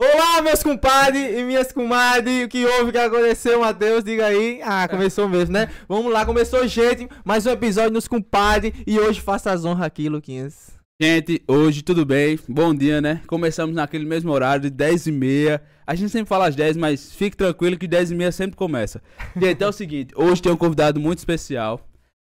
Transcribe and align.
Olá, 0.00 0.40
meus 0.42 0.62
compadres 0.62 1.36
e 1.36 1.42
minhas 1.42 1.72
comadres. 1.72 2.44
O 2.44 2.48
que 2.48 2.64
houve, 2.64 2.90
o 2.90 2.92
que 2.92 2.98
aconteceu, 2.98 3.58
Matheus? 3.58 4.04
Diga 4.04 4.26
aí. 4.26 4.60
Ah, 4.62 4.86
começou 4.86 5.28
mesmo, 5.28 5.52
né? 5.52 5.68
Vamos 5.88 6.12
lá, 6.12 6.24
começou, 6.24 6.64
gente. 6.68 7.08
Mais 7.24 7.46
um 7.46 7.50
episódio 7.50 7.90
nos 7.90 8.06
compadres. 8.06 8.72
E 8.86 8.96
hoje 8.96 9.20
faça 9.20 9.50
as 9.50 9.64
honras 9.64 9.86
aqui, 9.86 10.08
Luquinhas. 10.08 10.70
Gente, 11.02 11.42
hoje 11.48 11.82
tudo 11.82 12.06
bem? 12.06 12.38
Bom 12.48 12.72
dia, 12.72 13.00
né? 13.00 13.22
Começamos 13.26 13.74
naquele 13.74 14.04
mesmo 14.04 14.30
horário 14.30 14.62
de 14.62 14.70
10 14.70 15.08
e 15.08 15.12
meia. 15.12 15.62
A 15.84 15.96
gente 15.96 16.12
sempre 16.12 16.28
fala 16.28 16.46
às 16.46 16.54
10, 16.54 16.76
mas 16.76 17.12
fique 17.12 17.36
tranquilo 17.36 17.76
que 17.76 17.88
10 17.88 18.12
e 18.12 18.14
meia 18.14 18.30
sempre 18.30 18.56
começa. 18.56 19.02
Gente, 19.36 19.64
é 19.64 19.66
o 19.66 19.72
seguinte, 19.72 20.14
hoje 20.16 20.40
tem 20.40 20.52
um 20.52 20.56
convidado 20.56 21.00
muito 21.00 21.18
especial. 21.18 21.84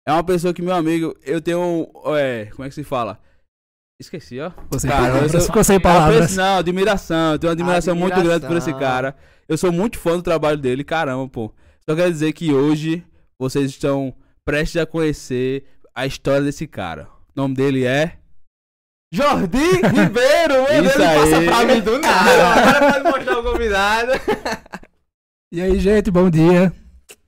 É 0.08 0.12
uma 0.12 0.24
pessoa 0.24 0.54
que, 0.54 0.62
meu 0.62 0.76
amigo, 0.76 1.16
eu 1.24 1.42
tenho. 1.42 1.88
É, 2.16 2.46
como 2.52 2.64
é 2.64 2.70
que 2.70 2.76
se 2.76 2.84
fala? 2.84 3.20
Esqueci, 4.00 4.40
ó. 4.42 4.50
Ficou 4.52 4.80
sem 4.80 4.90
Cara, 4.90 5.04
palavras. 5.08 5.34
eu 5.34 5.42
Ficou 5.42 5.64
sem 5.64 5.76
É 5.78 5.80
palavras. 5.80 6.36
Não, 6.36 6.58
admiração. 6.58 7.34
Eu 7.34 7.40
tenho 7.40 7.50
uma 7.50 7.54
admiração, 7.54 7.96
muito 7.96 8.22
grande 8.22 8.46
por 8.46 8.58
esse 8.58 8.70
Admiração. 8.70 8.80
cara. 8.80 9.16
Eu 9.48 9.58
sou 9.58 9.72
muito 9.72 9.98
fã 9.98 10.18
do 10.18 10.22
trabalho 10.24 10.58
dele, 10.58 10.84
caramba, 10.84 11.28
pô. 11.30 11.54
Só 11.88 11.96
quero 11.96 12.12
dizer 12.12 12.34
que 12.34 12.52
hoje 12.54 13.06
vocês 13.40 13.70
estão 13.72 14.14
prestes 14.44 14.82
a 14.82 14.86
conhecer 14.86 15.66
a 15.94 16.06
história 16.06 16.42
desse 16.42 16.68
cara. 16.68 17.08
O 17.36 17.42
nome 17.42 17.56
dele 17.56 17.86
é. 17.86 18.18
Jordi 19.14 19.58
Ribeiro, 19.58 20.64
meu 20.70 20.82
Deus, 20.82 20.88
Isso 20.88 21.00
não 21.00 21.06
passa 21.16 21.38
aí. 21.38 21.46
pra 21.46 21.64
mim 21.66 21.82
do 21.82 22.00
nada. 22.00 22.32
Agora 22.78 22.92
pode 22.92 23.04
mostrar 23.18 23.40
o 23.40 23.44
convidado. 23.44 24.12
E 25.54 25.62
aí, 25.62 25.80
gente, 25.80 26.12
bom 26.12 26.30
dia. 26.30 26.74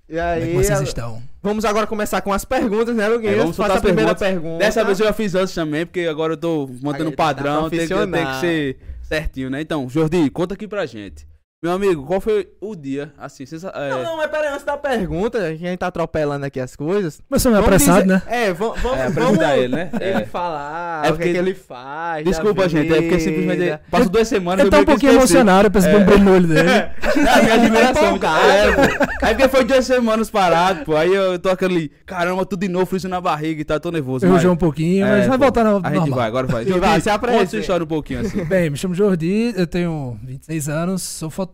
E 0.10 0.14
Como 0.14 0.20
é 0.20 0.34
aí, 0.34 0.48
que 0.52 0.54
vocês 0.56 0.82
estão? 0.82 1.22
vamos 1.44 1.66
agora 1.66 1.86
começar 1.86 2.22
com 2.22 2.32
as 2.32 2.46
perguntas, 2.46 2.96
né, 2.96 3.08
Luquinhas? 3.10 3.36
É, 3.36 3.38
vamos 3.40 3.56
soltar 3.56 3.78
a 3.78 3.82
primeira 3.82 4.16
perguntas. 4.16 4.42
pergunta. 4.42 4.60
Dessa 4.60 4.84
vez 4.86 5.00
eu 5.00 5.06
já 5.06 5.14
fiz 5.14 5.36
antes 5.36 5.54
também, 5.54 5.86
porque 5.86 6.02
agora 6.02 6.34
eu 6.34 6.38
tô 6.38 6.70
mantendo 6.82 7.06
Aí, 7.06 7.14
um 7.14 7.16
padrão, 7.16 7.64
tá 7.64 7.70
tem 7.72 7.88
que, 7.88 7.94
tem 7.94 8.26
que 8.26 8.40
ser 8.40 8.78
certinho, 9.04 9.50
né? 9.50 9.60
Então, 9.62 9.88
Jordi, 9.90 10.30
conta 10.30 10.54
aqui 10.54 10.68
pra 10.68 10.86
gente. 10.86 11.28
Meu 11.64 11.72
amigo, 11.72 12.06
qual 12.06 12.22
foi 12.22 12.48
o 12.62 12.76
dia, 12.76 13.12
assim, 13.18 13.44
sensa- 13.44 13.72
é, 13.74 13.90
Não, 13.90 14.04
não, 14.04 14.18
mas 14.18 14.30
peraí, 14.30 14.50
antes 14.54 14.64
da 14.64 14.78
pergunta, 14.78 15.40
que 15.40 15.66
a 15.66 15.70
gente 15.70 15.78
tá 15.80 15.88
atropelando 15.88 16.46
aqui 16.46 16.60
as 16.60 16.76
coisas. 16.76 17.20
Começou 17.28 17.52
meio 17.52 17.64
Vamos 17.64 17.82
apressado, 17.82 18.04
dizer- 18.04 18.14
né? 18.14 18.22
É, 18.28 18.54
vamos, 18.54 18.80
vamos, 18.80 19.00
É, 19.00 19.10
vamos 19.10 19.40
ele, 19.42 19.76
né? 19.76 19.90
Ele 20.00 20.22
É. 20.22 20.26
falar 20.28 20.98
É 21.04 21.10
o 21.10 21.14
que, 21.14 21.18
porque- 21.18 21.32
que 21.32 21.38
ele 21.40 21.56
faz. 21.56 22.24
Desculpa, 22.24 22.70
gente, 22.70 22.94
é 22.94 23.02
porque 23.02 23.20
simplesmente 23.20 23.58
vida. 23.60 23.82
passou 23.90 24.08
duas 24.10 24.28
semanas 24.28 24.60
Ele 24.60 24.68
eu 24.68 24.72
tá 24.72 24.80
um 24.82 24.86
pouquinho 24.86 25.14
emocionado, 25.14 25.66
eu 25.66 25.72
percebi 25.72 25.96
É. 25.96 25.98
um 25.98 26.06
brilho 26.06 26.24
no 26.26 26.34
olho 26.36 26.48
dele. 26.48 26.70
É, 27.18 27.30
a 27.30 27.42
minha 27.42 27.54
admiração. 27.56 28.06
empolgado. 28.06 28.48
É, 28.48 28.72
pô. 28.74 29.04
Aí 29.24 29.34
porque 29.34 29.48
foi 29.50 29.64
duas 29.66 29.84
semanas 29.88 30.30
parado, 30.30 30.86
pô. 30.86 30.96
Aí 30.96 31.12
eu 31.12 31.40
tô 31.40 31.50
aquele, 31.50 31.90
caramba, 32.06 32.46
tudo 32.46 32.60
de 32.60 32.68
novo, 32.68 32.86
frio 32.86 33.10
na 33.10 33.20
barriga 33.20 33.60
e 33.60 33.66
tal, 33.66 33.80
tô 33.80 33.90
nervoso. 33.90 34.20
Ferrujou 34.28 34.52
mas- 34.52 34.56
um 34.56 34.60
pouquinho, 34.60 35.04
É, 35.04 35.10
mas 35.18 35.28
vai 35.28 35.38
pô. 35.40 35.44
voltar 35.46 35.64
no 35.64 35.78
A 35.84 35.90
gente 35.90 36.00
normal. 36.02 36.20
vai, 36.20 36.28
agora 36.28 36.46
vai. 36.46 36.64
Sim, 36.66 36.74
vai, 36.80 37.00
se 37.02 37.06
conta 37.10 37.14
apresenta. 37.16 37.48
sua 37.48 37.60
história 37.60 37.84
um 37.84 37.88
pouquinho 37.88 38.20
assim. 38.20 38.44
Bem, 38.46 38.70
me 38.70 38.78
chamo 38.78 38.94
Jordi, 38.94 39.52
eu 39.58 39.66
tenho 39.66 40.20
26 40.24 40.70
anos, 40.70 41.02
sou 41.02 41.32
fotógrafo, 41.32 41.47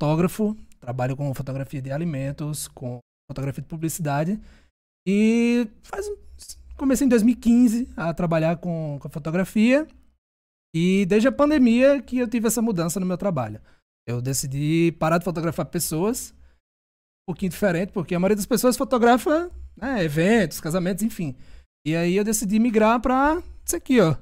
trabalho 0.79 1.15
com 1.15 1.33
fotografia 1.33 1.81
de 1.81 1.91
alimentos, 1.91 2.67
com 2.67 2.99
fotografia 3.29 3.61
de 3.61 3.69
publicidade. 3.69 4.39
E 5.07 5.67
faz 5.83 6.09
comecei 6.77 7.05
em 7.05 7.09
2015 7.09 7.89
a 7.95 8.13
trabalhar 8.13 8.57
com, 8.57 8.97
com 8.99 9.09
fotografia. 9.09 9.87
E 10.75 11.05
desde 11.05 11.27
a 11.27 11.31
pandemia 11.31 12.01
que 12.01 12.17
eu 12.17 12.27
tive 12.27 12.47
essa 12.47 12.61
mudança 12.61 12.99
no 12.99 13.05
meu 13.05 13.17
trabalho. 13.17 13.61
Eu 14.07 14.21
decidi 14.21 14.91
parar 14.99 15.17
de 15.17 15.23
fotografar 15.23 15.65
pessoas, 15.67 16.33
um 17.21 17.31
pouquinho 17.31 17.51
diferente, 17.51 17.93
porque 17.93 18.15
a 18.15 18.19
maioria 18.19 18.35
das 18.35 18.45
pessoas 18.45 18.75
fotografa 18.75 19.49
né, 19.77 20.03
eventos, 20.03 20.59
casamentos, 20.59 21.03
enfim. 21.03 21.35
E 21.85 21.95
aí 21.95 22.15
eu 22.15 22.23
decidi 22.23 22.59
migrar 22.59 22.99
pra 22.99 23.41
isso 23.65 23.75
aqui, 23.75 24.01
ó. 24.01 24.15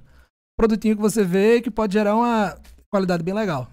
Produtinho 0.57 0.95
que 0.95 1.01
você 1.01 1.23
vê 1.23 1.61
que 1.61 1.71
pode 1.71 1.93
gerar 1.93 2.15
uma 2.15 2.59
qualidade 2.91 3.23
bem 3.23 3.33
legal. 3.33 3.71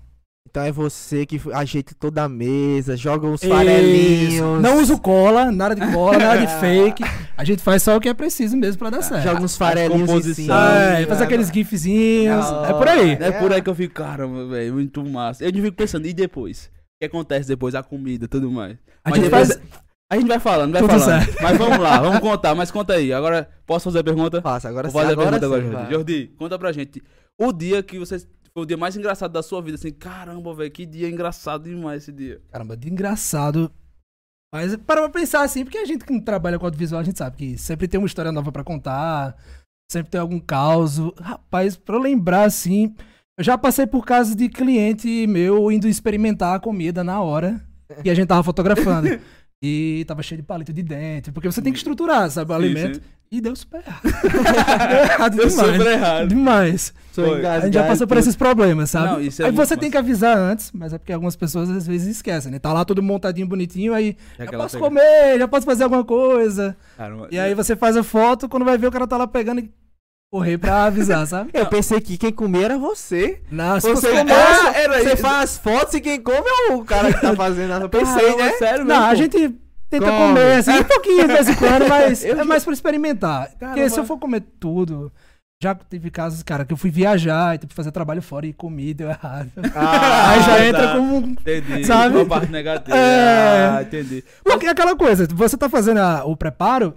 Então 0.50 0.62
é 0.62 0.72
você 0.72 1.26
que 1.26 1.38
ajeita 1.52 1.94
toda 1.98 2.22
a 2.24 2.28
mesa, 2.28 2.96
joga 2.96 3.26
uns 3.26 3.42
Isso. 3.42 3.52
farelinhos. 3.52 4.62
Não 4.62 4.80
uso 4.80 4.98
cola, 4.98 5.52
nada 5.52 5.74
de 5.74 5.92
cola, 5.92 6.16
nada 6.18 6.38
de 6.46 6.60
fake. 6.60 7.04
A 7.36 7.44
gente 7.44 7.62
faz 7.62 7.82
só 7.82 7.96
o 7.96 8.00
que 8.00 8.08
é 8.08 8.14
preciso 8.14 8.56
mesmo 8.56 8.78
pra 8.78 8.90
dar 8.90 9.02
certo. 9.02 9.24
Joga 9.24 9.42
uns 9.42 9.56
farelinhos 9.56 10.26
em 10.26 10.34
cima. 10.34 10.54
É, 10.98 11.04
faz 11.06 11.20
aqueles 11.20 11.48
gifzinhos. 11.50 12.46
É 12.68 12.72
por 12.72 12.88
aí. 12.88 13.10
É 13.20 13.30
por 13.32 13.52
aí 13.52 13.60
que 13.60 13.68
eu 13.68 13.74
fico, 13.74 13.94
caramba, 13.94 14.46
velho, 14.46 14.72
muito 14.74 15.04
massa. 15.04 15.44
Eu 15.44 15.52
fico 15.52 15.72
pensando, 15.72 16.06
e 16.06 16.14
depois? 16.14 16.66
O 16.66 16.98
que 17.00 17.06
acontece 17.06 17.46
depois? 17.46 17.74
A 17.74 17.82
comida, 17.82 18.26
tudo 18.26 18.50
mais. 18.50 18.76
A 19.04 19.10
gente 19.14 19.24
depois- 19.24 19.48
faz. 19.48 19.60
A 20.10 20.16
gente 20.16 20.26
vai 20.28 20.38
falando, 20.40 20.72
vai 20.72 20.80
Tudo 20.80 20.98
falando. 20.98 21.22
certo. 21.26 21.42
Mas 21.42 21.58
vamos 21.58 21.78
lá, 21.78 22.00
vamos 22.00 22.20
contar. 22.20 22.54
Mas 22.54 22.70
conta 22.70 22.94
aí. 22.94 23.12
Agora, 23.12 23.46
posso 23.66 23.84
fazer 23.84 23.98
a 23.98 24.04
pergunta? 24.04 24.40
Passa, 24.40 24.66
agora 24.66 24.88
Vou 24.88 25.02
sim, 25.02 25.06
fazer 25.06 25.18
a 25.18 25.22
agora 25.22 25.38
pergunta 25.38 25.46
agora, 25.46 25.60
sim, 25.62 25.70
Jordi. 25.70 25.84
vai. 25.84 25.92
Jordi, 25.94 26.34
conta 26.38 26.58
pra 26.58 26.72
gente. 26.72 27.02
O 27.38 27.52
dia 27.52 27.82
que 27.82 27.98
você. 27.98 28.16
Foi 28.58 28.64
o 28.64 28.66
dia 28.66 28.76
mais 28.76 28.96
engraçado 28.96 29.30
da 29.30 29.40
sua 29.40 29.62
vida, 29.62 29.76
assim, 29.76 29.92
caramba, 29.92 30.52
velho, 30.52 30.68
que 30.68 30.84
dia 30.84 31.08
engraçado 31.08 31.62
demais 31.70 32.02
esse 32.02 32.10
dia. 32.12 32.42
Caramba, 32.50 32.76
de 32.76 32.90
engraçado. 32.90 33.70
Mas 34.52 34.74
para 34.74 35.02
pra 35.02 35.08
pensar 35.10 35.42
assim, 35.42 35.62
porque 35.62 35.78
a 35.78 35.84
gente 35.84 36.04
que 36.04 36.20
trabalha 36.20 36.58
com 36.58 36.64
audiovisual, 36.64 37.00
a 37.00 37.04
gente 37.04 37.18
sabe 37.18 37.36
que 37.36 37.56
sempre 37.56 37.86
tem 37.86 38.00
uma 38.00 38.08
história 38.08 38.32
nova 38.32 38.50
pra 38.50 38.64
contar, 38.64 39.36
sempre 39.88 40.10
tem 40.10 40.20
algum 40.20 40.40
caos. 40.40 40.98
Rapaz, 41.20 41.76
pra 41.76 41.94
eu 41.94 42.00
lembrar 42.00 42.46
assim, 42.46 42.96
eu 43.38 43.44
já 43.44 43.56
passei 43.56 43.86
por 43.86 44.04
casos 44.04 44.34
de 44.34 44.48
cliente 44.48 45.24
meu 45.28 45.70
indo 45.70 45.86
experimentar 45.86 46.56
a 46.56 46.60
comida 46.60 47.04
na 47.04 47.20
hora 47.20 47.64
e 48.04 48.10
a 48.10 48.14
gente 48.14 48.26
tava 48.26 48.42
fotografando. 48.42 49.06
E 49.62 50.04
tava 50.08 50.20
cheio 50.20 50.40
de 50.40 50.46
palito 50.46 50.72
de 50.72 50.82
dente, 50.82 51.30
porque 51.30 51.46
você 51.46 51.62
tem 51.62 51.72
que 51.72 51.78
estruturar, 51.78 52.28
sabe, 52.28 52.52
o 52.52 52.56
Sim, 52.56 52.64
alimento. 52.64 52.96
sim. 52.96 53.02
E 53.30 53.40
deu 53.42 53.54
super 53.54 53.82
errado. 53.86 54.02
deu 54.02 54.98
errado 55.04 55.36
Deu 55.36 55.48
demais. 55.48 55.72
super 55.76 55.86
errado. 55.92 56.28
Demais. 56.28 56.94
A 57.52 57.60
gente 57.60 57.74
já 57.74 57.84
passou 57.84 58.06
por 58.06 58.16
esses 58.16 58.36
problemas, 58.36 58.90
sabe? 58.90 59.06
Não, 59.12 59.20
isso 59.20 59.42
é 59.42 59.46
aí 59.46 59.50
você 59.52 59.76
tem 59.76 59.90
que 59.90 59.98
avisar 59.98 60.36
antes, 60.36 60.70
mas 60.72 60.92
é 60.94 60.98
porque 60.98 61.12
algumas 61.12 61.34
pessoas 61.36 61.68
às 61.68 61.86
vezes 61.86 62.08
esquecem, 62.16 62.50
né? 62.52 62.58
Tá 62.58 62.72
lá 62.72 62.84
tudo 62.84 63.02
montadinho, 63.02 63.46
bonitinho, 63.46 63.92
aí 63.92 64.16
É 64.34 64.38
já 64.38 64.44
aquela 64.44 64.62
posso 64.64 64.76
pega- 64.78 64.88
comer, 64.88 65.38
já 65.38 65.48
posso 65.48 65.66
fazer 65.66 65.84
alguma 65.84 66.04
coisa. 66.04 66.76
Caramba. 66.96 67.28
E 67.30 67.38
aí 67.38 67.54
você 67.54 67.74
faz 67.76 67.96
a 67.96 68.02
foto, 68.04 68.48
quando 68.48 68.64
vai 68.64 68.78
ver 68.78 68.86
o 68.86 68.92
cara 68.92 69.06
tá 69.06 69.16
lá 69.16 69.26
pegando 69.26 69.60
e 69.60 69.70
correr 70.32 70.56
pra 70.58 70.84
avisar, 70.84 71.26
sabe? 71.28 71.50
Eu 71.52 71.66
pensei 71.66 72.00
que 72.00 72.16
quem 72.16 72.32
comia 72.32 72.66
era 72.66 72.78
você. 72.78 73.42
Não, 73.50 73.78
se 73.80 73.90
Você, 73.92 74.10
comer, 74.10 74.32
ah, 74.32 74.72
era 74.74 74.98
você 75.02 75.14
isso. 75.14 75.16
faz 75.22 75.58
fotos 75.58 75.94
e 75.94 76.00
quem 76.00 76.20
come 76.20 76.46
é 76.70 76.72
o 76.72 76.84
cara 76.84 77.12
que 77.12 77.20
tá 77.20 77.34
fazendo. 77.34 77.72
Eu 77.82 77.88
pensei, 77.88 78.22
Caramba, 78.26 78.44
né? 78.44 78.52
sério 78.52 78.84
Não, 78.84 78.94
mesmo, 78.94 79.04
a 79.04 79.08
pô? 79.10 79.14
gente 79.16 79.54
tenta 79.90 80.06
Come. 80.06 80.18
comer 80.18 80.52
assim, 80.58 80.72
um 80.78 80.84
pouquinho 80.84 81.26
de 81.26 81.32
vez 81.34 81.48
em 81.48 81.54
quando, 81.54 81.88
mas 81.88 82.24
Eu 82.24 82.40
é 82.40 82.44
mais 82.44 82.64
pra 82.64 82.72
experimentar. 82.72 83.48
Porque 83.50 83.58
Caramba. 83.64 83.88
se 83.90 83.98
eu 84.00 84.04
for 84.04 84.18
comer 84.18 84.42
tudo, 84.60 85.12
já 85.62 85.74
tive 85.74 86.10
casos, 86.10 86.42
cara, 86.42 86.64
que 86.64 86.72
eu 86.72 86.76
fui 86.76 86.90
viajar 86.90 87.54
e 87.54 87.58
tive 87.58 87.70
que 87.70 87.74
fazer 87.74 87.90
trabalho 87.90 88.22
fora 88.22 88.46
e 88.46 88.52
comi, 88.52 88.94
deu 88.94 89.08
errado. 89.08 89.50
Ah, 89.74 90.30
aí 90.30 90.40
já 90.42 90.56
tá. 90.56 90.64
entra 90.66 90.92
como 90.94 91.16
um 91.16 91.30
Entendi. 91.30 91.84
Sabe? 91.84 92.16
Uma 92.16 92.26
parte 92.26 92.52
negativa. 92.52 92.96
É. 92.96 93.68
Ah, 93.78 93.82
entendi. 93.82 94.22
Porque 94.44 94.66
é 94.66 94.70
aquela 94.70 94.94
coisa, 94.94 95.26
você 95.32 95.56
tá 95.56 95.68
fazendo 95.68 95.98
a- 95.98 96.24
o 96.24 96.36
preparo 96.36 96.94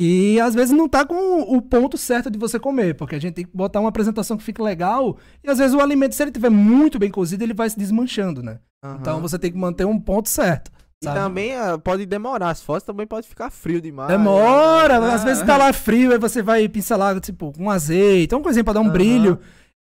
e 0.00 0.40
às 0.40 0.54
vezes 0.54 0.74
não 0.74 0.88
tá 0.88 1.04
com 1.04 1.42
o 1.42 1.60
ponto 1.60 1.98
certo 1.98 2.30
de 2.30 2.38
você 2.38 2.58
comer, 2.58 2.94
porque 2.94 3.14
a 3.14 3.18
gente 3.20 3.34
tem 3.34 3.44
que 3.44 3.54
botar 3.54 3.80
uma 3.80 3.90
apresentação 3.90 4.36
que 4.36 4.42
fique 4.42 4.62
legal 4.62 5.18
e 5.44 5.50
às 5.50 5.58
vezes 5.58 5.74
o 5.74 5.80
alimento, 5.80 6.14
se 6.14 6.22
ele 6.22 6.30
tiver 6.32 6.48
muito 6.50 6.98
bem 6.98 7.10
cozido, 7.10 7.44
ele 7.44 7.52
vai 7.54 7.68
se 7.68 7.78
desmanchando, 7.78 8.42
né? 8.42 8.58
Aham. 8.82 8.96
Então 9.00 9.20
você 9.20 9.38
tem 9.38 9.52
que 9.52 9.58
manter 9.58 9.84
um 9.84 10.00
ponto 10.00 10.28
certo. 10.28 10.70
E 11.02 11.06
sabe? 11.06 11.18
também 11.18 11.56
ah, 11.56 11.78
pode 11.78 12.04
demorar. 12.04 12.50
As 12.50 12.62
fotos 12.62 12.82
também 12.82 13.06
pode 13.06 13.26
ficar 13.26 13.48
frio 13.50 13.80
demais. 13.80 14.08
Demora, 14.10 14.98
Ah, 14.98 15.14
às 15.14 15.24
vezes 15.24 15.42
tá 15.44 15.56
lá 15.56 15.72
frio, 15.72 16.12
aí 16.12 16.18
você 16.18 16.42
vai 16.42 16.68
pincelar, 16.68 17.18
tipo, 17.20 17.52
com 17.52 17.70
azeite, 17.70 18.34
uma 18.34 18.42
coisinha 18.42 18.62
pra 18.62 18.74
dar 18.74 18.80
um 18.80 18.88
brilho. 18.90 19.38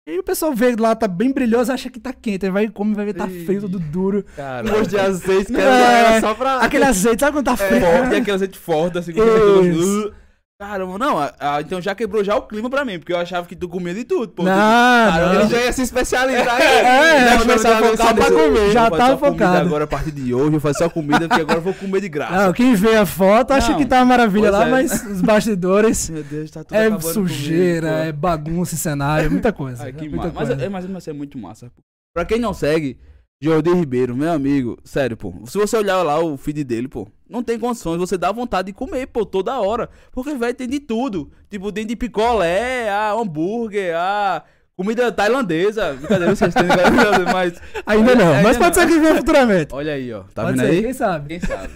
E 0.09 0.19
o 0.19 0.23
pessoal 0.23 0.53
vê 0.55 0.75
lá, 0.75 0.97
tá 0.97 1.06
bem 1.06 1.31
brilhoso, 1.31 1.71
acha 1.71 1.91
que 1.91 2.00
tá 2.00 2.12
quente. 2.15 2.47
Aí 2.47 2.50
vai 2.50 2.65
e 2.65 2.71
come, 2.71 2.95
vai 2.95 3.05
ver 3.05 3.12
tá 3.15 3.27
Ih. 3.28 3.45
frio, 3.45 3.61
tudo 3.61 3.78
duro. 3.78 4.25
Um 4.65 4.71
gosto 4.71 4.89
de 4.91 4.99
azeite 4.99 5.53
que 5.53 5.61
É. 5.61 5.62
era 5.62 6.21
só 6.21 6.34
pra. 6.34 6.61
Aquele 6.61 6.84
azeite, 6.87 7.21
sabe 7.21 7.37
quando 7.37 7.44
tá 7.44 7.56
frio? 7.59 7.81
forte, 7.81 8.15
aquele 8.17 8.31
azeite 8.33 8.59
forte, 8.59 8.99
assim, 8.99 9.12
que 9.12 9.21
Caramba, 10.62 10.97
não, 10.97 11.19
ah, 11.19 11.34
ah, 11.41 11.61
então 11.61 11.81
já 11.81 11.93
quebrou 11.93 12.23
já 12.23 12.37
o 12.37 12.43
clima 12.43 12.71
pra 12.71 12.84
mim, 12.84 12.97
porque 12.97 13.12
eu 13.12 13.19
achava 13.19 13.49
que 13.49 13.56
tu 13.56 13.69
comia 13.69 13.93
de 13.93 14.05
tudo, 14.05 14.28
pô. 14.28 14.45
Não, 14.45 14.53
Caramba, 14.53 15.34
não. 15.34 15.41
Ele 15.41 15.50
já 15.50 15.61
ia 15.61 15.73
se 15.73 15.83
especializar 15.83 16.61
em. 16.61 16.62
É, 17.03 17.31
Não, 17.31 17.41
começar 17.41 17.79
a 17.79 17.82
focar 17.82 18.14
pra 18.14 18.31
comer. 18.31 18.70
Já 18.70 18.88
tá 18.88 19.09
só 19.09 19.19
focado. 19.19 19.67
agora 19.67 19.85
a 19.85 19.87
partir 19.88 20.12
de 20.12 20.32
hoje, 20.32 20.55
eu 20.55 20.61
fazer 20.61 20.79
só 20.79 20.88
comida, 20.88 21.26
porque 21.26 21.43
agora 21.43 21.59
eu 21.59 21.62
vou 21.62 21.75
comer 21.75 22.00
de 22.00 22.09
graça. 22.09 22.47
Não, 22.47 22.53
quem 22.53 22.76
vê 22.76 22.94
a 22.94 23.05
foto 23.05 23.50
acha 23.50 23.73
Não, 23.73 23.79
que 23.79 23.85
tá 23.85 23.97
uma 23.97 24.05
maravilha 24.05 24.53
lá, 24.53 24.69
é. 24.69 24.70
mas 24.70 25.05
os 25.05 25.20
bastidores 25.20 26.09
Meu 26.11 26.23
Deus, 26.23 26.50
tá 26.53 26.62
tudo 26.62 26.76
é 26.76 27.00
sujeira, 27.00 27.88
comigo, 27.88 28.08
é 28.08 28.12
bagunça, 28.12 28.76
cenário, 28.76 29.32
muita 29.32 29.53
coisa. 29.53 29.82
Ai, 29.82 29.93
que 29.93 30.06
é 30.06 30.08
muita 30.08 30.29
massa. 30.29 30.38
Mas, 30.38 30.49
coisa. 30.49 30.65
é, 30.65 30.69
mas 30.69 30.87
mas 30.87 31.08
é 31.08 31.12
muito 31.12 31.37
massa. 31.37 31.73
pô. 31.75 31.82
Pra 32.15 32.25
quem 32.25 32.38
não 32.38 32.55
segue, 32.55 33.00
Jordi 33.43 33.75
Ribeiro, 33.75 34.15
meu 34.17 34.31
amigo, 34.31 34.79
sério, 34.85 35.17
pô. 35.17 35.35
Se 35.47 35.59
você 35.59 35.77
olhar 35.77 36.00
lá 36.03 36.21
o 36.23 36.37
feed 36.37 36.62
dele, 36.62 36.87
pô, 36.87 37.09
não 37.29 37.43
tem 37.43 37.59
condições, 37.59 37.99
você 37.99 38.17
dá 38.17 38.31
vontade 38.31 38.67
de 38.67 38.73
comer, 38.73 39.06
pô, 39.09 39.27
toda 39.27 39.59
hora. 39.61 39.91
Porque, 40.12 40.33
velho, 40.35 40.55
tem 40.55 40.69
de 40.69 40.79
tudo. 40.79 41.29
Tipo, 41.50 41.73
tem 41.73 41.85
de 41.85 41.97
picolé, 41.97 42.89
a 42.89 43.12
hambúrguer, 43.12 43.97
a 43.97 44.44
comida 44.77 45.11
tailandesa. 45.11 45.93
Brincadeira, 45.94 46.37
vocês 46.37 46.55
têm, 46.55 46.62
mas. 47.33 47.61
Ainda 47.85 48.15
não, 48.15 48.33
Ainda 48.33 48.43
mas 48.44 48.56
pode 48.56 48.77
não. 48.77 48.83
ser 48.83 48.89
que 48.93 49.00
venha 49.00 49.17
futuramente. 49.17 49.75
Olha 49.75 49.93
aí, 49.94 50.12
ó. 50.12 50.23
Tá 50.35 50.44
pode 50.44 50.56
vendo 50.59 50.67
ser, 50.67 50.73
aí? 50.73 50.83
quem 50.83 50.93
sabe? 50.93 51.29
Quem 51.29 51.41
sabe? 51.41 51.69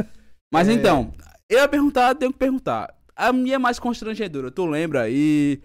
Mas 0.52 0.68
É. 0.68 0.72
então, 0.72 1.12
eu 1.48 1.58
ia 1.58 1.68
perguntar, 1.68 2.14
tenho 2.16 2.32
que 2.32 2.38
perguntar. 2.38 2.92
A 3.14 3.32
minha 3.32 3.54
é 3.56 3.58
mais 3.58 3.78
constrangedora, 3.78 4.50
tu 4.50 4.64
lembra? 4.66 5.08
E. 5.10 5.60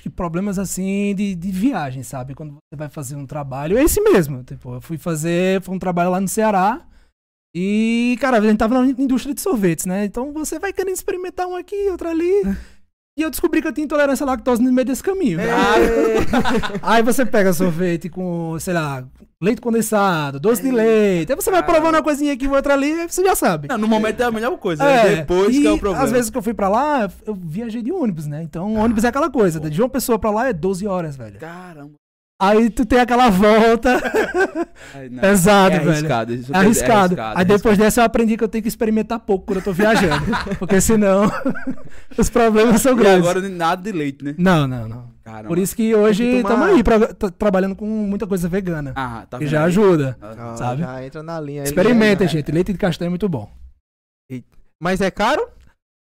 acho 0.00 0.02
que 0.02 0.10
problemas 0.10 0.58
assim 0.58 1.14
de, 1.14 1.34
de 1.34 1.50
viagem, 1.50 2.02
sabe? 2.02 2.34
Quando 2.34 2.52
você 2.52 2.76
vai 2.76 2.88
fazer 2.88 3.16
um 3.16 3.26
trabalho, 3.26 3.76
é 3.76 3.82
esse 3.82 4.00
mesmo. 4.00 4.42
Tipo, 4.42 4.74
eu 4.74 4.80
fui 4.80 4.96
fazer, 4.96 5.60
foi 5.62 5.74
um 5.74 5.78
trabalho 5.78 6.10
lá 6.10 6.20
no 6.20 6.26
Ceará. 6.28 6.86
E, 7.54 8.16
cara, 8.20 8.38
a 8.38 8.40
gente 8.40 8.58
tava 8.58 8.80
na 8.80 8.86
indústria 8.86 9.34
de 9.34 9.40
sorvetes, 9.40 9.84
né? 9.84 10.04
Então 10.06 10.32
você 10.32 10.58
vai 10.58 10.72
querendo 10.72 10.94
experimentar 10.94 11.46
um 11.46 11.54
aqui, 11.54 11.90
outro 11.90 12.08
ali. 12.08 12.42
E 13.18 13.22
eu 13.22 13.30
descobri 13.30 13.60
que 13.60 13.68
eu 13.68 13.72
tinha 13.72 13.84
intolerância 13.84 14.24
à 14.24 14.26
lactose 14.26 14.62
no 14.62 14.72
meio 14.72 14.86
desse 14.86 15.02
caminho. 15.02 15.40
É. 15.40 15.46
Aí 16.82 17.02
você 17.02 17.26
pega 17.26 17.52
sorvete 17.52 18.08
com, 18.08 18.56
sei 18.58 18.72
lá, 18.72 19.04
leite 19.42 19.60
condensado, 19.60 20.38
doce 20.38 20.62
de 20.62 20.70
leite. 20.70 21.30
Aí 21.32 21.36
você 21.36 21.50
vai 21.50 21.62
provando 21.62 21.96
uma 21.96 22.02
coisinha 22.02 22.32
aqui, 22.32 22.46
outra 22.46 22.74
ali, 22.74 23.08
você 23.08 23.22
já 23.24 23.34
sabe. 23.34 23.68
Não, 23.68 23.78
no 23.78 23.88
momento 23.88 24.20
é 24.20 24.24
a 24.24 24.30
melhor 24.30 24.56
coisa. 24.58 24.84
É, 24.84 25.12
É, 25.12 25.16
depois 25.16 25.54
e 25.54 25.60
que 25.60 25.66
é 25.66 25.70
o 25.70 25.78
problema. 25.78 26.04
Às 26.04 26.12
vezes 26.12 26.30
que 26.30 26.38
eu 26.38 26.42
fui 26.42 26.54
pra 26.54 26.68
lá, 26.68 27.10
eu 27.26 27.34
viajei 27.34 27.82
de 27.82 27.92
ônibus, 27.92 28.26
né? 28.26 28.42
Então, 28.42 28.74
ônibus 28.74 29.04
é 29.04 29.08
aquela 29.08 29.28
coisa. 29.30 29.58
De 29.60 29.76
João 29.76 29.88
Pessoa 29.88 30.18
pra 30.18 30.30
lá 30.30 30.48
é 30.48 30.52
12 30.52 30.86
horas, 30.86 31.16
velho. 31.16 31.38
Caramba. 31.38 31.99
Aí 32.40 32.70
tu 32.70 32.86
tem 32.86 32.98
aquela 32.98 33.28
volta. 33.28 34.00
Ai, 34.94 35.08
não. 35.10 35.20
Pesado, 35.20 35.74
é 35.74 35.78
velho. 35.78 35.90
arriscado. 35.90 36.32
isso 36.34 36.52
É 36.52 36.56
arriscado. 36.56 37.20
é 37.20 37.32
Aí 37.36 37.44
depois 37.44 37.76
dessa 37.76 38.00
eu 38.00 38.04
aprendi 38.04 38.36
que 38.36 38.42
eu 38.44 38.48
tenho 38.48 38.62
que 38.62 38.68
experimentar 38.68 39.20
pouco 39.20 39.44
quando 39.46 39.58
eu 39.58 39.64
tô 39.64 39.72
viajando. 39.74 40.24
porque 40.58 40.80
senão 40.80 41.30
os 42.16 42.30
problemas 42.30 42.80
são 42.80 42.92
E 42.92 42.96
grandes. 42.96 43.28
agora 43.28 43.46
nada 43.48 43.82
de 43.82 43.92
leite, 43.96 44.24
né? 44.24 44.34
Não, 44.38 44.66
não, 44.66 44.88
não. 44.88 45.10
Caramba. 45.22 45.48
Por 45.48 45.58
isso 45.58 45.76
que 45.76 45.94
hoje 45.94 46.24
estamos 46.24 46.66
aí 46.66 46.82
pra- 46.82 47.12
tra- 47.14 47.30
trabalhando 47.30 47.76
com 47.76 47.84
muita 47.86 48.26
coisa 48.26 48.48
vegana. 48.48 48.92
Ah, 48.96 49.26
tá 49.28 49.38
que 49.38 49.46
já 49.46 49.60
aí? 49.60 49.66
ajuda. 49.66 50.16
Ó, 50.20 50.56
Sabe? 50.56 50.80
Já 50.82 51.04
entra 51.04 51.22
na 51.22 51.38
linha. 51.38 51.60
aí. 51.62 51.68
Experimentem, 51.68 52.26
gente. 52.26 52.50
Leite 52.50 52.72
de 52.72 52.78
castanha 52.78 53.08
é 53.08 53.10
muito 53.10 53.28
bom. 53.28 53.48
Mas 54.82 55.00
é 55.02 55.10
caro? 55.10 55.46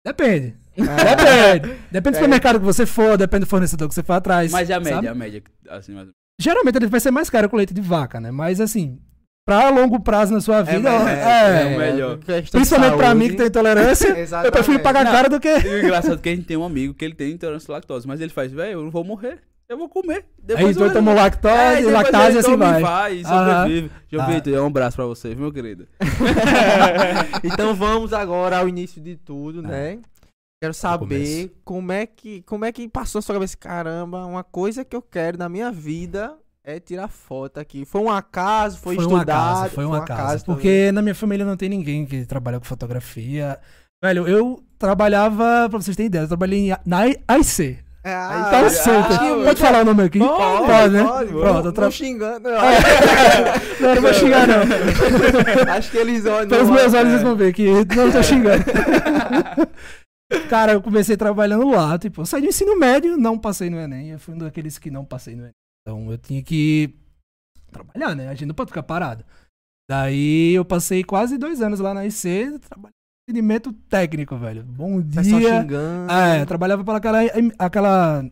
Depende. 0.06 0.56
É. 0.78 1.16
Depende. 1.16 1.76
Depende 1.92 2.02
do 2.02 2.10
É. 2.10 2.14
supermercado 2.20 2.60
que 2.60 2.66
você 2.66 2.86
for, 2.86 3.18
depende 3.18 3.46
do 3.46 3.50
fornecedor 3.50 3.88
que 3.90 3.96
você 3.96 4.04
for 4.04 4.14
atrás. 4.14 4.52
Mas 4.52 4.70
é 4.70 4.74
a 4.76 4.80
média, 4.80 4.96
sabe? 4.96 5.08
a 5.08 5.16
média. 5.16 5.44
Assim, 5.70 5.94
mas... 5.96 6.08
Geralmente 6.40 6.76
ele 6.78 6.88
vai 6.88 7.00
ser 7.00 7.12
mais 7.12 7.30
caro 7.30 7.50
com 7.50 7.58
leite 7.58 7.74
de 7.74 7.82
vaca, 7.82 8.20
né? 8.20 8.30
Mas 8.32 8.62
assim, 8.62 9.00
pra 9.46 9.70
longo 9.70 10.00
prazo 10.00 10.34
na 10.34 10.40
sua 10.42 10.62
vida, 10.62 10.88
é, 10.90 11.14
é, 11.14 11.62
é 11.74 11.76
o 11.76 11.78
melhor. 11.80 12.18
principalmente 12.52 12.96
pra 12.98 13.16
mim 13.16 13.30
que 13.30 13.36
tem 13.36 13.48
intolerância, 13.48 14.10
eu 14.46 14.52
prefiro 14.52 14.80
pagar 14.80 15.04
Não. 15.04 15.12
caro 15.12 15.30
do 15.30 15.40
que. 15.40 15.48
E 15.50 15.68
o 15.68 15.80
engraçado 15.80 16.16
é 16.16 16.18
que 16.18 16.30
a 16.30 16.36
gente 16.36 16.46
tem 16.46 16.56
um 16.58 16.64
amigo 16.66 16.94
que 16.94 17.04
ele 17.04 17.16
tem 17.16 17.32
intolerância 17.32 17.72
à 17.72 17.76
lactose, 17.78 18.08
mas 18.08 18.22
ele 18.22 18.30
faz, 18.32 18.52
velho, 18.52 18.74
eu 18.74 18.84
não 18.84 18.92
vou 18.92 19.04
morrer. 19.04 19.40
Eu 19.70 19.78
vou 19.78 19.90
comer. 19.90 20.24
Aí 20.56 20.74
tu 20.74 20.90
tomou 20.94 21.14
É, 21.14 21.18
lactose, 21.24 21.76
depois 21.76 21.94
lactase 21.94 22.36
e 22.38 22.40
assim 22.40 22.56
vai. 22.56 22.82
vai. 22.82 23.16
E 23.18 23.24
Aham. 23.26 23.64
sobrevive. 23.64 23.92
João 24.10 24.24
Ah. 24.24 24.28
Vitor, 24.30 24.64
um 24.64 24.68
abraço 24.68 24.96
pra 24.96 25.06
você, 25.06 25.36
meu 25.36 25.52
querido. 25.52 25.86
então 27.44 27.76
vamos 27.76 28.14
agora 28.14 28.60
ao 28.60 28.70
início 28.70 29.02
de 29.02 29.18
tudo, 29.18 29.60
Ah. 29.66 29.68
né? 29.68 29.98
Quero 30.60 30.74
saber 30.74 31.52
como 31.64 31.92
é 31.92 32.08
que 32.08 32.42
como 32.42 32.66
é 32.66 32.72
que 32.72 32.88
passou 32.90 33.20
na 33.20 33.22
sua 33.22 33.36
cabeça, 33.36 33.56
caramba, 33.58 34.26
uma 34.26 34.44
coisa 34.44 34.84
que 34.84 34.96
eu 34.96 35.02
quero 35.04 35.38
na 35.38 35.48
minha 35.48 35.72
vida 35.72 36.34
é 36.64 36.80
tirar 36.80 37.08
foto 37.08 37.60
aqui. 37.60 37.86
Foi 37.86 38.02
um 38.02 38.10
acaso, 38.10 38.80
foi, 38.80 38.98
um 38.98 39.02
estudado, 39.02 39.30
acaso, 39.60 39.76
foi 39.76 39.86
um 39.86 39.94
acaso. 39.94 40.44
também. 40.46 40.56
Porque 40.56 40.92
na 40.92 41.02
minha 41.04 41.14
família 41.14 41.46
não 41.46 41.56
tem 41.56 41.70
ninguém 41.70 42.06
que 42.08 42.26
trabalha 42.26 42.60
com 42.60 42.66
fotografia. 42.66 43.60
Velho, 44.04 44.28
eu 44.28 44.64
trabalhava, 44.80 45.68
pra 45.70 45.80
vocês 45.80 45.96
terem 45.96 46.08
ideia, 46.08 46.24
eu 46.24 46.28
trabalhei 46.28 46.72
em- 46.72 46.78
na 46.86 47.08
IC. 47.08 47.78
é, 48.04 48.12
Tá 48.14 48.60
ah, 48.66 48.70
solto. 48.70 49.14
ah, 49.14 49.44
Pode 49.46 49.62
falar 49.62 49.82
o 49.82 49.86
nome 49.86 50.04
aqui? 50.04 50.18
Pode, 50.20 50.68
Pode, 50.68 50.94
né? 50.94 51.04
pode, 51.04 51.32
Pronto, 51.34 51.64
não, 51.66 51.72
tra... 51.72 51.84
não 51.86 51.92
xingando. 51.92 52.50
Não, 52.50 53.96
não 53.96 54.02
vou 54.02 54.14
xingar, 54.14 54.48
não. 54.48 55.74
Acho 55.74 55.92
que 55.92 55.98
eles 55.98 56.26
olham. 56.26 56.48
Pelos 56.50 56.70
meus 56.70 56.94
olhos 56.94 57.10
é. 57.10 57.12
vocês 57.12 57.22
vão 57.22 57.36
ver 57.36 57.54
que 57.54 57.70
não 57.96 58.12
tô 58.12 58.24
xingando. 58.24 58.64
Cara, 60.50 60.74
eu 60.74 60.82
comecei 60.82 61.16
trabalhando 61.16 61.70
lá, 61.70 61.98
tipo, 61.98 62.22
eu 62.22 62.26
saí 62.26 62.42
do 62.42 62.48
ensino 62.48 62.78
médio, 62.78 63.18
não 63.18 63.38
passei 63.38 63.70
no 63.70 63.80
Enem, 63.80 64.10
eu 64.10 64.20
fui 64.20 64.34
um 64.34 64.38
daqueles 64.38 64.78
que 64.78 64.92
não 64.92 65.06
passei 65.06 65.36
no 65.36 65.44
Enem. 65.44 65.54
Então 65.82 66.12
eu 66.12 66.18
tinha 66.18 66.44
que 66.44 66.94
trabalhar, 67.72 68.16
né? 68.16 68.28
A 68.28 68.34
gente 68.34 68.48
não 68.48 68.56
pode 68.56 68.70
ficar 68.70 68.84
parado. 68.84 69.24
Daí 69.90 70.54
eu 70.54 70.66
passei 70.66 71.04
quase 71.04 71.38
dois 71.38 71.62
anos 71.62 71.80
lá 71.80 71.94
na 71.94 72.06
IC, 72.06 72.60
trabalhando 72.60 72.94
em 72.94 73.32
atendimento 73.32 73.72
técnico, 73.72 74.38
velho. 74.38 74.64
Bom 74.64 75.02
Pessoal 75.02 75.40
dia. 75.40 75.62
xingando. 75.62 76.12
É, 76.12 76.42
eu 76.42 76.46
trabalhava 76.46 76.84
para 76.84 76.98
aquela. 76.98 77.20
aquela... 77.58 78.24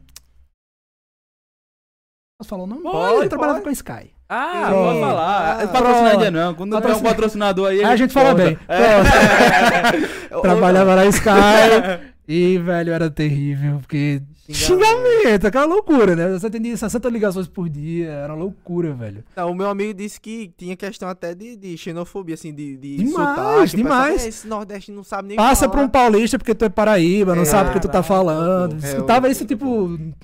Posso 2.38 2.50
falar 2.50 2.64
o 2.64 2.68
nome? 2.68 2.82
Pode, 2.82 3.24
eu 3.24 3.30
trabalhava 3.30 3.62
pode. 3.62 3.64
com 3.64 3.70
a 3.70 3.96
Sky. 4.00 4.15
Ah, 4.28 4.66
Sim. 4.70 4.74
pode 4.74 5.00
falar. 5.02 5.58
Ah, 5.60 5.62
É 5.64 5.68
ainda 6.12 6.32
não. 6.32 6.54
Quando 6.56 6.72
tiver 6.72 6.78
um 6.78 6.82
Patrocina- 6.82 7.10
patrocinador 7.10 7.70
aí. 7.70 7.80
Aí 7.80 7.86
a 7.86 7.96
gente 7.96 8.12
fala 8.14 8.34
volta. 8.34 8.44
bem. 8.46 8.58
É. 8.68 10.40
Trabalhava 10.42 10.96
na 10.96 11.06
Sky. 11.06 11.30
E, 12.28 12.58
velho, 12.58 12.92
era 12.92 13.08
terrível, 13.08 13.78
porque. 13.82 14.20
Xingamento, 14.54 15.48
aquela 15.48 15.66
loucura, 15.66 16.16
né? 16.16 16.30
Você 16.32 16.48
atendia 16.48 16.76
60 16.78 17.10
ligações 17.10 17.48
por 17.48 17.68
dia, 17.70 18.10
era 18.10 18.34
uma 18.34 18.44
loucura, 18.44 18.94
velho. 18.94 19.24
Não, 19.36 19.52
o 19.52 19.56
meu 19.56 19.70
amigo 19.70 19.94
disse 19.94 20.20
que 20.20 20.52
tinha 20.58 20.76
questão 20.76 21.10
até 21.10 21.34
de, 21.34 21.56
de 21.56 21.78
xenofobia, 21.78 22.36
assim, 22.36 22.54
de, 22.54 22.78
de 22.78 22.98
Demais, 22.98 23.12
sotaque. 23.12 23.40
O 23.42 23.44
pessoal, 23.62 23.66
demais. 23.76 24.24
"É, 24.26 24.28
Esse 24.28 24.48
Nordeste 24.48 24.92
não 24.92 25.04
sabe 25.04 25.30
nem 25.30 25.38
Passa 25.38 25.68
pra 25.68 25.82
um 25.82 25.88
paulista 25.88 26.38
porque 26.38 26.54
tu 26.54 26.66
é 26.66 26.70
Paraíba, 26.70 27.34
não 27.36 27.42
É, 27.44 27.46
sabe 27.46 27.70
o 27.70 27.74
que 27.74 27.80
tu 27.80 27.88
tá 27.88 28.04
falando. 28.04 28.76
É, 28.84 28.88
Escutava 28.90 29.28
eu- 29.28 29.32
isso, 29.32 29.46
tipo, 29.46 29.66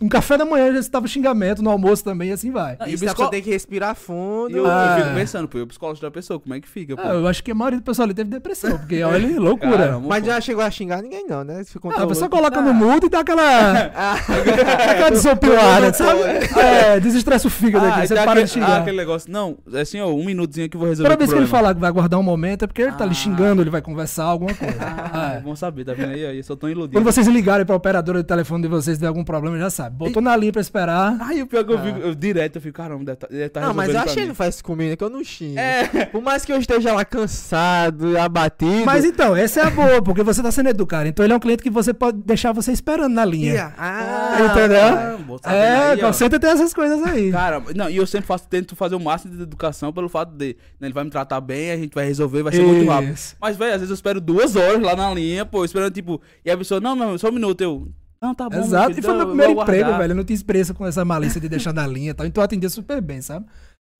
um 0.01 0.09
café 0.09 0.37
da 0.37 0.45
manhã 0.45 0.71
já 0.73 0.79
escutava 0.79 1.07
xingamento, 1.07 1.61
no 1.63 1.69
almoço 1.69 2.03
também, 2.03 2.29
e 2.29 2.33
assim 2.33 2.51
vai. 2.51 2.73
E 2.73 2.75
E 2.75 2.77
o 2.77 2.83
a 2.83 2.85
pessoa 2.99 3.13
psicó- 3.13 3.27
tem 3.29 3.41
que 3.41 3.49
respirar 3.49 3.95
fundo. 3.95 4.51
E 4.55 4.57
eu, 4.57 4.65
Ah. 4.67 4.97
eu 4.99 5.03
fico 5.03 5.15
pensando, 5.15 5.47
pô, 5.47 5.57
o 5.59 5.67
psicológico 5.67 6.05
da 6.05 6.11
pessoa, 6.11 6.39
como 6.39 6.53
é 6.53 6.59
que 6.61 6.67
fica, 6.67 6.95
pô? 6.95 7.01
Ah, 7.03 7.13
eu 7.13 7.27
acho 7.27 7.43
que 7.43 7.51
a 7.51 7.55
maioria 7.55 7.79
do 7.79 7.83
pessoal 7.83 8.05
ali 8.05 8.13
teve 8.13 8.29
depressão, 8.29 8.77
porque 8.77 9.01
olha, 9.03 9.39
loucura. 9.39 9.71
Caramba, 9.77 10.07
Mas 10.07 10.25
já 10.25 10.39
chegou 10.39 10.63
a 10.63 10.69
xingar 10.71 11.01
ninguém, 11.01 11.25
não, 11.27 11.43
né? 11.43 11.63
Se 11.63 11.77
Ah, 11.83 12.03
a 12.03 12.07
pessoa 12.07 12.29
coloca 12.29 12.61
no 12.61 12.73
mudo 12.73 13.07
e 13.07 13.09
dá 13.09 13.19
aquela, 13.21 13.41
Ah, 14.13 14.91
aquela 14.91 15.09
desopilada, 15.11 15.93
sabe? 15.93 16.21
É, 16.59 16.99
desestressa 16.99 17.47
o 17.47 17.51
fígado 17.51 17.85
Ah, 17.85 17.89
aqui, 17.97 18.07
você 18.07 18.13
tem 18.15 18.23
para 18.23 18.31
aquele, 18.31 18.45
de 18.45 18.51
xingar. 18.51 18.69
ah, 18.71 18.77
aquele 18.79 18.97
negócio. 18.97 19.31
Não, 19.31 19.57
é 19.73 19.81
assim, 19.81 19.99
ó, 20.01 20.07
um 20.09 20.23
minutinho 20.25 20.69
que 20.69 20.75
eu 20.75 20.79
vou 20.79 20.89
resolver 20.89 21.09
Toda 21.09 21.17
vez 21.19 21.31
que 21.31 21.37
ele 21.39 21.47
falar 21.47 21.73
que 21.73 21.79
vai 21.79 21.89
aguardar 21.89 22.19
um 22.19 22.23
momento 22.23 22.63
é 22.65 22.67
porque 22.67 22.81
ele 22.81 22.91
tá 22.93 23.05
lhe 23.05 23.11
Ah. 23.11 23.13
xingando, 23.13 23.61
ele 23.61 23.69
vai 23.69 23.81
conversar, 23.81 24.23
alguma 24.25 24.53
coisa. 24.53 24.75
Ah, 24.79 25.20
É. 25.33 25.37
é 25.37 25.39
bom 25.41 25.55
saber, 25.55 25.85
tá 25.85 25.93
vendo 25.93 26.11
aí? 26.11 26.25
aí? 26.25 26.37
Eu 26.37 26.43
sou 26.43 26.55
tão 26.55 26.69
iludido. 26.69 26.93
Quando 26.93 27.05
vocês 27.05 27.27
ligarem 27.27 27.65
pra 27.65 27.75
operadora 27.75 28.19
de 28.19 28.27
telefone 28.27 28.63
de 28.63 28.67
vocês 28.67 28.97
der 28.97 29.07
algum 29.07 29.23
problema, 29.23 29.57
já 29.57 29.69
sabe. 29.69 29.95
Botou 29.95 30.21
na 30.21 30.35
linha 30.35 30.51
pra 30.51 30.61
esperar. 30.61 31.17
Ai, 31.21 31.41
o 31.41 31.47
pior 31.47 31.63
que 31.63 31.71
eu 31.71 31.77
Ah. 31.77 31.81
fico, 31.81 31.99
eu 31.99 32.15
direto, 32.15 32.55
eu 32.57 32.61
fico, 32.61 32.77
caramba, 32.77 33.03
deve 33.05 33.17
tá, 33.17 33.27
deve 33.29 33.49
tá 33.49 33.61
não, 33.61 33.73
mas 33.73 33.93
eu 33.93 33.99
achei 33.99 34.23
que 34.23 34.27
não 34.27 34.35
faz 34.35 34.55
isso 34.55 34.63
comigo, 34.63 34.89
né? 34.91 34.95
Que 34.95 35.03
eu 35.03 35.09
não 35.09 35.23
xingo. 35.23 35.57
É, 35.59 36.05
Por 36.05 36.21
mais 36.21 36.43
que 36.45 36.51
eu 36.51 36.57
esteja 36.57 36.93
lá 36.93 37.03
cansado, 37.05 38.17
abatido. 38.17 38.85
Mas 38.85 39.05
então, 39.05 39.35
essa 39.35 39.61
é 39.61 39.63
a 39.65 39.69
boa, 39.69 40.01
porque 40.01 40.23
você 40.23 40.41
tá 40.43 40.51
sendo 40.51 40.69
educado. 40.69 41.07
Então 41.07 41.25
ele 41.25 41.33
é 41.33 41.35
um 41.35 41.39
cliente 41.39 41.63
que 41.63 41.69
você 41.69 41.93
pode 41.93 42.17
deixar 42.19 42.51
você 42.51 42.71
esperando 42.71 43.13
na 43.13 43.25
linha. 43.25 43.53
Ia, 43.53 43.73
Ah, 43.77 44.37
Entendeu? 44.39 45.39
tá 45.39 45.49
vendo 45.49 45.55
É, 45.55 45.91
aí, 45.91 45.97
concentra 45.99 46.39
tem 46.39 46.49
essas 46.49 46.73
coisas 46.73 47.01
aí. 47.03 47.31
Cara, 47.31 47.61
não, 47.75 47.89
e 47.89 47.97
eu 47.97 48.05
sempre 48.05 48.27
faço, 48.27 48.47
tento 48.47 48.75
fazer 48.75 48.95
o 48.95 48.99
máximo 48.99 49.35
de 49.35 49.41
educação 49.43 49.91
pelo 49.93 50.09
fato 50.09 50.31
de, 50.35 50.55
né, 50.79 50.87
ele 50.87 50.93
vai 50.93 51.03
me 51.03 51.09
tratar 51.09 51.39
bem, 51.41 51.71
a 51.71 51.77
gente 51.77 51.93
vai 51.93 52.05
resolver, 52.05 52.43
vai 52.43 52.53
ser 52.53 52.61
muito 52.63 52.89
rápido. 52.89 53.13
Isso. 53.13 53.35
Mas, 53.39 53.55
velho, 53.57 53.71
às 53.73 53.77
vezes 53.79 53.89
eu 53.89 53.95
espero 53.95 54.19
duas 54.21 54.55
horas 54.55 54.81
lá 54.81 54.95
na 54.95 55.13
linha, 55.13 55.20
pô, 55.49 55.65
esperando, 55.65 55.93
tipo, 55.93 56.21
e 56.45 56.51
a 56.51 56.57
pessoa, 56.57 56.79
não, 56.79 56.95
não, 56.95 57.17
só 57.17 57.29
um 57.29 57.33
minuto, 57.33 57.61
eu, 57.61 57.91
não, 58.21 58.35
tá 58.35 58.47
bom. 58.47 58.57
meu 58.57 58.65
Exato, 58.65 58.89
filho, 58.89 58.99
e 58.99 59.01
foi 59.01 59.11
não, 59.11 59.17
meu 59.17 59.27
eu 59.27 59.35
primeiro 59.35 59.61
emprego, 59.61 59.97
velho. 59.97 60.11
Eu 60.11 60.15
não 60.15 60.23
tinha 60.23 60.35
experiência 60.35 60.73
com 60.75 60.85
essa 60.85 61.03
malícia 61.03 61.41
de 61.41 61.49
deixar 61.49 61.73
na 61.73 61.87
linha 61.87 62.11
e 62.11 62.13
tal. 62.13 62.25
Então 62.25 62.41
eu 62.41 62.45
atendia 62.45 62.69
super 62.69 63.01
bem, 63.01 63.19
sabe? 63.19 63.47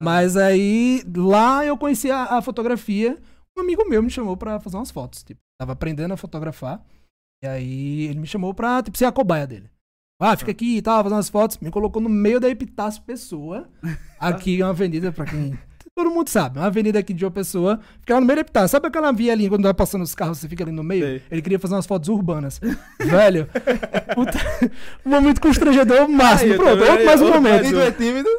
Mas 0.02 0.38
aí, 0.38 1.04
lá 1.16 1.66
eu 1.66 1.76
conheci 1.76 2.12
a, 2.12 2.38
a 2.38 2.42
fotografia. 2.42 3.18
Um 3.58 3.62
amigo 3.62 3.88
meu 3.90 4.02
me 4.02 4.10
chamou 4.10 4.38
pra 4.38 4.60
fazer 4.60 4.78
umas 4.78 4.92
fotos. 4.92 5.24
Tipo, 5.24 5.42
tava 5.60 5.74
aprendendo 5.74 6.14
a 6.14 6.18
fotografar. 6.18 6.84
E 7.44 7.48
aí 7.48 8.02
ele 8.04 8.20
me 8.20 8.28
chamou 8.28 8.54
pra, 8.54 8.84
tipo, 8.84 8.98
ser 8.98 9.06
a 9.06 9.12
cobaia 9.12 9.48
dele. 9.48 9.70
Ah, 10.22 10.38
fica 10.38 10.52
aqui 10.52 10.78
e 10.78 10.82
tal, 10.84 11.02
fazer 11.02 11.16
umas 11.16 11.30
fotos. 11.30 11.58
Me 11.58 11.72
colocou 11.72 12.00
no 12.00 12.10
meio 12.10 12.40
da 12.40 12.48
Epitácio 12.48 13.02
Pessoa. 13.02 13.68
Aqui 14.20 14.62
é 14.62 14.64
uma 14.64 14.70
avenida 14.70 15.12
pra 15.12 15.26
quem. 15.26 15.58
Todo 15.96 16.10
mundo 16.10 16.30
sabe, 16.30 16.58
uma 16.58 16.68
avenida 16.68 17.00
aqui 17.00 17.14
de 17.14 17.26
uma 17.26 17.32
pessoa. 17.32 17.80
Fica 18.00 18.14
lá 18.14 18.22
no 18.22 18.26
meio 18.26 18.38
da 18.38 18.42
Epitácio. 18.42 18.70
Sabe 18.70 18.88
aquela 18.88 19.12
via 19.12 19.34
ali, 19.34 19.50
quando 19.50 19.64
vai 19.64 19.74
passando 19.74 20.04
os 20.04 20.16
carros, 20.16 20.38
você 20.38 20.48
fica 20.48 20.64
ali 20.64 20.72
no 20.72 20.84
meio? 20.84 21.06
Sei. 21.06 21.22
Ele 21.30 21.42
queria 21.42 21.60
fazer 21.60 21.76
umas 21.76 21.86
fotos 21.86 22.08
urbanas. 22.08 22.62
Velho, 23.00 23.48
puta, 24.16 24.40
um 25.06 25.10
momento 25.10 25.42
constrangedor 25.42 26.08
máximo. 26.08 26.54
Ai, 26.54 26.58
Pronto, 26.58 26.84
outro 26.84 27.06
mais 27.06 27.22
um 27.22 27.26
outro 27.26 27.42
momento. 27.42 27.66
E 27.66 27.72
tu 27.72 27.80
é 27.80 27.92
tímido? 27.92 28.30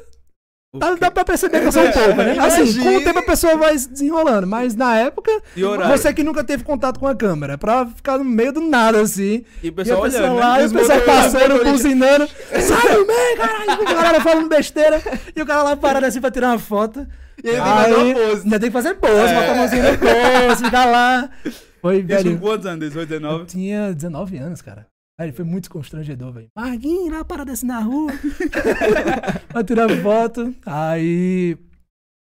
O 0.75 0.79
Dá, 0.79 0.95
dá 0.95 1.11
pra 1.11 1.23
perceber 1.23 1.61
que 1.61 1.67
eu 1.67 1.73
sou 1.73 1.83
um 1.83 1.93
pouco, 1.93 2.15
né? 2.17 2.39
Assim, 2.39 2.83
com 2.83 2.97
o 2.97 3.05
tempo 3.05 3.19
a 3.19 3.23
pessoa 3.23 3.55
vai 3.59 3.77
se 3.77 3.91
desenrolando. 3.91 4.47
Mas 4.47 4.75
na 4.75 4.97
época, 4.97 5.31
E 5.55 5.61
você 5.63 6.15
que 6.15 6.25
nunca 6.25 6.43
teve 6.43 6.65
contato 6.65 6.99
com 6.99 7.07
a 7.07 7.15
câmera, 7.15 7.59
pra 7.59 7.85
ficar 7.85 8.17
no 8.17 8.25
meio 8.25 8.55
do 8.55 8.63
nada, 8.63 8.99
assim. 8.99 9.45
E 9.63 9.67
o 9.67 9.69
E 9.69 9.71
pessoal 9.73 10.01
pessoa 10.01 10.23
olhando, 10.23 10.39
lá, 10.39 10.57
né? 10.57 10.63
e 10.65 10.67
o 10.69 10.71
pessoal 10.71 11.01
passando, 11.03 11.63
buzinando. 11.65 12.27
Sai 12.27 12.97
do 12.97 13.07
meio, 13.07 13.37
caralho! 13.37 13.83
O 13.83 13.85
galera 13.85 14.21
falando 14.23 14.49
besteira. 14.49 15.03
E 15.37 15.43
o 15.43 15.45
cara 15.45 15.63
lá 15.63 15.77
parado 15.77 16.07
assim 16.07 16.23
pra 16.23 16.31
tirar 16.31 16.49
uma 16.49 16.59
foto. 16.59 17.07
E 17.45 17.49
ele 17.49 17.61
tem 17.61 17.61
que 17.61 17.71
fazer 17.91 18.15
pose. 18.15 18.43
Ainda 18.45 18.61
tem 18.61 18.69
que 18.69 18.73
fazer 18.73 18.95
pose, 18.95 19.15
É. 19.15 19.35
botar 19.41 19.53
a 19.53 19.55
mãozinha 19.57 19.93
no 19.93 19.99
pose, 19.99 20.65
ficar 20.65 20.85
lá. 20.87 21.31
Foi, 21.81 22.03
velho. 22.03 22.35
com 22.35 22.41
quantos 22.47 22.67
anos? 22.67 22.79
18, 22.81 23.13
Eu 23.13 23.21
19? 23.21 23.45
tinha 23.47 23.93
19 23.93 24.37
anos, 24.39 24.63
cara. 24.63 24.87
Aí 25.21 25.31
foi 25.33 25.45
muito 25.45 25.71
constrangedor, 25.71 26.33
velho. 26.33 26.49
Marguinho 26.57 27.11
lá 27.13 27.25
parado 27.25 27.51
assim 27.53 27.67
na 27.67 27.81
rua. 27.81 28.13
pra 29.49 29.65
tirar 29.65 29.89
foto. 30.03 30.55
Aí. 30.65 31.57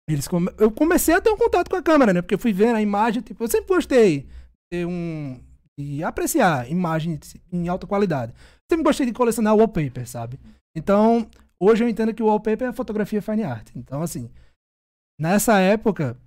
Eles 0.10 0.28
come... 0.28 0.50
Eu 0.58 0.72
comecei 0.72 1.14
a 1.14 1.22
ter 1.22 1.30
um 1.30 1.38
contato 1.38 1.70
com 1.70 1.76
a 1.76 1.84
câmera, 1.84 2.14
né? 2.14 2.22
Porque 2.22 2.34
eu 2.34 2.40
fui 2.40 2.52
vendo 2.52 2.76
a 2.78 2.82
imagem, 2.82 3.22
tipo, 3.22 3.44
eu 3.44 3.48
sempre 3.48 3.68
gostei 3.68 4.22
de 4.22 4.28
ter 4.72 4.86
um. 4.88 5.40
de 5.80 6.04
apreciar 6.04 6.70
imagens 6.70 7.36
em 7.52 7.68
alta 7.68 7.86
qualidade. 7.86 8.34
Sempre 8.72 8.84
gostei 8.86 9.06
de 9.06 9.14
colecionar 9.14 9.56
wallpaper, 9.56 10.08
sabe? 10.08 10.40
Então, 10.76 11.28
hoje 11.62 11.84
eu 11.84 11.90
entendo 11.90 12.14
que 12.14 12.24
o 12.24 12.28
wallpaper 12.28 12.70
é 12.70 12.74
fotografia 12.74 13.22
fine 13.22 13.44
art. 13.44 13.70
Então, 13.76 14.02
assim, 14.02 14.30
nessa 15.20 15.60
época, 15.60 16.18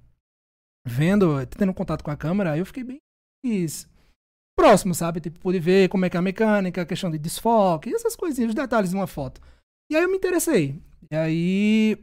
vendo, 0.86 1.44
tendo 1.46 1.74
contato 1.74 2.04
com 2.04 2.10
a 2.10 2.16
câmera, 2.16 2.56
eu 2.56 2.66
fiquei 2.66 2.84
bem 2.84 2.98
isso, 3.44 3.88
próximo, 4.56 4.94
sabe? 4.94 5.20
Tipo, 5.20 5.40
pude 5.40 5.58
ver 5.58 5.88
como 5.88 6.04
é 6.04 6.10
que 6.10 6.16
é 6.16 6.20
a 6.20 6.22
mecânica, 6.22 6.82
a 6.82 6.86
questão 6.86 7.10
de 7.10 7.18
desfoque, 7.18 7.92
essas 7.92 8.14
coisinhas, 8.14 8.50
os 8.50 8.54
detalhes 8.54 8.90
de 8.90 8.96
uma 8.96 9.06
foto. 9.06 9.40
E 9.90 9.96
aí 9.96 10.02
eu 10.02 10.10
me 10.10 10.16
interessei. 10.16 10.80
E 11.10 11.16
aí. 11.16 11.98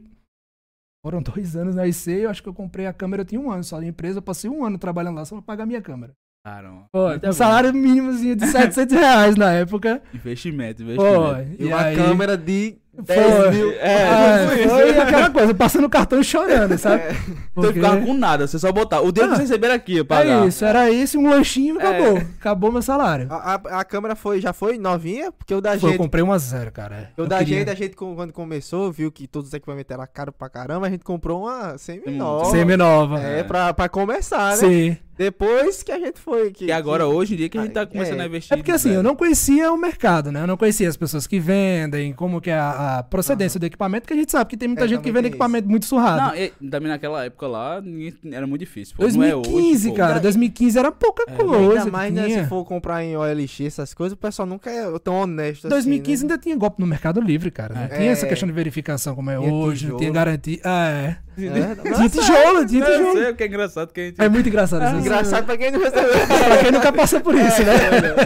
Foram 1.04 1.22
dois 1.22 1.56
anos 1.56 1.74
na 1.74 1.86
IC, 1.86 2.10
eu 2.10 2.30
acho 2.30 2.42
que 2.42 2.48
eu 2.48 2.54
comprei 2.54 2.86
a 2.86 2.92
câmera, 2.92 3.22
eu 3.22 3.26
tinha 3.26 3.40
um 3.40 3.50
ano 3.50 3.64
só 3.64 3.80
de 3.80 3.86
empresa, 3.86 4.18
eu 4.18 4.22
passei 4.22 4.50
um 4.50 4.64
ano 4.64 4.78
trabalhando 4.78 5.16
lá 5.16 5.24
só 5.24 5.36
pra 5.36 5.42
pagar 5.42 5.66
minha 5.66 5.80
câmera. 5.80 6.12
Caramba. 6.44 6.86
Com 6.92 7.06
um 7.06 7.18
bom. 7.18 7.32
salário 7.32 7.72
mínimozinho 7.72 8.34
de 8.34 8.46
700 8.46 8.96
reais 8.96 9.36
na 9.36 9.52
época. 9.52 10.02
Investimento, 10.14 10.82
investimento. 10.82 11.52
E, 11.58 11.64
e 11.64 11.66
uma 11.66 11.82
aí... 11.82 11.96
câmera 11.96 12.36
de 12.36 12.78
10 13.02 13.34
Foi. 13.36 13.50
mil. 13.50 13.70
É, 13.80 14.56
tipo 14.56 14.68
foi 14.70 14.98
aquela 14.98 15.30
coisa, 15.30 15.54
passando 15.54 15.84
o 15.86 15.90
cartão 15.90 16.20
e 16.20 16.24
chorando, 16.24 16.76
sabe? 16.78 17.02
É. 17.02 17.10
Então 17.12 17.38
Porque- 17.54 17.74
ficava 17.74 18.00
com 18.00 18.14
nada, 18.14 18.46
você 18.46 18.58
só 18.58 18.70
botar. 18.72 19.00
O 19.00 19.10
dinheiro 19.12 19.32
Ah, 19.34 19.36
que 19.38 19.46
você 19.46 19.52
receber 19.52 19.70
aqui, 19.72 19.96
eu 19.98 20.04
pagar. 20.04 20.44
É 20.44 20.46
isso, 20.46 20.64
era 20.64 20.90
isso, 20.90 21.18
um 21.18 21.28
lanchinho 21.28 21.76
e 21.80 21.82
É. 21.84 21.86
acabou. 21.88 22.16
Acabou 22.40 22.72
meu 22.72 22.82
salário. 22.82 23.26
A, 23.30 23.54
a, 23.54 23.80
a 23.80 23.84
câmera 23.84 24.14
foi, 24.14 24.40
já 24.40 24.52
foi 24.52 24.78
novinha? 24.78 25.30
Porque 25.32 25.54
o 25.54 25.60
da 25.60 25.70
Foi, 25.78 25.88
eu 25.88 25.92
gente. 25.92 25.98
comprei 25.98 26.22
uma 26.22 26.38
zero, 26.38 26.70
cara. 26.72 27.10
O 27.16 27.22
Eu 27.22 27.26
da 27.26 27.38
queria- 27.38 27.58
gente, 27.58 27.70
a 27.70 27.74
gente, 27.74 27.96
quando 27.96 28.32
começou, 28.32 28.90
viu 28.92 29.10
que 29.12 29.26
todos 29.26 29.48
os 29.48 29.54
equipamentos 29.54 29.90
eram 29.90 30.06
caros 30.12 30.34
pra 30.36 30.48
caramba, 30.48 30.86
a 30.86 30.90
gente 30.90 31.04
comprou 31.04 31.42
uma 31.44 31.74
Hum, 31.74 31.78
semi-nova. 31.78 32.44
Semi-nova. 32.46 33.20
É, 33.20 33.42
pra, 33.42 33.72
pra 33.74 33.88
começar, 33.88 34.50
né? 34.50 34.56
Sim. 34.56 34.96
Depois 35.20 35.82
que 35.82 35.92
a 35.92 35.98
gente 35.98 36.18
foi. 36.18 36.50
Que, 36.50 36.64
E 36.64 36.72
agora, 36.72 37.04
que- 37.04 37.10
hoje 37.10 37.34
em 37.34 37.36
dia, 37.36 37.48
que 37.50 37.58
a 37.58 37.62
gente 37.62 37.72
tá 37.72 37.82
É. 37.82 37.86
começando 37.86 38.20
a 38.20 38.24
investir. 38.26 38.54
É 38.54 38.56
porque 38.56 38.70
assim, 38.72 38.90
eu 38.92 39.02
não 39.02 39.14
conhecia 39.14 39.70
o 39.70 39.76
mercado, 39.76 40.32
né? 40.32 40.42
Eu 40.42 40.46
não 40.46 40.56
conhecia 40.56 40.88
as 40.88 40.96
pessoas 40.96 41.26
que 41.26 41.38
vendem, 41.38 42.12
como 42.14 42.40
que 42.40 42.48
é 42.48 42.54
a, 42.58 42.98
a 42.98 43.02
procedência 43.02 43.60
do 43.60 43.66
equipamento, 43.66 44.06
que 44.06 44.14
a 44.14 44.16
gente 44.16 44.32
sabe 44.32 44.48
que 44.48 44.56
tem 44.56 44.66
muita 44.66 44.86
É, 44.86 44.88
gente 44.88 45.02
que 45.02 45.12
vende 45.12 45.28
equipamento 45.28 45.68
muito 45.68 45.84
surrado. 45.84 46.28
Não, 46.34 46.34
e, 46.34 46.48
também 46.70 46.88
naquela 46.90 47.22
época 47.24 47.46
lá, 47.46 47.80
ninguém- 47.82 48.14
era 48.32 48.46
muito 48.46 48.60
difícil. 48.60 48.94
Pô. 48.96 49.02
Não 49.06 49.22
é 49.22 49.30
2015, 49.32 49.88
hoje, 49.88 49.88
pô. 49.90 49.94
cara. 49.96 50.20
2015 50.20 50.78
era 50.78 50.90
pouca 50.90 51.24
É, 51.28 51.34
coisa. 51.34 51.80
Ainda 51.80 51.90
mais, 51.90 52.12
né, 52.14 52.28
se 52.42 52.48
for 52.48 52.64
comprar 52.64 53.04
em 53.04 53.14
OLX, 53.16 53.60
essas 53.66 53.92
coisas, 53.92 54.14
o 54.14 54.16
pessoal 54.16 54.48
nunca 54.48 54.70
é 54.70 54.98
tão 55.00 55.14
honesto 55.16 55.68
2015 55.68 56.14
assim. 56.14 56.26
né? 56.26 56.32
ainda 56.32 56.42
tinha 56.42 56.56
golpe 56.56 56.80
no 56.80 56.86
Mercado 56.86 57.20
Livre, 57.20 57.50
cara. 57.50 57.74
Não 57.74 57.82
É. 57.82 57.88
tinha 57.88 58.10
essa 58.10 58.24
É. 58.24 58.28
questão 58.28 58.46
de 58.48 58.54
verificação 58.54 59.14
como 59.14 59.30
é 59.30 59.38
hoje, 59.38 59.86
não 59.88 59.96
tinha 59.98 60.10
garantia. 60.10 60.60
É. 60.64 60.70
É, 60.70 61.16
Tinha 61.48 61.74
nossa, 61.90 62.08
tijolo, 62.08 62.66
tinha 62.66 62.84
Eu 62.84 62.98
tijolo. 62.98 63.12
sei 63.18 63.30
o 63.30 63.36
que 63.36 63.42
é 63.42 63.46
engraçado 63.46 63.92
que 63.92 64.00
a 64.00 64.04
gente. 64.04 64.20
É 64.22 64.28
muito 64.28 64.48
engraçado 64.48 64.84
isso. 64.84 64.96
Engraçado 65.06 65.44
pra 65.46 65.56
quem 65.56 65.70
não 65.70 65.80
pra 65.80 66.58
quem 66.62 66.72
nunca 66.72 66.92
passa 66.92 67.20
por 67.20 67.34
isso, 67.34 67.62
né? 67.64 67.72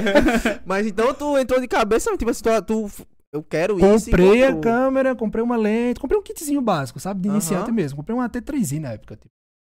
Mas 0.66 0.86
então 0.86 1.12
tu 1.14 1.36
entrou 1.38 1.60
de 1.60 1.68
cabeça, 1.68 2.16
tipo 2.16 2.30
assim, 2.30 2.42
tu, 2.42 2.62
tu- 2.62 3.06
eu 3.32 3.42
quero 3.42 3.76
isso. 3.78 4.08
e 4.08 4.12
Comprei 4.12 4.44
a 4.44 4.54
câmera, 4.56 5.14
comprei 5.14 5.42
uma 5.42 5.56
lente, 5.56 5.98
comprei 6.00 6.18
um 6.18 6.22
kitzinho 6.22 6.60
básico, 6.60 7.00
sabe? 7.00 7.20
De 7.22 7.28
iniciante 7.28 7.70
mesmo. 7.72 7.96
Comprei 7.96 8.16
uma 8.16 8.28
T3i 8.28 8.80
na 8.80 8.92
época, 8.92 9.16
tipo. 9.16 9.28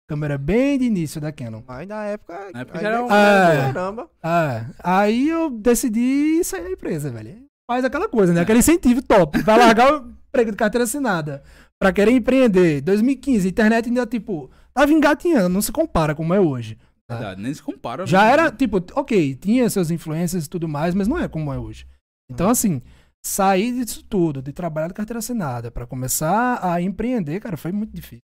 Câmera 0.08 0.38
bem 0.38 0.78
de 0.78 0.86
início 0.86 1.20
da 1.20 1.32
Canon. 1.32 1.64
Mas 1.68 1.88
na 1.88 2.04
época. 2.06 2.50
Na 2.54 2.60
época 2.62 2.80
era 2.80 3.04
um- 3.04 3.08
É. 3.12 3.72
Caramba. 3.74 4.08
Ah, 4.22 4.66
aí 4.84 5.28
eu 5.30 5.50
decidi 5.50 6.44
sair 6.44 6.64
da 6.64 6.72
empresa, 6.72 7.10
velho. 7.10 7.44
Faz 7.68 7.84
aquela 7.84 8.08
coisa, 8.08 8.32
né? 8.32 8.42
Aquele 8.42 8.60
incentivo 8.60 9.02
top. 9.02 9.40
Vai 9.42 9.58
largar 9.58 9.94
o 9.96 10.14
emprego 10.30 10.52
de 10.52 10.58
carteira 10.58 10.84
assinada 10.84 11.42
pra 11.80 11.92
querer 11.94 12.12
empreender. 12.12 12.82
2015, 12.82 13.48
a 13.48 13.50
internet 13.50 13.88
ainda, 13.88 14.06
tipo, 14.06 14.50
tava 14.74 14.92
engatinhando, 14.92 15.50
não 15.50 15.62
se 15.62 15.72
compara 15.72 16.16
como 16.16 16.34
é 16.34 16.40
hoje. 16.40 16.78
tá? 17.08 17.16
Verdade, 17.18 17.42
nem 17.42 17.54
se 17.54 17.62
compara. 17.62 18.06
Já 18.06 18.24
né? 18.26 18.32
era, 18.32 18.52
tipo, 18.52 18.78
ok, 18.94 19.36
tinha 19.36 19.70
suas 19.70 19.92
influências 19.92 20.46
e 20.46 20.50
tudo 20.50 20.68
mais, 20.68 20.94
mas 20.96 21.08
não 21.08 21.18
é 21.18 21.28
como 21.28 21.52
é 21.54 21.60
hoje. 21.60 21.86
Então, 22.32 22.50
assim, 22.50 22.82
sair 23.26 23.74
disso 23.74 24.04
tudo, 24.10 24.42
de 24.42 24.52
trabalhar 24.52 24.88
de 24.88 24.94
carteira 24.94 25.20
assinada, 25.20 25.70
pra 25.70 25.86
começar 25.86 26.60
a 26.66 26.82
empreender, 26.82 27.40
cara, 27.40 27.58
foi 27.58 27.72
muito 27.72 27.94
difícil. 27.94 28.22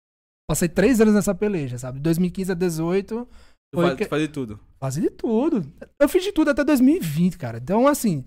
Passei 0.48 0.68
três 0.68 1.00
anos 1.00 1.14
nessa 1.14 1.34
peleja, 1.34 1.78
sabe? 1.78 1.98
De 1.98 2.02
2015 2.02 2.52
a 2.52 2.54
18, 2.54 3.26
Tu 3.74 3.80
faz, 3.80 3.94
que- 3.96 4.04
tu 4.04 4.08
faz 4.10 4.22
de 4.22 4.28
tudo. 4.28 4.60
Fazia 4.78 5.02
de 5.02 5.10
tudo. 5.10 5.72
Eu 5.98 6.08
fiz 6.08 6.22
de 6.22 6.32
tudo 6.32 6.50
até 6.50 6.62
2020, 6.62 7.38
cara. 7.38 7.58
Então, 7.58 7.88
assim, 7.88 8.24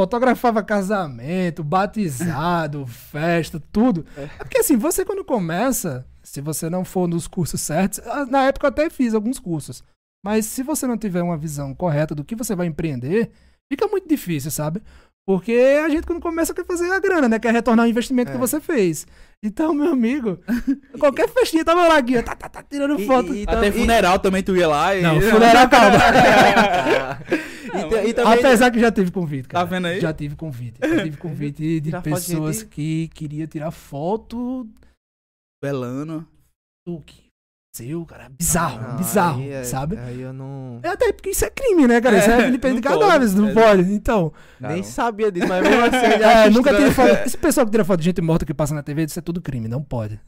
fotografava 0.00 0.62
casamento, 0.62 1.62
batizado, 1.62 2.86
festa, 3.12 3.62
tudo. 3.70 4.06
É. 4.16 4.22
É 4.22 4.26
porque, 4.38 4.58
assim, 4.58 4.76
você 4.78 5.04
quando 5.04 5.22
começa, 5.24 6.06
se 6.22 6.40
você 6.40 6.70
não 6.70 6.84
for 6.86 7.06
nos 7.06 7.26
cursos 7.28 7.60
certos, 7.60 8.00
ah, 8.06 8.24
na 8.24 8.44
época 8.44 8.66
eu 8.66 8.70
até 8.70 8.88
fiz 8.88 9.12
alguns 9.14 9.38
cursos, 9.38 9.84
mas 10.24 10.46
se 10.46 10.62
você 10.62 10.86
não 10.86 10.96
tiver 10.96 11.22
uma 11.22 11.36
visão 11.36 11.74
correta 11.74 12.14
do 12.14 12.24
que 12.24 12.34
você 12.34 12.54
vai 12.54 12.66
empreender, 12.66 13.30
fica 13.70 13.86
muito 13.88 14.08
difícil, 14.08 14.50
sabe? 14.50 14.82
Porque 15.26 15.52
a 15.84 15.88
gente 15.90 16.06
quando 16.06 16.20
começa 16.20 16.54
quer 16.54 16.64
fazer 16.64 16.90
a 16.90 16.98
grana, 16.98 17.28
né? 17.28 17.38
Quer 17.38 17.52
retornar 17.52 17.84
o 17.84 17.88
investimento 17.88 18.30
É. 18.30 18.32
que 18.34 18.40
você 18.40 18.58
fez. 18.58 19.06
Então, 19.44 19.72
meu 19.74 19.92
amigo, 19.92 20.38
qualquer 20.98 21.28
festinha 21.28 21.64
tava 21.64 21.86
lá 21.86 21.96
ó, 21.98 22.22
tá, 22.22 22.34
tá, 22.34 22.48
tá 22.48 22.62
tirando 22.62 22.98
foto. 23.00 23.32
e- 23.34 23.40
e 23.40 23.42
Até 23.42 23.52
tam- 23.54 23.64
e- 23.66 23.72
funeral 23.72 24.18
também 24.18 24.42
tu 24.42 24.56
ia 24.56 24.66
lá 24.66 24.96
e. 24.96 25.02
Não, 25.02 25.20
funeral 25.20 25.68
calma. 25.68 25.98
e, 27.78 27.90
ta- 27.90 28.04
e 28.04 28.14
também. 28.14 28.32
Apesar 28.38 28.70
que 28.70 28.80
já 28.80 28.90
teve 28.92 29.10
convite, 29.10 29.48
cara. 29.48 29.64
Tá 29.64 29.70
vendo 29.70 29.86
aí? 29.86 30.00
Já 30.00 30.12
tive 30.12 30.36
convite. 30.36 30.78
Já 30.80 31.02
tive 31.04 31.16
convite 31.18 31.62
de 31.62 31.80
de 31.80 32.00
pessoas 32.02 32.58
gente? 32.60 32.68
que 32.68 33.08
queriam 33.08 33.46
tirar 33.46 33.70
foto 33.70 34.68
Belano. 35.62 36.26
do 36.86 37.00
que 37.00 37.28
seu, 37.74 38.04
cara. 38.04 38.28
Bizarro, 38.30 38.80
Não, 38.88 38.96
bizarro, 38.96 39.40
aí 39.42 39.50
é- 39.50 39.64
sabe? 39.64 39.96
Aí 39.98 40.20
eu 40.20 40.32
não. 40.32 40.80
É 40.82 40.88
até 40.88 41.12
porque 41.12 41.30
isso 41.30 41.44
é 41.44 41.50
crime, 41.50 41.86
né, 41.86 42.00
cara? 42.00 42.18
Isso 42.18 42.30
é 42.30 42.40
É, 42.40 42.44
vilipêndio 42.46 42.80
de 42.80 42.88
não 42.88 42.92
pode. 42.94 43.04
cadáveres, 43.04 43.34
não 43.34 43.48
É. 43.48 43.54
pode. 43.54 43.92
Então, 43.92 44.32
Nem 44.58 44.82
sabia 44.82 45.30
disso, 45.30 45.46
mas 45.46 45.62
mesmo 45.68 45.84
assim. 45.84 45.96
eu 46.22 46.28
é, 46.30 46.50
nunca 46.50 46.74
tirei 46.74 46.90
foto. 46.90 47.10
Esse 47.26 47.36
pessoal 47.38 47.64
que 47.66 47.70
tira 47.72 47.84
foto 47.84 48.00
de 48.00 48.06
gente 48.06 48.20
morta 48.20 48.44
que 48.44 48.52
passa 48.54 48.74
na 48.74 48.82
TV, 48.82 49.04
isso 49.04 49.18
é 49.18 49.22
tudo 49.22 49.40
crime, 49.40 49.68
não 49.68 49.82
pode. 49.82 50.18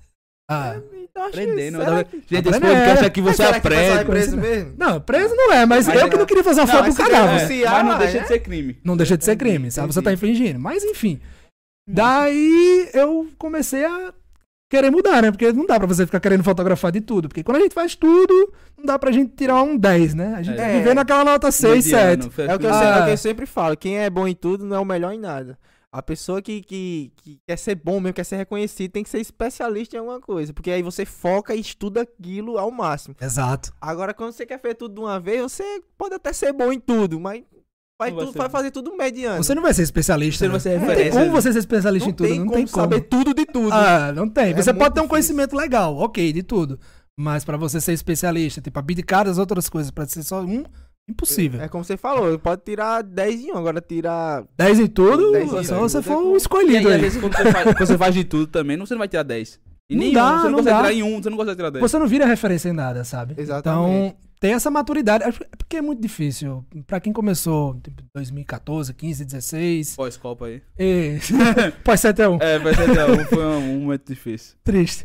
Ah, 0.50 0.76
Então, 0.92 1.25
acho 1.25 1.32
que- 1.32 1.40
Aprendendo. 1.40 1.78
será 1.78 1.90
tá- 1.96 2.04
que- 2.04 2.16
Gente, 2.28 2.49
esse 2.49 2.61
podcast 2.61 3.04
aqui 3.04 3.22
Mas 3.22 3.37
você 3.37 3.42
que 3.42 3.52
é 3.52 3.56
aprende. 3.58 4.04
preso 4.04 4.37
mesmo? 4.37 4.75
não, 4.78 5.00
preso 5.00 5.34
não 5.34 5.52
é, 5.52 5.66
mas, 5.66 5.87
Mas 5.87 6.00
eu 6.00 6.06
é- 6.06 6.11
que 6.11 6.16
não 6.16 6.26
queria 6.26 6.44
fazer 6.44 6.61
uma 6.61 6.66
foto 6.66 6.88
do 6.90 6.94
cadáver. 6.96 7.46
denunciar, 7.46 7.84
Mas 7.84 7.92
não 7.92 7.99
deixa 7.99 8.18
é? 8.18 8.20
de 8.22 8.28
ser 8.28 8.38
crime. 8.40 8.78
Não 8.84 8.96
deixa 8.96 9.16
de 9.16 9.25
ser 9.25 9.32
Entendi, 9.32 9.50
crime, 9.52 9.70
sabe? 9.70 9.92
Você 9.92 10.00
entendi. 10.00 10.04
tá 10.04 10.12
infringindo. 10.12 10.58
Mas 10.58 10.82
enfim. 10.84 11.20
Daí 11.88 12.88
eu 12.94 13.28
comecei 13.38 13.84
a 13.84 14.12
querer 14.70 14.90
mudar, 14.90 15.22
né? 15.22 15.30
Porque 15.30 15.52
não 15.52 15.66
dá 15.66 15.78
pra 15.78 15.87
você 15.87 16.06
ficar 16.06 16.20
querendo 16.20 16.42
fotografar 16.44 16.90
de 16.92 17.00
tudo. 17.00 17.28
Porque 17.28 17.42
quando 17.42 17.58
a 17.58 17.61
gente 17.61 17.75
faz 17.75 17.94
tudo, 17.94 18.52
não 18.78 18.84
dá 18.87 18.99
pra 18.99 19.12
gente 19.12 19.32
tirar 19.37 19.62
um 19.62 19.76
10, 19.76 20.14
né? 20.14 20.34
A 20.37 20.42
gente 20.42 20.58
É. 20.58 20.62
tem 20.64 20.72
que 20.72 20.78
viver 20.78 20.94
naquela 20.94 21.25
nota 21.25 21.50
6, 21.50 21.84
7. 21.84 22.30
É 22.40 22.54
o, 22.54 22.58
que 22.58 22.66
eu, 22.66 22.70
Ah. 22.70 22.75
sempre, 22.80 22.99
é 22.99 23.02
o 23.02 23.04
que 23.04 23.11
eu 23.12 23.16
sempre 23.18 23.46
falo, 23.46 23.76
quem 23.76 23.99
é 23.99 24.08
bom 24.08 24.26
em 24.26 24.34
tudo 24.34 24.64
não 24.64 24.76
é 24.76 24.80
o 24.80 24.84
melhor 24.84 25.12
em 25.12 25.18
nada. 25.18 25.58
A 25.94 26.02
pessoa 26.02 26.40
que, 26.40 26.62
que, 26.62 27.12
que 27.16 27.38
quer 27.46 27.58
ser 27.58 27.75
bom 27.75 28.00
mesmo, 28.00 28.14
quer 28.14 28.25
ser 28.25 28.37
reconhecido, 28.37 28.90
tem 28.92 29.04
que 29.04 29.11
ser 29.11 29.20
especialista 29.20 29.94
em 29.94 29.99
alguma 29.99 30.18
coisa. 30.20 30.50
Porque 30.54 30.70
aí 30.70 30.82
você 30.82 31.04
foca 31.04 31.54
e 31.54 31.61
estuda 31.61 32.00
aquilo 32.00 32.56
ao 32.56 32.70
máximo. 32.70 33.14
Exato. 33.20 33.72
Agora, 33.78 34.14
quando 34.14 34.32
você 34.32 34.46
quer 34.46 34.58
fazer 34.58 34.75
tudo 34.75 34.94
de 34.94 35.00
uma 35.00 35.20
vez, 35.20 35.42
você 35.42 35.82
pode 35.99 36.14
até 36.14 36.32
ser 36.32 36.50
bom 36.54 36.72
em 36.72 36.80
tudo, 36.80 37.20
mas 37.20 37.42
vai, 38.00 38.11
vai 38.11 38.25
tudo, 38.25 38.38
vai 38.38 38.49
fazer 38.49 38.70
tudo 38.70 38.96
mediano. 38.96 39.44
Você 39.44 39.54
não 39.54 39.61
vai 39.62 39.75
ser 39.75 39.82
especialista. 39.82 40.38
Você 40.38 40.46
não 40.46 40.54
né? 40.54 40.58
vai 40.58 40.61
ser 40.61 40.78
Não 40.80 40.94
tem 40.96 41.11
como 41.11 41.30
você 41.30 41.52
ser 41.52 41.58
especialista 41.58 42.06
não 42.06 42.12
em 42.12 42.16
tudo, 42.16 42.28
tem 42.28 42.38
não 42.38 42.46
como 42.46 42.56
tem 42.56 42.66
como. 42.66 42.82
saber 42.82 43.00
tudo 43.02 43.34
de 43.34 43.44
tudo. 43.44 43.72
Ah, 43.75 44.12
não 44.12 44.28
tem. 44.30 44.52
É 44.52 44.54
Você 44.54 44.72
pode 44.72 44.94
ter 44.94 45.00
um 45.00 45.04
difícil. 45.04 45.08
conhecimento 45.11 45.54
legal, 45.54 45.94
ok, 45.99 46.32
de 46.32 46.42
tudo. 46.42 46.80
Mas 47.20 47.44
pra 47.44 47.58
você 47.58 47.82
ser 47.82 47.92
especialista, 47.92 48.62
tipo, 48.62 48.78
abdicar 48.78 49.26
das 49.26 49.37
outras 49.37 49.68
coisas 49.68 49.90
pra 49.90 50.06
ser 50.06 50.22
só 50.22 50.40
um, 50.40 50.64
impossível. 51.09 51.61
É 51.61 51.68
como 51.68 51.85
você 51.85 51.97
falou, 51.97 52.38
pode 52.38 52.62
tirar 52.62 53.02
10 53.02 53.40
em 53.44 53.52
um, 53.52 53.56
agora 53.59 53.80
tirar 53.80 54.44
10 54.56 54.80
em 54.80 54.87
tudo, 54.87 55.32
10 55.32 55.52
em 55.52 55.64
só 55.64 55.78
você 55.80 55.99
é 55.99 56.02
for 56.02 56.23
o 56.23 56.35
E 56.35 56.37
escolhido 56.37 56.88
aí, 56.88 56.94
às 56.94 57.00
vezes, 57.00 57.21
quando 57.21 57.37
você, 57.37 57.52
faz, 57.52 57.64
quando 57.64 57.87
você 57.87 57.99
faz 57.99 58.14
de 58.14 58.25
tudo 58.25 58.47
também, 58.47 58.76
não- 58.76 58.87
você 58.87 58.94
não 58.94 58.99
vai 59.00 59.09
tirar 59.09 59.23
10. 59.25 59.61
E 59.90 59.94
Não 59.94 60.00
nenhum, 60.00 60.14
dá, 60.14 60.30
você 60.30 60.37
não 60.44 60.50
não 60.50 60.59
consegue 60.59 60.71
dá. 60.71 60.76
tirar 60.82 60.92
em 60.94 61.02
um, 61.02 61.23
você 61.23 61.30
não 61.30 61.37
consegue 61.37 61.56
tirar 61.56 61.71
10. 61.71 61.82
Você 61.82 61.99
não 61.99 62.06
vira 62.06 62.25
referência 62.25 62.68
em 62.68 62.73
nada, 62.73 63.04
sabe? 63.04 63.35
Exatamente. 63.37 63.90
Então, 63.90 64.16
tem 64.40 64.52
essa 64.54 64.71
maturidade. 64.71 65.25
É 65.25 65.32
porque 65.59 65.76
é 65.76 65.82
muito 65.82 66.00
difícil. 66.00 66.64
Pra 66.87 66.99
quem 66.99 67.12
começou, 67.12 67.78
tipo, 67.82 68.02
2014, 68.14 68.94
15, 68.94 69.25
16. 69.25 69.94
Pós-copa 69.97 70.47
aí. 70.47 70.62
E... 70.78 71.18
Pós 71.85 72.00
7 72.00 72.23
a 72.23 72.30
1. 72.30 72.38
É, 72.40 72.59
vai 72.59 72.75
ser 72.75 72.90
até 72.90 73.04
um, 73.06 73.25
foi 73.26 73.44
um, 73.44 73.56
um 73.76 73.80
momento 73.80 74.06
difícil. 74.09 74.56
Triste. 74.64 75.04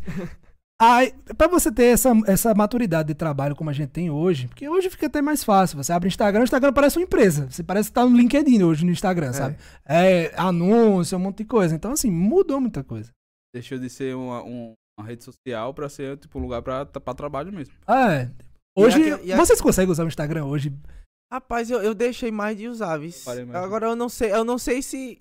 Aí, 0.80 1.12
pra 1.36 1.48
você 1.48 1.72
ter 1.72 1.86
essa, 1.86 2.10
essa 2.26 2.54
maturidade 2.54 3.08
de 3.08 3.14
trabalho 3.14 3.56
como 3.56 3.68
a 3.68 3.72
gente 3.72 3.88
tem 3.90 4.10
hoje, 4.10 4.46
porque 4.46 4.68
hoje 4.68 4.88
fica 4.88 5.06
até 5.06 5.20
mais 5.20 5.42
fácil. 5.42 5.76
Você 5.76 5.92
abre 5.92 6.06
o 6.06 6.08
Instagram, 6.10 6.40
o 6.42 6.44
Instagram 6.44 6.72
parece 6.72 6.98
uma 6.98 7.02
empresa. 7.04 7.50
Você 7.50 7.64
parece 7.64 7.88
que 7.88 7.94
tá 7.94 8.06
no 8.06 8.16
LinkedIn 8.16 8.62
hoje 8.62 8.84
no 8.84 8.92
Instagram, 8.92 9.32
sabe? 9.32 9.56
É 9.84 10.32
anúncio, 10.36 11.18
um 11.18 11.20
monte 11.20 11.38
de 11.38 11.46
coisa. 11.46 11.74
Então, 11.74 11.90
assim, 11.90 12.10
mudou 12.10 12.60
muita 12.60 12.84
coisa. 12.84 13.10
Deixou 13.52 13.76
de 13.76 13.90
ser 13.90 14.14
uma, 14.14 14.42
um- 14.44 14.72
uma 14.98 15.06
rede 15.06 15.24
social 15.24 15.74
pra 15.74 15.88
ser 15.88 16.16
tipo 16.16 16.38
um 16.38 16.42
lugar 16.42 16.62
pra, 16.62 16.86
pra 16.86 17.12
trabalho 17.14 17.52
mesmo. 17.52 17.74
É. 17.88 18.28
Hoje, 18.76 19.00
E 19.00 19.12
aqui- 19.12 19.26
e 19.26 19.32
aqui- 19.32 19.40
vocês 19.44 19.60
conseguem 19.60 19.90
usar 19.90 20.04
o 20.04 20.08
Instagram 20.08 20.44
hoje? 20.44 20.72
Rapaz, 21.32 21.70
eu, 21.70 21.82
eu 21.82 21.92
deixei 21.92 22.30
mais 22.30 22.56
de 22.56 22.68
usar, 22.68 22.96
viu? 22.98 23.10
Agora 23.58 23.86
eu 23.86 23.96
não 23.96 24.08
sei, 24.08 24.32
eu 24.32 24.44
não 24.44 24.56
sei 24.58 24.80
se. 24.80 25.20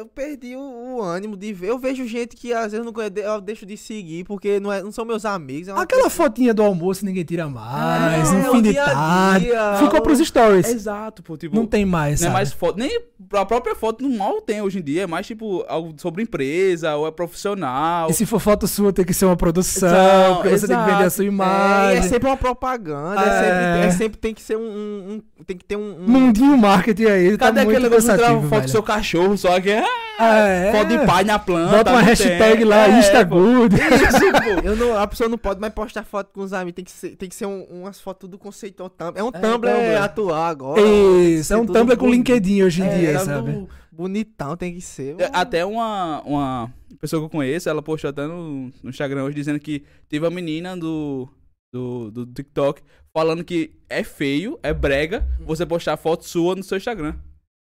Eu 0.00 0.06
perdi 0.06 0.56
o, 0.56 0.60
o 0.96 1.02
ânimo 1.02 1.36
de 1.36 1.52
ver. 1.52 1.68
Eu 1.68 1.78
vejo 1.78 2.06
gente 2.06 2.34
que 2.34 2.54
às 2.54 2.72
vezes 2.72 2.78
eu 2.78 2.90
não 2.90 2.92
eu 3.02 3.38
deixo 3.42 3.66
de 3.66 3.76
seguir 3.76 4.24
porque 4.24 4.58
não, 4.58 4.72
é, 4.72 4.82
não 4.82 4.90
são 4.90 5.04
meus 5.04 5.26
amigos. 5.26 5.68
É 5.68 5.72
Aquela 5.72 5.84
coisa- 6.04 6.08
fotinha 6.08 6.54
do 6.54 6.62
almoço 6.62 7.04
ninguém 7.04 7.22
tira 7.22 7.46
mais, 7.50 8.32
É, 8.32 8.50
fim 8.50 8.62
de 8.62 8.72
tarde. 8.72 9.44
dia, 9.44 9.74
Ficou 9.78 10.00
pros 10.00 10.18
stories. 10.20 10.66
Exato, 10.66 11.22
pô. 11.22 11.36
Tipo, 11.36 11.54
Não 11.54 11.66
tem 11.66 11.84
mais, 11.84 12.22
Não 12.22 12.28
é 12.28 12.32
mais 12.32 12.50
foto. 12.50 12.78
Nem 12.78 12.98
a 13.34 13.44
própria 13.44 13.74
foto 13.74 14.02
não 14.02 14.16
mal 14.16 14.40
tem 14.40 14.62
hoje 14.62 14.78
em 14.78 14.82
dia. 14.82 15.02
É 15.02 15.06
mais 15.06 15.26
tipo 15.26 15.66
algo 15.68 15.92
sobre 15.98 16.22
empresa 16.22 16.96
ou 16.96 17.06
é 17.06 17.10
profissional. 17.10 18.08
E 18.08 18.14
se 18.14 18.24
for 18.24 18.40
foto 18.40 18.66
sua, 18.66 18.94
tem 18.94 19.04
que 19.04 19.12
ser 19.12 19.26
uma 19.26 19.36
produção, 19.36 19.86
Exato, 19.86 20.34
porque 20.36 20.48
você 20.58 20.66
tem 20.66 20.78
que 20.78 20.84
vender 20.90 21.04
a 21.04 21.10
sua 21.10 21.24
É, 21.26 21.28
imagem. 21.28 21.98
é 21.98 22.02
sempre 22.08 22.26
uma 22.26 22.38
propaganda. 22.38 23.20
É, 23.20 23.26
É. 23.26 23.42
sempre, 23.42 23.86
é 23.86 23.90
sempre 23.90 24.18
tem 24.18 24.32
que 24.34 24.40
ser 24.40 24.56
um. 24.56 24.62
um- 24.62 25.22
um- 25.40 25.44
tem 25.44 25.58
que 25.58 25.64
ter 25.66 25.76
um. 25.76 26.00
um- 26.04 26.08
Mundinho 26.08 26.56
marketing 26.56 27.04
aí, 27.04 27.36
tá 27.36 27.46
Cadê 27.46 27.64
muito 27.64 27.76
aquele 27.76 27.88
negócio 27.90 28.08
de 28.10 28.16
tirar 28.16 28.28
foto 28.30 28.40
do 28.42 28.48
velho. 28.48 28.68
seu 28.70 28.82
cachorro? 28.82 29.36
Só 29.36 29.60
que 29.60 29.68
é, 29.70 29.84
É, 30.22 30.70
foto 30.72 30.88
de 30.88 31.06
pai 31.06 31.24
na 31.24 31.38
planta. 31.38 31.78
Bota 31.78 31.90
uma 31.92 32.02
hashtag 32.02 32.56
tem. 32.58 32.64
lá, 32.64 32.86
É, 32.86 32.90
pô. 32.92 32.98
Instagood. 32.98 33.74
Isso, 33.76 34.32
pô. 34.32 34.60
Eu 34.68 34.76
não, 34.76 34.98
a 34.98 35.06
pessoa 35.06 35.30
não 35.30 35.38
pode 35.38 35.58
mais 35.60 35.72
postar 35.72 36.04
foto 36.04 36.30
com 36.34 36.42
os 36.42 36.52
amigos, 36.52 36.74
tem 36.74 36.84
que 36.84 36.90
ser, 36.90 37.16
tem 37.16 37.26
que 37.28 37.34
ser 37.34 37.46
um- 37.46 37.64
umas 37.64 37.98
fotos 38.00 38.28
do 38.28 38.36
conceito. 38.38 38.82
É 39.14 39.22
um 39.22 39.32
Tumblr 39.32 39.50
Tumblr. 39.52 39.96
atual 40.02 40.42
agora. 40.42 40.80
Isso, 40.82 41.54
é 41.54 41.56
um 41.56 41.64
Tumblr 41.64 41.96
com 41.96 42.10
LinkedIn 42.10 42.62
hoje 42.62 42.82
em 42.82 42.86
é, 42.86 42.98
dia, 42.98 43.18
sabe? 43.20 43.66
Bonitão 43.90 44.56
tem 44.56 44.74
que 44.74 44.80
ser. 44.82 45.16
É, 45.18 45.30
Até 45.32 45.64
uma, 45.64 46.20
uma 46.26 46.70
pessoa 47.00 47.20
que 47.20 47.24
eu 47.26 47.30
conheço, 47.30 47.68
ela 47.70 47.80
postou 47.82 48.10
até 48.10 48.26
no, 48.26 48.70
no 48.82 48.90
Instagram 48.90 49.24
hoje 49.24 49.36
dizendo 49.36 49.58
que 49.58 49.84
teve 50.08 50.24
uma 50.24 50.30
menina 50.30 50.76
do, 50.76 51.28
do, 51.72 52.10
do 52.10 52.26
TikTok 52.26 52.82
falando 53.12 53.42
que 53.42 53.72
é 53.88 54.04
feio, 54.04 54.58
é 54.62 54.72
brega, 54.74 55.26
você 55.40 55.64
postar 55.64 55.96
foto 55.96 56.24
sua 56.28 56.54
no 56.54 56.62
seu 56.62 56.76
Instagram. 56.76 57.14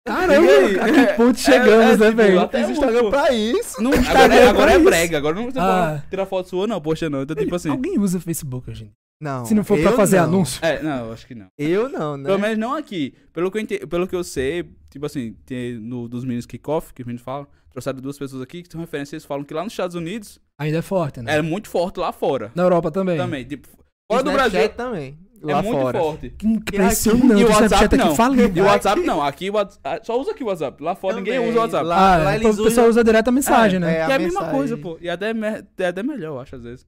Caramba, 0.06 0.82
a 0.82 1.06
que 1.06 1.12
ponto 1.14 1.36
É, 1.38 1.42
chegamos, 1.42 1.84
é, 1.84 1.96
né, 1.98 2.04
tipo, 2.06 2.16
velho? 2.16 2.40
até 2.40 2.66
um, 2.66 2.70
Instagram 2.70 3.00
pô. 3.00 3.10
pra 3.10 3.32
isso. 3.32 3.82
Não, 3.82 3.92
agora, 3.92 4.34
é 4.34 4.38
é, 4.38 4.48
agora 4.48 4.54
pra 4.66 4.72
é 4.72 4.76
isso. 4.76 4.84
brega, 4.84 5.18
agora 5.18 5.34
não 5.36 5.48
Ah. 5.56 6.02
tirar 6.08 6.26
foto 6.26 6.48
sua, 6.48 6.66
não, 6.66 6.80
poxa 6.80 7.10
não. 7.10 7.22
Então, 7.22 7.36
tipo 7.36 7.54
assim. 7.54 7.70
Alguém 7.70 7.98
usa 7.98 8.20
Facebook 8.20 8.70
hoje 8.70 8.84
dia. 8.84 8.92
Não. 9.20 9.44
Se 9.46 9.54
não 9.54 9.64
for 9.64 9.80
pra 9.80 9.92
fazer 9.92 10.18
não. 10.18 10.24
anúncio. 10.24 10.64
É, 10.64 10.82
não, 10.82 11.06
eu 11.06 11.12
acho 11.12 11.26
que 11.26 11.34
não. 11.34 11.46
Eu 11.58 11.88
não, 11.88 12.16
né? 12.18 12.24
Pelo 12.24 12.38
menos 12.38 12.58
não 12.58 12.74
aqui. 12.74 13.14
Pelo 13.32 13.50
que 13.50 13.56
eu, 13.58 13.62
ente- 13.62 13.86
pelo 13.86 14.06
que 14.06 14.14
eu 14.14 14.22
sei, 14.22 14.64
tipo 14.90 15.06
assim, 15.06 15.34
tem 15.46 15.78
no, 15.78 16.06
dos 16.06 16.22
meninos 16.24 16.44
kickoff, 16.44 16.92
que 16.92 17.00
os 17.02 17.06
meninos 17.06 17.24
falam, 17.24 17.46
trouxeram 17.70 17.98
duas 18.00 18.18
pessoas 18.18 18.42
aqui 18.42 18.62
que 18.62 18.70
são 18.70 18.80
referências, 18.80 19.14
eles 19.14 19.24
falam 19.24 19.42
que 19.42 19.54
lá 19.54 19.64
nos 19.64 19.72
Estados 19.72 19.96
Unidos 19.96 20.38
Ainda 20.58 20.78
é 20.78 20.82
forte, 20.82 21.20
né? 21.22 21.36
é 21.38 21.40
muito 21.42 21.68
forte 21.70 21.98
lá 21.98 22.12
fora. 22.12 22.52
Na 22.54 22.62
Europa 22.64 22.90
também. 22.90 23.16
Também. 23.16 23.44
Tipo, 23.44 23.68
fora 24.10 24.22
do 24.22 24.30
Snapchat 24.30 24.52
Brasil 24.52 24.68
também. 24.76 25.18
É 25.42 25.52
Lá 25.52 25.62
muito 25.62 25.80
fora. 25.80 25.98
forte. 25.98 26.30
Que 26.30 26.46
impressionante. 26.46 27.40
E 27.40 27.44
o 27.44 27.48
WhatsApp 27.48 27.64
Snapchat 27.66 27.96
não. 27.96 28.06
aqui 28.06 28.16
falido. 28.16 28.58
E 28.58 28.62
o 28.62 28.64
WhatsApp 28.64 29.00
não. 29.02 29.22
Aqui 29.22 29.50
o 29.50 29.54
WhatsApp, 29.54 30.06
só 30.06 30.20
usa 30.20 30.30
aqui 30.32 30.44
o 30.44 30.46
WhatsApp. 30.46 30.82
Lá 30.82 30.94
fora 30.94 31.16
ninguém 31.16 31.34
Também. 31.34 31.48
usa 31.50 31.58
o 31.58 31.62
WhatsApp. 31.62 31.84
Lá- 31.86 31.96
Ah, 32.14 32.16
lá 32.18 32.32
é, 32.32 32.36
eles 32.36 32.58
o 32.58 32.64
pessoal 32.64 32.88
usa 32.88 33.02
direto 33.04 33.28
a 33.28 33.32
mensagem, 33.32 33.76
É, 33.76 33.80
né? 33.80 33.92
é. 34.00 34.06
que 34.06 34.12
é 34.12 34.14
a 34.14 34.16
a 34.16 34.18
mesma 34.18 34.50
coisa, 34.50 34.76
pô. 34.76 34.98
E 35.00 35.08
até, 35.08 35.32
me- 35.34 35.46
é 35.78 35.86
até 35.86 36.02
melhor, 36.02 36.34
eu 36.34 36.40
acho, 36.40 36.56
às 36.56 36.62
vezes. 36.62 36.86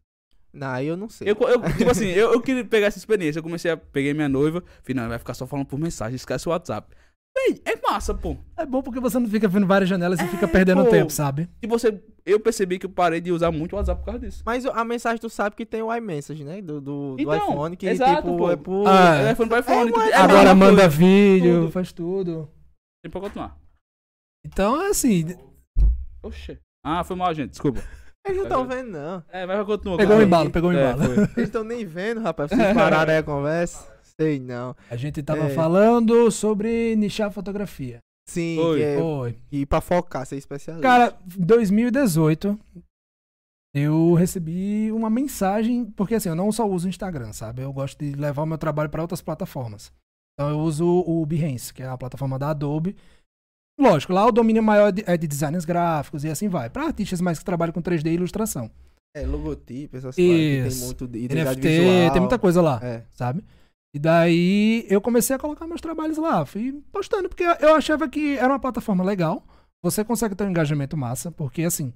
Não, 0.52 0.80
eu 0.80 0.96
não 0.96 1.08
sei. 1.08 1.30
Eu, 1.30 1.36
eu, 1.48 1.60
tipo 1.76 1.90
assim, 1.90 2.06
eu, 2.06 2.32
eu 2.32 2.40
queria 2.40 2.64
pegar 2.64 2.86
essa 2.86 2.98
experiência. 2.98 3.38
Eu 3.38 3.42
comecei 3.42 3.70
a. 3.70 3.76
Peguei 3.76 4.14
minha 4.14 4.28
noiva. 4.28 4.62
Falei, 4.82 4.94
não, 5.02 5.08
vai 5.08 5.18
ficar 5.18 5.34
só 5.34 5.46
falando 5.46 5.66
por 5.66 5.78
mensagem, 5.78 6.16
esquece 6.16 6.48
o 6.48 6.50
WhatsApp. 6.52 6.88
É 7.64 7.76
massa, 7.90 8.12
pô. 8.14 8.36
É 8.56 8.66
bom 8.66 8.82
porque 8.82 9.00
você 9.00 9.18
não 9.18 9.28
fica 9.28 9.46
vendo 9.48 9.66
várias 9.66 9.88
janelas 9.88 10.18
e 10.20 10.24
É, 10.24 10.26
fica 10.28 10.46
perdendo 10.48 10.84
pô. 10.84 10.90
tempo, 10.90 11.10
sabe? 11.10 11.48
E 11.62 11.66
você. 11.66 12.02
Eu 12.26 12.38
percebi 12.40 12.78
que 12.78 12.84
eu 12.86 12.90
parei 12.90 13.20
de 13.20 13.32
usar 13.32 13.50
muito 13.50 13.72
o 13.72 13.76
WhatsApp 13.76 14.00
por 14.00 14.06
causa 14.06 14.20
disso. 14.20 14.42
Mas 14.44 14.66
a 14.66 14.84
mensagem 14.84 15.18
tu 15.18 15.30
sabe 15.30 15.56
que 15.56 15.64
tem 15.64 15.80
o 15.82 15.94
iMessage, 15.94 16.44
né? 16.44 16.60
Do, 16.60 16.80
do, 16.80 17.16
do 17.16 17.22
Então, 17.22 17.34
iPhone, 17.36 17.76
que 17.76 17.86
exato, 17.86 18.22
tipo 18.22 18.36
pô. 18.36 18.50
é 18.50 18.56
por. 18.56 18.86
Ah, 18.86 19.14
É, 19.16 19.22
telefone 19.34 19.48
pro 19.48 19.58
iPhone. 19.60 19.92
é 20.10 20.14
a 20.14 20.24
Agora 20.24 20.38
mesma 20.40 20.54
manda 20.54 20.82
coisa. 20.82 20.88
vídeo, 20.88 21.60
Tudo. 21.62 21.70
faz 21.72 21.92
tudo. 21.92 22.50
Tem 23.02 23.10
pra 23.10 23.20
continuar. 23.20 23.56
Então 24.44 24.80
é 24.82 24.88
assim. 24.88 25.24
Oxê. 26.22 26.58
Ah, 26.84 27.02
foi 27.04 27.16
mal, 27.16 27.32
gente. 27.34 27.50
Desculpa. 27.50 27.80
Eles 28.26 28.36
não 28.36 28.44
estão 28.44 28.66
vendo, 28.66 28.90
não. 28.90 29.22
É, 29.30 29.46
mas 29.46 29.56
vai 29.56 29.64
continuar. 29.64 29.96
Pegou 29.96 30.14
um 30.14 30.16
cara. 30.18 30.26
embalo, 30.26 30.50
pegou 30.50 30.70
um 30.70 30.74
É, 30.74 30.92
embalo. 30.92 31.12
Eles 31.14 31.36
estão 31.38 31.64
nem 31.64 31.86
vendo, 31.86 32.20
rapaz. 32.20 32.50
Vocês 32.50 32.74
pararam 32.74 33.10
aí 33.12 33.18
a 33.18 33.22
conversa. 33.22 33.88
Sei 34.20 34.38
não. 34.40 34.74
A 34.90 34.96
gente 34.96 35.22
tava 35.22 35.44
É. 35.44 35.50
falando 35.50 36.30
sobre 36.30 36.96
nichar 36.96 37.30
fotografia. 37.30 37.98
Sim, 38.28 38.58
Oi. 38.58 38.82
é, 38.82 38.98
Foi. 38.98 39.38
e 39.50 39.64
pra 39.64 39.80
focar, 39.80 40.26
ser 40.26 40.36
especialista. 40.36 40.86
Cara, 40.86 41.16
2018 41.36 42.58
eu 43.74 44.14
recebi 44.14 44.90
uma 44.92 45.08
mensagem, 45.08 45.84
porque 45.84 46.14
assim, 46.16 46.28
eu 46.28 46.34
não 46.34 46.50
só 46.50 46.68
uso 46.68 46.86
o 46.86 46.90
Instagram, 46.90 47.32
sabe? 47.32 47.62
Eu 47.62 47.72
gosto 47.72 47.98
de 47.98 48.12
levar 48.14 48.42
o 48.42 48.46
meu 48.46 48.58
trabalho 48.58 48.90
para 48.90 49.02
outras 49.02 49.22
plataformas. 49.22 49.92
Então 50.34 50.50
eu 50.50 50.58
uso 50.58 50.84
o 50.86 51.24
Behance, 51.24 51.72
que 51.72 51.82
é 51.82 51.86
a 51.86 51.96
plataforma 51.96 52.38
da 52.38 52.50
Adobe. 52.50 52.96
Lógico, 53.80 54.12
lá 54.12 54.26
o 54.26 54.32
domínio 54.32 54.62
maior 54.62 54.88
é 54.88 54.92
de, 54.92 55.02
de 55.18 55.26
designs 55.28 55.64
gráficos 55.64 56.24
e 56.24 56.28
assim 56.28 56.48
vai. 56.48 56.68
Para 56.68 56.86
artistas 56.86 57.20
mais 57.20 57.38
que 57.38 57.44
trabalham 57.44 57.72
com 57.72 57.80
3D 57.80 58.06
e 58.10 58.14
ilustração. 58.14 58.70
É, 59.16 59.24
logotipo, 59.24 59.96
essas 59.96 60.14
coisas. 60.16 60.78
Tem 60.78 60.84
muito 60.86 61.06
de 61.08 61.28
NFT, 61.28 61.60
visual. 61.68 62.10
tem 62.12 62.20
muita 62.20 62.38
coisa 62.38 62.60
lá. 62.60 62.80
É. 62.82 63.04
sabe? 63.12 63.42
E 63.98 64.00
daí 64.00 64.86
eu 64.88 65.00
comecei 65.00 65.34
a 65.34 65.38
colocar 65.40 65.66
meus 65.66 65.80
trabalhos 65.80 66.18
lá, 66.18 66.46
fui 66.46 66.80
postando, 66.92 67.28
porque 67.28 67.42
eu 67.42 67.74
achava 67.74 68.08
que 68.08 68.36
era 68.38 68.46
uma 68.52 68.60
plataforma 68.60 69.02
legal, 69.02 69.44
você 69.82 70.04
consegue 70.04 70.36
ter 70.36 70.44
um 70.44 70.50
engajamento 70.50 70.96
massa, 70.96 71.32
porque 71.32 71.64
assim, 71.64 71.92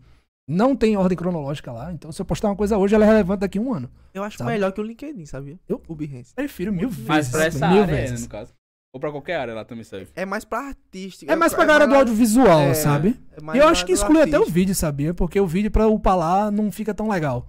não 0.48 0.74
tem 0.74 0.96
ordem 0.96 1.16
cronológica 1.16 1.70
lá, 1.70 1.92
então 1.92 2.10
se 2.10 2.20
eu 2.20 2.26
postar 2.26 2.48
uma 2.48 2.56
coisa 2.56 2.76
hoje, 2.76 2.92
ela 2.92 3.04
é 3.04 3.08
relevante 3.08 3.38
daqui 3.42 3.56
a 3.56 3.60
um 3.60 3.72
ano. 3.72 3.88
Eu 4.12 4.24
acho 4.24 4.36
Sabe? 4.38 4.50
melhor 4.50 4.72
que 4.72 4.80
o 4.80 4.84
LinkedIn, 4.84 5.24
sabia? 5.26 5.60
Eu? 5.68 5.80
O 5.86 5.94
Behance. 5.94 6.34
Prefiro 6.34 6.72
mil 6.72 6.88
vezes. 6.88 7.06
Mas 7.06 7.28
pra 7.30 7.44
essa 7.44 7.68
mil 7.68 7.82
área, 7.82 7.94
né, 7.94 8.00
vezes. 8.00 8.22
no 8.22 8.28
caso. 8.28 8.52
Ou 8.92 9.00
pra 9.00 9.12
qualquer 9.12 9.36
área 9.36 9.54
lá 9.54 9.64
também 9.64 9.84
serve. 9.84 10.10
É 10.16 10.26
mais 10.26 10.44
pra 10.44 10.58
artística. 10.58 11.32
É 11.32 11.36
mais 11.36 11.54
pra 11.54 11.64
galera 11.64 11.86
do 11.86 11.94
audiovisual, 11.94 12.62
é, 12.62 12.74
sabe? 12.74 13.16
é 13.30 13.56
E 13.56 13.58
eu 13.60 13.68
acho 13.68 13.86
que 13.86 13.92
exclui 13.92 14.20
até 14.22 14.40
o 14.40 14.44
vídeo, 14.46 14.74
sabia? 14.74 15.14
Porque 15.14 15.38
o 15.40 15.46
vídeo 15.46 15.70
pra 15.70 15.86
upar 15.86 16.18
lá 16.18 16.50
não 16.50 16.72
fica 16.72 16.92
tão 16.92 17.08
legal. 17.08 17.46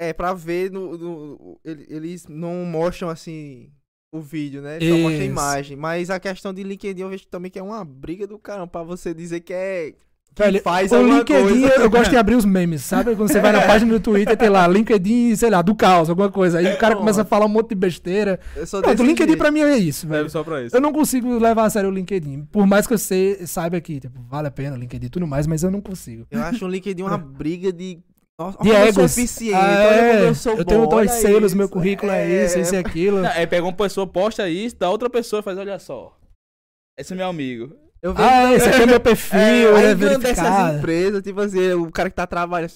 É, 0.00 0.12
pra 0.12 0.34
ver 0.34 0.72
no. 0.72 0.98
no- 0.98 1.60
ele- 1.64 1.86
eles 1.88 2.26
não 2.26 2.64
mostram 2.64 3.08
assim 3.08 3.70
o 4.16 4.20
vídeo, 4.20 4.62
né? 4.62 4.78
Só 4.80 4.96
mostra 4.98 5.22
a 5.22 5.26
imagem. 5.26 5.76
Mas 5.76 6.08
a 6.10 6.20
questão 6.20 6.54
de 6.54 6.62
LinkedIn 6.62 7.02
eu 7.02 7.08
vejo 7.08 7.26
também 7.26 7.50
que 7.50 7.58
é 7.58 7.62
uma 7.62 7.84
briga 7.84 8.26
do 8.26 8.38
caramba 8.38 8.68
pra 8.68 8.82
você 8.82 9.12
dizer 9.12 9.40
que 9.40 9.52
é. 9.52 9.92
Que 10.34 10.42
Velho, 10.42 10.60
faz 10.62 10.90
o 10.90 10.96
alguma 10.96 11.18
LinkedIn, 11.18 11.42
coisa. 11.60 11.74
eu, 11.76 11.82
eu 11.82 11.90
gosto 11.90 12.10
de 12.10 12.16
abrir 12.18 12.34
os 12.34 12.44
memes, 12.44 12.82
sabe? 12.82 13.14
Quando 13.14 13.30
você 13.30 13.38
vai 13.40 13.52
na 13.52 13.62
página 13.62 13.92
do 13.92 14.00
Twitter, 14.00 14.36
tem 14.36 14.48
lá, 14.48 14.66
LinkedIn, 14.66 15.36
sei 15.36 15.48
lá, 15.48 15.62
do 15.62 15.76
caos, 15.76 16.10
alguma 16.10 16.28
coisa. 16.28 16.58
Aí 16.58 16.74
o 16.74 16.76
cara 16.76 16.96
começa 16.96 17.22
a 17.22 17.24
falar 17.24 17.46
um 17.46 17.48
monte 17.48 17.68
de 17.68 17.76
besteira. 17.76 18.40
Pronto, 18.52 19.00
o 19.00 19.06
LinkedIn 19.06 19.28
jeito. 19.30 19.38
pra 19.38 19.52
mim 19.52 19.60
é 19.60 19.76
isso, 19.76 20.08
velho. 20.08 20.28
Pra 20.44 20.62
isso. 20.64 20.74
Eu 20.76 20.80
não 20.80 20.92
consigo 20.92 21.38
levar 21.38 21.66
a 21.66 21.70
sério 21.70 21.88
o 21.88 21.92
LinkedIn. 21.92 22.48
Por 22.50 22.66
mais 22.66 22.84
que 22.84 22.92
eu 22.94 22.98
sei, 22.98 23.46
saiba 23.46 23.80
que 23.80 24.00
tipo, 24.00 24.20
vale 24.28 24.48
a 24.48 24.50
pena 24.50 24.74
o 24.74 24.78
LinkedIn 24.78 25.06
e 25.06 25.10
tudo 25.10 25.24
mais, 25.24 25.46
mas 25.46 25.62
eu 25.62 25.70
não 25.70 25.80
consigo. 25.80 26.26
Eu 26.30 26.42
acho 26.42 26.64
o 26.64 26.68
LinkedIn 26.68 27.02
uma 27.02 27.16
briga 27.18 27.72
de. 27.72 27.98
Nossa, 28.38 28.58
como 28.58 28.72
eu 28.72 28.92
sou 28.92 29.54
Ah, 29.54 29.86
olha 29.86 29.94
é, 29.94 30.12
como 30.14 30.24
eu 30.24 30.34
sou 30.34 30.54
eu 30.54 30.64
tenho 30.64 30.86
dois 30.86 31.10
selos, 31.12 31.52
isso. 31.52 31.56
meu 31.56 31.68
currículo 31.68 32.10
é, 32.10 32.44
isso, 32.44 32.58
isso 32.58 32.74
e 32.74 32.78
aquilo. 32.78 33.20
Não, 33.20 33.30
Aí 33.30 33.46
pega 33.46 33.62
uma 33.64 33.72
pessoa, 33.72 34.06
posta 34.06 34.48
isso, 34.48 34.76
da 34.76 34.90
outra 34.90 35.08
pessoa 35.08 35.42
faz, 35.42 35.56
olha 35.56 35.78
só. 35.78 36.16
Esse 36.98 37.12
é 37.12 37.16
meu 37.16 37.28
amigo. 37.28 37.76
Eu 38.02 38.12
vejo 38.12 38.28
Ah, 38.28 38.52
esse 38.52 38.68
aqui 38.68 38.82
é 38.82 38.86
meu 38.86 38.98
perfil, 39.00 39.38
ele 39.38 39.76
Aí 39.76 39.84
é 39.84 39.90
essas 39.92 39.98
verificado. 39.98 40.78
empresas, 40.78 41.22
tipo 41.22 41.40
assim, 41.40 41.72
o 41.74 41.90
cara 41.92 42.10
que 42.10 42.16
tá 42.16 42.26
trabalhando, 42.26 42.72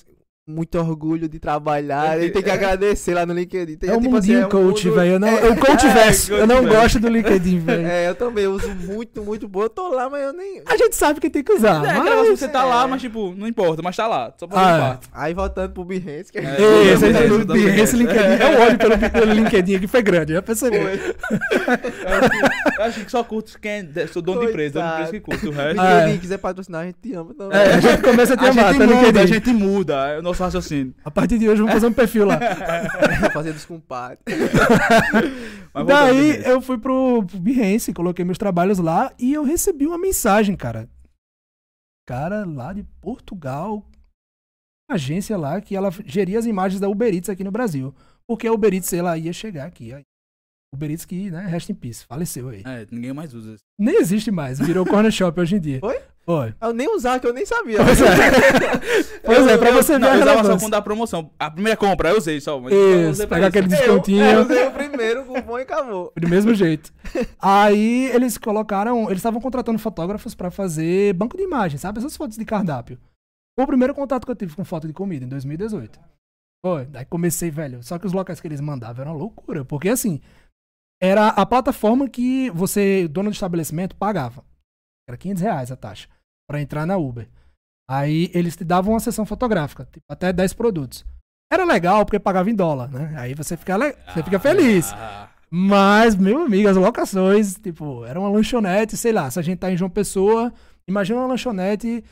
muito 0.48 0.78
orgulho 0.78 1.28
de 1.28 1.38
trabalhar, 1.38 2.18
ele 2.18 2.30
tem 2.30 2.42
que 2.42 2.48
É. 2.50 2.52
agradecer 2.54 3.12
lá 3.14 3.26
no 3.26 3.34
LinkedIn. 3.34 3.76
Tem, 3.76 3.90
É 3.90 3.92
um 3.96 4.00
tipo 4.00 4.16
assim, 4.16 4.32
mundinho 4.32 4.46
um 4.46 4.48
coach, 4.50 4.86
mundo- 4.86 4.96
velho. 4.96 5.12
Eu 5.12 5.20
não, 5.20 5.28
É, 5.28 5.46
eu 5.48 5.56
coach 5.56 5.84
é, 5.86 5.92
verso. 5.92 6.30
coach 6.30 6.40
Eu 6.40 6.46
não 6.46 6.64
gosto 6.66 6.98
do 6.98 7.08
LinkedIn, 7.08 7.58
velho. 7.66 7.86
É, 7.86 8.08
eu 8.08 8.14
também 8.14 8.46
uso 8.46 8.68
muito, 8.74 9.22
muito 9.22 9.46
bom. 9.46 9.62
Eu 9.62 9.68
tô 9.70 9.88
lá, 9.94 10.08
mas 10.08 10.22
eu 10.22 10.32
nem. 10.32 10.62
A 10.66 10.76
gente 10.76 10.96
sabe 10.96 11.20
que 11.20 11.28
tem 11.28 11.42
que 11.44 11.52
usar. 11.52 11.84
é, 11.84 11.92
mas... 11.98 12.28
você 12.30 12.48
tá 12.48 12.62
é. 12.62 12.64
lá, 12.64 12.86
mas 12.88 13.00
tipo, 13.02 13.34
não 13.36 13.46
importa, 13.46 13.82
mas 13.82 13.94
tá 13.94 14.06
lá. 14.06 14.32
Só 14.38 14.46
pra 14.46 14.58
Ah, 14.60 14.72
limpar. 14.72 15.00
Aí 15.12 15.34
voltando 15.34 15.72
pro 15.72 15.84
Behance, 15.84 16.32
que 16.32 16.38
É. 16.38 16.56
Ei, 16.58 16.92
esse, 16.92 17.06
Behance, 17.06 17.24
esse, 17.34 17.44
Behance. 17.44 17.80
esse 17.80 17.96
LinkedIn, 17.96 18.18
é 18.42 18.56
o 18.58 18.62
ódio 18.62 18.78
pelo, 18.78 18.98
pelo 19.10 19.32
LinkedIn 19.32 19.74
aqui 19.76 19.86
foi 19.86 20.02
grande, 20.02 20.32
já 20.32 20.42
percebi. 20.42 20.76
Eu 20.76 20.88
acho 20.88 22.30
que- 22.30 22.78
eu 22.80 22.84
acho 22.84 23.04
que 23.04 23.10
só 23.10 23.24
curto 23.24 23.58
quem 23.60 23.88
é 23.94 24.06
sou 24.06 24.22
dono 24.22 24.40
de 24.40 24.46
empresa, 24.46 24.80
dono 24.80 24.86
de 24.88 24.92
empresa 24.94 25.12
que 25.12 25.20
curto. 25.20 25.48
O 25.48 25.52
resto. 25.52 25.80
Ah, 25.80 26.08
é. 26.10 26.16
quiser 26.18 26.38
patrocinar, 26.38 26.82
a 26.82 26.86
gente 26.86 26.96
te 27.02 27.12
ama 27.14 27.34
também. 27.34 27.58
É, 27.58 27.74
a 27.74 27.80
gente 27.80 28.02
começa 28.02 28.34
a 28.34 28.36
te 28.36 28.44
A 28.44 28.50
amar, 28.50 28.64
gente 28.72 28.78
tá 28.78 28.86
no 28.86 28.94
muda, 28.94 29.06
LinkedIn. 29.06 29.18
a 29.20 29.26
gente 29.26 29.50
muda, 29.52 30.22
é 30.38 30.42
nosso 30.42 30.42
raciocínio. 30.42 30.94
A 31.04 31.10
partir 31.10 31.38
de 31.38 31.48
hoje 31.48 31.60
vamos 31.60 31.74
fazer 31.74 31.86
um 31.86 31.92
perfil 31.92 32.26
lá. 32.26 32.38
Fazer 33.32 33.52
dos 33.52 33.64
compadres. 33.64 34.20
Daí 35.86 36.42
eu 36.44 36.60
fui 36.60 36.78
pro, 36.78 37.24
pro 37.24 37.38
Behance, 37.38 37.92
coloquei 37.92 38.24
meus 38.24 38.38
trabalhos 38.38 38.78
lá 38.78 39.12
e 39.18 39.32
eu 39.32 39.44
recebi 39.44 39.86
uma 39.86 39.98
mensagem, 39.98 40.56
cara. 40.56 40.88
Cara 42.06 42.44
lá 42.46 42.72
de 42.72 42.84
Portugal, 43.00 43.84
agência 44.90 45.36
lá 45.36 45.60
que 45.60 45.76
ela 45.76 45.90
geria 46.06 46.38
as 46.38 46.46
imagens 46.46 46.80
da 46.80 46.88
Uber 46.88 47.12
Eats 47.12 47.28
aqui 47.28 47.44
no 47.44 47.50
Brasil. 47.50 47.94
Porque 48.26 48.46
a 48.46 48.52
Uber 48.52 48.72
Eats 48.72 48.92
ela 48.92 49.16
ia 49.18 49.32
chegar 49.32 49.66
aqui. 49.66 49.92
aí. 49.92 50.02
Uber 50.74 50.90
Eats 50.90 51.04
que, 51.04 51.30
né, 51.30 51.46
rest 51.46 51.70
in 51.70 51.74
peace, 51.74 52.04
faleceu 52.04 52.48
aí. 52.48 52.62
É, 52.64 52.86
ninguém 52.90 53.12
mais 53.12 53.32
usa. 53.34 53.56
Nem 53.78 53.96
existe 53.96 54.30
mais, 54.30 54.58
virou 54.58 54.84
corner 54.84 55.10
shop 55.10 55.40
hoje 55.40 55.56
em 55.56 55.60
dia. 55.60 55.80
Foi? 55.80 55.98
Foi. 56.28 56.54
Eu 56.60 56.74
nem 56.74 56.94
usava, 56.94 57.18
que 57.18 57.26
eu 57.26 57.32
nem 57.32 57.46
sabia. 57.46 57.78
Pois 57.82 57.98
é. 58.02 58.08
Pois 59.24 59.46
é, 59.46 59.56
pra 59.56 59.70
você 59.70 59.92
ver 59.94 59.98
não, 59.98 60.14
eu 60.14 60.20
usava 60.20 60.44
só 60.44 60.58
quando 60.58 60.72
dá 60.72 60.82
promoção. 60.82 61.30
A 61.38 61.50
primeira 61.50 61.74
compra 61.74 62.10
eu 62.10 62.18
usei 62.18 62.38
só. 62.38 62.60
mas 62.60 62.70
eu 62.70 63.00
Isso, 63.00 63.10
usei 63.12 63.26
pra 63.26 63.38
pega 63.38 63.48
isso. 63.48 63.58
aquele 63.58 63.74
Eu, 63.74 63.78
descontinho. 63.78 64.24
eu 64.24 64.42
usei 64.42 64.66
o 64.66 64.70
primeiro 64.70 65.24
cupom 65.24 65.58
e 65.58 65.62
acabou. 65.62 66.12
Do 66.14 66.28
mesmo 66.28 66.52
jeito. 66.54 66.92
Aí 67.40 68.10
eles 68.12 68.36
colocaram, 68.36 69.04
eles 69.06 69.20
estavam 69.20 69.40
contratando 69.40 69.78
fotógrafos 69.78 70.34
pra 70.34 70.50
fazer 70.50 71.14
banco 71.14 71.34
de 71.34 71.44
imagens, 71.44 71.80
sabe? 71.80 71.98
Essas 71.98 72.14
fotos 72.14 72.36
de 72.36 72.44
cardápio. 72.44 72.98
Foi 73.56 73.64
o 73.64 73.68
primeiro 73.68 73.94
contato 73.94 74.26
que 74.26 74.30
eu 74.30 74.36
tive 74.36 74.54
com 74.54 74.66
foto 74.66 74.86
de 74.86 74.92
comida, 74.92 75.24
em 75.24 75.28
2018. 75.28 75.98
Foi. 76.62 76.84
Daí 76.84 77.06
comecei, 77.06 77.50
velho. 77.50 77.82
Só 77.82 77.98
que 77.98 78.06
os 78.06 78.12
locais 78.12 78.38
que 78.38 78.46
eles 78.46 78.60
mandavam 78.60 79.00
eram 79.00 79.12
uma 79.12 79.18
loucura. 79.18 79.64
Porque 79.64 79.88
assim, 79.88 80.20
era 81.02 81.28
a 81.28 81.46
plataforma 81.46 82.06
que 82.06 82.50
você, 82.50 83.08
dono 83.08 83.30
do 83.30 83.32
estabelecimento, 83.32 83.96
pagava. 83.96 84.44
Era 85.08 85.16
500 85.16 85.42
reais 85.42 85.72
a 85.72 85.76
taxa 85.76 86.06
pra 86.48 86.60
entrar 86.60 86.86
na 86.86 86.96
Uber. 86.96 87.28
Aí 87.90 88.30
eles 88.34 88.56
te 88.56 88.64
davam 88.64 88.94
uma 88.94 89.00
sessão 89.00 89.24
fotográfica, 89.26 89.86
tipo, 89.92 90.04
até 90.10 90.32
10 90.32 90.52
produtos. 90.54 91.04
Era 91.52 91.64
legal 91.64 92.04
porque 92.04 92.18
pagava 92.18 92.50
em 92.50 92.54
dólar, 92.54 92.90
né? 92.90 93.14
Aí 93.16 93.34
você 93.34 93.56
fica, 93.56 93.76
le- 93.76 93.96
você 94.12 94.22
fica 94.22 94.38
feliz. 94.38 94.92
Ah, 94.92 95.30
Mas, 95.50 96.14
meu 96.14 96.42
amigo, 96.42 96.68
as 96.68 96.76
locações, 96.76 97.54
tipo, 97.54 98.04
era 98.04 98.20
uma 98.20 98.28
lanchonete, 98.28 98.96
sei 98.98 99.12
lá, 99.12 99.30
se 99.30 99.38
a 99.38 99.42
gente 99.42 99.58
tá 99.58 99.72
em 99.72 99.76
João 99.76 99.88
Pessoa, 99.90 100.52
imagina 100.86 101.18
uma 101.20 101.26
lanchonete, 101.28 102.04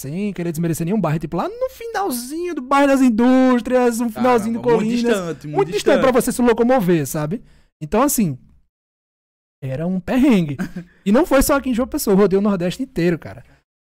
sem 0.00 0.32
querer 0.32 0.52
desmerecer 0.52 0.86
nenhum 0.86 0.98
bairro, 1.00 1.18
tipo, 1.18 1.36
lá 1.36 1.46
no 1.48 1.68
finalzinho 1.68 2.54
do 2.54 2.62
bairro 2.62 2.86
das 2.88 3.02
indústrias, 3.02 4.00
um 4.00 4.08
finalzinho 4.08 4.54
do 4.54 4.62
caramba, 4.62 4.78
Colinas. 4.82 5.02
Muito 5.02 5.06
distante, 5.06 5.46
muito, 5.48 5.56
muito 5.56 5.72
distante 5.72 6.00
pra 6.00 6.12
você 6.12 6.32
se 6.32 6.40
locomover, 6.40 7.06
sabe? 7.06 7.44
Então, 7.82 8.00
assim, 8.00 8.38
era 9.62 9.86
um 9.86 10.00
perrengue. 10.00 10.56
e 11.04 11.12
não 11.12 11.26
foi 11.26 11.42
só 11.42 11.56
aqui 11.56 11.68
em 11.70 11.74
João 11.74 11.88
Pessoa, 11.88 12.14
eu 12.14 12.18
rodei 12.18 12.38
o 12.38 12.42
Nordeste 12.42 12.82
inteiro, 12.82 13.18
cara. 13.18 13.44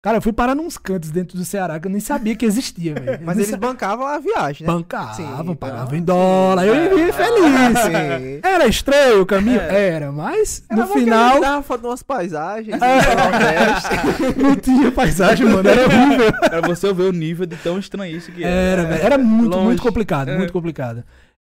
Cara, 0.02 0.16
eu 0.16 0.22
fui 0.22 0.32
parar 0.32 0.54
nos 0.54 0.78
cantos 0.78 1.10
dentro 1.10 1.36
do 1.36 1.44
Ceará 1.44 1.78
que 1.78 1.86
eu 1.86 1.90
nem 1.90 2.00
sabia 2.00 2.34
que 2.34 2.46
existia, 2.46 2.94
velho. 2.94 3.20
Mas 3.22 3.36
eles 3.36 3.50
sa- 3.50 3.58
bancavam 3.58 4.06
a 4.06 4.18
viagem, 4.18 4.66
né? 4.66 4.72
bancavam, 4.72 5.14
Sim, 5.14 5.54
pagavam 5.56 5.94
em 5.94 6.02
dólar, 6.02 6.66
eu 6.66 6.74
É. 6.74 6.94
ia 7.06 7.12
feliz. 7.12 7.78
Sim. 7.82 8.40
Era 8.42 8.66
estranho 8.66 9.20
o 9.20 9.26
caminho? 9.26 9.60
É. 9.60 9.88
Era, 9.90 10.10
mas 10.10 10.64
Era 10.70 10.80
no 10.80 10.86
bom 10.88 10.94
que 10.94 11.00
final 11.00 11.30
eles 11.32 11.40
davam 11.42 11.62
foto 11.62 11.80
de 11.82 11.86
umas 11.88 12.02
paisagens. 12.02 12.80
É. 12.80 13.14
Nordeste. 13.14 13.88
não 14.42 14.56
tinha 14.56 14.90
paisagem, 14.90 15.46
mano. 15.46 15.68
Era 15.68 15.84
horrível. 15.84 16.32
Pra 16.32 16.60
você 16.62 16.92
ver 16.94 17.02
o 17.02 17.12
nível 17.12 17.44
de 17.44 17.56
tão 17.56 17.78
estranhíssimo 17.78 18.36
que 18.36 18.42
Era, 18.42 18.82
é. 18.82 18.86
velho. 18.86 19.02
Era 19.04 19.18
muito, 19.18 19.52
Longe. 19.54 19.64
muito 19.66 19.82
complicado, 19.82 20.30
É. 20.30 20.36
muito 20.38 20.52
complicado. 20.52 21.04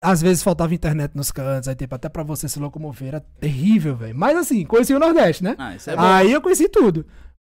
Às 0.03 0.21
vezes 0.21 0.43
faltava 0.43 0.73
internet 0.73 1.13
nos 1.15 1.31
cantos, 1.31 1.69
aí 1.69 1.75
tipo, 1.75 1.95
até 1.95 2.09
pra 2.09 2.23
você 2.23 2.49
se 2.49 2.59
locomover 2.59 3.07
era 3.07 3.23
terrível, 3.39 3.95
velho. 3.95 4.13
Mas 4.13 4.37
assim, 4.37 4.65
conheci 4.65 4.93
o 4.93 4.99
Nordeste, 4.99 5.41
né? 5.45 5.55
Ah, 5.57 5.75
isso 5.77 5.89
é 5.89 5.95
bom. 5.95 6.01
aí 6.01 6.29
eu 6.29 6.41
conheci 6.41 6.67
tudo. 6.67 7.05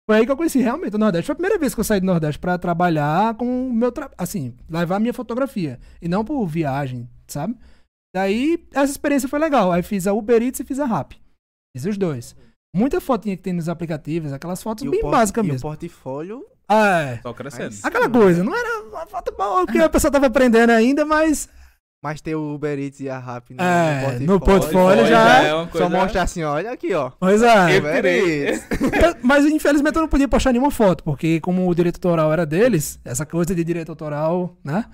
Foi 0.08 0.18
aí 0.20 0.26
que 0.26 0.32
eu 0.32 0.38
conheci 0.38 0.60
realmente 0.60 0.96
o 0.96 1.00
Nordeste. 1.00 1.26
Foi 1.26 1.34
a 1.34 1.36
primeira 1.36 1.58
vez 1.58 1.74
que 1.74 1.80
eu 1.80 1.84
saí 1.84 2.00
do 2.00 2.06
Nordeste 2.06 2.40
pra 2.40 2.58
trabalhar 2.58 3.36
com 3.36 3.68
o 3.68 3.74
meu 3.74 3.92
trabalho, 3.92 4.16
assim, 4.18 4.56
levar 4.70 4.98
a 4.98 5.00
minha 5.00 5.14
fotografia. 5.14 5.80
E 6.02 6.08
não 6.08 6.24
por 6.24 6.46
viagem, 6.46 7.10
sabe? 7.28 7.58
Daí, 8.16 8.66
essa 8.72 8.92
experiência 8.92 9.28
foi 9.28 9.40
legal. 9.40 9.72
Aí 9.72 9.82
fiz 9.82 10.06
a 10.06 10.14
Uber 10.14 10.42
Eats 10.42 10.60
e 10.60 10.64
fiz 10.64 10.80
a 10.80 10.86
Rap. 10.86 11.14
Fiz 11.76 11.86
os 11.86 11.98
dois. 11.98 12.36
Muita 12.76 13.02
fotinha 13.02 13.36
que 13.36 13.42
tem 13.44 13.54
nos 13.54 13.68
aplicativos, 13.68 14.32
aquelas 14.32 14.62
fotos 14.62 14.86
E 14.86 14.90
bem 14.90 15.02
básicas 15.02 15.44
e 15.44 15.48
o 15.48 15.52
mesmo. 15.52 15.68
portfólio. 15.70 16.46
Ah, 16.68 17.00
é. 17.02 17.20
Só 17.22 17.34
crescendo. 17.34 17.76
Aquela 17.84 18.10
coisa, 18.10 18.44
não 18.44 18.56
era 18.56 18.88
uma 18.88 19.06
foto 19.08 19.34
boa 19.36 19.66
que 19.66 19.78
a 19.80 19.90
pessoa 19.90 20.12
tava 20.12 20.28
aprendendo 20.28 20.70
ainda, 20.72 21.04
mas 21.06 21.50
Mas 22.06 22.22
ter 22.22 22.36
o 22.36 22.54
Uber 22.54 22.78
Eats 22.78 23.00
e 23.00 23.10
a 23.10 23.18
Rap 23.18 23.52
no, 23.52 23.64
É, 23.64 24.20
no 24.20 24.34
no 24.34 24.40
portfólio 24.40 25.08
já- 25.08 25.42
é 25.44 25.56
uma 25.56 25.66
coisa... 25.66 25.90
Só 25.90 25.90
mostra 25.92 26.22
assim, 26.22 26.44
olha 26.44 26.72
aqui, 26.72 26.94
ó. 26.94 27.10
Pois 27.20 27.42
é. 27.42 27.80
Uber. 27.80 28.06
Eats. 28.06 28.68
Mas 29.24 29.44
infelizmente 29.46 29.96
eu 29.96 30.04
não 30.04 30.08
podia 30.08 30.28
postar 30.28 30.52
nenhuma 30.52 30.70
foto, 30.70 31.04
porque 31.04 31.40
como 31.40 31.68
o 31.68 31.74
direito 31.74 31.96
autoral 31.96 32.32
era 32.32 32.46
deles, 32.46 33.00
essa 33.04 33.26
coisa 33.26 33.56
de 33.56 33.64
direito 33.64 33.90
autoral, 33.90 34.56
né? 34.64 34.86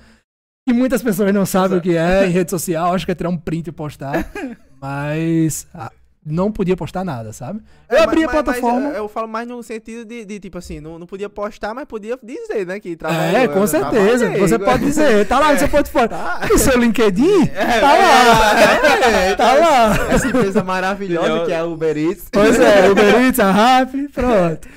Que 0.66 0.74
muitas 0.74 1.04
pessoas 1.04 1.34
não 1.34 1.46
sabem 1.46 1.80
o 1.80 1.82
que 1.82 1.98
é 1.98 2.26
em 2.26 2.30
rede 2.32 2.50
social, 2.50 2.94
acho 2.96 3.06
que 3.06 3.12
é 3.12 3.16
tirar 3.16 3.30
um 3.30 3.38
print 3.38 3.68
e 3.68 3.72
postar. 3.74 4.26
Mas 4.82 5.68
ah, 5.74 5.92
não 6.24 6.52
podia 6.52 6.78
postar 6.78 7.04
nada, 7.04 7.34
sabe? 7.34 7.62
Eu 7.90 7.98
É, 7.98 8.04
abri 8.04 8.24
a 8.24 8.28
mas- 8.28 8.36
mas- 8.36 8.44
plataforma. 8.44 8.90
eu, 8.90 8.96
eu 8.96 9.08
falo 9.08 9.28
mais 9.28 9.48
no 9.48 9.62
sentido 9.64 10.06
de, 10.06 10.24
de, 10.24 10.40
tipo 10.40 10.58
assim, 10.58 10.80
não, 10.80 11.00
não 11.00 11.08
podia 11.08 11.28
postar, 11.30 11.74
mas 11.74 11.86
podia 11.86 12.18
dizer, 12.22 12.66
né? 12.66 12.80
Que 12.80 12.96
trabalhou. 12.96 13.40
É, 13.40 13.48
com 13.48 13.60
eu 13.60 13.68
certeza. 13.68 14.30
Você 14.38 14.60
pode 14.60 14.84
dizer, 14.86 15.28
tá 15.28 15.40
lá 15.40 15.54
no 15.54 15.60
seu 15.60 15.68
portfólio. 15.70 16.10
Tá. 16.10 16.42
No 16.50 16.58
seu 16.60 16.78
LinkedIn, 16.78 17.48
tá 17.82 17.94
lá. 17.98 18.62
É, 18.62 19.36
Tá 19.36 19.54
lá. 19.56 19.96
Essa 20.14 20.28
empresa 20.28 20.64
maravilhosa 20.64 21.46
que 21.46 21.52
é 21.54 21.58
a 21.60 21.66
Uber 21.66 21.98
Eats. 21.98 22.28
Pois 22.32 22.60
é, 22.60 22.90
Uber 22.90 23.16
Eats, 23.22 23.40
a 23.40 23.52
Rap, 23.52 24.08
pronto. 24.10 24.68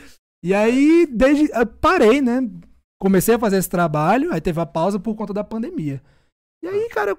E 0.42 0.54
aí, 0.54 1.07
desde. 1.11 1.50
eu 1.52 1.66
parei, 1.66 2.20
né? 2.22 2.40
Comecei 3.00 3.35
a 3.35 3.38
fazer 3.38 3.59
esse 3.59 3.68
trabalho, 3.68 4.33
aí 4.33 4.40
teve 4.40 4.61
a 4.61 4.66
pausa 4.66 4.98
por 4.98 5.14
conta 5.14 5.35
da 5.35 5.44
pandemia. 5.44 6.00
E 6.62 6.68
aí, 6.68 6.88
cara, 6.88 7.12
a 7.12 7.16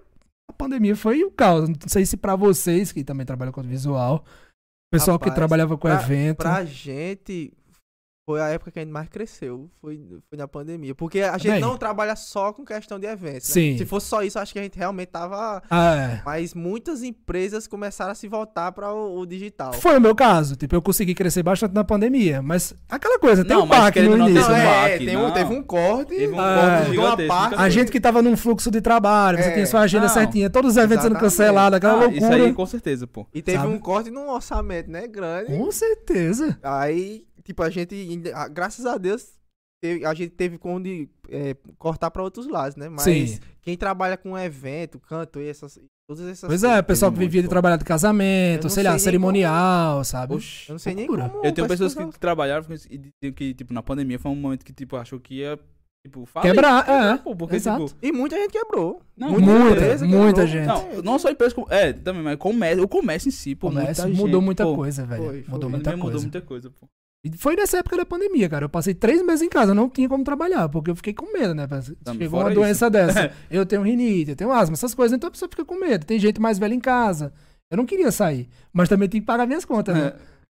pandemia 0.55 0.95
foi 0.95 1.23
o 1.23 1.31
caos. 1.31 1.67
Não 1.69 1.75
sei 1.87 2.05
se 2.05 2.17
pra 2.17 2.35
vocês, 2.35 2.91
que 2.91 3.03
também 3.03 3.25
trabalham 3.25 3.51
com 3.51 3.61
visual, 3.61 4.23
pessoal 4.91 5.19
que 5.19 5.25
Rapaz, 5.25 5.35
trabalhava 5.35 5.77
com 5.77 5.87
pra- 5.87 6.01
evento. 6.01 6.37
Pra 6.37 6.65
gente, 6.65 7.53
foi 8.25 8.41
a 8.41 8.47
época 8.47 8.71
que 8.71 8.79
a 8.79 8.81
gente 8.81 8.91
mais 8.91 9.07
cresceu. 9.07 9.69
Foi, 9.79 10.01
foi 10.27 10.37
na 10.37 10.47
pandemia. 10.47 10.95
Porque 10.95 11.21
a 11.21 11.37
gente 11.37 11.51
Bem. 11.51 11.61
não 11.61 11.77
trabalha 11.77 12.15
só 12.15 12.51
com 12.51 12.65
questão 12.65 12.99
de 12.99 13.05
eventos. 13.05 13.47
né? 13.49 13.53
Sim. 13.53 13.77
Se 13.77 13.85
fosse 13.85 14.07
só 14.07 14.23
isso, 14.23 14.39
acho 14.39 14.51
que 14.51 14.57
a 14.57 14.63
gente 14.63 14.77
realmente 14.79 15.09
tava. 15.09 15.61
Ah, 15.69 15.95
é. 15.95 16.21
Mas 16.25 16.55
muitas 16.55 17.03
empresas 17.03 17.67
começaram 17.67 18.11
a 18.11 18.15
se 18.15 18.27
voltar 18.27 18.71
para 18.71 18.91
o, 18.91 19.19
o 19.19 19.25
digital. 19.27 19.73
Foi 19.73 19.95
o 19.97 20.01
meu 20.01 20.15
caso. 20.15 20.55
Tipo, 20.55 20.75
eu 20.75 20.81
consegui 20.81 21.13
crescer 21.13 21.43
bastante 21.43 21.73
na 21.73 21.83
pandemia. 21.83 22.41
Mas 22.41 22.73
aquela 22.89 23.19
coisa, 23.19 23.45
tem 23.45 23.55
Não, 23.55 23.63
um 23.65 23.67
baque 23.67 24.01
no 24.01 24.17
não, 24.17 24.27
início. 24.27 24.49
né? 24.49 24.55
um 24.55 24.59
é, 24.59 24.65
baque, 24.91 25.05
tem 25.05 25.17
um- 25.17 25.21
não. 25.21 25.31
teve 25.33 25.53
um 25.53 25.61
corte. 25.63 26.15
Teve 26.15 26.33
um 26.33 26.37
corte 26.37 26.87
é. 26.87 26.89
de 26.91 26.97
uma 26.97 27.27
parte. 27.27 27.55
A 27.61 27.69
gente 27.69 27.91
que 27.91 27.99
tava 28.01 28.23
num 28.23 28.35
fluxo 28.35 28.71
de 28.71 28.81
trabalho, 28.81 29.37
você 29.37 29.49
É. 29.49 29.53
tinha 29.53 29.65
sua 29.67 29.81
agenda 29.81 30.07
Não. 30.07 30.13
certinha, 30.13 30.49
todos 30.49 30.71
os 30.71 30.77
eventos 30.77 31.03
sendo 31.03 31.13
Exatamente. 31.13 31.31
cancelados, 31.31 31.77
aquela 31.77 31.93
Ah, 31.93 31.95
loucura. 31.97 32.17
Isso 32.17 32.33
aí, 32.33 32.53
com 32.53 32.65
certeza, 32.65 33.05
pô. 33.05 33.27
E 33.31 33.41
teve 33.43 33.59
Sabe? 33.59 33.69
um 33.71 33.77
corte 33.77 34.09
num 34.09 34.29
orçamento, 34.31 34.89
né? 34.89 35.05
Grande. 35.07 35.55
Com 35.55 35.71
certeza. 35.71 36.57
Aí, 36.63 37.23
tipo, 37.45 37.61
a 37.63 37.69
gente, 37.69 37.95
ah, 38.33 38.47
graças 38.47 38.85
a 38.85 38.97
Deus, 38.97 39.33
teve- 39.81 40.05
a 40.05 40.13
gente 40.13 40.31
teve 40.31 40.57
como 40.57 40.81
de 40.81 41.07
é, 41.29 41.55
cortar 41.77 42.09
para 42.11 42.23
outros 42.23 42.47
lados, 42.47 42.75
né? 42.75 42.89
Mas 42.89 43.03
Sim. 43.03 43.39
quem 43.61 43.77
trabalha 43.77 44.17
com 44.17 44.37
evento, 44.37 44.99
canto 44.99 45.39
e 45.39 45.47
essas, 45.47 45.79
todas 46.09 46.23
essas 46.25 46.47
Pois 46.47 46.61
coisas, 46.61 46.77
é, 46.77 46.79
o 46.79 46.83
pessoal 46.83 47.11
que 47.11 47.19
vivia 47.19 47.41
de 47.41 47.47
trabalhar 47.47 47.77
de 47.77 47.85
casamento, 47.85 48.69
sei 48.69 48.83
lá, 48.83 48.89
sei 48.91 48.95
nem 48.95 48.99
cerimonial, 48.99 50.03
sabe? 50.03 50.33
Eu 50.33 50.39
não 50.69 50.79
sei 50.79 50.95
nem 50.95 51.07
como. 51.07 51.21
Eu 51.43 51.51
tenho 51.53 51.67
pessoas 51.67 51.93
que 51.93 52.19
trabalharam 52.19 52.63
com 52.63 52.73
isso 52.73 52.87
e 52.89 52.97
diziam 52.97 53.33
que, 53.35 53.53
tipo, 53.53 53.73
na 53.73 53.81
pandemia 53.83 54.17
foi 54.19 54.31
um 54.31 54.35
momento 54.35 54.63
que, 54.65 54.73
tipo, 54.73 54.95
achou 54.95 55.19
que 55.19 55.35
ia, 55.35 55.59
tipo, 56.05 56.25
falir. 56.25 56.51
Quebrar, 56.51 56.87
é, 56.89 57.17
Pô, 57.17 57.35
porque, 57.35 57.55
exato. 57.55 57.85
tipo... 57.87 57.97
E 58.05 58.11
muita 58.11 58.35
gente 58.37 58.51
quebrou. 58.51 59.01
Não, 59.17 59.31
Muita, 59.31 59.51
empresa 59.71 60.05
muita 60.05 60.45
quebrou. 60.45 60.47
gente. 60.47 60.67
Não, 60.67 61.01
não 61.03 61.19
só 61.19 61.29
empresa, 61.31 61.55
como- 61.55 61.67
é, 61.71 61.91
também, 61.93 62.21
mas 62.21 62.37
comércio, 62.37 62.83
o 62.83 62.87
comércio 62.87 63.27
em 63.29 63.31
si, 63.31 63.55
pô, 63.55 63.67
Comércio 63.69 64.03
muita 64.03 64.17
mudou 64.21 64.39
gente, 64.39 64.45
muita 64.45 64.63
pô, 64.63 64.75
coisa, 64.75 65.05
velho. 65.05 65.23
foi, 65.23 65.41
foi. 65.43 65.51
Mudou 65.53 65.69
muita 65.69 65.89
coisa. 65.91 66.03
mudou 66.05 66.21
muita 66.21 66.41
coisa, 66.41 66.69
pô. 66.69 66.87
E 67.25 67.37
foi 67.37 67.55
nessa 67.55 67.79
época 67.79 67.97
da 67.97 68.05
pandemia, 68.05 68.47
cara. 68.47 68.65
Eu 68.65 68.69
passei 68.69 68.93
três 68.93 69.19
meses 69.25 69.41
em 69.41 69.49
casa, 69.49 69.73
não 69.73 69.89
tinha 69.89 70.07
como 70.07 70.23
trabalhar, 70.23 70.69
porque 70.69 70.91
eu 70.91 70.95
fiquei 70.95 71.11
com 71.11 71.33
medo, 71.33 71.55
né? 71.55 71.65
Também 72.03 72.27
Chegou 72.27 72.39
uma 72.39 72.53
doença 72.53 72.87
dessa. 72.87 73.33
Eu 73.49 73.65
tenho 73.65 73.81
rinite, 73.81 74.31
eu 74.31 74.35
tenho 74.35 74.51
asma, 74.51 74.75
essas 74.75 74.93
coisas, 74.93 75.15
então 75.15 75.27
a 75.27 75.31
pessoa 75.31 75.49
fica 75.49 75.65
com 75.65 75.79
medo. 75.79 76.05
Tem 76.05 76.19
gente 76.19 76.39
mais 76.39 76.59
velha 76.59 76.75
em 76.75 76.79
casa. 76.79 77.33
Eu 77.71 77.77
não 77.77 77.85
queria 77.85 78.11
sair, 78.11 78.47
mas 78.71 78.87
também 78.87 79.09
tinha 79.09 79.21
que 79.21 79.25
pagar 79.25 79.47
minhas 79.47 79.65
contas, 79.65 79.95
né? 79.95 80.07
É. 80.07 80.15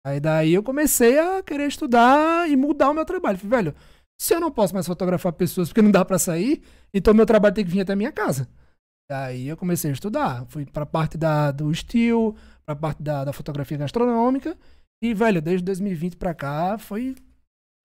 Aí 0.08 0.20
daí 0.20 0.54
eu 0.56 0.64
comecei 0.64 1.20
a 1.20 1.44
querer 1.44 1.68
estudar 1.68 2.50
e 2.50 2.56
mudar 2.56 2.90
o 2.90 2.94
meu 2.96 3.06
trabalho. 3.06 3.38
Falei, 3.38 3.64
velho, 3.64 3.76
se 4.20 4.34
eu 4.34 4.40
não 4.40 4.50
posso 4.50 4.74
mais 4.74 4.88
fotografar 4.88 5.34
pessoas 5.34 5.70
porque 5.70 5.84
não 5.84 5.92
dá 5.92 6.04
pra 6.04 6.18
sair, 6.18 6.64
então 6.92 7.14
meu 7.14 7.28
trabalho 7.28 7.54
tem 7.54 7.64
que 7.64 7.72
vir 7.72 7.82
até 7.82 7.94
a 7.94 7.96
minha 7.96 8.12
casa. 8.12 8.48
Aí 9.12 9.48
eu 9.48 9.56
comecei 9.56 9.92
a 9.92 9.94
estudar. 9.94 10.46
Fui 10.48 10.66
pra 10.66 10.86
parte 10.86 11.16
da, 11.16 11.52
do 11.52 11.72
estilo, 11.72 12.36
pra 12.66 12.76
parte 12.76 13.04
da, 13.04 13.24
da 13.24 13.34
fotografia 13.34 13.78
gastronômica. 13.78 14.58
E, 15.02 15.14
velho, 15.14 15.42
desde 15.42 15.64
2020 15.66 16.18
pra 16.18 16.34
cá 16.34 16.78
foi. 16.78 17.16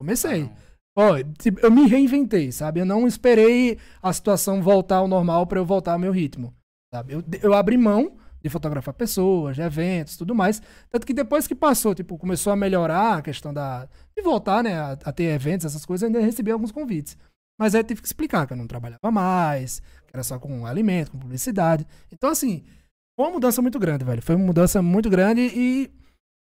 Comecei. 0.00 0.50
Ó, 0.96 1.16
eu 1.62 1.70
me 1.70 1.86
reinventei, 1.86 2.50
sabe? 2.50 2.80
Eu 2.80 2.84
não 2.84 3.06
esperei 3.06 3.78
a 4.02 4.12
situação 4.12 4.62
voltar 4.62 4.96
ao 4.96 5.08
normal 5.08 5.46
pra 5.46 5.58
eu 5.58 5.64
voltar 5.64 5.92
ao 5.92 5.98
meu 5.98 6.12
ritmo. 6.12 6.54
Sabe? 6.92 7.14
Eu, 7.14 7.24
eu 7.42 7.54
abri 7.54 7.76
mão 7.76 8.16
de 8.42 8.48
fotografar 8.48 8.94
pessoas, 8.94 9.56
de 9.56 9.62
eventos, 9.62 10.16
tudo 10.16 10.34
mais. 10.34 10.60
Tanto 10.90 11.06
que 11.06 11.12
depois 11.12 11.46
que 11.46 11.54
passou, 11.54 11.94
tipo, 11.94 12.18
começou 12.18 12.52
a 12.52 12.56
melhorar 12.56 13.18
a 13.18 13.22
questão 13.22 13.52
da. 13.52 13.88
de 14.16 14.22
voltar, 14.22 14.64
né, 14.64 14.74
a, 14.74 14.92
a 14.92 15.12
ter 15.12 15.24
eventos, 15.24 15.66
essas 15.66 15.84
coisas, 15.84 16.02
eu 16.02 16.08
ainda 16.08 16.20
recebi 16.24 16.50
alguns 16.50 16.72
convites. 16.72 17.16
Mas 17.58 17.74
aí 17.74 17.80
eu 17.80 17.84
tive 17.84 18.00
que 18.00 18.06
explicar 18.06 18.46
que 18.46 18.54
eu 18.54 18.56
não 18.56 18.66
trabalhava 18.66 19.10
mais, 19.10 19.80
que 19.80 20.14
era 20.14 20.22
só 20.22 20.38
com 20.38 20.64
alimento, 20.66 21.10
com 21.10 21.18
publicidade. 21.18 21.86
Então, 22.10 22.30
assim, 22.30 22.64
foi 23.14 23.26
uma 23.26 23.32
mudança 23.32 23.60
muito 23.60 23.78
grande, 23.78 24.04
velho. 24.04 24.22
Foi 24.22 24.34
uma 24.34 24.46
mudança 24.46 24.80
muito 24.80 25.10
grande 25.10 25.42
e 25.42 25.90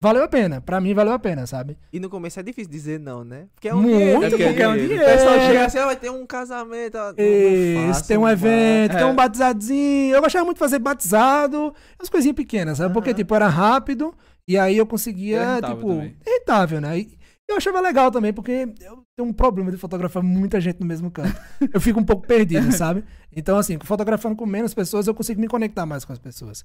valeu 0.04 0.24
a 0.24 0.28
pena. 0.28 0.62
Pra 0.62 0.80
mim, 0.82 0.94
valeu 0.94 1.14
a 1.14 1.18
pena, 1.20 1.48
sabe? 1.48 1.78
E 1.92 2.00
no 2.00 2.10
começo 2.10 2.40
é 2.40 2.44
difícil 2.44 2.70
dizer 2.70 3.00
não, 3.00 3.24
né? 3.24 3.48
Porque 3.56 3.70
é 3.70 3.74
um 3.74 3.82
Muito, 3.82 3.98
dinheiro. 3.98 4.22
porque 4.38 4.62
é 4.62 4.68
um 4.68 4.74
O 4.74 4.78
dinheiro. 4.78 5.04
pessoal 5.06 5.40
chega 5.40 5.66
assim, 5.66 5.78
ah, 5.80 5.86
vai 5.86 5.96
ter 5.96 6.12
um 6.12 6.26
casamento. 6.28 6.98
não- 6.98 7.14
não 7.14 7.16
Isso, 7.18 7.88
faço, 7.94 8.08
tem 8.08 8.18
um 8.18 8.28
evento, 8.30 8.92
vai. 8.92 8.98
tem 9.02 9.08
um 9.08 9.12
É. 9.12 9.16
batizadinho. 9.16 10.16
Eu 10.16 10.22
gostava 10.22 10.46
muito 10.46 10.58
de 10.58 10.60
fazer 10.60 10.80
batizado, 10.80 11.74
as 12.00 12.10
coisinhas 12.10 12.36
pequenas, 12.36 12.78
sabe? 12.78 12.94
Porque, 12.94 13.10
Aham. 13.12 13.18
tipo, 13.18 13.34
era 13.34 13.48
rápido 13.48 14.14
e 14.48 14.58
aí 14.58 14.78
eu 14.78 14.86
conseguia, 14.86 15.56
rentável 15.56 15.76
tipo, 15.78 15.88
também. 15.90 16.16
rentável, 16.26 16.82
né? 16.82 17.00
E 17.00 17.18
Eu 17.50 17.58
achava 17.58 17.82
legal 17.82 18.10
também, 18.10 18.32
porque 18.34 18.68
eu 18.82 19.04
tenho 19.18 19.30
um 19.30 19.34
problema 19.34 19.70
de 19.70 19.78
fotografar 19.78 20.24
muita 20.24 20.62
gente 20.62 20.80
no 20.80 20.86
mesmo 20.86 21.12
canto. 21.12 21.36
Eu 21.74 21.80
fico 21.82 22.00
um 22.00 22.04
pouco 22.04 22.26
perdido, 22.26 22.72
sabe? 22.72 23.04
Então, 23.36 23.58
assim, 23.58 23.78
fotografando 23.84 24.34
com 24.36 24.46
menos 24.46 24.74
pessoas, 24.74 25.08
eu 25.08 25.14
consigo 25.14 25.42
me 25.42 25.48
conectar 25.50 25.86
mais 25.86 26.06
com 26.06 26.14
as 26.14 26.20
pessoas. 26.20 26.64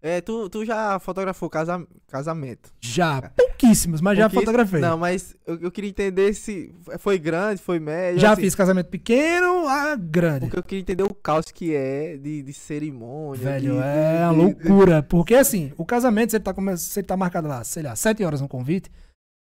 É, 0.00 0.20
tu, 0.20 0.48
tu 0.48 0.64
já 0.64 0.98
fotografou 1.00 1.50
casa, 1.50 1.84
casamento? 2.06 2.70
Já, 2.80 3.30
pouquíssimos, 3.36 4.00
mas 4.00 4.16
já 4.16 4.30
fotografei. 4.30 4.80
Não, 4.80 4.96
mas 4.96 5.34
eu, 5.44 5.58
eu 5.62 5.70
queria 5.72 5.90
entender 5.90 6.32
se 6.34 6.72
foi 7.00 7.18
grande, 7.18 7.60
foi 7.60 7.80
médio. 7.80 8.20
já 8.20 8.32
assim, 8.32 8.42
fiz 8.42 8.54
casamento 8.54 8.86
pequeno 8.88 9.66
a 9.66 9.96
grande. 9.96 10.46
Porque 10.46 10.58
eu 10.58 10.62
queria 10.62 10.82
entender 10.82 11.02
o 11.02 11.12
caos 11.12 11.46
que 11.50 11.74
é 11.74 12.16
de, 12.16 12.42
de 12.42 12.52
cerimônia. 12.52 13.42
Velho, 13.42 13.72
de- 13.74 13.78
é 13.80 14.16
de- 14.18 14.22
uma 14.22 14.32
de- 14.32 14.38
loucura. 14.38 15.02
Porque 15.02 15.34
assim, 15.34 15.72
o 15.76 15.84
casamento, 15.84 16.30
se 16.30 16.36
ele 16.36 16.44
tá, 16.44 16.54
come... 16.54 16.76
se 16.76 17.00
ele 17.00 17.06
tá 17.06 17.16
marcado 17.16 17.48
lá, 17.48 17.64
sei 17.64 17.82
lá, 17.82 17.96
7 17.96 18.22
horas 18.22 18.40
no 18.40 18.46
convite, 18.48 18.88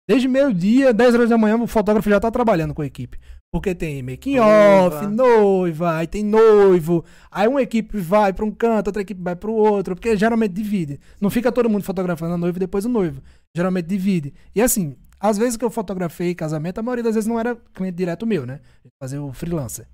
desde 0.08 0.28
meio-dia, 0.28 0.92
10 0.94 1.14
horas 1.16 1.30
da 1.30 1.36
manhã, 1.38 1.56
o 1.60 1.66
fotógrafo 1.66 2.08
já 2.08 2.20
tá 2.20 2.30
trabalhando 2.30 2.72
com 2.72 2.82
a 2.82 2.86
equipe. 2.86 3.18
Porque 3.54 3.72
tem 3.72 4.02
making 4.02 4.40
off, 4.40 5.06
Noiva. 5.06 5.10
noiva, 5.10 5.96
aí 5.98 6.08
tem 6.08 6.24
noivo, 6.24 7.04
aí 7.30 7.46
uma 7.46 7.62
equipe 7.62 7.96
vai 7.98 8.32
pra 8.32 8.44
um 8.44 8.50
canto, 8.50 8.88
outra 8.88 9.00
equipe 9.00 9.22
vai 9.22 9.36
pro 9.36 9.52
outro, 9.52 9.94
porque 9.94 10.16
geralmente 10.16 10.50
divide. 10.50 10.98
Não 11.20 11.30
fica 11.30 11.52
todo 11.52 11.70
mundo 11.70 11.84
fotografando 11.84 12.34
a 12.34 12.36
noiva 12.36 12.58
e 12.58 12.58
depois 12.58 12.84
o 12.84 12.88
noivo. 12.88 13.22
Geralmente 13.56 13.86
divide. 13.86 14.34
E 14.56 14.60
assim, 14.60 14.96
às 15.20 15.38
vezes 15.38 15.56
que 15.56 15.64
eu 15.64 15.70
fotografei 15.70 16.34
casamento, 16.34 16.78
a 16.80 16.82
maioria 16.82 17.04
das 17.04 17.14
vezes 17.14 17.28
não 17.28 17.38
era 17.38 17.56
cliente 17.72 17.96
direto 17.96 18.26
meu, 18.26 18.44
né? 18.44 18.58
Fazer 19.00 19.20
o 19.20 19.32
freelancer. 19.32 19.86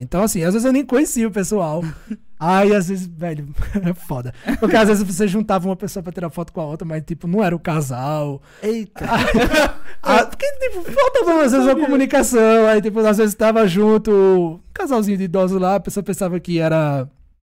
Então, 0.00 0.22
assim, 0.22 0.44
às 0.44 0.54
vezes 0.54 0.64
eu 0.64 0.72
nem 0.72 0.84
conhecia 0.84 1.26
o 1.26 1.30
pessoal. 1.30 1.82
Aí, 2.38 2.72
às 2.72 2.88
vezes, 2.88 3.06
velho, 3.06 3.48
é 3.84 3.92
foda. 3.92 4.32
Porque 4.60 4.76
às 4.76 4.86
vezes 4.86 5.02
você 5.02 5.26
juntava 5.26 5.68
uma 5.68 5.74
pessoa 5.74 6.04
pra 6.04 6.12
tirar 6.12 6.30
foto 6.30 6.52
com 6.52 6.60
a 6.60 6.66
outra, 6.66 6.86
mas, 6.86 7.02
tipo, 7.04 7.26
não 7.26 7.42
era 7.42 7.54
o 7.54 7.58
casal. 7.58 8.40
Eita. 8.62 9.04
Ah, 10.00 10.24
porque, 10.24 10.46
tipo, 10.46 10.84
faltava 10.92 11.42
às 11.42 11.50
vezes 11.50 11.66
uma 11.66 11.84
comunicação. 11.84 12.68
Aí, 12.68 12.80
tipo, 12.80 13.00
às 13.00 13.18
vezes 13.18 13.34
tava 13.34 13.66
junto 13.66 14.12
um 14.12 14.60
casalzinho 14.72 15.18
de 15.18 15.24
idosos 15.24 15.60
lá, 15.60 15.74
a 15.74 15.80
pessoa 15.80 16.04
pensava 16.04 16.38
que 16.38 16.60
era 16.60 17.08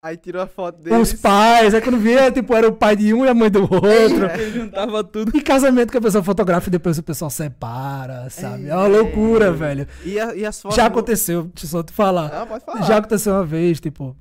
Aí 0.06 0.16
tirou 0.16 0.40
a 0.40 0.46
foto 0.46 0.78
os 0.78 0.84
deles. 0.84 1.12
pais. 1.14 1.74
Aí 1.74 1.80
quando 1.80 1.98
via, 1.98 2.30
tipo, 2.30 2.54
era 2.54 2.68
o 2.68 2.72
pai 2.72 2.94
de 2.94 3.12
um 3.12 3.24
e 3.24 3.28
a 3.28 3.34
mãe 3.34 3.50
do 3.50 3.62
outro. 3.62 4.26
Eu 4.38 4.52
juntava 4.52 5.02
tudo. 5.02 5.36
E 5.36 5.40
casamento 5.40 5.90
que 5.90 5.98
a 5.98 6.00
pessoa 6.00 6.22
fotografa 6.22 6.68
e 6.68 6.70
depois 6.70 6.96
o 6.96 7.02
pessoal 7.02 7.28
separa, 7.30 8.28
sabe? 8.30 8.68
É 8.68 8.74
uma 8.76 8.86
loucura, 8.86 9.50
velho. 9.52 9.86
E, 10.04 10.18
a- 10.20 10.34
e 10.34 10.44
as 10.46 10.60
fotos. 10.60 10.76
Já 10.76 10.86
aconteceu, 10.86 11.42
deixa 11.44 11.66
eu 11.66 11.70
só 11.70 11.82
te 11.82 11.92
falar. 11.92 12.26
Ah, 12.32 12.46
pode 12.46 12.64
falar. 12.64 12.82
Já 12.82 12.98
aconteceu 12.98 13.32
uma 13.32 13.44
vez, 13.44 13.80
tipo. 13.80 14.16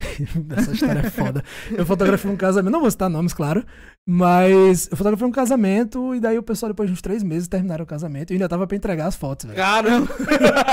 Essa 0.56 0.72
história 0.72 1.00
é 1.00 1.10
foda. 1.10 1.42
Eu 1.70 1.84
fotografei 1.84 2.30
um 2.30 2.36
casamento, 2.36 2.72
não 2.72 2.80
vou 2.80 2.90
citar 2.90 3.08
nomes, 3.08 3.32
claro. 3.32 3.64
Mas 4.06 4.88
eu 4.90 4.96
fotografei 4.96 5.26
um 5.26 5.32
casamento 5.32 6.14
e 6.14 6.20
daí 6.20 6.38
o 6.38 6.42
pessoal, 6.42 6.70
depois 6.70 6.88
de 6.88 6.92
uns 6.92 7.02
três 7.02 7.22
meses, 7.22 7.48
terminaram 7.48 7.82
o 7.84 7.86
casamento 7.86 8.30
e 8.30 8.34
ainda 8.34 8.48
tava 8.48 8.66
pra 8.66 8.76
entregar 8.76 9.06
as 9.06 9.16
fotos, 9.16 9.46
velho. 9.46 9.56
Caramba. 9.56 10.08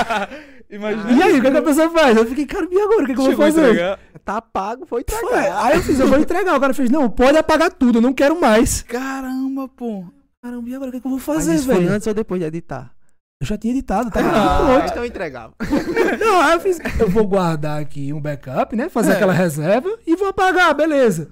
Imagina. 0.70 1.12
E 1.12 1.22
aí, 1.22 1.38
o 1.38 1.42
que, 1.42 1.50
que 1.50 1.56
a 1.56 1.62
pessoa 1.62 1.90
faz? 1.90 2.16
Eu 2.16 2.26
fiquei, 2.26 2.46
cara, 2.46 2.66
e 2.70 2.80
agora? 2.80 3.02
O 3.02 3.06
que, 3.06 3.14
que 3.14 3.20
eu 3.20 3.24
vou 3.24 3.36
fazer? 3.36 3.70
entregar. 3.70 3.98
Tá 4.24 4.40
pago, 4.40 4.86
foi 4.86 5.04
Foi. 5.08 5.18
entregar. 5.18 5.64
Aí 5.64 5.76
eu 5.76 5.82
fiz, 5.82 6.00
eu 6.00 6.06
vou 6.08 6.18
entregar. 6.18 6.56
O 6.56 6.60
cara 6.60 6.74
fez, 6.74 6.90
não, 6.90 7.10
pode 7.10 7.36
apagar 7.36 7.72
tudo, 7.72 7.98
eu 7.98 8.02
não 8.02 8.12
quero 8.12 8.40
mais. 8.40 8.82
Caramba, 8.82 9.68
pô. 9.68 10.04
Caramba, 10.42 10.68
e 10.68 10.74
agora 10.74 10.90
o 10.90 10.92
que, 10.92 11.00
que 11.00 11.06
eu 11.06 11.10
vou 11.10 11.20
fazer, 11.20 11.54
isso 11.54 11.66
foi 11.66 11.76
velho? 11.76 11.92
antes 11.92 12.06
ou 12.06 12.14
depois 12.14 12.40
de 12.40 12.46
editar? 12.46 12.93
Eu 13.44 13.46
já 13.46 13.58
tinha 13.58 13.74
editado, 13.74 14.10
tá 14.10 14.20
Ah, 14.20 14.86
então 14.86 15.02
eu 15.02 15.04
entregava. 15.04 15.52
Não, 16.18 16.40
aí 16.40 16.54
eu 16.54 16.60
fiz. 16.60 16.78
Eu 16.98 17.10
vou 17.10 17.26
guardar 17.28 17.78
aqui 17.78 18.10
um 18.10 18.20
backup, 18.20 18.74
né? 18.74 18.88
Fazer 18.88 19.12
aquela 19.12 19.34
reserva 19.34 19.98
e 20.06 20.16
vou 20.16 20.28
apagar, 20.28 20.74
beleza. 20.74 21.30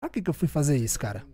Pra 0.00 0.08
que, 0.08 0.22
que 0.22 0.30
eu 0.30 0.34
fui 0.34 0.46
fazer 0.46 0.76
isso, 0.76 0.96
cara? 0.96 1.24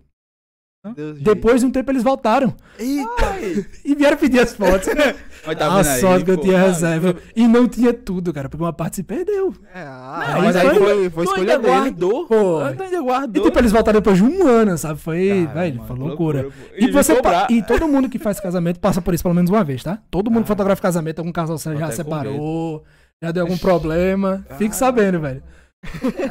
Deus 0.95 1.21
Depois 1.21 1.61
de 1.61 1.67
um 1.67 1.71
tempo 1.71 1.91
eles 1.93 2.03
voltaram 2.03 2.55
Eita. 2.79 3.37
e 3.85 3.95
vieram 3.95 4.17
pedir 4.17 4.41
as 4.41 4.55
fotos. 4.55 4.89
Mas 5.47 5.59
tá 5.59 5.67
a 5.67 5.77
vendo 5.83 5.89
aí, 5.89 6.01
sorte 6.01 6.25
que 6.25 6.31
eu 6.31 6.37
pô? 6.39 6.43
tinha 6.43 6.59
Ah, 6.59 6.67
reserva. 6.67 7.17
E 7.37 7.47
não 7.47 7.69
tinha 7.69 7.93
tudo, 7.93 8.33
cara, 8.33 8.49
porque 8.49 8.63
uma 8.63 8.73
parte 8.73 8.97
se 8.97 9.03
perdeu. 9.03 9.53
É, 9.75 9.85
Não, 9.85 9.91
ah, 9.91 10.35
Aí 10.37 10.43
mas 10.43 10.57
aí 10.57 10.69
foi- 10.71 10.79
foi, 10.79 11.11
foi 11.11 11.25
escolha 11.25 11.59
dele. 11.59 11.71
guardou? 11.73 12.27
Foi. 12.27 12.75
Tu 12.77 12.83
ainda 12.83 12.97
E 12.97 13.01
guardou? 13.03 13.45
tipo, 13.45 13.59
eles 13.59 13.73
voltaram 13.73 14.01
depois 14.01 14.17
de 14.17 14.25
um 14.25 14.47
ano, 14.47 14.77
sabe? 14.79 14.99
Foi, 15.01 15.29
Caramba, 15.29 15.53
velho, 15.61 15.83
foi 15.87 15.97
que 15.97 16.03
loucura. 16.03 16.43
pô. 16.45 16.51
E, 16.79 16.91
você 16.91 17.23
pa- 17.23 17.47
e 17.51 17.63
todo 17.63 17.87
mundo 17.87 18.09
que 18.09 18.19
faz 18.19 18.41
casamento 18.41 18.81
passa 18.81 19.03
por 19.03 19.13
isso 19.13 19.23
pelo 19.23 19.35
menos 19.35 19.51
uma 19.51 19.63
vez, 19.65 19.83
tá? 19.83 19.99
Todo 20.11 20.31
mundo 20.31 20.45
que 20.45 20.53
Ah. 20.53 20.55
fotografa 20.57 20.81
casamento, 20.81 21.19
algum 21.19 21.33
casal 21.33 21.59
já 21.59 21.91
separou, 21.91 22.85
já 23.23 23.31
deu 23.33 23.43
algum 23.43 23.57
problema. 23.59 24.45
Fique 24.59 24.75
sabendo, 24.75 25.21
velho. 25.21 25.43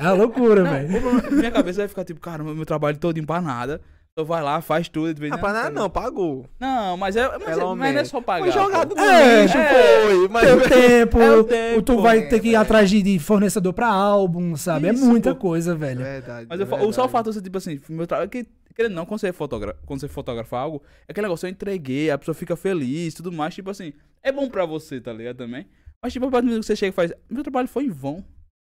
É 0.01 0.09
loucura, 0.11 0.63
velho. 0.63 0.89
Minha 1.33 1.51
cabeça 1.51 1.79
vai 1.79 1.87
ficar 1.87 2.03
tipo, 2.03 2.19
caramba, 2.19 2.53
meu 2.53 2.65
trabalho 2.65 2.97
todinho 2.97 3.25
pra 3.27 3.41
nada. 3.41 3.79
Então 4.19 4.25
vai 4.27 4.43
lá, 4.43 4.59
faz 4.59 4.89
tudo. 4.89 5.13
de 5.13 5.21
vez 5.21 5.31
Ah, 5.31 5.37
em 5.37 5.39
pra 5.39 5.49
quando. 5.49 5.55
nada 5.55 5.69
não, 5.69 5.89
pagou. 5.89 6.45
Não, 6.59 6.97
mas 6.97 7.15
é, 7.15 7.25
mas, 7.37 7.57
é, 7.57 7.63
mas 7.63 7.93
não 7.93 8.01
é 8.01 8.03
só 8.03 8.19
pagar. 8.19 8.43
Foi 8.43 8.51
jogado 8.51 8.93
no 8.93 9.01
É, 9.01 9.43
lixo, 9.43 9.57
é. 9.57 10.01
foi. 10.03 10.27
Mas 10.27 10.43
Teu 10.45 10.61
tempo, 10.69 11.19
É 11.23 11.31
o 11.31 11.43
tempo, 11.45 11.81
tu 11.83 12.01
vai 12.01 12.17
é, 12.19 12.21
ter 12.27 12.41
que 12.41 12.49
ir 12.49 12.55
atrás 12.57 12.89
de, 12.89 13.17
fornecedor 13.19 13.71
pra 13.71 13.87
álbum, 13.87 14.57
sabe? 14.57 14.89
Isso, 14.89 15.05
é 15.05 15.07
muita 15.07 15.33
pô. 15.33 15.39
coisa, 15.39 15.73
velho. 15.73 16.01
Verdade. 16.01 16.47
Mas 16.49 16.59
eu, 16.59 16.67
o 16.67 16.91
só 16.91 17.05
o 17.05 17.07
fato 17.07 17.27
de 17.29 17.35
você, 17.35 17.41
tipo 17.41 17.57
assim, 17.57 17.79
meu 17.87 18.05
trabalho. 18.05 18.29
Que, 18.29 18.45
querendo 18.75 18.93
não, 18.93 19.05
quando 19.05 19.21
você, 19.21 19.31
fotogra 19.31 19.77
quando 19.85 20.01
você 20.01 20.09
fotografa 20.09 20.57
algo, 20.57 20.83
é 21.07 21.13
aquele 21.13 21.25
negócio, 21.27 21.45
eu 21.47 21.51
entreguei, 21.51 22.11
a 22.11 22.17
pessoa 22.17 22.35
fica 22.35 22.57
feliz 22.57 23.13
tudo 23.13 23.31
mais. 23.31 23.55
Tipo 23.55 23.69
assim, 23.69 23.93
é 24.21 24.33
bom 24.33 24.49
pra 24.49 24.65
você, 24.65 24.99
tá 24.99 25.13
ligado? 25.13 25.37
Também. 25.37 25.65
Mas, 26.03 26.11
tipo, 26.11 26.25
a 26.25 26.29
partir 26.29 26.49
do 26.49 26.59
que 26.59 26.65
você 26.65 26.75
chega 26.75 26.89
e 26.89 26.93
faz. 26.93 27.13
Meu 27.29 27.41
trabalho 27.43 27.69
foi 27.69 27.85
em 27.85 27.89
vão. 27.89 28.21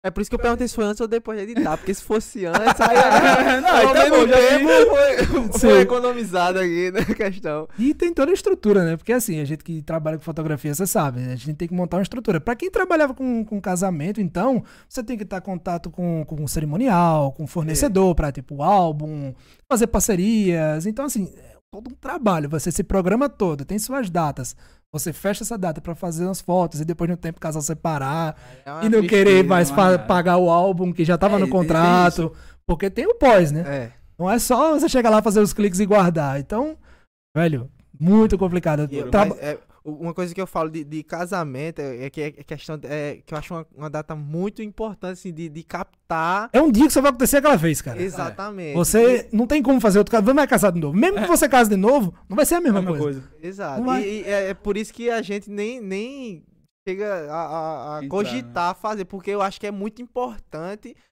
É 0.03 0.11
por 0.11 0.23
isso 0.23 0.31
que 0.31 0.35
eu 0.35 0.39
perguntei 0.39 0.67
se 0.67 0.75
foi 0.75 0.85
antes 0.85 0.99
ou 1.01 1.07
depois 1.07 1.39
de 1.39 1.45
editar. 1.45 1.77
Porque 1.77 1.93
se 1.93 2.03
fosse 2.03 2.47
antes, 2.47 2.81
aí. 2.81 2.97
Não, 3.61 3.71
Pelo 3.71 3.91
então, 3.91 4.11
menos 4.11 4.31
já 4.31 4.37
vi. 4.37 4.67
tempo 4.67 5.51
foi, 5.51 5.59
foi 5.61 5.81
economizado 5.81 6.59
aqui 6.59 6.91
na 6.91 7.05
questão. 7.05 7.69
E 7.79 7.93
tem 7.93 8.15
toda 8.15 8.31
a 8.31 8.35
estrutura, 8.35 8.83
né? 8.85 8.97
Porque 8.97 9.13
assim, 9.13 9.41
a 9.41 9.45
gente 9.45 9.63
que 9.63 9.83
trabalha 9.83 10.17
com 10.17 10.25
fotografia, 10.25 10.75
você 10.75 10.87
sabe, 10.87 11.21
a 11.21 11.37
gente 11.37 11.55
tem 11.55 11.69
que 11.69 11.75
montar 11.75 11.99
uma 11.99 12.03
estrutura. 12.03 12.41
Pra 12.41 12.57
quem 12.57 12.71
trabalhava 12.71 13.13
com, 13.13 13.45
com 13.45 13.61
casamento, 13.61 14.23
então, 14.23 14.65
você 14.89 15.03
tem 15.03 15.19
que 15.19 15.25
estar 15.25 15.37
em 15.39 15.43
contato 15.43 15.91
com, 15.91 16.25
com 16.25 16.43
o 16.43 16.49
cerimonial, 16.49 17.33
com 17.33 17.45
o 17.45 17.47
fornecedor 17.47 18.15
pra, 18.15 18.33
tipo, 18.33 18.63
álbum, 18.63 19.35
fazer 19.69 19.87
parcerias. 19.87 20.87
Então, 20.87 21.05
assim, 21.05 21.31
é 21.37 21.60
todo 21.71 21.89
um 21.91 21.95
trabalho. 21.95 22.49
Você 22.49 22.71
se 22.73 22.83
programa 22.83 23.29
todo, 23.29 23.65
tem 23.65 23.79
suas 23.79 24.11
datas. 24.11 24.57
Você 24.93 25.13
fecha 25.13 25.45
essa 25.45 25.57
data 25.57 25.81
pra 25.81 25.95
fazer 25.95 26.29
as 26.29 26.41
fotos 26.41 26.81
e 26.81 26.85
depois 26.85 27.09
no 27.09 27.17
tempo 27.17 27.39
o 27.39 27.41
casal 27.41 27.63
separar 27.63 28.37
É 28.67 28.87
e 28.87 28.89
não 28.89 29.03
querer 29.03 29.45
tristeza, 29.45 29.49
mais 29.49 29.71
pagar 29.71 30.37
o 30.37 30.51
álbum 30.51 30.93
que 30.93 31.05
já 31.05 31.17
tava 31.17 31.37
É, 31.37 31.39
no 31.39 31.49
contrato. 31.49 32.33
Porque 32.67 32.91
tem 32.91 33.07
o 33.07 33.15
pós, 33.15 33.53
né? 33.53 33.61
É. 33.67 33.93
Não 34.19 34.29
é 34.29 34.39
só 34.39 34.73
você 34.79 34.89
chegar 34.89 35.11
lá, 35.11 35.23
fazer 35.23 35.41
os 35.41 35.53
cliques 35.53 35.79
e 35.81 35.87
guardar. 35.87 36.41
Então, 36.41 36.77
velho, 37.37 37.71
muito 37.99 38.37
complicado. 38.37 38.89
É, 39.39 39.59
uma 39.85 40.13
coisa 40.15 40.35
que 40.35 40.41
eu 40.41 40.47
falo 40.47 40.71
de, 40.71 40.85
de 40.85 41.03
casamento 41.03 41.81
é, 41.81 42.05
é 42.05 42.11
que 42.11 42.21
é 42.21 42.31
questão 42.31 42.79
é, 42.85 43.19
que 43.25 43.33
eu 43.35 43.39
acho 43.39 43.55
uma, 43.55 43.67
uma 43.77 43.91
data 43.91 44.15
muito 44.15 44.63
importante 44.63 45.13
assim, 45.13 45.33
de, 45.33 45.49
de 45.49 45.63
captar 45.63 46.51
É 46.53 46.61
um 46.61 46.71
dia 46.71 46.87
que 46.87 46.93
só 46.93 47.01
vai 47.01 47.11
acontecer 47.11 47.39
aquela 47.39 47.57
vez, 47.57 47.81
cara. 47.81 48.01
exatamente. 48.01 48.75
Você 48.75 49.29
não 49.33 49.47
tem 49.47 49.63
como 49.63 49.81
fazer 49.81 49.99
outro 49.99 50.13
caso. 50.13 50.25
Vai 50.35 50.47
casar 50.47 50.71
de 50.73 50.81
novo. 50.81 50.97
Mesmo 50.97 51.21
que 51.21 51.27
você 51.27 51.49
case 51.49 51.69
de 51.71 51.77
novo, 51.77 52.15
não 52.29 52.37
vai 52.37 52.45
ser 52.47 52.57
a 52.57 52.61
mesma, 52.61 52.81
Mesma 52.83 52.97
coisa. 52.99 53.21
coisa. 53.21 53.35
Exato. 53.43 53.93
E, 53.95 54.21
e 54.21 54.25
é, 54.25 54.49
é 54.51 54.55
por 54.55 54.77
isso 54.77 54.93
que 54.93 55.11
a 55.11 55.21
gente 55.23 55.51
nem, 55.51 55.81
nem 55.81 56.45
chega 56.87 57.31
a, 57.31 57.35
a- 57.35 57.99
a 57.99 58.09
cogitar 58.09 58.75
fazer, 58.75 59.05
porque 59.05 59.31
eu 59.31 59.43
acho 59.43 59.61
que 59.61 59.67
é 59.67 59.71
muito 59.71 60.01
importante 60.03 60.95
a 60.95 61.10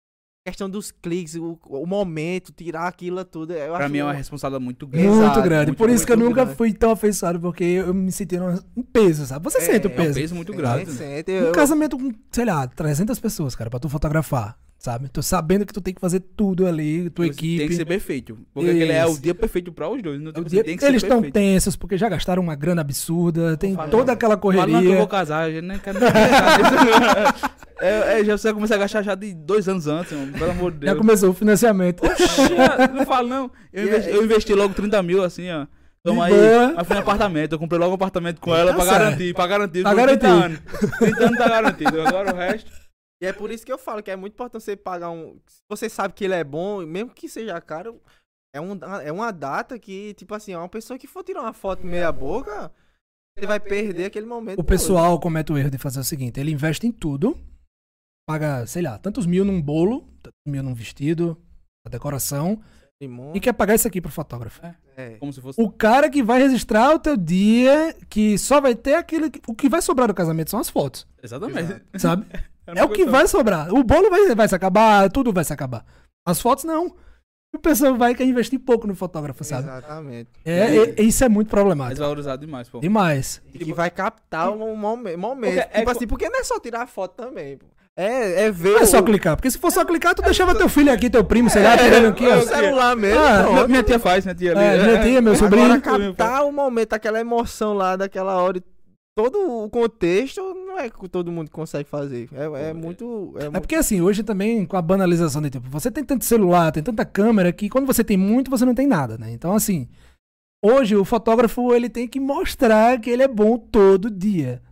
questão 0.48 0.68
dos 0.68 0.90
cliques, 0.90 1.34
o, 1.34 1.58
o 1.66 1.86
momento, 1.86 2.52
tirar 2.52 2.86
aquilo 2.88 3.24
tudo. 3.24 3.52
Eu 3.52 3.74
Pra 3.74 3.84
acho 3.84 3.92
mim 3.92 3.98
é 3.98 4.04
uma 4.04 4.12
um- 4.12 4.16
responsabilidade 4.16 4.64
muito 4.64 4.86
grande. 4.86 5.06
Muito 5.08 5.22
Exato, 5.22 5.42
grande. 5.42 5.66
muito, 5.66 5.78
Por 5.78 5.90
isso 5.90 6.06
que 6.06 6.12
eu 6.12 6.16
nunca 6.16 6.42
grande. 6.44 6.54
fui 6.56 6.72
tão 6.72 6.90
afeiçoado, 6.90 7.40
porque 7.40 7.64
eu 7.64 7.92
me 7.94 8.10
senti 8.12 8.36
um 8.76 8.82
peso, 8.82 9.26
sabe? 9.26 9.44
Você 9.44 9.58
É, 9.58 9.60
sente 9.60 9.86
o 9.86 9.90
é 9.90 9.92
um 9.92 9.96
peso. 9.96 10.14
peso 10.14 10.34
muito 10.34 10.52
É, 10.52 10.56
grande. 10.56 10.92
sente, 10.92 11.30
Um 11.30 11.34
eu- 11.34 11.52
casamento 11.52 11.96
com, 11.98 12.10
sei 12.32 12.44
lá, 12.44 12.66
300 12.66 13.18
pessoas, 13.20 13.54
cara, 13.54 13.70
pra 13.70 13.78
tu 13.80 13.88
fotografar, 13.88 14.56
sabe? 14.78 15.08
Tu 15.08 15.22
sabendo 15.22 15.66
que 15.66 15.72
tu 15.72 15.80
tem 15.80 15.92
que 15.92 16.00
fazer 16.00 16.20
tudo 16.20 16.66
ali, 16.66 17.10
tua 17.10 17.26
equipe. 17.26 17.58
Tem 17.58 17.68
que 17.68 17.74
ser 17.74 17.84
perfeito. 17.84 18.38
Porque 18.54 18.70
aquele 18.70 18.92
é 18.92 19.04
o 19.04 19.18
dia 19.18 19.34
perfeito 19.34 19.72
pra 19.72 19.88
os 19.88 20.00
dois. 20.00 20.20
Não 20.20 20.32
tem, 20.32 20.44
dia- 20.44 20.64
tem 20.64 20.76
que 20.76 20.84
Eles 20.84 21.02
estão 21.02 21.20
tensos 21.30 21.76
porque 21.76 21.98
já 21.98 22.08
gastaram 22.08 22.42
uma 22.42 22.54
grana 22.54 22.80
absurda, 22.80 23.56
tem 23.56 23.74
Fala- 23.74 23.88
toda 23.90 24.12
aquela 24.12 24.38
Fala 24.38 24.52
não 24.52 24.64
que 24.64 24.68
eu 24.68 24.72
correria. 24.74 24.96
vou 24.98 25.08
casar, 25.08 25.50
nem 25.50 25.78
é, 27.80 28.20
é, 28.20 28.24
já 28.24 28.36
você 28.36 28.52
começa 28.52 28.74
a 28.74 28.78
gastar 28.78 29.02
já 29.02 29.14
de 29.14 29.34
dois 29.34 29.68
anos 29.68 29.86
antes, 29.86 30.12
mano, 30.12 30.32
pelo 30.32 30.50
amor 30.50 30.72
de 30.72 30.86
Já 30.86 30.92
Deus. 30.92 30.98
começou 30.98 31.30
o 31.30 31.34
financiamento. 31.34 32.02
não 32.94 33.06
falo 33.06 33.28
não. 33.28 33.50
Eu 33.72 33.84
investi, 33.86 34.10
eu 34.10 34.24
investi 34.24 34.54
logo 34.54 34.74
30 34.74 35.02
mil, 35.02 35.22
assim, 35.22 35.50
ó. 35.50 35.66
Toma 36.04 36.26
aí. 36.26 36.32
Mas 36.76 36.86
fui 36.86 36.94
no 36.96 37.02
apartamento. 37.02 37.52
Eu 37.52 37.58
comprei 37.58 37.78
logo 37.78 37.92
um 37.92 37.96
apartamento 37.96 38.40
com 38.40 38.54
ela 38.54 38.70
Tá 38.70 38.76
pra 38.76 38.84
certo. 38.86 38.98
garantir, 38.98 39.34
pra 39.34 39.46
garantir. 39.46 39.82
Pra 39.82 39.90
por 39.94 40.06
30 40.06 40.26
garantir. 40.28 40.44
anos. 40.44 40.60
30 40.98 41.24
anos 41.26 41.38
tá 41.38 41.48
garantido. 41.48 42.00
Agora 42.02 42.32
o 42.32 42.36
resto. 42.36 42.70
E 43.20 43.26
é 43.26 43.32
por 43.32 43.50
isso 43.50 43.66
que 43.66 43.72
eu 43.72 43.78
falo 43.78 44.02
que 44.02 44.10
é 44.10 44.16
muito 44.16 44.34
importante 44.34 44.62
você 44.62 44.76
pagar 44.76 45.10
um. 45.10 45.40
Se 45.46 45.60
você 45.68 45.88
sabe 45.88 46.14
que 46.14 46.24
ele 46.24 46.34
é 46.34 46.44
bom, 46.44 46.86
mesmo 46.86 47.10
que 47.10 47.28
seja 47.28 47.60
caro, 47.60 48.00
é, 48.54 48.60
um, 48.60 48.78
é 49.02 49.10
uma 49.10 49.32
data 49.32 49.78
que, 49.78 50.14
tipo 50.14 50.34
assim, 50.34 50.54
uma 50.54 50.68
pessoa 50.68 50.98
que 50.98 51.06
for 51.06 51.24
tirar 51.24 51.42
uma 51.42 51.52
foto 51.52 51.84
meia 51.84 52.12
boca, 52.12 52.72
ele 53.36 53.46
vai 53.46 53.58
perder 53.58 54.06
aquele 54.06 54.26
momento. 54.26 54.60
O 54.60 54.64
pessoal 54.64 55.18
comete 55.18 55.52
o 55.52 55.58
erro 55.58 55.70
de 55.70 55.78
fazer 55.78 56.00
o 56.00 56.04
seguinte: 56.04 56.38
ele 56.38 56.52
investe 56.52 56.86
em 56.86 56.92
tudo, 56.92 57.36
paga, 58.28 58.66
sei 58.66 58.82
lá, 58.82 58.98
tantos 58.98 59.26
mil 59.26 59.44
num 59.44 59.60
bolo, 59.60 60.02
tantos 60.22 60.40
mil 60.46 60.62
num 60.62 60.74
vestido, 60.74 61.36
na 61.84 61.90
decoração, 61.90 62.62
Limão. 63.00 63.32
e 63.34 63.40
quer 63.40 63.52
pagar 63.52 63.74
isso 63.74 63.88
aqui 63.88 64.00
pro 64.00 64.10
fotógrafo. 64.10 64.60
É. 64.96 65.16
Como 65.18 65.32
se 65.32 65.40
fosse. 65.40 65.60
O 65.60 65.70
cara 65.70 66.10
que 66.10 66.22
vai 66.22 66.40
registrar 66.40 66.94
o 66.94 66.98
teu 66.98 67.16
dia, 67.16 67.96
que 68.08 68.36
só 68.38 68.60
vai 68.60 68.74
ter 68.74 68.94
aquele. 68.94 69.30
O 69.46 69.54
que 69.54 69.68
vai 69.68 69.82
sobrar 69.82 70.08
do 70.08 70.14
casamento 70.14 70.50
são 70.50 70.60
as 70.60 70.68
fotos, 70.68 71.06
Exatamente. 71.22 71.82
sabe? 71.96 72.26
É 72.76 72.84
o 72.84 72.88
que 72.88 73.02
aguento. 73.02 73.10
vai 73.12 73.26
sobrar. 73.26 73.72
O 73.72 73.82
bolo 73.84 74.10
vai, 74.10 74.34
vai 74.34 74.48
se 74.48 74.54
acabar, 74.54 75.10
tudo 75.10 75.32
vai 75.32 75.44
se 75.44 75.52
acabar. 75.52 75.84
As 76.26 76.40
fotos 76.40 76.64
não. 76.64 76.94
O 77.54 77.58
pessoal 77.58 77.96
vai 77.96 78.14
querer 78.14 78.28
investir 78.28 78.58
pouco 78.58 78.86
no 78.86 78.94
fotógrafo, 78.94 79.42
sabe? 79.42 79.62
Exatamente. 79.68 80.28
É, 80.44 80.76
é- 80.98 81.02
isso 81.02 81.24
é 81.24 81.28
muito 81.30 81.48
problemático. 81.48 81.94
Desvalorizado 81.96 82.44
demais, 82.44 82.68
pô. 82.68 82.78
Demais. 82.80 83.40
E 83.54 83.58
que 83.58 83.72
vai 83.72 83.90
captar 83.90 84.50
um 84.52 84.76
momen- 84.76 85.16
momento. 85.16 85.54
Porque 85.54 85.68
é 85.72 85.78
tipo 85.78 85.90
assim, 85.90 86.06
porque 86.06 86.28
não 86.28 86.40
é 86.40 86.44
só 86.44 86.60
tirar 86.60 86.86
foto 86.86 87.14
também, 87.16 87.56
pô. 87.56 87.64
É, 87.96 88.44
é 88.44 88.50
ver 88.52 88.74
Não 88.74 88.80
é 88.82 88.86
só 88.86 89.02
clicar, 89.02 89.34
porque 89.34 89.50
se 89.50 89.58
for 89.58 89.72
só 89.72 89.84
clicar, 89.84 90.14
tu 90.14 90.22
deixava 90.22 90.54
teu 90.54 90.68
filho 90.68 90.92
aqui, 90.92 91.10
teu 91.10 91.24
primo, 91.24 91.50
sei 91.50 91.64
lá, 91.64 91.76
tirando 91.76 92.08
aqui, 92.10 92.24
o 92.24 92.38
ó. 92.38 92.42
celular 92.42 92.94
mesmo. 92.94 93.18
Ah, 93.20 93.42
pronto. 93.42 93.68
Minha, 93.68 93.82
tia 93.82 93.98
faz, 93.98 94.24
minha 94.24 94.34
tia 94.36 94.52
ali. 94.52 94.60
É, 94.80 94.84
minha 94.84 95.02
tia, 95.02 95.20
meu 95.20 95.34
sobrinho. 95.34 95.64
Agora 95.72 95.80
captar 95.80 96.44
o 96.44 96.52
momento, 96.52 96.92
aquela 96.92 97.18
emoção 97.18 97.72
lá 97.74 97.96
daquela 97.96 98.36
hora, 98.40 98.58
e 98.58 98.62
todo 99.18 99.64
o 99.64 99.68
contexto, 99.68 100.40
não 100.54 100.78
é 100.78 100.88
que 100.88 101.08
todo 101.08 101.32
mundo 101.32 101.50
consegue 101.50 101.88
fazer. 101.88 102.28
É, 102.32 102.68
é 102.68 102.72
muito. 102.72 103.34
É 103.36 103.40
É 103.40 103.42
muito 103.50 103.60
porque 103.62 103.74
assim, 103.74 104.00
hoje 104.00 104.22
também 104.22 104.64
com 104.64 104.76
a 104.76 104.82
banalização 104.82 105.42
de 105.42 105.50
tipo, 105.50 105.68
você 105.68 105.90
tem 105.90 106.04
tanto 106.04 106.24
celular, 106.24 106.70
tem 106.70 106.84
tanta 106.84 107.04
câmera 107.04 107.52
que 107.52 107.68
quando 107.68 107.84
você 107.84 108.04
tem 108.04 108.16
muito, 108.16 108.48
você 108.48 108.64
não 108.64 108.76
tem 108.76 108.86
nada, 108.86 109.18
né? 109.18 109.32
Então 109.32 109.52
assim, 109.54 109.88
hoje 110.64 110.94
o 110.94 111.04
fotógrafo 111.04 111.74
ele 111.74 111.88
tem 111.88 112.06
que 112.06 112.20
mostrar 112.20 113.00
que 113.00 113.10
ele 113.10 113.24
é 113.24 113.28
bom 113.28 113.58
todo 113.58 114.08
dia. 114.08 114.62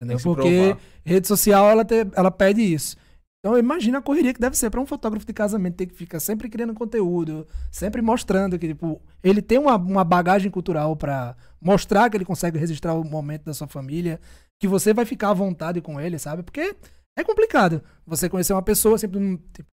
Entendeu? 0.00 0.20
Porque 0.22 0.66
provar. 0.68 0.80
rede 1.04 1.26
social 1.26 1.68
ela, 1.68 1.84
te- 1.84 2.06
ela 2.14 2.30
pede 2.30 2.60
isso. 2.62 2.96
Então 3.46 3.56
imagina 3.56 3.98
a 3.98 4.02
correria 4.02 4.34
que 4.34 4.40
deve 4.40 4.58
ser 4.58 4.70
para 4.70 4.80
um 4.80 4.86
fotógrafo 4.86 5.24
de 5.24 5.32
casamento 5.32 5.76
ter 5.76 5.86
que 5.86 5.94
ficar 5.94 6.18
sempre 6.18 6.48
criando 6.48 6.74
conteúdo, 6.74 7.46
sempre 7.70 8.02
mostrando 8.02 8.58
que 8.58 8.66
tipo, 8.66 9.00
ele 9.22 9.40
tem 9.40 9.56
uma, 9.56 9.76
uma 9.76 10.02
bagagem 10.02 10.50
cultural 10.50 10.96
para 10.96 11.36
mostrar 11.60 12.10
que 12.10 12.16
ele 12.16 12.24
consegue 12.24 12.58
registrar 12.58 12.94
o 12.94 13.04
momento 13.04 13.44
da 13.44 13.54
sua 13.54 13.68
família, 13.68 14.20
que 14.60 14.66
você 14.66 14.92
vai 14.92 15.04
ficar 15.04 15.30
à 15.30 15.32
vontade 15.32 15.80
com 15.80 16.00
ele, 16.00 16.18
sabe? 16.18 16.42
Porque 16.42 16.74
é 17.16 17.22
complicado. 17.22 17.80
Você 18.04 18.28
conhecer 18.28 18.52
uma 18.52 18.62
pessoa, 18.62 18.98
sempre 18.98 19.38
tipo, 19.52 19.68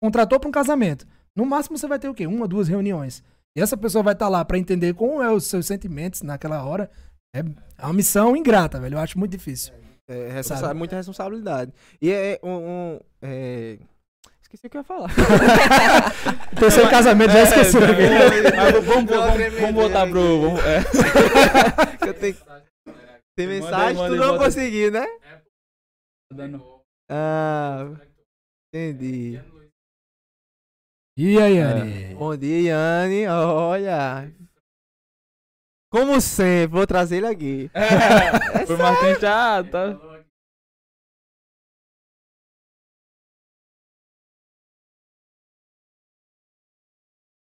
contratou 0.00 0.38
para 0.38 0.48
um 0.48 0.52
casamento. 0.52 1.04
No 1.36 1.44
máximo 1.44 1.76
você 1.76 1.88
vai 1.88 1.98
ter 1.98 2.08
o 2.08 2.14
quê? 2.14 2.24
Uma, 2.24 2.46
duas 2.46 2.68
reuniões. 2.68 3.24
E 3.56 3.60
essa 3.60 3.76
pessoa 3.76 4.04
vai 4.04 4.12
estar 4.12 4.28
lá 4.28 4.44
para 4.44 4.58
entender 4.58 4.94
como 4.94 5.20
é 5.20 5.32
os 5.32 5.44
seus 5.44 5.66
sentimentos 5.66 6.22
naquela 6.22 6.62
hora. 6.62 6.88
É 7.34 7.40
é 7.40 7.84
uma 7.84 7.94
missão 7.94 8.36
ingrata, 8.36 8.78
velho. 8.78 8.94
Eu 8.94 9.00
acho 9.00 9.18
muito 9.18 9.32
difícil. 9.32 9.72
É, 10.08 10.28
responsa- 10.28 10.60
Sabe? 10.62 10.78
muita 10.78 10.96
responsabilidade. 10.96 11.72
E 12.00 12.10
é 12.10 12.40
um. 12.42 12.50
um- 12.94 13.00
é, 13.22 13.78
Esqueci 14.42 14.66
o 14.66 14.70
que 14.70 14.78
eu 14.78 14.80
ia 14.80 14.84
falar. 14.84 15.10
Terceiro 16.58 16.88
casamento, 16.88 17.30
já 17.32 17.42
esqueceu. 17.42 17.82
É, 17.84 18.56
mas 18.56 18.84
vamos, 18.86 19.10
vamos, 19.10 19.60
vamos, 19.60 19.74
voltar 19.74 20.08
pro. 20.08 20.40
Vamos, 20.40 20.60
é. 20.64 20.80
Tenho... 22.18 22.36
Tem 23.36 23.46
Manda 23.46 23.60
mensagem, 23.60 23.96
manda 23.96 24.08
tu 24.08 24.16
não 24.20 24.26
bota 24.28 24.32
aí. 24.32 24.38
conseguiu, 24.46 24.90
né? 24.90 25.06
Dando- 26.32 26.80
Ah, 27.10 27.84
entendi. 28.74 29.38
E 31.18 31.38
aí, 31.40 31.60
Ari? 31.60 32.14
Bom 32.14 32.34
dia, 32.36 32.72
Yane. 32.72 33.26
Olha. 33.28 34.32
Como 35.90 36.20
sempre, 36.20 36.76
vou 36.76 36.86
trazer 36.86 37.16
ele 37.18 37.26
aqui. 37.26 37.70
É, 37.74 38.64
foi 38.66 38.76
Martins 38.76 39.18
já, 39.20 39.64
tá. 39.64 39.98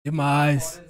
Demais. 0.04 0.80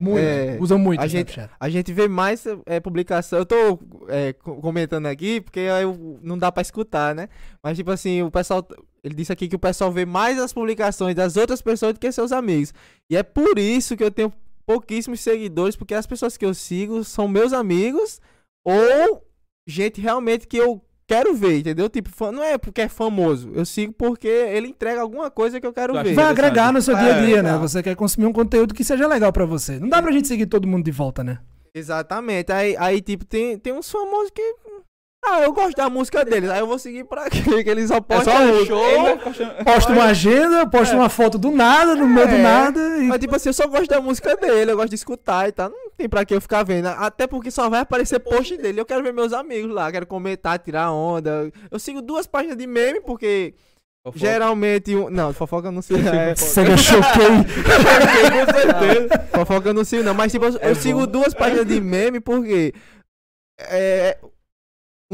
Muito. 0.00 0.18
É, 0.18 0.58
Usam 0.60 0.78
muito 0.78 1.00
a 1.00 1.06
gente- 1.06 1.28
Snapchat. 1.30 1.54
A 1.58 1.70
gente 1.70 1.92
vê 1.92 2.08
mais 2.08 2.44
é, 2.66 2.78
publicação. 2.80 3.38
Eu 3.38 3.46
tô 3.46 3.78
é, 4.08 4.32
co- 4.34 4.60
comentando 4.60 5.06
aqui 5.06 5.40
porque 5.40 5.60
eu, 5.60 6.18
não 6.20 6.36
dá 6.36 6.52
pra 6.52 6.60
escutar, 6.60 7.14
né? 7.14 7.28
Mas, 7.62 7.76
tipo 7.78 7.90
assim, 7.90 8.22
o 8.22 8.30
pessoal. 8.30 8.66
Ele 9.02 9.14
disse 9.14 9.32
aqui 9.32 9.48
que 9.48 9.56
o 9.56 9.58
pessoal 9.58 9.92
vê 9.92 10.04
mais 10.06 10.38
as 10.38 10.52
publicações 10.52 11.14
das 11.14 11.36
outras 11.36 11.60
pessoas 11.62 11.92
do 11.94 12.00
que 12.00 12.10
seus 12.10 12.32
amigos. 12.32 12.72
E 13.10 13.16
é 13.16 13.22
por 13.22 13.58
isso 13.58 13.96
que 13.96 14.02
eu 14.04 14.10
tenho 14.10 14.32
pouquíssimos 14.66 15.20
seguidores, 15.20 15.76
porque 15.76 15.94
as 15.94 16.06
pessoas 16.06 16.36
que 16.36 16.44
eu 16.44 16.54
sigo 16.54 17.04
são 17.04 17.28
meus 17.28 17.52
amigos 17.52 18.20
ou 18.64 19.22
gente 19.66 20.00
realmente 20.00 20.46
que 20.46 20.56
eu 20.56 20.82
quero 21.06 21.34
ver, 21.34 21.58
entendeu? 21.58 21.88
Tipo, 21.88 22.32
não 22.32 22.42
é 22.42 22.58
porque 22.58 22.82
é 22.82 22.88
famoso. 22.88 23.50
Eu 23.54 23.64
sigo 23.64 23.92
porque 23.92 24.28
ele 24.28 24.68
entrega 24.68 25.00
alguma 25.00 25.30
coisa 25.30 25.60
que 25.60 25.66
eu 25.66 25.72
quero 25.72 25.94
ver. 26.02 26.14
Vai 26.14 26.24
agregar 26.24 26.72
no 26.72 26.80
seu 26.80 26.96
dia 26.96 27.16
a 27.16 27.20
dia, 27.20 27.42
né? 27.42 27.50
agregar. 27.50 27.58
Você 27.58 27.82
quer 27.82 27.94
consumir 27.94 28.26
um 28.26 28.32
conteúdo 28.32 28.74
que 28.74 28.84
seja 28.84 29.06
legal 29.06 29.32
pra 29.32 29.44
você. 29.44 29.78
Não 29.78 29.88
dá 29.88 30.00
pra 30.00 30.12
gente 30.12 30.28
seguir 30.28 30.46
todo 30.46 30.66
mundo 30.66 30.84
de 30.84 30.90
volta, 30.90 31.22
né? 31.22 31.38
Exatamente. 31.74 32.52
Aí, 32.52 32.76
aí 32.78 33.00
tipo, 33.00 33.24
tem, 33.24 33.58
tem 33.58 33.72
uns 33.72 33.90
famosos 33.90 34.30
que. 34.30 34.42
Ah, 35.26 35.40
eu 35.42 35.52
gosto 35.52 35.74
da 35.76 35.88
música 35.88 36.24
deles. 36.24 36.50
Aí 36.50 36.58
eu 36.60 36.66
vou 36.66 36.78
seguir 36.78 37.04
pra 37.04 37.28
quê? 37.30 37.64
Que 37.64 37.70
eles 37.70 37.88
só 37.88 37.96
É 37.96 38.00
postam 38.00 38.32
só 38.34 38.40
um 38.42 38.66
show. 38.66 39.18
Posta 39.64 39.92
uma 39.92 40.04
agenda, 40.04 40.66
posta 40.68 40.94
uma 40.94 41.08
foto 41.08 41.38
do 41.38 41.50
nada, 41.50 41.94
no 41.94 42.06
meio 42.06 42.28
do 42.28 42.34
É. 42.34 42.42
nada. 42.42 42.80
E... 42.98 43.04
Mas, 43.04 43.18
tipo 43.20 43.34
assim, 43.34 43.48
eu 43.48 43.52
só 43.54 43.66
gosto 43.66 43.86
da 43.88 44.00
música 44.00 44.36
dele, 44.36 44.72
eu 44.72 44.76
gosto 44.76 44.90
de 44.90 44.96
escutar 44.96 45.48
e 45.48 45.52
tal. 45.52 45.70
Não 45.70 45.90
tem 45.96 46.08
pra 46.08 46.24
que 46.24 46.34
eu 46.34 46.40
ficar 46.40 46.62
vendo. 46.62 46.86
Até 46.88 47.26
porque 47.26 47.50
só 47.50 47.68
vai 47.70 47.80
aparecer 47.80 48.18
post 48.20 48.56
dele. 48.58 48.80
Eu 48.80 48.84
quero 48.84 49.02
ver 49.02 49.12
meus 49.14 49.32
amigos 49.32 49.72
lá, 49.72 49.90
quero 49.90 50.06
comentar, 50.06 50.58
tirar 50.58 50.90
onda. 50.92 51.50
Eu 51.70 51.78
sigo 51.78 52.02
duas 52.02 52.26
páginas 52.26 52.56
de 52.58 52.66
meme, 52.66 53.00
porque 53.00 53.54
geralmente. 54.14 54.94
um- 54.94 55.08
Não, 55.08 55.32
fofoca 55.32 55.68
eu 55.68 55.72
não 55.72 55.80
sei. 55.82 55.96
É, 56.06 56.34
Você 56.34 56.76
choquei. 56.76 57.28
Com 57.28 58.52
certeza. 58.52 59.26
fofoca 59.32 59.68
eu 59.70 59.74
não 59.74 59.84
sigo, 59.84 60.02
não. 60.02 60.12
Mas, 60.14 60.30
tipo, 60.32 60.44
eu, 60.44 60.58
É 60.60 60.70
eu 60.70 60.74
sigo 60.74 61.00
bom. 61.00 61.06
duas 61.06 61.32
páginas 61.32 61.66
de 61.66 61.80
meme 61.80 62.20
porque. 62.20 62.74
É. 63.58 64.18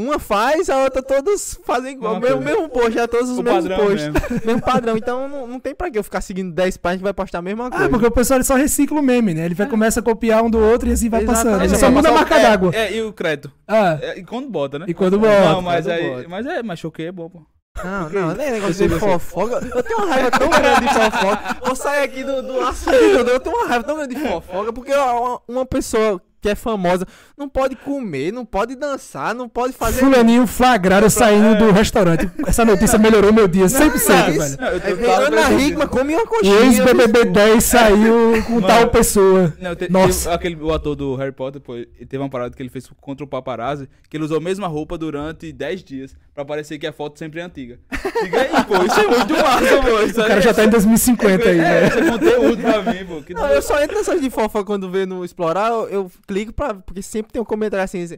Uma 0.01 0.19
faz, 0.19 0.69
a 0.69 0.77
outra 0.83 1.01
todos 1.01 1.59
fazem 1.65 1.93
igual. 1.93 2.19
Mesmo, 2.19 2.41
mesmo 2.41 2.69
post, 2.69 2.93
já 2.93 3.07
todos 3.07 3.29
os 3.29 3.37
O 3.37 3.43
mesmos 3.43 3.63
padrão 3.67 3.77
posts. 3.85 4.09
mesmo. 4.09 4.41
Mesmo 4.45 4.61
padrão. 4.61 4.97
Então 4.97 5.27
não, 5.27 5.47
não 5.47 5.59
tem 5.59 5.75
pra 5.75 5.89
que 5.91 5.97
eu 5.99 6.03
ficar 6.03 6.21
seguindo 6.21 6.53
10 6.53 6.77
páginas 6.77 6.99
que 6.99 7.03
vai 7.03 7.13
postar 7.13 7.39
a 7.39 7.41
mesma 7.41 7.69
coisa. 7.69 7.85
Ah, 7.85 7.89
porque 7.89 8.05
o 8.05 8.11
pessoal 8.11 8.37
ele 8.37 8.43
só 8.43 8.55
recicla 8.55 8.99
o 8.99 9.03
meme, 9.03 9.33
né? 9.33 9.45
Ele 9.45 9.55
vai 9.55 9.67
começa 9.67 9.99
a 9.99 10.03
copiar 10.03 10.43
um 10.43 10.49
do 10.49 10.59
outro 10.59 10.89
e 10.89 10.93
assim 10.93 11.09
vai 11.09 11.23
passando. 11.23 11.61
Exatamente. 11.61 11.65
Ele 11.67 11.75
Aí 11.75 11.79
só 11.79 11.91
muda 11.91 12.09
a 12.09 12.13
marca 12.13 12.35
é, 12.35 12.41
d'água. 12.41 12.71
É, 12.73 12.93
e 12.95 13.01
o 13.01 13.13
crédito. 13.13 13.51
Ah, 13.67 13.97
É, 14.01 14.19
e 14.19 14.23
quando 14.23 14.49
bota, 14.49 14.79
né? 14.79 14.85
e 14.87 14.93
quando 14.93 15.19
bota. 15.19 15.49
Não, 15.49 15.61
mas 15.61 15.87
aí. 15.87 16.09
bota. 16.09 16.29
Mas 16.29 16.45
é, 16.45 16.63
mas 16.63 16.79
choquei 16.79 17.07
é 17.07 17.11
bom, 17.11 17.29
pô. 17.29 17.41
Não, 17.83 18.09
não, 18.09 18.35
nem 18.35 18.51
negócio 18.51 18.73
de 18.73 18.89
sei. 18.89 18.99
fofoca. 18.99 19.65
Eu 19.73 19.81
tenho 19.81 19.99
uma 19.99 20.07
raiva 20.07 20.31
tão 20.31 20.49
grande 20.49 20.81
de 20.81 20.93
fofoca. 20.93 21.57
Vou 21.65 21.75
sair 21.75 22.03
aqui 22.03 22.23
do, 22.23 22.41
do 22.43 22.59
assunto. 22.61 22.93
Eu 22.93 23.39
tenho 23.39 23.55
uma 23.55 23.65
raiva 23.67 23.83
tão 23.85 23.95
grande 23.95 24.13
de 24.15 24.21
fofoca. 24.21 24.73
Porque 24.73 24.93
uma, 24.93 25.41
uma 25.47 25.65
pessoa 25.65 26.21
que 26.41 26.49
é 26.49 26.55
famosa 26.55 27.05
não 27.37 27.47
pode 27.47 27.75
comer, 27.75 28.31
não 28.33 28.43
pode 28.45 28.75
dançar, 28.75 29.33
não 29.35 29.47
pode 29.47 29.73
fazer. 29.73 29.99
Fulaninho 29.99 30.45
flagraram 30.47 31.09
saindo 31.09 31.55
do 31.57 31.71
restaurante. 31.71 32.29
Essa 32.47 32.65
notícia 32.65 32.97
melhorou 32.97 33.31
meu 33.31 33.47
dia 33.47 33.65
100%, 33.67 33.77
Não, 33.79 34.39
velho. 34.39 34.57
Não, 34.59 34.67
eu 34.67 34.79
tô- 34.81 34.87
É, 34.87 35.15
Ana 35.15 35.29
pensando 35.37 35.59
Hickman 35.59 35.75
nisso. 35.75 35.87
come 35.89 36.13
uma 36.15 36.23
O 36.23 36.27
coxinha. 36.27 36.55
ex-BBB 36.61 37.25
10 37.25 37.63
saiu 37.63 38.43
com 38.47 38.53
Mano. 38.55 38.67
tal 38.67 38.87
pessoa. 38.89 39.53
Não, 39.59 39.75
te- 39.75 39.91
Nossa. 39.91 40.23
teve 40.23 40.35
aquele, 40.35 40.55
o 40.63 40.73
ator 40.73 40.95
do 40.95 41.15
Harry 41.15 41.31
Potter, 41.31 41.61
pô, 41.61 41.73
teve 41.75 42.17
uma 42.17 42.29
parada 42.29 42.55
que 42.55 42.61
ele 42.61 42.69
fez 42.69 42.89
contra 42.99 43.23
o 43.23 43.27
paparazzi, 43.27 43.87
que 44.09 44.17
ele 44.17 44.23
usou 44.23 44.37
a 44.37 44.41
mesma 44.41 44.67
roupa 44.67 44.97
durante 44.97 45.51
10 45.51 45.83
dias, 45.83 46.15
pra 46.33 46.43
parecer 46.43 46.77
que 46.79 46.87
a 46.87 46.91
foto 46.93 47.19
sempre 47.19 47.39
é 47.39 47.43
antiga. 47.43 47.79
Diga 48.23 48.41
aí, 48.41 48.49
pô, 48.65 48.83
isso 48.83 48.99
é 48.99 49.07
muito 49.07 49.33
massa, 49.33 49.81
pô. 49.81 50.01
Isso 50.01 50.21
O 50.21 50.27
cara 50.27 50.41
já 50.41 50.53
tá 50.53 50.63
em 50.65 50.69
2050 50.69 51.49
aí, 51.49 51.59
é, 51.59 51.61
né? 51.61 51.87
isso 51.87 51.97
é 51.99 52.09
conteúdo 52.11 52.61
pra 52.61 52.81
mim, 52.93 53.05
pô. 53.05 53.21
Que 53.21 53.33
Não, 53.33 53.47
eu 53.47 53.61
só 53.61 53.81
entro 53.81 53.95
nessas 53.97 54.19
de 54.21 54.29
fofoca 54.29 54.63
quando 54.65 54.89
vê 54.89 55.05
no 55.05 55.23
Explorar, 55.23 55.69
eu, 55.89 56.09
eu 56.31 56.35
clico 56.35 56.53
pra. 56.53 56.73
Porque 56.73 57.01
sempre 57.01 57.31
tem 57.33 57.41
um 57.41 57.45
comentário 57.45 57.83
assim. 57.83 58.01
assim, 58.03 58.17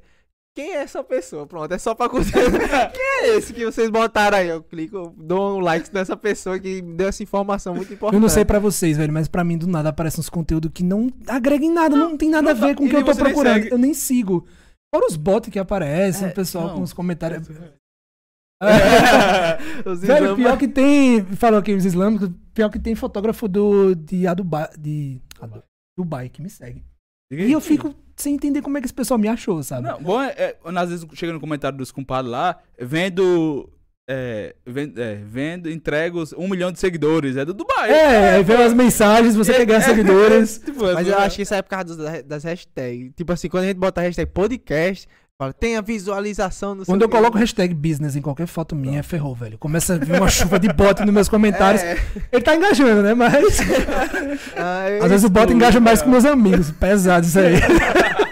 Quem 0.56 0.74
é 0.76 0.84
essa 0.84 1.04
pessoa? 1.04 1.48
Pronto, 1.48 1.72
é 1.74 1.78
só 1.78 1.96
pra 1.96 2.10
curtir. 2.10 2.34
Quem 2.94 3.06
é 3.22 3.38
esse 3.38 3.54
que 3.54 3.66
vocês 3.66 3.90
botaram 3.90 4.38
aí? 4.38 4.48
Eu 4.50 4.62
clico, 4.64 4.96
eu 4.98 5.14
dou 5.18 5.58
um 5.58 5.60
like 5.60 5.94
nessa 5.94 6.16
pessoa 6.16 6.60
que 6.60 6.82
deu 6.82 7.08
essa 7.08 7.24
informação 7.24 7.74
muito 7.76 7.94
importante. 7.94 8.16
Eu 8.16 8.22
não 8.22 8.30
sei 8.30 8.46
pra 8.46 8.60
vocês, 8.60 8.98
velho, 8.98 9.12
mas 9.12 9.28
pra 9.28 9.44
mim 9.44 9.58
do 9.58 9.68
nada 9.68 9.90
aparecem 9.90 10.20
uns 10.20 10.30
conteúdos 10.30 10.72
que 10.74 10.84
não 10.84 11.12
agregam 11.28 11.68
em 11.70 11.74
nada, 11.74 11.96
não, 11.96 12.18
tem 12.18 12.30
nada 12.30 12.52
a 12.52 12.54
ver 12.54 12.76
com 12.76 12.86
o 12.86 12.90
que 12.90 12.96
eu 12.96 13.04
tô 13.04 13.14
nem 13.14 13.24
procurando. 13.24 13.54
segue. 13.56 13.72
Eu 13.72 13.78
nem 13.78 13.94
sigo. 13.94 14.46
Fora 14.94 15.08
os 15.08 15.16
bots 15.16 15.50
que 15.52 15.58
aparecem, 15.58 16.28
É, 16.28 16.32
o 16.32 16.36
pessoal 16.36 16.68
não. 16.68 16.76
com 16.76 16.82
os 16.84 16.94
comentários. 16.94 17.48
Os 19.86 20.00
Velho, 20.02 20.36
pior 20.38 20.58
que 20.58 20.68
tem. 20.70 21.26
Falou 21.36 21.60
aqui 21.60 21.74
os 21.74 21.84
islâmicos, 21.84 22.30
pior 22.54 22.70
que 22.70 22.80
tem 22.80 22.96
fotógrafo 22.96 23.48
do. 23.48 23.94
de 23.96 24.26
Adubai. 24.28 24.70
De, 24.78 25.20
Adu- 25.42 25.64
Dubai 25.98 26.30
que 26.30 26.42
me 26.42 26.50
segue. 26.50 26.84
E 27.42 27.52
eu 27.52 27.62
fico 27.62 27.94
sem 28.16 28.36
entender 28.36 28.62
como 28.62 28.78
é 28.78 28.82
que 28.82 28.88
esse 28.88 28.94
pessoal 28.94 29.18
me 29.18 29.28
achou, 29.28 29.62
sabe? 29.64 29.88
Não, 29.88 30.02
bom 30.02 30.22
é, 30.22 30.30
é, 30.38 30.58
às 30.76 30.90
vezes 30.90 31.06
chega 31.14 31.34
no 31.34 31.40
comentário 31.40 31.78
dos 31.78 31.92
compadres 31.92 32.32
lá, 32.32 32.58
vendo. 32.80 33.70
É, 34.06 34.54
vendo, 34.66 35.02
é, 35.02 35.16
vendo, 35.16 35.70
entrega 35.70 36.18
os 36.18 36.34
um 36.34 36.50
milhão 36.50 36.74
de 36.74 36.80
seguidores. 36.80 37.38
É 37.38 37.46
do 37.46 37.54
Dubai. 37.54 37.90
É, 37.90 38.36
aí 38.36 38.44
vem 38.44 38.58
as 38.62 38.74
mensagens, 38.74 39.34
você 39.34 39.54
quer 39.54 39.66
ganhar 39.66 39.82
seguidores. 39.82 40.58
Tipo, 40.66 40.94
Mas 40.94 41.08
eu 41.08 41.18
acho 41.18 41.38
que 41.38 41.44
isso 41.44 41.54
é 41.54 41.62
por 41.62 41.70
causa 41.70 41.96
dos- 41.96 42.24
das 42.24 42.44
hashtags. 42.44 43.14
Tipo 43.16 43.32
assim, 43.32 43.48
quando 43.48 43.64
a 43.64 43.68
gente 43.68 43.78
bota 43.78 44.02
a 44.02 44.04
hashtag 44.04 44.30
podcast, 44.32 45.08
Fala, 45.36 45.52
tem 45.52 45.76
a 45.78 45.82
visualização 45.82 46.76
no 46.76 46.86
Quando 46.86 47.02
eu 47.02 47.10
coloco 47.10 47.38
hashtag 47.40 47.74
business 47.74 48.16
em 48.16 48.22
qualquer 48.22 48.46
foto 48.46 48.76
minha, 48.76 49.02
ferrou, 49.02 49.34
velho. 49.34 49.58
Começa 49.58 49.96
a 49.96 49.98
vir 49.98 50.16
uma 50.20 50.30
chuva 50.30 50.60
de 50.60 50.72
bot 50.72 51.04
nos 51.04 51.12
meus 51.14 51.28
comentários. 51.30 51.82
É, 51.82 51.98
Ele 52.32 52.42
tá 52.44 52.56
engajando, 52.56 53.02
né? 53.02 53.16
Mas 53.16 53.34
aí 53.34 55.00
às 55.02 55.10
vezes 55.10 55.24
o 55.26 55.30
bot 55.30 55.52
engaja 55.52 55.80
mais 55.80 56.00
cara. 56.00 56.06
com 56.06 56.12
meus 56.12 56.26
amigos. 56.26 56.70
Pesado 56.72 57.26
isso 57.26 57.40
aí. 57.40 57.56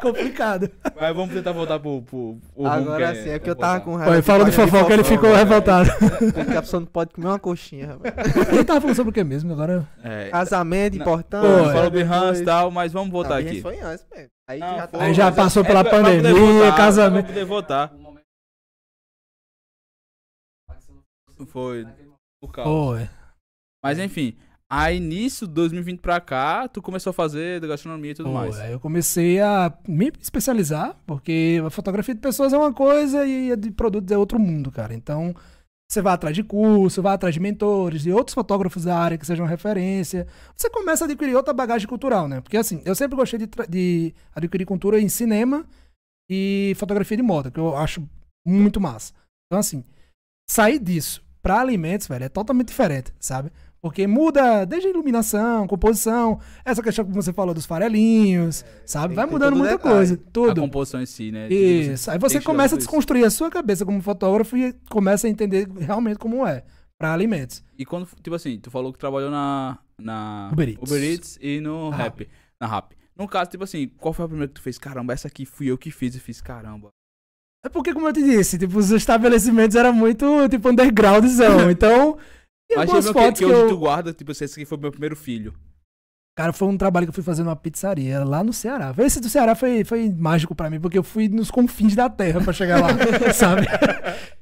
Complicado. 0.00 0.70
Mas 0.98 1.16
vamos 1.16 1.34
tentar 1.34 1.52
voltar 1.52 1.78
pro. 1.78 2.02
pro, 2.02 2.38
pro 2.54 2.66
Agora 2.66 3.12
que 3.12 3.22
sim, 3.22 3.30
é 3.30 3.38
porque 3.38 3.50
eu 3.50 3.56
tava 3.56 3.80
com 3.80 3.96
raiva. 3.96 4.14
ele 4.14 4.22
falou 4.22 4.44
do 4.44 4.50
de 4.50 4.56
de 4.56 4.62
fofoca, 4.62 4.92
ele 4.92 5.04
ficou 5.04 5.30
velho. 5.30 5.36
revoltado. 5.36 5.90
Porque 6.34 6.56
a 6.56 6.62
pessoa 6.62 6.80
não 6.80 6.86
pode 6.86 7.12
comer 7.12 7.26
uma 7.26 7.38
coxinha, 7.38 7.96
velho. 7.96 8.14
Ele 8.52 8.64
tava 8.64 8.80
falando 8.80 8.96
sobre 8.96 9.10
o 9.10 9.12
que 9.12 9.24
mesmo? 9.24 9.52
Agora. 9.52 9.86
É, 10.02 10.28
Casamento 10.30 10.96
importante. 10.96 11.46
Pô, 11.46 11.64
falou 11.64 11.84
é, 11.84 11.90
Behance 11.90 12.42
e 12.42 12.44
tal, 12.44 12.70
mas 12.70 12.92
vamos 12.92 13.10
voltar 13.10 13.40
Não, 13.40 13.48
aqui. 13.48 13.60
Foi 13.60 13.78
antes, 13.80 14.06
velho. 14.14 14.30
Aí 14.48 14.58
Não, 14.58 14.76
já 14.76 14.86
tá... 14.86 14.98
foi, 14.98 15.06
Aí 15.06 15.14
já 15.14 15.32
passou 15.32 15.62
é 15.62 15.66
pela 15.66 15.84
poder 15.84 16.22
pandemia, 16.22 16.52
votar, 16.64 16.76
casamento. 16.76 17.24
Pra 17.24 17.32
poder 17.34 17.44
votar. 17.44 17.92
Foi. 21.46 21.86
Por 22.40 22.52
causa. 22.52 22.70
Pô, 22.70 22.96
é. 22.96 23.08
Mas 23.82 23.98
enfim, 23.98 24.36
aí 24.70 25.00
nisso, 25.00 25.48
2020 25.48 26.00
pra 26.00 26.20
cá, 26.20 26.68
tu 26.68 26.80
começou 26.80 27.10
a 27.10 27.14
fazer 27.14 27.60
gastronomia 27.60 28.12
e 28.12 28.14
tudo 28.14 28.28
Pô, 28.28 28.36
mais. 28.36 28.56
eu 28.70 28.78
comecei 28.78 29.40
a 29.40 29.76
me 29.88 30.12
especializar, 30.20 30.96
porque 31.04 31.60
a 31.66 31.70
fotografia 31.70 32.14
de 32.14 32.20
pessoas 32.20 32.52
é 32.52 32.56
uma 32.56 32.72
coisa 32.72 33.26
e 33.26 33.50
a 33.50 33.56
de 33.56 33.72
produtos 33.72 34.12
é 34.12 34.16
outro 34.16 34.38
mundo, 34.38 34.70
cara. 34.70 34.94
Então, 34.94 35.34
você 35.90 36.00
vai 36.00 36.14
atrás 36.14 36.36
de 36.36 36.44
curso, 36.44 37.02
vai 37.02 37.14
atrás 37.14 37.34
de 37.34 37.40
mentores, 37.40 38.02
de 38.02 38.12
outros 38.12 38.32
fotógrafos 38.32 38.84
da 38.84 38.96
área 38.96 39.18
que 39.18 39.26
sejam 39.26 39.44
referência. 39.44 40.24
Você 40.56 40.70
começa 40.70 41.04
a 41.04 41.06
adquirir 41.06 41.34
outra 41.34 41.52
bagagem 41.52 41.88
cultural, 41.88 42.28
né? 42.28 42.40
Porque 42.40 42.56
assim, 42.56 42.80
eu 42.84 42.94
sempre 42.94 43.16
gostei 43.16 43.40
de, 43.40 43.48
de 43.68 44.14
adquirir 44.32 44.64
cultura 44.66 45.00
em 45.00 45.08
cinema 45.08 45.66
e 46.30 46.74
fotografia 46.76 47.16
de 47.16 47.24
moda, 47.24 47.50
que 47.50 47.58
eu 47.58 47.76
acho 47.76 48.08
muito 48.46 48.80
massa. 48.80 49.12
Então, 49.46 49.58
assim, 49.58 49.82
sair 50.48 50.78
disso 50.78 51.24
pra 51.42 51.60
alimentos, 51.60 52.06
velho, 52.06 52.24
é 52.24 52.28
totalmente 52.28 52.68
diferente, 52.68 53.12
sabe? 53.18 53.50
Porque 53.82 54.06
muda 54.06 54.64
desde 54.66 54.88
a 54.88 54.90
iluminação, 54.90 55.66
composição, 55.66 56.38
essa 56.64 56.82
questão 56.82 57.04
que 57.04 57.12
você 57.12 57.32
falou 57.32 57.54
dos 57.54 57.64
farelinhos, 57.64 58.62
sabe? 58.84 59.08
tem- 59.08 59.16
Vai 59.16 59.26
mudando 59.26 59.56
muita 59.56 59.76
detalhe. 59.78 59.94
coisa, 59.94 60.14
A 60.14 60.30
tudo. 60.32 60.60
composição 60.60 61.00
em 61.00 61.06
si, 61.06 61.32
né? 61.32 61.48
Isso. 61.48 62.10
Aí 62.10 62.18
você 62.18 62.40
começa 62.40 62.74
a 62.74 62.76
tudo 62.76 62.80
isso. 62.80 62.86
desconstruir 62.88 63.24
a 63.24 63.30
sua 63.30 63.50
cabeça 63.50 63.84
como 63.86 64.00
fotógrafo 64.02 64.56
e 64.56 64.74
começa 64.90 65.26
a 65.26 65.30
entender 65.30 65.66
realmente 65.78 66.18
como 66.18 66.46
é 66.46 66.62
pra 66.98 67.14
alimentos. 67.14 67.64
E 67.78 67.86
quando, 67.86 68.06
tipo 68.22 68.34
assim, 68.36 68.58
tu 68.58 68.70
falou 68.70 68.92
que 68.92 68.98
trabalhou 68.98 69.30
na. 69.30 69.78
na 69.98 70.50
Uber 70.52 70.68
Eats. 70.68 70.92
Eats 70.92 71.38
e 71.40 71.60
no 71.60 71.90
Na 71.90 71.96
Rap. 71.96 72.28
Na 72.60 72.66
Rap. 72.66 72.94
No 73.16 73.26
caso, 73.26 73.50
tipo 73.50 73.64
assim, 73.64 73.88
qual 73.98 74.12
foi 74.12 74.24
a 74.26 74.28
primeira 74.28 74.48
que 74.48 74.54
tu 74.54 74.62
fez? 74.62 74.76
Caramba, 74.78 75.12
essa 75.14 75.28
aqui 75.28 75.46
fui 75.46 75.70
eu 75.70 75.78
que 75.78 75.90
fiz 75.90 76.14
e 76.14 76.20
fiz 76.20 76.40
caramba. 76.42 76.88
É 77.64 77.68
porque, 77.68 77.92
como 77.94 78.08
eu 78.08 78.12
te 78.12 78.22
disse, 78.22 78.58
tipo, 78.58 78.78
os 78.78 78.90
estabelecimentos 78.90 79.76
eram 79.76 79.92
muito, 79.92 80.26
tipo, 80.50 80.68
undergroundzão. 80.70 81.70
Então, 81.70 82.16
tem 82.70 82.78
Mas 82.78 82.88
algumas 82.88 83.06
que, 83.06 83.12
fotos 83.12 83.40
que 83.40 83.44
que, 83.44 83.52
hoje 83.52 83.62
eu... 83.62 83.68
tu 83.68 83.76
guarda, 83.76 84.12
tipo, 84.12 84.30
esse 84.30 84.44
aqui 84.44 84.64
foi 84.64 84.78
meu 84.78 84.92
primeiro 84.92 85.16
filho. 85.16 85.52
Cara, 86.36 86.52
foi 86.52 86.68
um 86.68 86.78
trabalho 86.78 87.04
que 87.04 87.10
eu 87.10 87.14
fui 87.14 87.24
fazer 87.24 87.42
numa 87.42 87.56
pizzaria 87.56 88.22
lá 88.24 88.44
no 88.44 88.52
Ceará. 88.52 88.94
Esse 88.98 89.20
do 89.20 89.28
Ceará 89.28 89.56
foi, 89.56 89.82
foi 89.84 90.08
mágico 90.08 90.54
pra 90.54 90.70
mim, 90.70 90.80
porque 90.80 90.96
eu 90.96 91.02
fui 91.02 91.28
nos 91.28 91.50
confins 91.50 91.96
da 91.96 92.08
terra 92.08 92.40
pra 92.40 92.52
chegar 92.52 92.80
lá, 92.80 92.88
sabe? 93.34 93.66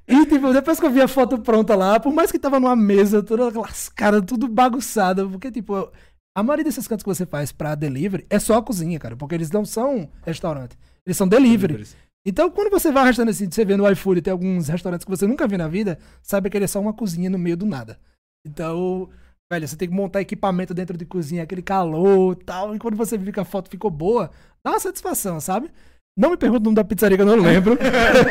E, 0.06 0.26
tipo, 0.26 0.52
depois 0.52 0.78
que 0.78 0.84
eu 0.84 0.90
vi 0.90 1.00
a 1.00 1.08
foto 1.08 1.38
pronta 1.38 1.74
lá, 1.74 1.98
por 1.98 2.12
mais 2.12 2.30
que 2.30 2.38
tava 2.38 2.60
numa 2.60 2.76
mesa, 2.76 3.22
toda 3.22 3.58
lascada, 3.58 4.20
tudo 4.20 4.46
bagunçado, 4.46 5.30
porque, 5.30 5.50
tipo, 5.50 5.90
a 6.36 6.42
maioria 6.42 6.64
desses 6.64 6.86
cantos 6.86 7.02
que 7.02 7.08
você 7.08 7.24
faz 7.24 7.50
pra 7.50 7.74
delivery 7.74 8.26
é 8.28 8.38
só 8.38 8.58
a 8.58 8.62
cozinha, 8.62 8.98
cara, 8.98 9.16
porque 9.16 9.34
eles 9.34 9.50
não 9.50 9.64
são 9.64 10.10
restaurante, 10.24 10.78
eles 11.06 11.16
são 11.16 11.26
delivery. 11.26 11.86
Então, 12.24 12.50
quando 12.50 12.70
você 12.70 12.92
vai 12.92 13.04
arrastando 13.04 13.30
assim, 13.30 13.50
você 13.50 13.64
vê 13.64 13.74
no 13.74 13.90
iFood, 13.90 14.20
tem 14.20 14.30
alguns 14.30 14.68
restaurantes 14.68 15.04
que 15.04 15.10
você 15.10 15.26
nunca 15.26 15.48
viu 15.48 15.56
na 15.56 15.66
vida, 15.66 15.98
sabe 16.22 16.50
que 16.50 16.58
ele 16.58 16.66
é 16.66 16.68
só 16.68 16.78
uma 16.78 16.92
cozinha 16.92 17.30
no 17.30 17.38
meio 17.38 17.56
do 17.56 17.64
nada. 17.64 17.98
Então, 18.46 19.08
velho, 19.50 19.66
você 19.66 19.76
tem 19.76 19.88
que 19.88 19.94
montar 19.94 20.20
equipamento 20.20 20.74
dentro 20.74 20.96
de 20.96 21.04
cozinha, 21.04 21.42
aquele 21.42 21.62
calor 21.62 22.36
e 22.38 22.44
tal. 22.44 22.74
E 22.74 22.78
quando 22.78 22.96
você 22.96 23.16
vê 23.16 23.32
que 23.32 23.40
a 23.40 23.44
foto 23.44 23.70
ficou 23.70 23.90
boa, 23.90 24.30
dá 24.64 24.72
uma 24.72 24.80
satisfação, 24.80 25.40
sabe? 25.40 25.70
Não 26.16 26.30
me 26.30 26.36
pergunta 26.36 26.62
o 26.62 26.64
nome 26.64 26.76
da 26.76 26.84
pizzaria 26.84 27.16
que 27.16 27.22
eu 27.22 27.26
não 27.26 27.36
lembro. 27.36 27.78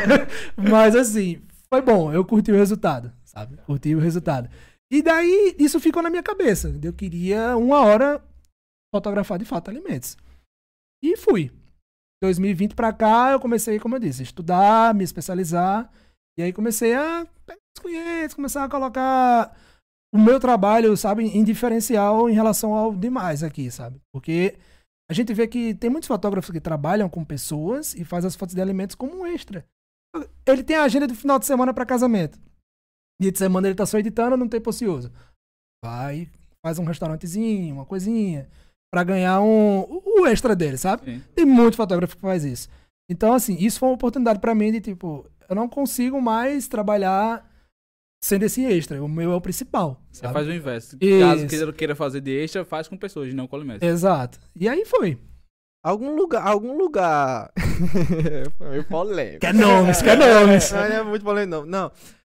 Mas 0.56 0.94
assim, 0.94 1.40
foi 1.72 1.80
bom. 1.80 2.12
Eu 2.12 2.24
curti 2.24 2.52
o 2.52 2.56
resultado, 2.56 3.12
sabe? 3.24 3.56
Curti 3.66 3.94
o 3.94 3.98
resultado. 3.98 4.48
E 4.90 5.02
daí, 5.02 5.54
isso 5.58 5.80
ficou 5.80 6.02
na 6.02 6.10
minha 6.10 6.22
cabeça. 6.22 6.74
Eu 6.82 6.92
queria 6.92 7.56
uma 7.56 7.80
hora 7.80 8.22
fotografar 8.94 9.38
de 9.38 9.44
fato 9.44 9.70
alimentos. 9.70 10.16
E 11.02 11.16
fui. 11.16 11.50
2020 12.22 12.74
pra 12.74 12.92
cá, 12.92 13.30
eu 13.32 13.40
comecei, 13.40 13.78
como 13.78 13.94
eu 13.94 14.00
disse, 14.00 14.22
estudar, 14.22 14.94
me 14.94 15.04
especializar. 15.04 15.90
E 16.38 16.42
aí 16.42 16.52
comecei 16.52 16.94
a 16.94 17.26
pegar 17.46 17.60
os 17.76 17.82
clientes, 17.82 18.34
começar 18.34 18.64
a 18.64 18.68
colocar 18.68 19.56
o 20.14 20.18
meu 20.18 20.40
trabalho, 20.40 20.96
sabe, 20.96 21.24
em 21.24 21.44
diferencial 21.44 22.28
em 22.28 22.34
relação 22.34 22.74
ao 22.74 22.94
demais 22.94 23.42
aqui, 23.42 23.70
sabe? 23.70 24.00
Porque 24.12 24.58
a 25.10 25.14
gente 25.14 25.32
vê 25.32 25.46
que 25.46 25.74
tem 25.74 25.90
muitos 25.90 26.06
fotógrafos 26.06 26.50
que 26.50 26.60
trabalham 26.60 27.08
com 27.08 27.24
pessoas 27.24 27.94
e 27.94 28.04
faz 28.04 28.24
as 28.24 28.36
fotos 28.36 28.54
de 28.54 28.60
alimentos 28.60 28.94
como 28.94 29.20
um 29.20 29.26
extra. 29.26 29.64
Ele 30.46 30.62
tem 30.62 30.76
a 30.76 30.84
agenda 30.84 31.06
do 31.06 31.14
final 31.14 31.38
de 31.38 31.46
semana 31.46 31.72
para 31.74 31.86
casamento. 31.86 32.38
Dia 33.20 33.32
de 33.32 33.38
semana 33.38 33.68
ele 33.68 33.74
tá 33.74 33.84
só 33.84 33.98
editando, 33.98 34.36
não 34.36 34.48
tem 34.48 34.62
ocioso. 34.64 35.12
Vai, 35.84 36.30
faz 36.64 36.78
um 36.78 36.84
restaurantezinho, 36.84 37.74
uma 37.74 37.84
coisinha, 37.84 38.48
para 38.92 39.04
ganhar 39.04 39.40
um, 39.40 39.80
o 39.88 40.26
extra 40.26 40.56
dele, 40.56 40.76
sabe? 40.76 41.04
Sim. 41.04 41.24
Tem 41.34 41.44
muito 41.44 41.76
fotógrafo 41.76 42.16
que 42.16 42.22
faz 42.22 42.44
isso. 42.44 42.68
Então, 43.10 43.32
assim, 43.32 43.56
isso 43.58 43.78
foi 43.78 43.88
uma 43.88 43.94
oportunidade 43.94 44.38
pra 44.38 44.54
mim 44.54 44.72
de, 44.72 44.80
tipo, 44.80 45.26
eu 45.48 45.56
não 45.56 45.68
consigo 45.68 46.20
mais 46.20 46.68
trabalhar 46.68 47.47
sendo 48.20 48.44
esse 48.44 48.64
extra. 48.64 49.02
O 49.02 49.08
meu 49.08 49.32
é 49.32 49.34
o 49.34 49.40
principal. 49.40 50.02
Você 50.10 50.20
sabe? 50.20 50.32
faz 50.32 50.46
o 50.46 50.52
inverso. 50.52 50.96
Isso. 51.00 51.20
Caso 51.20 51.46
queira, 51.46 51.72
queira 51.72 51.94
fazer 51.94 52.20
de 52.20 52.30
extra, 52.30 52.64
faz 52.64 52.88
com 52.88 52.96
pessoas, 52.96 53.32
não 53.34 53.46
com 53.46 53.56
alimentos. 53.56 53.86
Exato. 53.86 54.38
E 54.54 54.68
aí 54.68 54.84
foi. 54.84 55.18
Algum 55.84 56.14
lugar, 56.14 56.46
algum 56.46 56.76
lugar... 56.76 57.52
Foi 58.58 58.68
meio 58.68 58.84
polêmico. 58.84 59.38
Quer 59.38 59.54
nomes, 59.54 60.02
quer 60.02 60.18
nomes. 60.18 60.72
Não, 60.72 60.80
não 60.80 60.96
é 60.96 61.02
muito 61.04 61.24
polêmico, 61.24 61.50
não. 61.50 61.64
Não, 61.64 61.92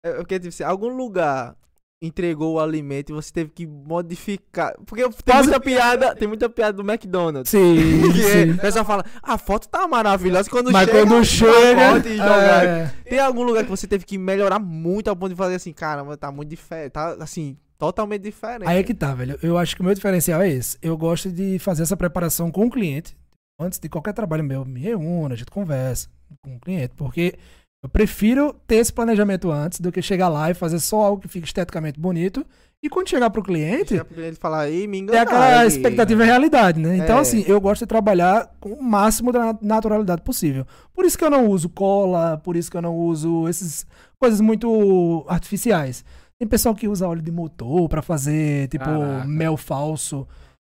é 0.05 0.13
porque, 0.15 0.41
tipo 0.41 0.49
assim, 0.49 0.65
algum 0.65 0.89
lugar 0.89 1.57
entregou 2.01 2.55
o 2.55 2.61
alimento 2.61 3.11
e 3.11 3.13
você 3.13 3.33
teve 3.33 3.51
que 3.51 3.67
modificar. 3.67 4.73
Porque 4.87 5.03
tem 5.25 5.37
muita 5.37 5.61
piada, 5.61 6.15
tem 6.15 6.29
muita 6.29 6.49
piada 6.49 6.73
do 6.81 6.89
McDonald's. 6.89 7.51
Sim, 7.51 8.03
Que 8.13 8.23
é, 8.25 8.45
sim. 8.47 8.51
o 8.53 8.59
pessoal 8.59 8.85
fala, 8.85 9.05
a 9.23 9.37
foto 9.37 9.69
tá 9.69 9.87
maravilhosa 9.89 10.49
quando 10.49 10.71
Mas 10.71 10.89
chega. 10.89 11.01
quando 11.01 11.15
um 11.17 11.25
chega. 11.25 11.77
pacote 11.77 12.09
e 12.09 12.17
jogar. 12.17 12.65
é, 12.65 12.93
Tem 13.09 13.19
algum 13.19 13.43
lugar 13.43 13.65
que 13.65 13.71
você 13.71 13.87
teve 13.87 14.05
que 14.05 14.17
melhorar 14.17 14.59
muito 14.59 15.09
ao 15.09 15.17
ponto 15.17 15.31
de 15.31 15.35
fazer 15.37 15.57
assim, 15.57 15.73
caramba, 15.73 16.17
tá 16.17 16.31
muito 16.31 16.49
diferente. 16.51 16.93
Tá 16.93 17.17
assim, 17.21 17.57
totalmente 17.77 18.23
diferente. 18.23 18.69
Aí 18.69 18.79
é 18.79 18.83
que 18.85 18.95
tá, 18.95 19.13
velho. 19.15 19.39
Eu 19.43 19.59
acho 19.59 19.75
que 19.75 19.83
o 19.83 19.85
meu 19.85 19.95
diferencial 19.95 20.41
é 20.41 20.49
esse. 20.51 20.79
Eu 20.81 20.97
gosto 20.97 21.31
de 21.33 21.59
fazer 21.59 21.83
essa 21.83 21.97
preparação 21.97 22.51
com 22.51 22.67
o 22.67 22.71
cliente. 22.71 23.17
Antes 23.61 23.81
de 23.81 23.89
qualquer 23.89 24.13
trabalho 24.13 24.45
meu, 24.45 24.65
me 24.65 24.79
reúno, 24.79 25.35
a 25.35 25.37
gente 25.37 25.51
conversa 25.51 26.09
com 26.45 26.55
o 26.55 26.61
cliente. 26.61 26.95
Porque 26.95 27.35
eu 27.83 27.89
prefiro 27.89 28.55
ter 28.67 28.77
esse 28.77 28.93
planejamento 28.93 29.51
antes 29.51 29.81
do 29.81 29.93
que 29.93 30.03
chegar 30.03 30.29
lá 30.29 30.51
e 30.51 30.55
fazer 30.55 30.79
só 30.81 31.01
algo 31.03 31.23
que 31.23 31.29
fique 31.29 31.47
esteticamente 31.47 31.99
bonito. 31.99 32.45
E 32.81 32.89
quando 32.89 33.09
chegar 33.09 33.29
pro 33.31 33.43
cliente, 33.43 33.89
Chega 33.89 34.05
pro 34.05 34.15
cliente 34.15 34.39
falar, 34.39 34.61
aí, 34.61 34.87
me 34.87 34.99
é 34.99 35.01
enganaram. 35.01 35.23
aquela 35.29 35.57
aqui." 35.59 35.67
expectativa 35.67 36.23
e 36.23 36.27
realidade, 36.27 36.81
né? 36.81 36.97
Então, 36.97 37.19
É. 37.19 37.21
assim, 37.21 37.45
eu 37.49 37.61
gosto 37.61 37.81
de 37.81 37.87
trabalhar 37.89 38.53
com 38.61 38.69
o 38.71 38.83
máximo 38.83 39.33
da 39.33 39.57
naturalidade 39.61 40.23
possível. 40.23 40.65
Por 40.95 41.05
isso 41.05 41.19
que 41.19 41.25
eu 41.25 41.31
não 41.31 41.49
uso 41.49 41.69
cola, 41.69 42.39
por 42.39 42.57
isso 42.57 42.71
que 42.71 42.77
eu 42.77 42.83
não 42.83 42.95
uso 42.97 43.49
essas 43.49 43.85
coisas 44.21 44.41
muito 44.41 45.25
artificiais. 45.29 46.05
Tem 46.39 46.47
pessoal 46.49 46.73
que 46.73 46.87
usa 46.87 47.09
óleo 47.09 47.21
de 47.21 47.33
motor 47.33 47.89
pra 47.89 48.01
fazer, 48.01 48.69
tipo, 48.69 48.85
Caraca. 48.85 49.25
mel 49.27 49.57
falso. 49.57 50.25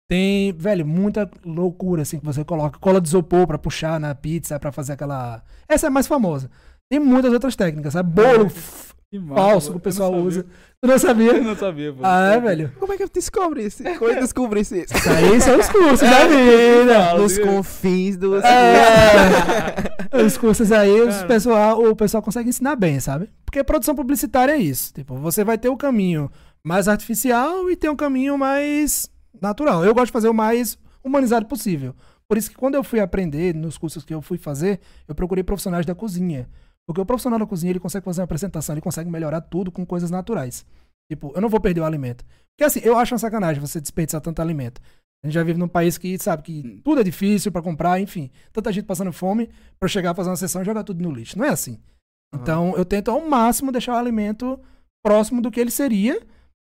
Tem, 0.09 0.52
velho, 0.52 0.86
muita 0.86 1.28
loucura, 1.44 2.02
assim, 2.02 2.20
que 2.20 2.24
você 2.24 2.44
coloca. 2.44 2.78
Cola 2.78 3.00
de 3.00 3.09
isopor 3.09 3.48
pra 3.48 3.59
puxar 3.59 3.98
na 3.98 4.14
pizza, 4.14 4.61
pra 4.61 4.70
fazer 4.70 4.92
aquela... 4.92 5.42
Essa 5.68 5.86
é 5.86 5.88
a 5.88 5.90
mais 5.90 6.07
famosa. 6.07 6.48
Tem 6.89 7.01
muitas 7.01 7.32
outras 7.32 7.57
técnicas, 7.57 7.93
sabe? 7.93 8.11
Bolo 8.11 8.51
Que 9.11 9.20
falso 9.20 9.72
que 9.72 9.76
o 9.76 9.80
pessoal 9.80 10.14
Eu 10.14 10.24
usa. 10.24 10.47
Tu 10.80 10.87
não 10.87 10.99
sabia? 10.99 11.32
Eu 11.32 11.43
não 11.43 11.57
sabia, 11.57 11.93
pô. 11.93 12.01
Ah, 12.03 12.34
é, 12.34 12.41
velho? 12.41 12.72
Como 12.78 12.93
é 12.93 12.97
que 12.97 13.03
eu 13.03 13.09
descobri 13.09 13.66
isso? 13.66 13.82
Como 13.99 14.11
eu 14.11 14.20
descobri 14.20 14.61
isso? 14.61 14.74
Isso 14.74 15.09
aí 15.09 15.41
são 15.41 15.59
os 15.59 15.68
cursos 15.68 16.09
da 16.09 16.26
vida. 16.26 16.95
Fala, 17.07 17.18
Nos 17.20 17.37
viu? 17.37 17.47
confins 17.47 18.16
do... 18.16 18.37
É, 18.37 20.22
os 20.24 20.37
cursos 20.37 20.70
aí, 20.70 21.01
os 21.01 21.22
pessoal, 21.24 21.82
o 21.82 21.97
pessoal 21.97 22.22
consegue 22.22 22.51
ensinar 22.51 22.76
bem, 22.76 23.01
sabe? 23.01 23.30
Porque 23.45 23.64
produção 23.64 23.95
publicitária 23.95 24.53
é 24.53 24.59
isso. 24.59 24.93
Tipo, 24.93 25.16
você 25.16 25.43
vai 25.45 25.57
ter 25.59 25.68
o 25.68 25.76
caminho 25.76 26.30
mais 26.62 26.87
artificial 26.89 27.70
e 27.70 27.76
tem 27.76 27.91
um 27.91 27.97
caminho 27.97 28.37
mais 28.37 29.11
natural. 29.41 29.84
Eu 29.84 29.95
gosto 29.95 30.07
de 30.07 30.12
fazer 30.12 30.28
o 30.28 30.34
mais 30.34 30.78
humanizado 31.03 31.47
possível. 31.47 31.95
Por 32.28 32.37
isso 32.37 32.51
que 32.51 32.57
quando 32.57 32.74
eu 32.74 32.84
fui 32.84 33.01
aprender 33.01 33.55
nos 33.55 33.78
cursos 33.78 34.05
que 34.05 34.12
eu 34.12 34.20
fui 34.20 34.37
fazer, 34.37 34.80
eu 35.07 35.14
procurei 35.14 35.45
profissionais 35.45 35.87
da 35.87 35.95
cozinha. 35.95 36.49
Porque 36.87 37.01
o 37.01 37.07
profissional 37.07 37.39
da 37.39 37.47
cozinha, 37.47 37.70
ele 37.72 37.80
consegue 37.80 38.05
fazer 38.05 38.20
uma 38.20 38.24
apresentação, 38.24 38.74
ele 38.74 38.80
consegue 38.80 39.11
melhorar 39.11 39.41
tudo 39.41 39.72
com 39.72 39.84
coisas 39.84 40.11
naturais. 40.11 40.64
Tipo, 41.11 41.32
eu 41.34 41.41
não 41.41 41.49
vou 41.49 41.61
perder 41.61 41.80
o 41.80 41.84
alimento. 41.84 42.24
Porque 42.57 42.64
assim, 42.64 42.80
eu 42.82 42.97
acho 42.99 43.12
uma 43.14 43.18
sacanagem 43.18 43.61
você 43.61 43.80
desperdiçar 43.80 44.20
tanto 44.20 44.41
alimento. 44.41 44.80
A 45.24 45.26
gente 45.26 45.34
já 45.34 45.43
vive 45.43 45.59
num 45.59 45.68
país 45.68 45.99
que 45.99 46.16
sabe 46.18 46.43
que 46.43 46.80
tudo 46.84 47.01
é 47.01 47.05
difícil 47.05 47.51
pra 47.51 47.62
comprar, 47.62 48.01
enfim. 48.01 48.30
Tanta 48.53 48.72
gente 48.72 48.84
passando 48.84 49.12
fome 49.12 49.51
pra 49.80 49.89
chegar 49.89 50.11
a 50.12 50.14
fazer 50.14 50.30
uma 50.30 50.37
sessão 50.37 50.62
e 50.62 50.64
jogar 50.64 50.84
tudo 50.84 51.03
no 51.03 51.11
lixo. 51.11 51.39
Não 51.39 51.45
é 51.45 51.49
assim. 51.51 51.80
Então 52.34 52.76
eu 52.76 52.84
tento 52.84 53.11
ao 53.11 53.20
máximo 53.26 53.72
deixar 53.72 53.95
o 53.95 53.97
alimento 53.99 54.59
próximo 55.05 55.41
do 55.41 55.51
que 55.51 55.59
ele 55.61 55.70
seria. 55.70 56.20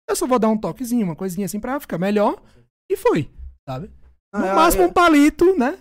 Eu 0.09 0.15
só 0.17 0.27
vou 0.27 0.39
dar 0.39 0.49
um 0.49 0.59
toquezinho, 0.59 1.05
uma 1.07 1.17
coisinha 1.17 1.47
assim 1.47 1.59
pra 1.61 1.81
ficar 1.81 1.99
melhor. 1.99 2.41
E 2.91 2.97
foi, 2.97 3.31
sabe? 3.69 3.91
No 4.35 4.45
Ah, 4.45 4.55
máximo 4.55 4.85
eu- 4.85 4.89
um 4.89 4.93
palito, 4.93 5.57
né? 5.57 5.79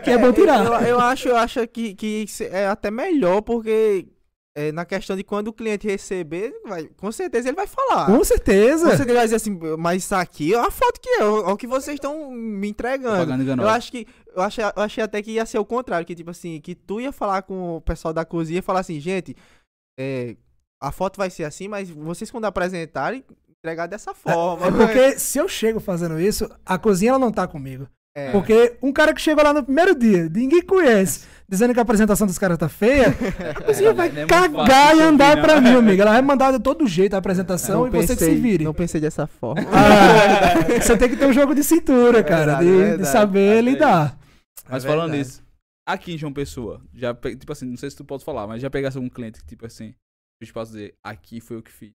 Que 0.00 0.10
é 0.10 0.18
bom 0.18 0.32
tirar. 0.32 0.64
Eu, 0.64 0.72
eu 0.88 1.00
acho, 1.00 1.28
eu 1.28 1.36
acho 1.36 1.66
que, 1.68 1.94
que 1.94 2.26
é 2.50 2.66
até 2.66 2.90
melhor, 2.90 3.42
porque 3.42 4.06
é, 4.54 4.72
na 4.72 4.84
questão 4.84 5.16
de 5.16 5.24
quando 5.24 5.48
o 5.48 5.52
cliente 5.52 5.86
receber, 5.86 6.52
vai, 6.64 6.84
com 6.96 7.10
certeza 7.12 7.48
ele 7.48 7.56
vai 7.56 7.66
falar. 7.66 8.06
Com 8.06 8.22
certeza. 8.24 8.84
Com 8.84 8.90
certeza 8.90 9.08
ele 9.08 9.18
vai 9.18 9.24
dizer 9.24 9.36
assim, 9.36 9.58
mas 9.78 10.04
isso 10.04 10.14
aqui 10.14 10.54
é 10.54 10.58
a 10.58 10.70
foto 10.70 11.00
que 11.00 11.08
é, 11.08 11.24
o 11.24 11.56
que 11.56 11.66
vocês 11.66 11.94
estão 11.94 12.30
me 12.30 12.68
entregando. 12.68 13.42
Eu 13.62 13.68
acho 13.68 13.90
que. 13.90 14.06
Eu 14.34 14.42
achei, 14.42 14.64
eu 14.64 14.82
achei 14.82 15.04
até 15.04 15.20
que 15.22 15.32
ia 15.32 15.44
ser 15.44 15.58
o 15.58 15.64
contrário, 15.64 16.06
que 16.06 16.14
tipo 16.14 16.30
assim, 16.30 16.58
que 16.60 16.74
tu 16.74 17.00
ia 17.00 17.12
falar 17.12 17.42
com 17.42 17.76
o 17.76 17.80
pessoal 17.80 18.14
da 18.14 18.24
cozinha 18.24 18.60
e 18.60 18.62
falar 18.62 18.80
assim, 18.80 18.98
gente, 18.98 19.36
é, 19.98 20.36
a 20.80 20.90
foto 20.90 21.18
vai 21.18 21.28
ser 21.28 21.44
assim, 21.44 21.68
mas 21.68 21.90
vocês 21.90 22.30
quando 22.30 22.46
apresentarem, 22.46 23.24
entregar 23.58 23.86
dessa 23.86 24.14
forma. 24.14 24.66
É 24.66 24.70
porque 24.70 25.18
se 25.18 25.38
eu 25.38 25.48
chego 25.48 25.80
fazendo 25.80 26.18
isso, 26.18 26.48
a 26.64 26.78
cozinha 26.78 27.10
ela 27.10 27.18
não 27.18 27.30
tá 27.30 27.46
comigo. 27.46 27.86
É. 28.14 28.30
Porque 28.30 28.76
um 28.82 28.92
cara 28.92 29.14
que 29.14 29.20
chegou 29.20 29.42
lá 29.42 29.54
no 29.54 29.64
primeiro 29.64 29.94
dia, 29.98 30.28
ninguém 30.28 30.60
conhece, 30.60 31.26
dizendo 31.48 31.72
que 31.72 31.78
a 31.78 31.82
apresentação 31.82 32.26
dos 32.26 32.38
caras 32.38 32.58
tá 32.58 32.68
feia, 32.68 33.06
a 33.56 33.62
cozinha 33.62 33.94
vai 33.94 34.10
não 34.12 34.22
é 34.22 34.26
cagar 34.26 34.94
e 34.96 35.00
andar 35.00 35.38
opinião. 35.38 35.42
pra 35.42 35.60
mim, 35.62 35.70
amigo. 35.78 36.02
Ela 36.02 36.12
vai 36.12 36.20
mandar 36.22 36.52
de 36.52 36.60
todo 36.60 36.86
jeito 36.86 37.14
a 37.14 37.18
apresentação 37.18 37.86
e 37.86 37.90
você 37.90 38.14
que 38.14 38.22
se 38.24 38.34
vire. 38.34 38.64
Não 38.64 38.74
pensei 38.74 39.00
dessa 39.00 39.26
forma. 39.26 39.62
Ah, 39.72 40.78
você 40.80 40.96
tem 40.98 41.08
que 41.08 41.16
ter 41.16 41.26
um 41.26 41.32
jogo 41.32 41.54
de 41.54 41.64
cintura, 41.64 42.22
cara, 42.22 42.56
Verdade, 42.58 42.64
de- 42.66 42.70
de, 42.72 42.78
verdade. 42.78 43.08
saber 43.08 43.52
Até 43.52 43.60
lidar. 43.62 44.18
Mas 44.68 44.84
É 44.84 44.88
falando 44.88 45.12
nisso, 45.12 45.42
aqui 45.88 46.12
em 46.14 46.18
João 46.18 46.32
Pessoa, 46.34 46.82
já, 46.94 47.14
tipo 47.14 47.50
assim, 47.50 47.64
não 47.66 47.76
sei 47.78 47.88
se 47.90 47.96
tu 47.96 48.04
pode 48.04 48.24
falar, 48.24 48.46
mas 48.46 48.60
já 48.60 48.68
pegasse 48.68 48.98
algum 48.98 49.08
cliente 49.08 49.40
que, 49.40 49.46
tipo 49.46 49.64
assim, 49.64 49.94
eu 50.40 50.48
posso 50.52 50.72
dizer, 50.72 50.94
aqui 51.02 51.40
foi 51.40 51.56
o 51.56 51.62
que 51.62 51.72
fiz. 51.72 51.92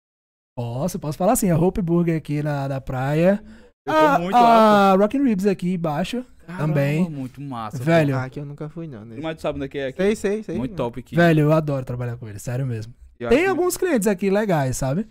Posso, 0.58 0.98
posso 0.98 1.16
falar 1.18 1.34
assim, 1.34 1.52
a 1.52 1.58
Hope 1.58 1.80
Burger 1.84 2.18
aqui 2.18 2.42
na, 2.42 2.68
na 2.68 2.82
praia. 2.82 3.44
Eu 3.88 4.16
tô 4.16 4.22
muito 4.22 4.34
lá, 4.34 4.92
a 4.92 4.96
Rockin' 4.96 5.24
Ribs 5.24 5.46
aqui 5.46 5.74
embaixo. 5.74 6.24
pô. 6.46 6.54
também. 6.58 7.04
Caramba, 7.04 7.18
Muito 7.20 7.42
massa. 7.42 7.78
Velho, 7.84 8.16
Ah, 8.16 8.24
aqui 8.24 8.40
eu 8.40 8.46
nunca 8.46 8.70
fui, 8.70 8.88
não. 8.88 9.04
né? 9.06 9.18
Mas 9.22 9.36
tu 9.36 9.42
sabe 9.42 9.58
onde 9.58 9.66
é 9.66 9.70
que 9.70 9.78
é 9.78 9.88
aqui? 9.88 10.02
Sei, 10.02 10.16
sei, 10.16 10.44
sei. 10.44 10.58
Muito 10.58 10.76
top 10.76 11.00
aqui. 11.00 11.16
velho, 11.16 11.42
eu 11.42 11.52
adoro 11.52 11.86
trabalhar 11.86 12.16
com 12.18 12.28
ele, 12.28 12.40
sério 12.40 12.66
mesmo. 12.66 12.94
Eu 13.20 13.30
Tem 13.30 13.48
alguns 13.48 13.76
clientes 13.78 14.08
aqui 14.08 14.30
legais, 14.30 14.78
sabe? 14.78 15.08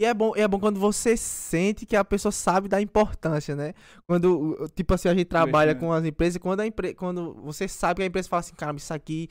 E 0.00 0.04
é 0.06 0.14
bom, 0.14 0.32
é 0.34 0.48
bom 0.48 0.58
quando 0.58 0.80
você 0.80 1.14
sente 1.16 1.84
que 1.84 1.94
a 1.94 2.02
pessoa 2.02 2.32
sabe 2.32 2.68
da 2.68 2.80
importância, 2.80 3.54
né? 3.54 3.74
Quando, 4.06 4.70
tipo 4.74 4.94
assim, 4.94 5.08
a 5.10 5.14
gente 5.14 5.26
trabalha 5.26 5.72
Investimento. 5.72 5.92
com 5.92 5.92
as 5.92 6.04
empresas, 6.06 6.36
e 6.36 6.38
quando, 6.38 6.60
a 6.60 6.66
empre... 6.66 6.94
quando 6.94 7.34
você 7.42 7.68
sabe 7.68 7.96
que 7.98 8.02
a 8.04 8.06
empresa 8.06 8.26
fala 8.26 8.40
assim, 8.40 8.54
cara, 8.54 8.74
isso 8.74 8.94
aqui 8.94 9.28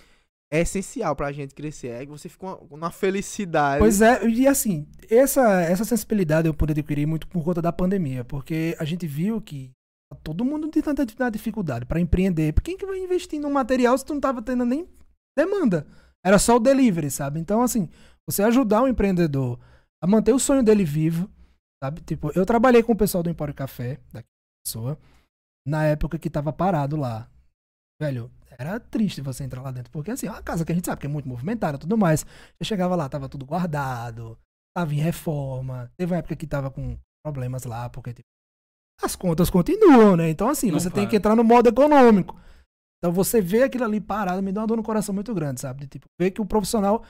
é 0.51 0.61
essencial 0.61 1.15
pra 1.15 1.31
gente 1.31 1.53
crescer. 1.53 1.91
Aí 1.91 2.05
você 2.05 2.27
fica 2.27 2.45
uma, 2.45 2.57
uma 2.71 2.91
felicidade. 2.91 3.79
Pois 3.79 4.01
é, 4.01 4.27
e 4.27 4.47
assim, 4.47 4.87
essa, 5.09 5.61
essa 5.61 5.85
sensibilidade 5.85 6.47
eu 6.47 6.53
pude 6.53 6.71
adquirir 6.71 7.05
muito 7.05 7.27
por 7.27 7.43
conta 7.43 7.61
da 7.61 7.71
pandemia, 7.71 8.23
porque 8.23 8.75
a 8.79 8.85
gente 8.85 9.05
viu 9.05 9.39
que 9.41 9.71
todo 10.23 10.43
mundo 10.43 10.69
tem 10.69 10.81
tanta 10.81 11.05
dificuldade 11.31 11.85
para 11.85 11.99
empreender. 11.99 12.53
Por 12.53 12.63
quem 12.63 12.77
que 12.77 12.85
vai 12.85 12.97
investir 12.97 13.39
num 13.39 13.51
material 13.51 13.97
se 13.97 14.05
tu 14.05 14.13
não 14.13 14.21
tava 14.21 14.41
tendo 14.41 14.65
nem 14.65 14.87
demanda? 15.37 15.85
Era 16.25 16.39
só 16.39 16.55
o 16.55 16.59
delivery, 16.59 17.11
sabe? 17.11 17.39
Então, 17.39 17.61
assim, 17.61 17.87
você 18.27 18.43
ajudar 18.43 18.81
o 18.81 18.87
empreendedor 18.87 19.59
a 20.01 20.07
manter 20.07 20.33
o 20.33 20.39
sonho 20.39 20.63
dele 20.63 20.83
vivo, 20.83 21.29
sabe? 21.83 22.01
Tipo, 22.01 22.31
eu 22.35 22.45
trabalhei 22.45 22.81
com 22.81 22.91
o 22.91 22.97
pessoal 22.97 23.23
do 23.23 23.29
Empório 23.29 23.53
Café, 23.53 23.99
daqui 24.11 24.27
pessoa, 24.65 24.99
na 25.65 25.85
época 25.85 26.17
que 26.17 26.29
tava 26.29 26.51
parado 26.51 26.97
lá. 26.97 27.29
Velho, 28.01 28.31
era 28.59 28.77
triste 28.77 29.21
você 29.21 29.45
entrar 29.45 29.61
lá 29.61 29.71
dentro, 29.71 29.89
porque 29.89 30.11
assim, 30.11 30.27
é 30.27 30.31
uma 30.31 30.43
casa 30.43 30.65
que 30.65 30.71
a 30.71 30.75
gente 30.75 30.85
sabe 30.85 30.99
que 30.99 31.07
é 31.07 31.09
muito 31.09 31.29
movimentada 31.29 31.77
e 31.77 31.79
tudo 31.79 31.97
mais. 31.97 32.25
Eu 32.59 32.65
chegava 32.65 32.93
lá, 32.93 33.07
tava 33.07 33.29
tudo 33.29 33.45
guardado, 33.45 34.37
tava 34.75 34.93
em 34.93 34.99
reforma. 34.99 35.89
Teve 35.97 36.11
uma 36.11 36.19
época 36.19 36.35
que 36.35 36.45
tava 36.45 36.69
com 36.69 36.97
problemas 37.23 37.63
lá, 37.63 37.89
porque 37.89 38.13
tipo, 38.13 38.27
as 39.01 39.15
contas 39.15 39.49
continuam, 39.49 40.17
né? 40.17 40.29
Então, 40.29 40.49
assim, 40.49 40.71
Não 40.71 40.79
você 40.79 40.89
tem 40.89 41.03
para. 41.03 41.09
que 41.09 41.15
entrar 41.15 41.35
no 41.37 41.43
modo 41.43 41.69
econômico. 41.69 42.37
Então, 42.97 43.13
você 43.13 43.39
vê 43.39 43.63
aquilo 43.63 43.85
ali 43.85 44.01
parado, 44.01 44.43
me 44.43 44.51
dá 44.51 44.59
uma 44.59 44.67
dor 44.67 44.75
no 44.75 44.83
coração 44.83 45.15
muito 45.15 45.33
grande, 45.33 45.61
sabe? 45.61 45.81
De, 45.81 45.87
tipo, 45.87 46.07
ver 46.19 46.31
que 46.31 46.41
o 46.41 46.45
profissional, 46.45 47.01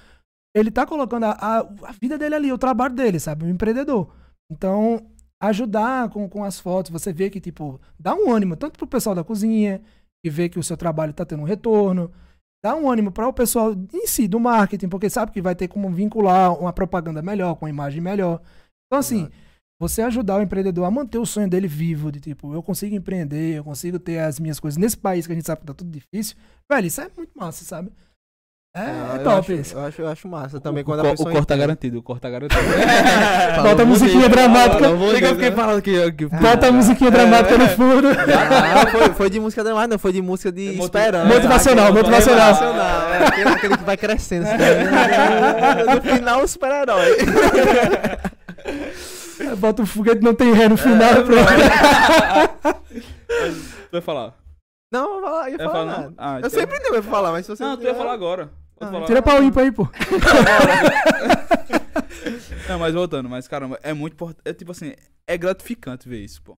ele 0.56 0.70
tá 0.70 0.86
colocando 0.86 1.24
a, 1.24 1.32
a, 1.32 1.60
a 1.62 1.91
vida 2.00 2.16
dele 2.16 2.36
ali, 2.36 2.54
o 2.54 2.60
trabalho 2.60 2.93
dele, 2.93 3.20
sabe? 3.20 3.45
O 3.45 3.50
empreendedor. 3.50 4.14
Então, 4.52 5.10
ajudar 5.41 6.10
com, 6.10 6.30
com 6.30 6.43
as 6.43 6.60
fotos, 6.60 6.91
você 6.91 7.12
vê 7.12 7.28
que, 7.32 7.41
tipo, 7.41 7.82
dá 8.00 8.14
um 8.14 8.32
ânimo, 8.32 8.56
tanto 8.56 8.78
pro 8.78 8.86
pessoal 8.86 9.16
da 9.16 9.24
cozinha, 9.24 9.82
que 10.24 10.30
vê 10.30 10.49
que 10.49 10.59
o 10.59 10.63
seu 10.63 10.76
trabalho 10.78 11.13
tá 11.13 11.26
tendo 11.26 11.41
um 11.41 11.45
retorno, 11.45 12.11
dá 12.63 12.76
um 12.76 12.89
ânimo 12.89 13.11
para 13.11 13.28
o 13.28 13.34
pessoal 13.34 13.74
em 13.93 14.07
si, 14.07 14.28
do 14.28 14.39
marketing, 14.39 14.89
porque 14.89 15.09
sabe 15.09 15.32
que 15.32 15.41
vai 15.41 15.55
ter 15.55 15.67
como 15.67 15.89
vincular 15.89 16.53
uma 16.53 16.74
propaganda 16.74 17.22
melhor, 17.22 17.55
com 17.55 17.65
uma 17.65 17.70
imagem 17.70 18.01
melhor. 18.01 18.41
Então, 18.88 18.99
assim, 18.99 19.30
você 19.80 20.01
ajudar 20.01 20.38
o 20.38 20.41
empreendedor 20.41 20.86
a 20.86 20.91
manter 20.91 21.17
o 21.17 21.26
sonho 21.26 21.49
dele 21.49 21.67
vivo, 21.67 22.11
de 22.11 22.20
tipo, 22.20 22.53
eu 22.53 22.61
consigo 22.61 22.95
empreender, 22.95 23.57
eu 23.57 23.63
consigo 23.63 23.97
ter 23.97 24.20
as 24.20 24.39
minhas 24.39 24.59
coisas 24.59 24.78
nesse 24.78 24.97
país 24.97 25.26
que 25.26 25.32
a 25.32 25.36
gente 25.36 25.45
sabe 25.45 25.61
que 25.61 25.67
tá 25.67 25.74
tudo 25.74 25.89
difícil. 25.89 26.36
Velho, 26.70 26.88
isso 26.88 26.99
é 26.99 27.09
muito 27.15 27.32
massa, 27.34 27.63
sabe? 27.63 27.91
É, 28.80 28.89
Ah, 28.91 29.13
é 29.13 29.19
eu 29.19 29.23
top 29.23 29.39
acho, 29.39 29.51
isso. 29.53 29.75
Eu 29.77 29.86
acho, 29.86 30.01
eu 30.01 30.07
acho 30.07 30.27
massa 30.27 30.59
também 30.59 30.82
o, 30.84 30.86
quando 30.86 31.01
co- 31.01 31.07
a 31.07 31.09
o 31.09 31.11
pessoa. 31.11 31.32
corte 31.32 31.47
tá 31.47 31.53
entende. 31.55 31.67
garantido, 31.67 31.97
o 31.99 32.03
corte 32.03 32.21
tá 32.21 32.30
garantido. 32.30 32.61
Bota 33.63 33.82
a 33.82 33.86
musiquinha 33.86 34.30
dramática. 34.30 34.86
Chega, 35.13 35.27
eu 35.27 35.34
fiquei 35.36 35.51
falando 35.51 35.77
aqui. 35.80 36.01
aqui 36.03 36.25
Bota 36.27 36.67
a 36.67 36.71
musiquinha 36.71 37.11
dramática 37.11 37.57
no 37.57 37.67
fundo. 37.69 38.07
Ah, 38.09 38.84
não, 38.86 38.91
foi, 38.91 39.09
foi 39.13 39.30
de 39.30 39.39
música 39.39 39.63
dramática, 39.63 39.88
não, 39.93 39.99
foi 39.99 40.11
de 40.13 40.21
música 40.21 40.51
de 40.51 40.80
esperança. 40.80 41.25
Motivacional, 41.25 41.86
Aquele- 41.88 41.99
motivacional. 42.03 42.47
motivacional, 42.53 43.13
é, 43.13 43.27
aquele, 43.27 43.49
aquele 43.49 43.77
que 43.77 43.84
vai 43.84 43.97
crescendo. 43.97 44.45
assim, 44.47 44.55
no 45.95 46.01
final, 46.17 46.41
o 46.43 46.47
super-herói. 46.47 47.17
Bota 49.57 49.84
o 49.84 49.86
foguete, 49.86 50.21
não 50.21 50.34
tem 50.34 50.53
ré 50.53 50.67
no 50.67 50.77
final. 50.77 51.13
pronto. 51.23 51.49
Tu 52.63 53.91
vai 53.93 54.01
falar? 54.01 54.34
Não, 54.91 55.21
lá, 55.21 55.49
ia 55.49 55.55
Eu 55.55 55.59
falar 55.59 55.71
falar 55.71 55.86
nada. 55.86 56.03
não? 56.07 56.13
Ah, 56.17 56.34
Eu 56.34 56.38
então- 56.39 56.49
sempre 56.49 56.80
não 56.80 56.95
ia 56.95 57.03
falar, 57.03 57.32
mas 57.32 57.45
se 57.45 57.55
você. 57.55 57.63
Não, 57.63 57.77
tu 57.77 57.84
ia 57.84 57.93
falar 57.95 58.13
agora. 58.13 58.49
Ah. 58.80 59.03
Tira 59.05 59.21
pra 59.21 59.41
ímpar 59.43 59.63
aí, 59.63 59.71
pô. 59.71 59.88
Não, 62.67 62.80
mas 62.80 62.93
voltando, 62.93 63.27
mas 63.27 63.47
caramba, 63.47 63.80
é 63.82 63.93
muito 63.93 64.13
importante. 64.13 64.41
É 64.45 64.53
tipo 64.53 64.71
assim, 64.71 64.93
é 65.27 65.38
gratificante 65.38 66.07
ver 66.07 66.23
isso, 66.23 66.41
pô. 66.41 66.55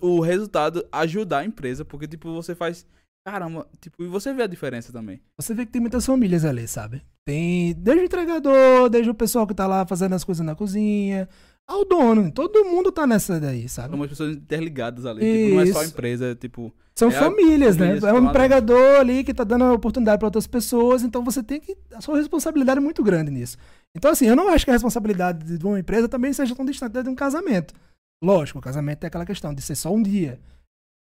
O 0.00 0.20
resultado 0.20 0.86
ajudar 0.92 1.38
a 1.38 1.44
empresa, 1.44 1.84
porque 1.84 2.06
tipo, 2.06 2.32
você 2.32 2.54
faz. 2.54 2.86
Caramba, 3.26 3.66
tipo, 3.80 4.02
e 4.02 4.06
você 4.06 4.32
vê 4.32 4.44
a 4.44 4.48
diferença 4.48 4.92
também. 4.92 5.20
Você 5.36 5.54
vê 5.54 5.66
que 5.66 5.72
tem 5.72 5.80
muitas 5.80 6.06
famílias 6.06 6.44
ali, 6.44 6.66
sabe? 6.66 7.02
Tem 7.24 7.72
desde 7.74 8.02
o 8.02 8.06
entregador, 8.06 8.88
desde 8.88 9.10
o 9.10 9.14
pessoal 9.14 9.46
que 9.46 9.54
tá 9.54 9.66
lá 9.66 9.86
fazendo 9.86 10.14
as 10.14 10.24
coisas 10.24 10.44
na 10.44 10.56
cozinha, 10.56 11.28
ao 11.68 11.84
dono. 11.84 12.30
Todo 12.32 12.64
mundo 12.64 12.90
tá 12.92 13.06
nessa 13.06 13.38
daí, 13.40 13.68
sabe? 13.68 13.88
São 13.90 13.96
umas 13.98 14.08
pessoas 14.10 14.36
interligadas 14.36 15.06
ali. 15.06 15.20
Tipo, 15.20 15.54
não 15.54 15.60
é 15.62 15.66
só 15.66 15.80
a 15.80 15.84
empresa, 15.86 16.26
é 16.26 16.34
tipo. 16.34 16.72
São 16.94 17.10
É 17.10 17.16
a- 17.16 17.20
famílias, 17.20 17.76
né? 17.76 17.86
famílias 17.86 18.04
É 18.04 18.12
um 18.12 18.28
empregador 18.28 19.00
ali 19.00 19.24
que 19.24 19.32
tá 19.32 19.44
dando 19.44 19.64
a 19.64 19.72
oportunidade 19.72 20.18
para 20.18 20.26
outras 20.26 20.46
pessoas, 20.46 21.02
então 21.02 21.24
você 21.24 21.42
tem 21.42 21.60
que. 21.60 21.76
A 21.94 22.00
sua 22.00 22.18
responsabilidade 22.18 22.78
é 22.78 22.82
muito 22.82 23.02
grande 23.02 23.30
nisso. 23.30 23.56
Então, 23.96 24.10
assim, 24.10 24.26
eu 24.26 24.36
não 24.36 24.48
acho 24.48 24.64
que 24.64 24.70
a 24.70 24.74
responsabilidade 24.74 25.56
de 25.58 25.66
uma 25.66 25.78
empresa 25.80 26.08
também 26.08 26.32
seja 26.32 26.54
tão 26.54 26.64
distante 26.64 27.02
de 27.02 27.08
um 27.08 27.14
casamento. 27.14 27.74
Lógico, 28.22 28.58
o 28.58 28.62
casamento 28.62 29.04
é 29.04 29.06
aquela 29.06 29.26
questão 29.26 29.54
de 29.54 29.62
ser 29.62 29.74
só 29.74 29.92
um 29.92 30.02
dia. 30.02 30.38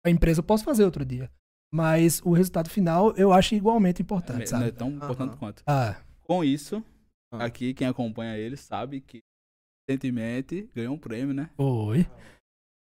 A 0.05 0.09
empresa 0.09 0.39
eu 0.39 0.43
posso 0.43 0.63
fazer 0.63 0.83
outro 0.85 1.05
dia. 1.05 1.29
Mas 1.73 2.21
o 2.25 2.31
resultado 2.33 2.69
final 2.69 3.13
eu 3.15 3.31
acho 3.31 3.55
igualmente 3.55 4.01
É, 4.01 4.03
importante, 4.03 4.51
não 4.51 4.59
é 4.59 4.65
sabe? 4.65 4.71
tão 4.73 4.89
importante 4.89 5.37
quanto. 5.37 5.63
Ah, 5.65 5.95
Com 6.27 6.43
isso, 6.43 6.83
Ah. 7.33 7.45
aqui 7.45 7.73
quem 7.73 7.87
acompanha 7.87 8.37
ele 8.37 8.57
sabe 8.57 8.99
que 9.01 9.21
recentemente 9.87 10.69
ganhou 10.75 10.95
um 10.95 10.97
prêmio, 10.97 11.33
né? 11.33 11.49
oi. 11.57 12.07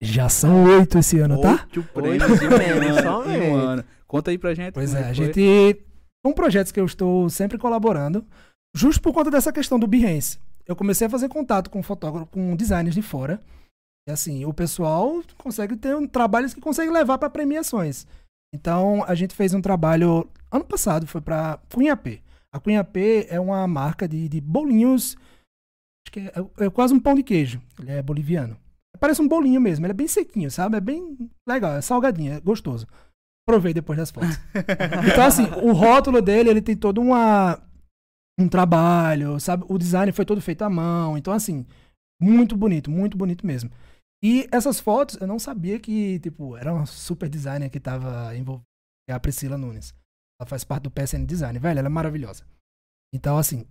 Já 0.00 0.28
são 0.28 0.64
oito 0.64 0.98
esse 0.98 1.20
ano, 1.20 1.40
tá? 1.40 1.52
Oito 1.52 1.82
prêmios 1.84 2.42
em 2.42 3.52
um 3.52 3.54
ano, 3.54 3.82
um. 3.82 3.84
Conta 4.06 4.32
aí 4.32 4.38
pra 4.38 4.52
gente. 4.52 4.74
Pois 4.74 4.94
é, 4.94 5.10
a 5.10 5.14
foi. 5.14 5.26
gente. 5.26 5.84
São 6.26 6.32
projetos 6.32 6.72
que 6.72 6.80
eu 6.80 6.84
estou 6.84 7.30
sempre 7.30 7.56
colaborando, 7.56 8.24
justo 8.74 9.00
por 9.00 9.12
conta 9.12 9.30
dessa 9.30 9.52
questão 9.52 9.78
do 9.78 9.86
Behance. 9.86 10.38
Eu 10.66 10.76
comecei 10.76 11.06
a 11.06 11.10
fazer 11.10 11.28
contato 11.28 11.70
com 11.70 11.82
fotógrafos, 11.82 12.28
com 12.30 12.56
designers 12.56 12.94
de 12.94 13.02
fora. 13.02 13.40
E 14.08 14.10
assim, 14.10 14.44
o 14.44 14.52
pessoal 14.52 15.22
consegue 15.38 15.76
ter 15.76 15.96
um, 15.96 16.06
trabalhos 16.06 16.52
que 16.52 16.60
consegue 16.60 16.90
levar 16.90 17.18
para 17.18 17.30
premiações. 17.30 18.06
Então, 18.54 19.04
a 19.06 19.14
gente 19.14 19.34
fez 19.34 19.54
um 19.54 19.62
trabalho 19.62 20.28
ano 20.50 20.64
passado, 20.64 21.06
foi 21.06 21.20
para 21.20 21.58
Cunha 21.72 21.96
P. 21.96 22.20
A 22.52 22.60
Cunha 22.60 22.84
P 22.84 23.26
é 23.30 23.40
uma 23.40 23.66
marca 23.66 24.06
de, 24.06 24.28
de 24.28 24.40
bolinhos. 24.40 25.16
Acho 26.12 26.20
que 26.20 26.20
é, 26.20 26.66
é 26.66 26.70
quase 26.70 26.92
um 26.92 27.00
pão 27.00 27.14
de 27.14 27.22
queijo. 27.22 27.62
Ele 27.80 27.92
é 27.92 28.02
boliviano. 28.02 28.56
Parece 29.00 29.22
um 29.22 29.28
bolinho 29.28 29.60
mesmo, 29.60 29.84
ele 29.84 29.92
é 29.92 29.94
bem 29.94 30.06
sequinho, 30.06 30.50
sabe? 30.50 30.76
É 30.76 30.80
bem 30.80 31.18
legal, 31.48 31.72
é 31.72 31.80
salgadinho, 31.80 32.34
é 32.34 32.40
gostoso. 32.40 32.86
Provei 33.48 33.74
depois 33.74 33.98
das 33.98 34.10
fotos. 34.10 34.38
Então, 35.10 35.24
assim, 35.24 35.44
o 35.62 35.72
rótulo 35.72 36.22
dele, 36.22 36.50
ele 36.50 36.62
tem 36.62 36.76
todo 36.76 37.00
uma, 37.00 37.60
um 38.38 38.48
trabalho, 38.48 39.40
sabe? 39.40 39.64
O 39.68 39.78
design 39.78 40.12
foi 40.12 40.24
todo 40.24 40.40
feito 40.40 40.62
à 40.62 40.70
mão. 40.70 41.18
Então, 41.18 41.32
assim, 41.32 41.66
muito 42.20 42.56
bonito, 42.56 42.90
muito 42.90 43.16
bonito 43.16 43.44
mesmo. 43.44 43.70
E 44.22 44.46
essas 44.52 44.78
fotos, 44.78 45.16
eu 45.20 45.26
não 45.26 45.38
sabia 45.38 45.80
que, 45.80 46.20
tipo, 46.20 46.56
era 46.56 46.72
uma 46.72 46.86
super 46.86 47.28
designer 47.28 47.70
que 47.70 47.80
tava 47.80 48.36
envolvida, 48.36 48.64
que 49.08 49.12
é 49.12 49.14
a 49.14 49.20
Priscila 49.20 49.58
Nunes. 49.58 49.92
Ela 50.40 50.46
faz 50.46 50.62
parte 50.62 50.84
do 50.84 50.90
PSN 50.92 51.24
Design. 51.26 51.58
Velho, 51.58 51.80
ela 51.80 51.88
é 51.88 51.90
maravilhosa. 51.90 52.44
Então, 53.12 53.36
assim, 53.36 53.66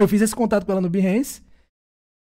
eu 0.00 0.08
fiz 0.08 0.20
esse 0.22 0.34
contato 0.34 0.66
com 0.66 0.72
ela 0.72 0.80
no 0.80 0.90
Behance 0.90 1.48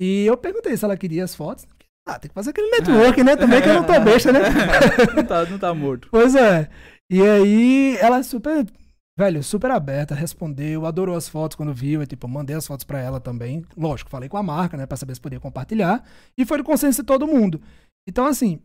e 0.00 0.26
eu 0.26 0.36
perguntei 0.36 0.76
se 0.76 0.84
ela 0.84 0.96
queria 0.96 1.24
as 1.24 1.34
fotos. 1.34 1.66
Ah, 2.06 2.18
tem 2.18 2.28
que 2.28 2.34
fazer 2.34 2.50
aquele 2.50 2.70
network, 2.70 3.22
né? 3.22 3.36
Também 3.36 3.60
que 3.60 3.68
eu 3.68 3.74
não 3.74 3.84
tô 3.84 4.00
besta, 4.00 4.32
né? 4.32 4.40
não, 5.14 5.24
tá, 5.24 5.44
não 5.44 5.58
tá 5.58 5.74
morto. 5.74 6.08
Pois 6.10 6.34
é. 6.34 6.70
E 7.10 7.20
aí, 7.22 7.96
ela 8.00 8.18
é 8.18 8.22
super, 8.22 8.66
velho, 9.18 9.42
super 9.42 9.70
aberta, 9.70 10.14
respondeu, 10.14 10.86
adorou 10.86 11.16
as 11.16 11.28
fotos 11.28 11.54
quando 11.54 11.74
viu. 11.74 12.02
E, 12.02 12.06
tipo, 12.06 12.26
eu 12.26 12.30
mandei 12.30 12.56
as 12.56 12.66
fotos 12.66 12.84
pra 12.84 12.98
ela 12.98 13.20
também. 13.20 13.62
Lógico, 13.76 14.08
falei 14.08 14.28
com 14.28 14.38
a 14.38 14.42
marca, 14.42 14.76
né, 14.76 14.86
pra 14.86 14.96
saber 14.96 15.14
se 15.14 15.20
podia 15.20 15.38
compartilhar. 15.38 16.02
E 16.36 16.46
foi 16.46 16.56
do 16.56 16.64
consenso 16.64 17.02
de 17.02 17.06
todo 17.06 17.26
mundo. 17.26 17.60
Então, 18.08 18.24
assim, 18.24 18.58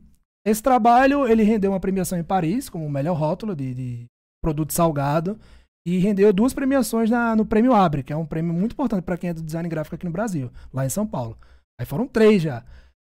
esse 0.46 0.64
trabalho, 0.64 1.28
ele 1.28 1.44
rendeu 1.44 1.72
uma 1.72 1.80
premiação 1.82 2.18
em 2.18 2.24
Paris, 2.24 2.70
como 2.70 2.86
o 2.86 2.90
melhor 2.90 3.18
rótulo 3.18 3.56
de, 3.56 3.74
de 3.74 4.06
produto 4.42 4.72
salgado. 4.72 5.38
E 5.86 5.98
rendeu 6.00 6.32
duas 6.32 6.54
premiações 6.54 7.10
na, 7.10 7.36
no 7.36 7.46
Prêmio 7.46 7.74
Abre, 7.74 8.04
que 8.04 8.14
é 8.14 8.16
um 8.16 8.26
prêmio 8.26 8.54
muito 8.54 8.72
importante 8.72 9.04
pra 9.04 9.18
quem 9.18 9.30
é 9.32 9.34
do 9.34 9.42
design 9.42 9.68
gráfico 9.68 9.96
aqui 9.96 10.06
no 10.06 10.12
Brasil, 10.12 10.50
lá 10.74 10.86
em 10.86 10.90
São 10.90 11.06
Paulo. 11.06 11.38
Aí 11.80 11.86
foram 11.86 12.08
três 12.08 12.42
já. 12.42 12.64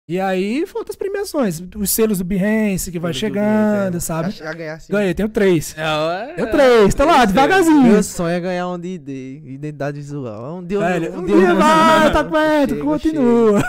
E 0.09 0.21
aí, 0.21 0.65
foram 0.67 0.83
outras 0.83 0.95
premiações. 0.95 1.61
Os 1.75 1.91
selos 1.91 2.19
do 2.19 2.25
Behance, 2.25 2.93
que 2.93 2.99
vai 2.99 3.11
Tudo 3.11 3.19
chegando, 3.19 3.91
Behance, 3.91 3.97
é. 3.97 4.01
sabe? 4.01 4.31
Já 4.31 4.53
ganhar 4.53 4.75
assim. 4.75 4.93
Ganhei, 4.93 5.15
tenho 5.15 5.29
três. 5.29 5.75
É, 5.77 6.35
Tenho 6.35 6.51
três, 6.53 6.95
tá 6.95 7.05
lá, 7.05 7.19
Meu 7.19 7.27
devagarzinho. 7.27 7.83
Meu 7.83 8.03
sonho 8.05 8.29
é 8.37 8.39
ganhar 8.39 8.69
um 8.69 8.79
de 8.79 8.89
ID, 8.89 9.09
identidade 9.47 9.97
visual. 9.97 10.59
Um 10.59 10.65
dia 10.65 10.77
eu- 10.77 10.81
Velho, 10.81 11.13
um 11.13 11.23
um 11.23 11.27
dia 11.27 11.37
dia 11.39 11.55
vai, 11.57 12.13
tá 12.13 12.23
perto, 12.23 12.71
Chega, 12.75 12.85
continua. 12.85 13.63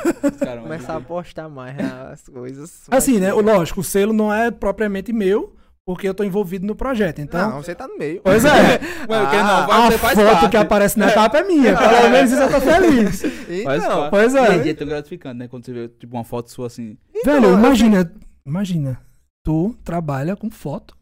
Começar 0.61 0.97
a 0.97 1.01
postar 1.01 1.49
mais 1.49 1.75
as 2.11 2.29
coisas. 2.29 2.81
Assim, 2.91 3.19
né? 3.19 3.33
Lógico, 3.33 3.79
o 3.79 3.83
selo 3.83 4.13
não 4.13 4.31
é 4.31 4.51
propriamente 4.51 5.11
meu, 5.11 5.55
porque 5.87 6.05
eu 6.09 6.13
tô 6.13 6.21
envolvido 6.25 6.67
no 6.67 6.75
projeto. 6.75 7.19
Então. 7.21 7.49
Não, 7.49 7.63
você 7.63 7.73
tá 7.73 7.87
no 7.87 7.97
meio. 7.97 8.21
Pois 8.21 8.43
é. 8.43 8.49
Ué, 9.07 9.07
não 9.07 9.25
Ah, 9.25 9.65
vai, 9.65 9.87
a 9.87 9.91
você 9.91 9.97
faz 9.97 10.19
foto 10.19 10.31
parte. 10.33 10.49
que 10.49 10.57
aparece 10.57 10.99
na 10.99 11.13
capa 11.13 11.37
é 11.37 11.43
minha. 11.45 11.77
Pelo 11.77 12.09
menos 12.09 12.29
isso 12.29 12.41
eu 12.41 12.51
tô 12.51 12.59
feliz. 12.59 13.23
Então, 13.49 14.09
pois 14.09 14.35
é. 14.35 14.65
E 14.65 14.69
é 14.69 14.73
tão 14.73 14.85
gratificante, 14.85 15.37
né? 15.39 15.47
Quando 15.47 15.65
você 15.65 15.71
vê, 15.71 15.87
tipo, 15.87 16.13
uma 16.17 16.25
foto 16.25 16.51
sua 16.51 16.67
assim. 16.67 16.97
Velho, 17.23 17.45
eu 17.45 17.53
imagina. 17.53 18.13
Imagina. 18.45 18.99
Tu 19.45 19.73
trabalha 19.85 20.35
com 20.35 20.49
foto. 20.51 20.93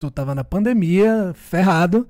Tu 0.00 0.10
tava 0.10 0.34
na 0.34 0.42
pandemia, 0.42 1.32
ferrado. 1.34 2.08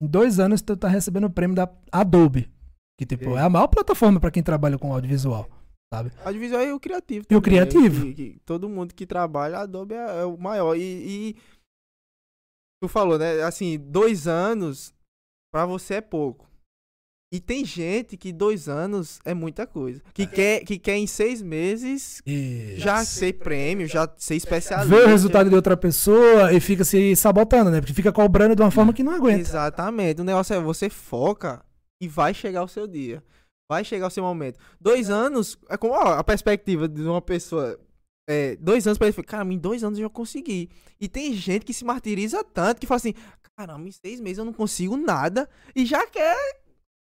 Em 0.00 0.06
dois 0.06 0.38
anos 0.38 0.62
tu 0.62 0.76
tá 0.76 0.86
recebendo 0.86 1.24
o 1.24 1.30
prêmio 1.30 1.56
da 1.56 1.68
Adobe. 1.90 2.48
Que, 2.96 3.04
tipo, 3.04 3.24
E 3.24 3.28
aí? 3.32 3.34
é 3.38 3.40
a 3.40 3.48
maior 3.50 3.66
plataforma 3.66 4.20
pra 4.20 4.30
quem 4.30 4.42
trabalha 4.44 4.78
com 4.78 4.92
audiovisual. 4.92 5.48
Sabe? 5.92 6.10
audiovisual 6.24 6.62
e 6.64 6.72
o 6.72 6.80
criativo. 6.80 7.26
E 7.30 7.36
o 7.36 7.40
também, 7.42 7.60
né? 7.60 7.66
criativo. 7.66 8.06
Que- 8.06 8.14
que 8.14 8.40
todo 8.46 8.68
mundo 8.68 8.94
que 8.94 9.04
trabalha, 9.06 9.58
a 9.58 9.62
Adobe 9.62 9.94
é, 9.94 10.20
é 10.20 10.24
o 10.24 10.38
maior. 10.38 10.74
E, 10.74 10.80
e 10.80 11.36
tu 12.82 12.88
falou, 12.88 13.18
né? 13.18 13.42
Assim, 13.42 13.78
dois 13.78 14.26
anos 14.26 14.94
pra 15.52 15.66
você 15.66 15.94
é 15.94 16.00
pouco. 16.00 16.50
E 17.34 17.40
tem 17.40 17.64
gente 17.64 18.14
que 18.16 18.30
dois 18.30 18.68
anos 18.68 19.18
é 19.24 19.32
muita 19.32 19.66
coisa. 19.66 20.02
Que, 20.12 20.26
quer, 20.26 20.64
que 20.64 20.78
quer 20.78 20.96
em 20.98 21.06
seis 21.06 21.40
meses 21.40 22.20
E 22.26 22.74
já 22.76 23.02
ser 23.06 23.34
prêmio, 23.34 23.86
já 23.86 24.06
ser 24.18 24.34
especialista. 24.36 24.94
vê 24.94 25.02
o 25.02 25.08
resultado 25.08 25.48
de 25.48 25.56
outra 25.56 25.74
pessoa 25.74 26.52
e 26.52 26.60
fica 26.60 26.84
se 26.84 27.16
sabotando, 27.16 27.70
né? 27.70 27.80
Porque 27.80 27.94
fica 27.94 28.12
cobrando 28.12 28.54
de 28.54 28.60
uma 28.60 28.70
forma 28.70 28.92
que 28.92 29.02
não 29.02 29.12
aguenta. 29.12 29.40
Exatamente. 29.40 30.20
O 30.20 30.24
negócio 30.24 30.52
é 30.54 30.60
você 30.60 30.90
foca 30.90 31.64
e 32.02 32.06
vai 32.08 32.34
chegar 32.34 32.62
o 32.64 32.68
seu 32.68 32.86
dia. 32.86 33.22
Vai 33.72 33.84
chegar 33.84 34.06
o 34.06 34.10
seu 34.10 34.22
momento. 34.22 34.58
Dois 34.78 35.08
anos, 35.08 35.56
é 35.70 35.78
como 35.78 35.94
ó, 35.94 36.18
a 36.18 36.22
perspectiva 36.22 36.86
de 36.86 37.00
uma 37.00 37.22
pessoa. 37.22 37.80
É, 38.28 38.54
dois 38.56 38.86
anos 38.86 38.98
pra 38.98 39.08
ele, 39.08 39.22
cara, 39.22 39.50
em 39.50 39.56
dois 39.56 39.82
anos 39.82 39.98
eu 39.98 40.04
já 40.04 40.10
consegui. 40.10 40.68
E 41.00 41.08
tem 41.08 41.32
gente 41.32 41.64
que 41.64 41.72
se 41.72 41.82
martiriza 41.82 42.44
tanto 42.44 42.78
que 42.78 42.86
fala 42.86 42.98
assim: 42.98 43.14
caramba, 43.56 43.88
em 43.88 43.90
seis 43.90 44.20
meses 44.20 44.36
eu 44.36 44.44
não 44.44 44.52
consigo 44.52 44.94
nada 44.94 45.48
e 45.74 45.86
já 45.86 46.06
quer 46.06 46.36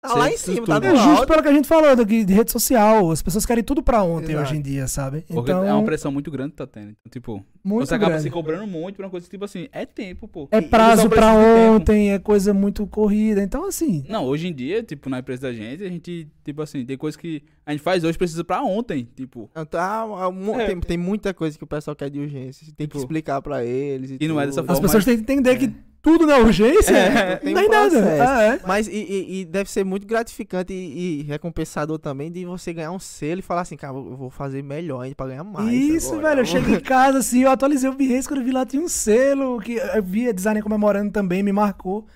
tá 0.03 0.15
lá 0.15 0.31
em 0.33 0.37
cima, 0.37 0.67
tá 0.67 0.81
no 0.81 0.87
É 0.87 0.97
justo 0.97 1.27
pelo 1.27 1.43
que 1.43 1.49
a 1.49 1.53
gente 1.53 1.69
falou 1.69 1.95
daqui 1.95 2.25
de 2.25 2.33
rede 2.33 2.51
social. 2.51 3.11
As 3.11 3.23
pessoas 3.23 3.45
querem 3.45 3.63
tudo 3.63 3.83
pra 3.83 4.03
ontem 4.03 4.33
Exato. 4.33 4.49
hoje 4.49 4.57
em 4.59 4.63
dia, 4.63 4.87
sabe? 4.89 5.21
Porque 5.29 5.51
Então, 5.51 5.65
é 5.65 5.73
uma 5.73 5.85
pressão 5.85 6.11
muito 6.11 6.31
grande 6.31 6.53
que 6.53 6.57
tá 6.57 6.67
tendo. 6.67 6.89
Então, 6.91 7.11
tipo, 7.11 7.45
muito 7.63 7.87
você 7.87 7.95
acaba 7.95 8.11
grande. 8.13 8.23
se 8.25 8.31
cobrando 8.31 8.67
muito 8.67 8.97
pra 8.97 9.07
uma 9.07 9.11
coisa 9.11 9.27
que, 9.27 9.31
tipo 9.31 9.45
assim, 9.45 9.69
é 9.73 9.85
tempo, 9.85 10.27
pô. 10.27 10.49
É 10.51 10.59
E- 10.59 10.61
e 10.61 10.69
prazo 10.69 11.09
pra 11.09 11.33
de 11.33 11.71
ontem, 11.71 12.13
é 12.13 12.19
coisa 12.19 12.55
muito 12.55 12.87
corrida. 12.87 13.43
Então, 13.43 13.67
assim, 13.67 14.05
Não, 14.09 14.25
hoje 14.25 14.49
em 14.49 14.55
dia, 14.55 14.83
tipo, 14.83 15.11
na 15.11 15.19
empresa 15.19 15.43
da 15.43 15.53
gente, 15.53 15.85
a 15.85 15.89
gente, 15.89 16.29
tipo 16.45 16.63
assim, 16.63 16.85
tem 16.85 16.97
coisa 16.97 17.19
que 17.19 17.43
a 17.67 17.73
gente 17.73 17.83
faz 17.83 18.03
hoje 18.03 18.17
precisa 18.17 18.43
pra 18.43 18.63
ontem, 18.63 19.07
tipo. 19.15 19.49
Então, 19.53 19.67
tá, 19.67 20.01
há 20.03 20.31
mu- 20.31 20.59
É. 20.59 20.67
tem, 20.67 20.81
tem 20.81 20.97
muita 20.99 21.35
coisa 21.35 21.57
que 21.59 21.65
o 21.65 21.67
pessoal 21.67 21.95
quer 21.95 22.09
de 22.11 22.19
urgência. 22.19 22.67
Tem 22.77 22.87
que 22.87 22.93
Tipo, 22.93 22.99
explicar 22.99 23.41
pra 23.43 23.65
eles. 23.65 24.17
e 24.19 24.29
não 24.29 24.41
é 24.41 24.47
dessa 24.47 24.63
tudo. 24.63 24.71
as 24.73 24.79
forma, 24.79 24.89
pessoas 24.89 25.05
mas- 25.05 25.05
têm 25.05 25.17
que 25.17 25.33
entender 25.33 25.59
que 25.59 25.90
tudo 26.03 26.27
na 26.27 26.39
urgência 26.39 26.97
É, 26.97 27.33
não 27.35 27.41
tem 27.41 27.55
dá 27.55 27.61
um 27.61 27.65
em 27.65 27.69
nada. 27.93 28.27
Ah, 28.29 28.43
é. 28.43 28.61
Mas 28.67 28.89
e, 28.89 28.93
e- 28.93 29.41
e 29.41 29.45
deve 29.45 29.71
ser 29.71 29.85
muito 29.85 30.07
gratificante 30.07 30.73
e, 30.73 31.21
e 31.21 31.23
recompensador 31.25 31.99
também 31.99 32.31
de 32.33 32.45
você 32.45 32.73
ganhar 32.73 32.91
um 32.93 32.99
selo 32.99 33.41
e 33.41 33.43
falar 33.43 33.63
assim, 33.63 33.77
cara, 33.77 33.95
eu 33.97 34.17
vou 34.17 34.31
fazer 34.31 34.63
melhor 34.63 35.03
ainda 35.03 35.15
pra 35.15 35.27
ganhar 35.27 35.45
mais. 35.45 35.71
Isso, 35.73 36.13
agora. 36.15 36.29
velho. 36.29 36.41
Eu 36.41 36.45
cheguei 36.47 36.75
em 36.77 36.81
casa, 36.81 37.19
assim, 37.19 37.43
eu 37.43 37.51
atualizei 37.51 37.89
o 37.91 37.95
Behance, 37.95 38.27
quando 38.29 38.41
eu 38.41 38.47
vi 38.47 38.53
lá 38.53 38.65
tinha 38.65 38.83
um 38.83 38.89
selo, 38.89 39.61
que 39.61 39.75
eu 39.75 40.03
vi 40.03 40.29
a 40.29 40.33
designer 40.33 40.63
comemorando 40.63 41.11
também, 41.13 41.43
me 41.43 41.53
marcou. 41.53 42.07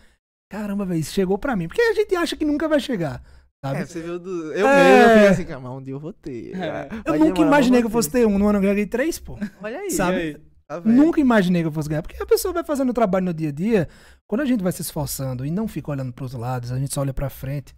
Caramba, 0.51 0.85
velho, 0.85 1.01
isso 1.01 1.12
chegou 1.12 1.37
pra 1.39 1.57
mim. 1.57 1.66
Porque 1.68 1.82
a 1.82 1.93
gente 1.95 2.14
acha 2.14 2.37
que 2.37 2.45
nunca 2.45 2.68
vai 2.68 2.78
chegar, 2.80 3.20
sabe? 3.64 3.80
É, 3.80 3.85
você 3.87 4.01
viu 4.01 4.18
do. 4.18 4.53
Eu 4.53 4.66
É. 4.68 4.76
mesmo, 4.76 5.03
eu 5.03 5.09
fiquei 5.14 5.28
assim, 5.28 5.45
cara, 5.45 5.61
mas 5.61 5.72
um 5.72 5.82
dia 5.82 5.95
eu 5.95 5.99
vou 6.01 6.12
ter. 6.12 6.53
É. 6.57 6.89
eu 7.07 7.12
nunca 7.18 7.32
demorar, 7.35 7.47
imaginei 7.49 7.80
que 7.80 7.87
eu 7.87 7.91
fosse 7.91 8.11
ter 8.11 8.26
um, 8.26 8.39
no 8.39 8.47
ano 8.47 8.59
eu 8.59 8.62
ganhei 8.62 8.87
três, 8.87 9.18
pô. 9.18 9.37
Olha 9.62 9.78
aí, 9.78 9.91
Sabe? 9.91 10.41
Tá? 10.67 10.81
Nunca 10.81 11.21
imaginei 11.21 11.62
que 11.62 11.69
eu 11.69 11.73
fosse 11.73 11.89
ganhar. 11.89 12.03
Porque 12.03 12.23
a 12.23 12.27
pessoa 12.27 12.55
vai 12.55 12.65
fazendo 12.65 12.91
o 12.91 12.95
trabalho 12.95 13.27
no 13.27 13.35
dia 13.35 13.49
a 13.49 13.53
dia, 13.53 13.89
quando 14.27 14.41
a 14.41 14.47
gente 14.47 14.62
vai 14.62 14.73
se 14.73 14.83
esforçando 14.83 15.45
e 15.45 15.51
não 15.51 15.69
fica 15.69 15.91
olhando 15.91 16.12
pros 16.12 16.33
lados, 16.33 16.73
a 16.73 16.79
gente 16.79 16.95
só 16.95 17.01
olha 17.01 17.15
pra 17.15 17.29
frente, 17.29 17.75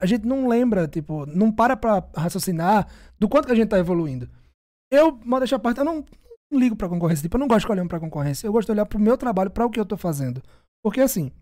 a 0.00 0.06
gente 0.06 0.26
não 0.26 0.48
lembra, 0.48 0.88
tipo, 0.88 1.24
não 1.26 1.52
para 1.52 1.76
pra 1.76 2.06
raciocinar 2.16 2.88
do 3.18 3.28
quanto 3.28 3.46
que 3.46 3.52
a 3.52 3.56
gente 3.56 3.68
tá 3.68 3.78
evoluindo. 3.78 4.28
Eu, 4.90 5.12
modéstia 5.24 5.56
à 5.56 5.58
parte, 5.58 5.78
eu 5.78 5.84
não, 5.84 6.04
não 6.50 6.58
ligo 6.58 6.76
pra 6.76 6.88
concorrência. 6.88 7.22
Tipo, 7.22 7.36
eu 7.36 7.40
não 7.40 7.48
gosto 7.48 7.66
de 7.66 7.72
olhar 7.72 7.88
pra 7.88 8.00
concorrência. 8.00 8.46
Eu 8.46 8.52
gosto 8.52 8.66
de 8.66 8.72
olhar 8.72 8.86
pro 8.86 8.98
meu 8.98 9.16
trabalho, 9.16 9.50
pra 9.50 9.66
o 9.66 9.70
que 9.70 9.80
eu 9.80 9.86
tô 9.86 9.96
fazendo. 9.96 10.42
Porque, 10.82 11.00
assim, 11.00 11.32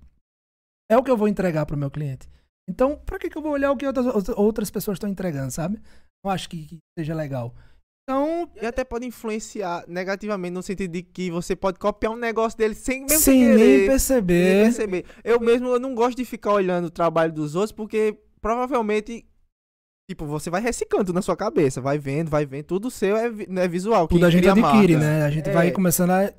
é 0.91 0.97
o 0.97 1.03
que 1.03 1.11
eu 1.11 1.17
vou 1.17 1.29
entregar 1.29 1.67
pro 1.67 1.77
meu 1.77 1.91
cliente. 1.91 2.29
Então, 2.69 2.97
pra 2.97 3.19
que, 3.19 3.29
que 3.29 3.37
eu 3.37 3.43
vou 3.43 3.53
olhar 3.53 3.73
o 3.73 3.77
que 3.77 3.87
outras, 3.87 4.29
outras 4.31 4.71
pessoas 4.71 4.97
estão 4.97 5.11
entregando, 5.11 5.51
sabe? 5.51 5.81
Não 6.25 6.31
acho 6.31 6.49
que, 6.49 6.67
que 6.67 6.79
seja 6.97 7.15
legal. 7.15 7.55
Então, 8.13 8.51
E 8.61 8.67
até 8.67 8.85
pode 8.85 9.07
influenciar 9.07 9.85
negativamente 9.89 10.53
no 10.53 10.63
sentido 10.63 10.93
de 10.93 11.03
que 11.03 11.31
você 11.31 11.57
pode 11.57 11.79
copiar 11.79 12.13
um 12.13 12.17
negócio 12.17 12.59
dele 12.59 12.75
sem 12.75 13.01
mesmo 13.03 13.19
sem 13.19 13.41
querer. 13.41 13.79
nem 13.79 13.87
perceber. 13.89 14.65
perceber. 14.65 15.05
Eu 15.25 15.41
mesmo 15.41 15.69
eu 15.69 15.81
não 15.81 15.95
gosto 15.95 16.17
de 16.17 16.25
ficar 16.25 16.53
olhando 16.53 16.87
o 16.87 16.91
trabalho 16.91 17.33
dos 17.33 17.55
outros 17.55 17.73
porque 17.73 18.19
provavelmente 18.41 19.25
tipo, 20.11 20.27
você 20.27 20.51
vai 20.51 20.61
reciclando 20.61 21.13
na 21.13 21.23
sua 21.23 21.37
cabeça, 21.37 21.81
vai 21.81 21.97
vendo, 21.99 22.29
vai 22.29 22.45
vendo, 22.45 22.65
tudo 22.65 22.91
seu 22.91 23.17
é, 23.17 23.27
é 23.57 23.69
visual. 23.69 24.07
Tudo 24.07 24.27
a 24.27 24.31
gente 24.31 24.47
adquire, 24.49 24.97
né? 24.97 25.23
A 25.23 25.31
gente 25.31 25.49
É. 25.49 25.53
vai 25.53 25.71
começando 25.71 26.11
a. 26.11 26.31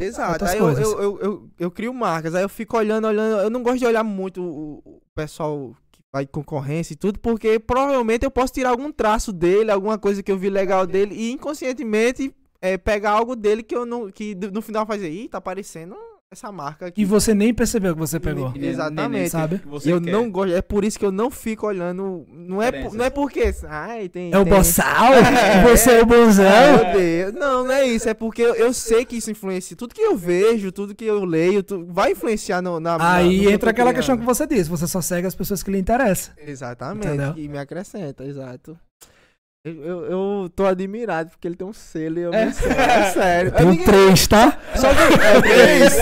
Exato. 0.00 0.44
Aí 0.46 0.58
eu, 0.58 0.70
eu, 0.70 1.02
eu, 1.02 1.20
eu, 1.20 1.50
eu 1.58 1.70
crio 1.70 1.92
marcas, 1.92 2.34
aí 2.34 2.42
eu 2.42 2.48
fico 2.48 2.76
olhando, 2.76 3.06
olhando. 3.06 3.42
Eu 3.42 3.50
não 3.50 3.62
gosto 3.62 3.78
de 3.78 3.86
olhar 3.86 4.02
muito 4.02 4.42
o, 4.42 4.78
o 4.84 5.00
pessoal 5.14 5.76
vai 6.12 6.26
concorrência 6.26 6.94
e 6.94 6.96
tudo, 6.96 7.18
porque 7.18 7.58
provavelmente 7.58 8.24
eu 8.24 8.30
posso 8.30 8.52
tirar 8.52 8.70
algum 8.70 8.90
traço 8.90 9.32
dele, 9.32 9.70
alguma 9.70 9.98
coisa 9.98 10.22
que 10.22 10.30
eu 10.30 10.38
vi 10.38 10.50
legal 10.50 10.86
dele 10.86 11.14
e 11.14 11.30
inconscientemente 11.30 12.34
é, 12.60 12.76
pegar 12.76 13.12
algo 13.12 13.36
dele 13.36 13.62
que 13.62 13.74
eu 13.74 13.86
não. 13.86 14.10
que 14.10 14.34
no 14.34 14.60
final 14.60 14.86
fazer, 14.86 15.10
ih, 15.10 15.28
tá 15.28 15.38
aparecendo 15.38 15.96
essa 16.32 16.52
marca 16.52 16.86
aqui. 16.86 17.02
E 17.02 17.04
você 17.04 17.34
nem 17.34 17.52
percebeu 17.52 17.92
que 17.92 17.98
você 17.98 18.20
pegou. 18.20 18.52
E- 18.54 18.64
Exatamente. 18.64 19.30
Sabe? 19.30 19.60
eu 19.84 20.00
quer. 20.00 20.12
não 20.12 20.30
gosto, 20.30 20.54
é 20.54 20.62
por 20.62 20.84
isso 20.84 20.96
que 20.96 21.04
eu 21.04 21.10
não 21.10 21.28
fico 21.28 21.66
olhando. 21.66 22.24
Não 22.32 22.62
é, 22.62 22.70
por- 22.70 22.94
não 22.94 23.04
é 23.04 23.10
porque. 23.10 23.52
Ai, 23.68 24.08
tem. 24.08 24.32
É 24.32 24.38
o 24.38 24.44
tem- 24.44 24.52
boçal? 24.52 25.12
É. 25.40 25.62
Você 25.68 25.90
é 25.98 26.02
o 26.02 26.06
bonzão? 26.06 26.44
meu 26.44 26.92
Deus. 26.94 27.34
Não, 27.34 27.64
não 27.64 27.72
é 27.72 27.84
isso. 27.84 28.08
É 28.08 28.14
porque 28.14 28.42
eu, 28.42 28.54
eu 28.54 28.72
sei 28.72 29.04
que 29.04 29.16
isso 29.16 29.30
influencia. 29.30 29.76
Tudo 29.76 29.92
que 29.94 30.00
eu 30.00 30.16
vejo, 30.16 30.70
tudo 30.70 30.94
que 30.94 31.04
eu 31.04 31.24
leio, 31.24 31.62
tu- 31.62 31.84
vai 31.88 32.12
influenciar 32.12 32.62
no, 32.62 32.78
na. 32.78 32.96
Aí 33.14 33.48
entra 33.52 33.70
aquela 33.70 33.92
questão 33.92 34.16
que 34.16 34.24
você 34.24 34.46
disse. 34.46 34.70
Você 34.70 34.86
só 34.86 35.00
segue 35.00 35.26
as 35.26 35.34
pessoas 35.34 35.62
que 35.64 35.70
lhe 35.70 35.78
interessam. 35.78 36.32
Exatamente. 36.38 37.08
Entendeu? 37.08 37.34
Que 37.34 37.48
me 37.48 37.58
acrescenta, 37.58 38.24
exato. 38.24 38.78
Eu, 39.62 39.74
eu, 39.84 40.04
eu 40.06 40.50
tô 40.56 40.64
admirado 40.64 41.28
porque 41.30 41.46
ele 41.46 41.54
tem 41.54 41.66
um 41.66 41.72
selo 41.72 42.18
e 42.18 42.22
eu 42.22 42.32
É. 42.32 42.50
sei. 42.50 42.70
É 42.70 43.04
sério. 43.12 43.52
Tem 43.52 43.66
ninguém, 43.66 43.84
três, 43.84 44.26
tá? 44.26 44.56
só 44.74 44.88
que, 44.88 45.02
é, 45.22 45.40
três. 45.42 45.92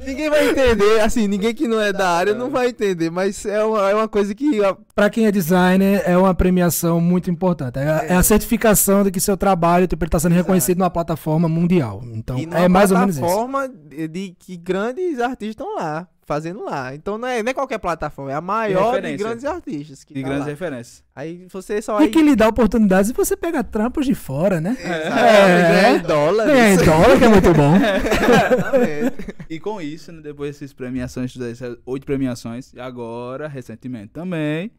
ninguém 0.06 0.30
vai 0.30 0.48
entender. 0.48 1.00
Assim, 1.00 1.28
ninguém 1.28 1.54
que 1.54 1.68
não 1.68 1.78
é 1.78 1.92
da 1.92 2.08
área 2.08 2.32
não 2.32 2.48
vai 2.48 2.68
entender. 2.68 3.10
Mas 3.10 3.44
é 3.44 3.62
uma, 3.62 3.90
é 3.90 3.94
uma 3.94 4.08
coisa 4.08 4.34
que. 4.34 4.58
Pra 4.94 5.10
quem 5.10 5.26
é 5.26 5.30
designer, 5.30 6.02
é 6.06 6.16
uma 6.16 6.34
premiação 6.34 6.98
muito 6.98 7.30
importante. 7.30 7.78
É, 7.78 7.82
a- 7.90 8.04
é 8.08 8.14
a 8.16 8.22
certificação 8.22 9.04
de 9.04 9.10
que 9.10 9.20
seu 9.20 9.36
trabalho 9.36 9.86
tipo, 9.86 10.08
tá 10.08 10.18
sendo 10.18 10.32
Exato. 10.32 10.46
reconhecido 10.46 10.78
numa 10.78 10.88
plataforma 10.90 11.50
mundial. 11.50 12.00
Então, 12.14 12.38
é 12.52 12.68
mais 12.68 12.90
ou 12.90 12.98
menos 12.98 13.16
isso. 13.16 13.24
forma 13.26 13.68
de 13.68 14.08
de 14.08 14.34
que 14.38 14.56
grandes 14.56 15.20
artistas 15.20 15.50
estão 15.50 15.74
lá. 15.76 16.08
Fazendo 16.32 16.64
lá. 16.64 16.94
Então 16.94 17.18
não 17.18 17.28
é, 17.28 17.42
não 17.42 17.50
é 17.50 17.54
qualquer 17.54 17.78
plataforma, 17.78 18.32
é 18.32 18.34
a 18.34 18.40
maior 18.40 18.90
de 18.92 18.96
referência. 18.96 19.26
grandes 19.26 19.44
artistas. 19.44 20.04
Que 20.04 20.14
De 20.14 20.22
tá 20.22 20.26
grandes 20.28 20.46
lá. 20.46 20.50
referências. 20.50 21.04
Aí 21.14 21.46
você 21.50 21.82
só 21.82 21.96
E 21.96 21.98
vai. 22.00 22.08
que 22.08 22.22
lhe 22.22 22.34
dá 22.34 22.48
oportunidades 22.48 23.10
e 23.10 23.12
você 23.12 23.36
pega 23.36 23.62
trampos 23.62 24.06
de 24.06 24.14
fora, 24.14 24.60
né? 24.60 24.76
É, 24.80 25.08
ganhar 25.10 25.96
em 25.96 26.02
dólares. 26.02 26.52
Ganhar 26.52 26.72
em 26.74 26.76
dólar, 26.84 27.18
que 27.18 27.24
é 27.24 27.28
muito 27.28 27.52
bom. 27.54 27.72
E 29.48 29.60
com 29.60 29.80
isso, 29.82 30.10
né, 30.12 30.22
depois 30.22 30.52
dessas 30.58 30.72
premiações, 30.72 31.36
dessas 31.36 31.76
oito 31.84 32.06
premiações, 32.06 32.72
e 32.72 32.80
agora, 32.80 33.46
recentemente 33.48 34.08
também, 34.08 34.70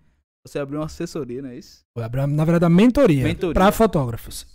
você 0.46 0.58
abriu 0.58 0.80
uma 0.80 0.88
assessoria, 0.88 1.44
não 1.44 1.50
é 1.50 1.58
isso? 1.58 1.82
Eu 1.96 2.04
abri, 2.04 2.26
na 2.26 2.44
verdade, 2.44 2.66
a 2.66 2.70
mentoria, 2.70 3.24
Mentoria. 3.24 3.54
para 3.54 3.72
fotógrafos. 3.72 4.48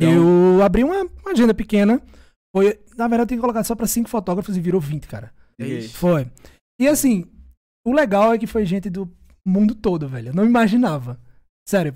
Então- 0.00 0.56
Eu 0.56 0.62
abri 0.64 0.82
uma, 0.82 1.02
uma 1.22 1.30
agenda 1.32 1.54
pequena. 1.54 2.02
Foi, 2.54 2.80
na 2.96 3.06
verdade, 3.06 3.22
eu 3.22 3.26
tinha 3.28 3.40
colocado 3.40 3.64
só 3.64 3.76
para 3.76 3.86
cinco 3.86 4.08
fotógrafos 4.08 4.56
e 4.56 4.60
virou 4.60 4.80
20, 4.80 5.06
cara. 5.06 5.32
Ixi. 5.60 5.88
Foi. 5.88 6.26
E 6.80 6.86
assim, 6.88 7.26
o 7.86 7.92
legal 7.92 8.32
é 8.32 8.38
que 8.38 8.46
foi 8.46 8.64
gente 8.64 8.88
do 8.88 9.10
mundo 9.46 9.74
todo, 9.74 10.08
velho. 10.08 10.28
Eu 10.28 10.34
não 10.34 10.44
imaginava. 10.44 11.18
Sério, 11.68 11.94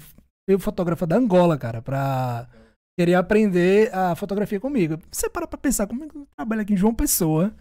eu 0.48 0.58
fotógrafa 0.58 1.06
da 1.06 1.16
Angola, 1.16 1.56
cara, 1.56 1.80
pra 1.80 2.48
querer 2.98 3.14
aprender 3.14 3.94
a 3.94 4.14
fotografia 4.14 4.58
comigo. 4.60 4.98
Você 5.10 5.28
para 5.30 5.46
pra 5.46 5.58
pensar 5.58 5.86
como 5.86 6.04
é 6.04 6.08
que 6.08 6.16
eu 6.16 6.26
trabalho 6.36 6.62
aqui 6.62 6.74
em 6.74 6.76
João 6.76 6.94
Pessoa. 6.94 7.54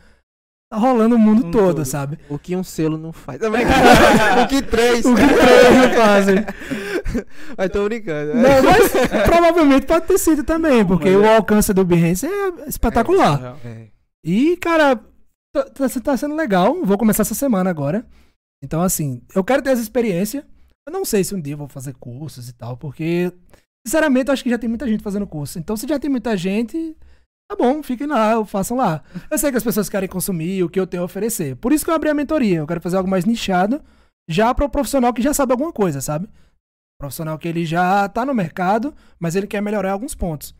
Tá 0.71 0.77
rolando 0.77 1.15
o 1.15 1.19
mundo 1.19 1.43
Mundo 1.43 1.51
todo, 1.51 1.75
todo. 1.75 1.85
sabe? 1.85 2.17
O 2.29 2.39
que 2.39 2.55
um 2.55 2.63
selo 2.63 2.97
não 2.97 3.11
faz. 3.11 3.39
o 3.43 4.47
que 4.47 4.61
três. 4.61 5.05
O 5.05 5.13
que 5.13 5.21
três 5.27 5.75
não 5.75 5.93
fazem. 5.93 6.35
Mas 7.57 7.69
tô 7.69 7.83
brincando. 7.83 8.35
Não, 8.35 8.63
mas 8.63 8.89
provavelmente 9.25 9.85
pode 9.85 10.05
ter 10.07 10.17
sido 10.17 10.45
também, 10.45 10.85
porque 10.85 11.09
mas 11.09 11.19
o 11.19 11.23
é- 11.25 11.35
alcance 11.35 11.73
do 11.73 11.83
Behance 11.83 12.25
é 12.25 12.69
espetacular. 12.69 13.57
É. 13.65 13.87
E, 14.23 14.55
cara, 14.55 14.97
tá, 15.53 15.63
tá- 15.65 15.89
tá 16.01 16.17
sendo 16.17 16.35
legal. 16.35 16.83
Vou 16.83 16.97
começar 16.97 17.21
essa 17.23 17.35
semana 17.35 17.69
agora. 17.69 18.05
Então, 18.63 18.81
assim, 18.81 19.21
eu 19.35 19.43
quero 19.43 19.61
ter 19.61 19.71
essa 19.71 19.81
experiência. 19.81 20.45
Eu 20.87 20.93
não 20.93 21.05
sei 21.05 21.23
se 21.23 21.33
um 21.35 21.41
dia 21.41 21.53
eu 21.53 21.57
vou 21.57 21.67
fazer 21.67 21.93
cursos 21.93 22.49
e 22.49 22.53
tal, 22.53 22.77
porque, 22.77 23.31
sinceramente, 23.85 24.27
eu 24.29 24.33
acho 24.33 24.43
que 24.43 24.49
já 24.49 24.57
tem 24.57 24.69
muita 24.69 24.87
gente 24.87 25.03
fazendo 25.03 25.27
curso. 25.27 25.59
Então, 25.59 25.75
se 25.77 25.87
já 25.87 25.99
tem 25.99 26.09
muita 26.09 26.35
gente, 26.35 26.95
tá 27.49 27.55
bom, 27.55 27.83
fiquem 27.83 28.07
lá, 28.07 28.43
façam 28.45 28.77
lá. 28.77 29.03
Eu 29.29 29.37
sei 29.37 29.51
que 29.51 29.57
as 29.57 29.63
pessoas 29.63 29.89
querem 29.89 30.09
consumir 30.09 30.63
o 30.63 30.69
que 30.69 30.79
eu 30.79 30.87
tenho 30.87 31.03
a 31.03 31.05
oferecer. 31.05 31.55
Por 31.55 31.71
isso 31.71 31.85
que 31.85 31.91
eu 31.91 31.95
abri 31.95 32.09
a 32.09 32.13
mentoria. 32.13 32.57
Eu 32.59 32.67
quero 32.67 32.81
fazer 32.81 32.97
algo 32.97 33.09
mais 33.09 33.25
nichado, 33.25 33.81
já 34.29 34.53
para 34.53 34.65
o 34.65 34.69
profissional 34.69 35.13
que 35.13 35.21
já 35.21 35.33
sabe 35.33 35.51
alguma 35.51 35.71
coisa, 35.71 36.01
sabe? 36.01 36.27
Profissional 36.99 37.37
que 37.37 37.47
ele 37.47 37.65
já 37.65 38.07
tá 38.09 38.25
no 38.25 38.33
mercado, 38.33 38.93
mas 39.19 39.35
ele 39.35 39.47
quer 39.47 39.61
melhorar 39.61 39.91
alguns 39.91 40.13
pontos. 40.15 40.53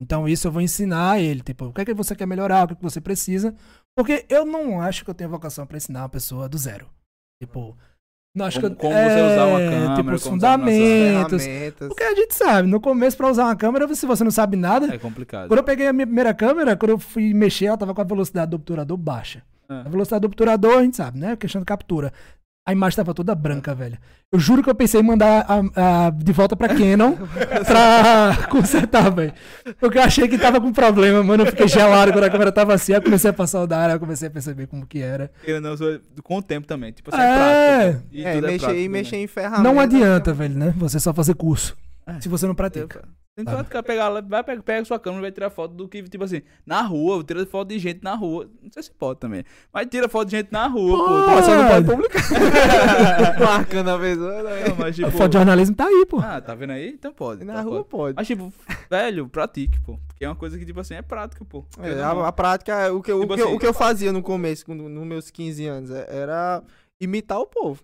Então, 0.00 0.28
isso 0.28 0.46
eu 0.46 0.52
vou 0.52 0.60
ensinar 0.60 1.20
ele, 1.20 1.40
tipo, 1.40 1.66
o 1.66 1.72
que 1.72 1.80
é 1.80 1.84
que 1.84 1.94
você 1.94 2.14
quer 2.14 2.26
melhorar, 2.26 2.64
o 2.64 2.68
que, 2.68 2.72
é 2.74 2.76
que 2.76 2.82
você 2.82 3.00
precisa. 3.00 3.54
Porque 3.96 4.26
eu 4.28 4.44
não 4.44 4.80
acho 4.80 5.04
que 5.04 5.10
eu 5.10 5.14
tenho 5.14 5.30
vocação 5.30 5.66
pra 5.66 5.76
ensinar 5.76 6.02
uma 6.02 6.08
pessoa 6.08 6.48
do 6.48 6.58
zero. 6.58 6.86
Tipo, 7.42 7.76
não 8.34 8.44
acho 8.46 8.60
Como- 8.60 8.76
que 8.76 8.86
eu, 8.86 8.90
como 8.90 8.94
você 9.02 9.22
usar 9.22 9.46
uma 9.46 9.60
é, 9.60 9.70
câmera, 9.70 9.94
tipo, 9.96 10.10
os 10.12 10.22
fundamentos. 10.26 11.42
Porque 11.88 12.02
a 12.02 12.14
gente 12.14 12.34
sabe, 12.34 12.68
no 12.68 12.78
começo 12.80 13.16
pra 13.16 13.30
usar 13.30 13.44
uma 13.44 13.56
câmera, 13.56 13.92
se 13.94 14.04
você 14.06 14.22
não 14.22 14.30
sabe 14.30 14.56
nada, 14.56 14.94
É 14.94 14.98
complicado. 14.98 15.48
quando 15.48 15.58
eu 15.58 15.64
peguei 15.64 15.86
a 15.88 15.92
minha 15.94 16.06
primeira 16.06 16.34
câmera, 16.34 16.76
quando 16.76 16.90
eu 16.90 16.98
fui 16.98 17.32
mexer, 17.32 17.66
ela 17.66 17.78
tava 17.78 17.94
com 17.94 18.00
a 18.02 18.04
velocidade 18.04 18.50
do 18.50 18.56
obturador 18.56 18.96
baixa. 18.98 19.42
Ah. 19.68 19.80
A 19.80 19.88
velocidade 19.88 20.20
do 20.20 20.26
obturador, 20.26 20.78
a 20.78 20.82
gente 20.82 20.96
sabe, 20.96 21.18
né? 21.18 21.34
Questão 21.34 21.62
de 21.62 21.64
captura. 21.64 22.12
A 22.68 22.72
imagem 22.72 22.96
tava 22.96 23.14
toda 23.14 23.32
branca, 23.32 23.72
velho. 23.76 23.96
Eu 24.32 24.40
juro 24.40 24.60
que 24.60 24.68
eu 24.68 24.74
pensei 24.74 25.00
em 25.00 25.04
mandar 25.04 25.46
a- 25.48 26.06
a- 26.06 26.10
de 26.10 26.32
volta 26.32 26.56
pra 26.56 26.66
Canon 26.68 27.12
pra 27.64 28.48
consertar, 28.50 29.08
velho. 29.14 29.32
Porque 29.78 29.98
eu 29.98 30.02
achei 30.02 30.26
que 30.26 30.36
tava 30.36 30.60
com 30.60 30.72
problema, 30.72 31.22
mano. 31.22 31.44
Eu 31.44 31.46
fiquei 31.46 31.68
gelado 31.68 32.12
quando 32.12 32.24
a 32.24 32.30
câmera 32.30 32.50
tava 32.50 32.74
assim. 32.74 32.92
Aí 32.92 32.98
eu 32.98 33.02
comecei 33.02 33.30
a 33.30 33.32
passar 33.32 33.60
o 33.62 33.66
da 33.68 33.78
área, 33.78 33.92
eu 33.94 34.00
comecei 34.00 34.26
a 34.26 34.30
perceber 34.30 34.66
como 34.66 34.84
que 34.84 35.00
era. 35.00 35.30
Eu 35.44 35.60
não 35.60 35.76
sou- 35.76 36.00
com 36.24 36.38
o 36.38 36.42
tempo 36.42 36.66
também. 36.66 36.90
Tipo 36.92 37.14
assim, 37.14 37.22
é, 37.22 37.24
É. 37.24 37.36
prático. 37.36 38.02
pô. 38.02 38.06
E 38.16 38.24
É, 38.24 38.34
tudo 38.34 38.46
é 38.46 38.50
mexer, 38.50 38.58
prático 38.58 38.70
e 38.72 38.74
também. 38.74 38.88
mexer 38.88 39.16
em 39.16 39.26
ferramentas. 39.28 39.62
Não 39.64 39.80
adianta, 39.80 40.32
velho, 40.34 40.58
né? 40.58 40.74
Você 40.76 40.98
só 40.98 41.14
fazer 41.14 41.34
curso. 41.34 41.76
É. 42.04 42.20
Se 42.20 42.28
você 42.28 42.46
não 42.48 42.54
pratica. 42.54 42.98
Tem 43.00 43.10
Sabe? 43.44 43.56
praticar, 43.56 43.82
pegar, 43.82 44.20
vai, 44.22 44.42
pega, 44.42 44.62
pega 44.62 44.84
sua 44.86 44.98
câmera 44.98 45.20
e 45.20 45.22
vai 45.24 45.32
tirar 45.32 45.50
foto 45.50 45.74
do 45.74 45.86
que, 45.86 46.02
tipo 46.04 46.24
assim, 46.24 46.40
na 46.64 46.80
rua, 46.80 47.22
tira 47.22 47.44
foto 47.44 47.68
de 47.68 47.78
gente 47.78 48.02
na 48.02 48.14
rua. 48.14 48.48
Não 48.62 48.70
sei 48.72 48.82
se 48.82 48.90
pode 48.90 49.20
também. 49.20 49.44
Mas 49.72 49.86
tira 49.90 50.08
foto 50.08 50.26
de 50.28 50.38
gente 50.38 50.50
na 50.50 50.66
rua, 50.66 50.96
pô. 50.96 51.04
Pô, 51.04 51.20
Tipo, 51.30 51.42
Só 51.42 51.54
não 51.54 51.68
pode 51.68 51.84
publicar. 51.86 52.22
Marcando 53.38 53.88
a 53.90 53.98
pessoa. 53.98 54.42
né? 54.42 54.68
Não, 54.68 54.76
mas, 54.76 54.88
A 54.88 54.92
tipo, 54.92 55.10
fotojornalismo 55.10 55.76
tá 55.76 55.86
aí, 55.86 56.06
pô. 56.06 56.18
ah, 56.18 56.40
tá 56.40 56.54
vendo 56.54 56.70
aí? 56.72 56.88
Então 56.88 57.12
pode. 57.12 57.44
Na 57.44 57.54
então 57.60 57.64
rua 57.64 57.84
pode. 57.84 58.14
pode. 58.14 58.16
Mas, 58.16 58.26
tipo, 58.26 58.52
velho, 58.90 59.28
pratique, 59.28 59.78
pô. 59.80 59.98
Porque 60.06 60.24
é 60.24 60.28
uma 60.28 60.36
coisa 60.36 60.58
que, 60.58 60.64
tipo 60.64 60.80
assim, 60.80 60.94
é 60.94 61.02
prática, 61.02 61.44
pô. 61.44 61.64
É, 61.80 62.00
a, 62.02 62.10
a 62.28 62.32
prática, 62.32 62.92
o 62.92 63.02
que, 63.02 63.12
eu- 63.12 63.20
Tipo 63.20 63.32
o, 63.32 63.36
que, 63.36 63.42
eu- 63.42 63.46
assim- 63.48 63.56
o 63.56 63.58
que 63.58 63.66
eu 63.66 63.74
fazia 63.74 64.12
no 64.12 64.22
começo, 64.22 64.64
nos 64.74 65.06
meus 65.06 65.30
15 65.30 65.66
anos, 65.66 65.90
é- 65.90 66.06
era 66.08 66.62
imitar 67.00 67.38
o 67.38 67.46
povo. 67.46 67.82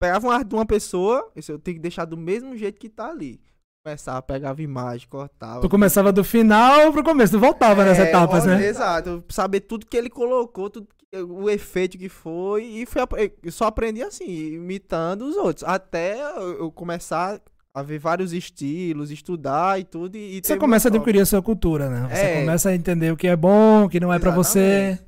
Pegava 0.00 0.26
uma 0.26 0.34
arte 0.34 0.48
de 0.48 0.54
uma 0.54 0.66
pessoa, 0.66 1.30
isso 1.36 1.52
eu 1.52 1.58
tenho 1.58 1.76
que 1.76 1.82
deixar 1.82 2.04
do 2.04 2.16
mesmo 2.16 2.56
jeito 2.56 2.80
que 2.80 2.88
tá 2.88 3.08
ali. 3.10 3.40
Começava, 3.84 4.22
pegava 4.22 4.62
imagem, 4.62 5.06
cortava. 5.10 5.60
Tu 5.60 5.68
começava 5.68 6.10
do 6.10 6.24
final 6.24 6.90
pro 6.90 7.04
começo, 7.04 7.34
tu 7.34 7.38
voltava 7.38 7.84
nas 7.84 7.98
É, 7.98 8.08
etapas, 8.08 8.44
olha, 8.46 8.56
né? 8.56 8.66
Exato, 8.66 9.22
saber 9.28 9.60
tudo 9.60 9.84
que 9.84 9.94
ele 9.94 10.08
colocou, 10.08 10.70
tudo 10.70 10.88
que- 10.96 11.18
o 11.18 11.50
efeito 11.50 11.98
que 11.98 12.08
foi, 12.08 12.64
e 12.64 12.86
foi, 12.86 13.02
eu 13.42 13.52
só 13.52 13.66
aprendi 13.66 14.02
assim, 14.02 14.24
imitando 14.54 15.26
os 15.26 15.36
outros, 15.36 15.64
até 15.68 16.18
eu 16.58 16.72
começar 16.72 17.38
a 17.74 17.82
ver 17.82 17.98
vários 17.98 18.32
estilos, 18.32 19.10
estudar 19.10 19.78
e 19.78 19.84
tudo, 19.84 20.16
e, 20.16 20.38
e 20.38 20.40
Você 20.42 20.56
começa 20.56 20.88
a 20.88 20.90
adquirir 20.90 21.20
a 21.20 21.26
sua 21.26 21.42
cultura, 21.42 21.90
né? 21.90 22.08
Você 22.08 22.22
É. 22.22 22.40
começa 22.40 22.70
a 22.70 22.74
entender 22.74 23.12
o 23.12 23.18
que 23.18 23.26
é 23.26 23.36
bom, 23.36 23.84
o 23.84 23.88
que 23.90 24.00
não 24.00 24.10
é 24.10 24.18
pra 24.18 24.30
você. 24.30 24.98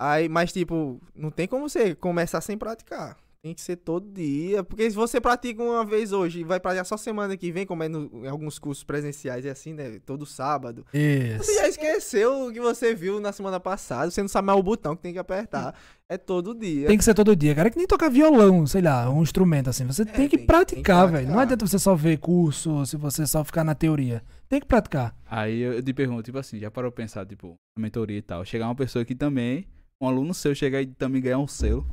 Aí, 0.00 0.26
mas 0.26 0.50
tipo, 0.54 0.98
não 1.14 1.30
tem 1.30 1.46
como 1.46 1.68
você 1.68 1.94
começar 1.94 2.40
sem 2.40 2.56
praticar. 2.56 3.14
Tem 3.42 3.52
que 3.52 3.60
ser 3.60 3.74
todo 3.74 4.08
dia. 4.08 4.62
Porque 4.62 4.88
se 4.88 4.94
você 4.94 5.20
pratica 5.20 5.60
uma 5.60 5.84
vez 5.84 6.12
hoje 6.12 6.40
e 6.40 6.44
vai 6.44 6.60
praticar 6.60 6.86
só 6.86 6.96
semana 6.96 7.36
que 7.36 7.50
vem, 7.50 7.66
como 7.66 7.82
é 7.82 7.88
no- 7.88 8.24
em 8.24 8.28
alguns 8.28 8.56
cursos 8.56 8.84
presenciais, 8.84 9.44
é 9.44 9.50
assim, 9.50 9.72
né? 9.72 9.98
Todo 10.06 10.24
sábado. 10.24 10.86
Você 10.92 11.36
Isso. 11.40 11.54
já 11.56 11.68
esqueceu 11.68 12.46
o 12.46 12.52
que 12.52 12.60
você 12.60 12.94
viu 12.94 13.18
na 13.20 13.32
semana 13.32 13.58
passada. 13.58 14.08
Você 14.12 14.22
não 14.22 14.28
sabe 14.28 14.46
mais 14.46 14.60
o 14.60 14.62
botão 14.62 14.94
que 14.94 15.02
tem 15.02 15.12
que 15.12 15.18
apertar. 15.18 15.74
É 16.08 16.16
todo 16.16 16.54
dia. 16.54 16.86
Tem 16.86 16.96
que 16.96 17.02
ser 17.02 17.14
todo 17.14 17.34
dia, 17.34 17.52
cara. 17.52 17.66
É 17.66 17.70
que 17.72 17.78
nem 17.78 17.86
tocar 17.86 18.08
violão, 18.08 18.64
sei 18.64 18.80
lá, 18.80 19.10
um 19.10 19.22
instrumento 19.24 19.68
assim. 19.70 19.84
Você 19.86 20.04
tem 20.04 20.12
que 20.12 20.18
tem- 20.18 20.28
tem 20.28 20.38
que 20.38 20.46
praticar, 20.46 21.10
velho. 21.10 21.28
Não 21.28 21.40
adianta 21.40 21.66
você 21.66 21.80
só 21.80 21.96
ver 21.96 22.18
curso, 22.18 22.86
se 22.86 22.96
você 22.96 23.26
só 23.26 23.42
ficar 23.42 23.64
na 23.64 23.74
teoria. 23.74 24.22
Tem 24.48 24.60
que 24.60 24.66
praticar. 24.66 25.16
Aí 25.26 25.58
eu 25.62 25.82
te 25.82 25.92
pergunto, 25.92 26.22
tipo 26.22 26.38
assim, 26.38 26.60
já 26.60 26.70
parou 26.70 26.92
pra 26.92 27.02
pensar, 27.02 27.26
tipo, 27.26 27.56
na 27.76 27.82
mentoria 27.82 28.18
e 28.18 28.22
tal. 28.22 28.44
Chegar 28.44 28.66
uma 28.68 28.74
pessoa 28.76 29.04
que 29.04 29.16
também, 29.16 29.66
um 30.00 30.06
aluno 30.06 30.32
seu, 30.32 30.54
chegar 30.54 30.80
e 30.80 30.86
também 30.86 31.20
ganhar 31.20 31.38
um 31.38 31.48
selo. 31.48 31.84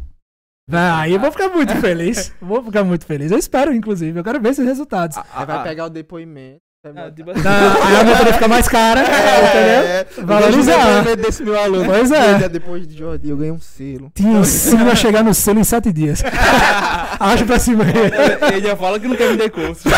Vai, 0.69 1.15
eu 1.15 1.19
vou 1.19 1.31
ficar 1.31 1.49
muito 1.49 1.75
feliz. 1.77 2.31
Vou 2.39 2.63
ficar 2.63 2.83
muito 2.83 3.03
feliz. 3.03 3.31
Eu 3.31 3.39
espero, 3.39 3.73
inclusive. 3.73 4.19
Eu 4.19 4.23
quero 4.23 4.39
ver 4.39 4.49
esses 4.49 4.63
resultados. 4.63 5.17
Aí 5.17 5.45
vai 5.45 5.63
pegar 5.63 5.85
o 5.85 5.89
depoimento. 5.89 6.59
vai 6.83 6.93
Ah, 7.05 7.07
assim, 7.07 7.47
Ah, 7.47 7.87
aí 7.87 7.95
a 7.95 8.03
mentoria 8.03 8.33
fica 8.33 8.47
mais 8.47 8.67
cara, 8.67 9.01
É, 9.01 10.01
entendeu? 10.01 10.27
Valorizar. 10.27 10.75
O 10.75 10.95
depoimento 10.97 11.21
desse 11.23 11.43
meu 11.43 11.59
aluno. 11.59 11.85
Pois 11.85 12.11
é. 12.11 12.47
Depois 12.47 12.87
de 12.87 12.95
Jordi, 12.95 13.29
eu 13.29 13.37
ganhei 13.37 13.51
um 13.51 13.59
selo. 13.59 14.11
Te 14.13 14.21
ensino 14.23 14.91
a 14.91 14.95
chegar 14.95 15.23
no 15.23 15.33
selo 15.33 15.59
em 15.59 15.63
sete 15.63 15.91
dias. 15.91 16.21
Acho 17.19 17.45
pra 17.47 17.57
cima 17.57 17.83
aí. 17.83 18.53
ele 18.55 18.67
já 18.67 18.75
fala 18.75 18.99
que 18.99 19.07
não 19.07 19.15
quer 19.15 19.29
vender 19.29 19.49
curso. 19.49 19.89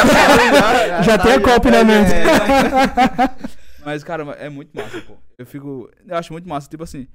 Já 1.04 1.18
tem 1.18 1.34
a 1.34 1.36
aí, 1.36 1.42
copy 1.42 1.70
na 1.70 1.78
é, 1.80 1.84
mente. 1.84 2.12
Mas, 3.86 4.04
cara, 4.06 4.24
é 4.40 4.50
muito 4.50 4.70
massa, 4.74 5.02
pô. 5.02 5.18
Eu 5.38 5.46
fico. 5.46 5.90
Eu 6.08 6.18
acho 6.18 6.32
muito 6.32 6.48
massa, 6.48 6.70
tipo 6.70 6.84
assim. 6.84 7.08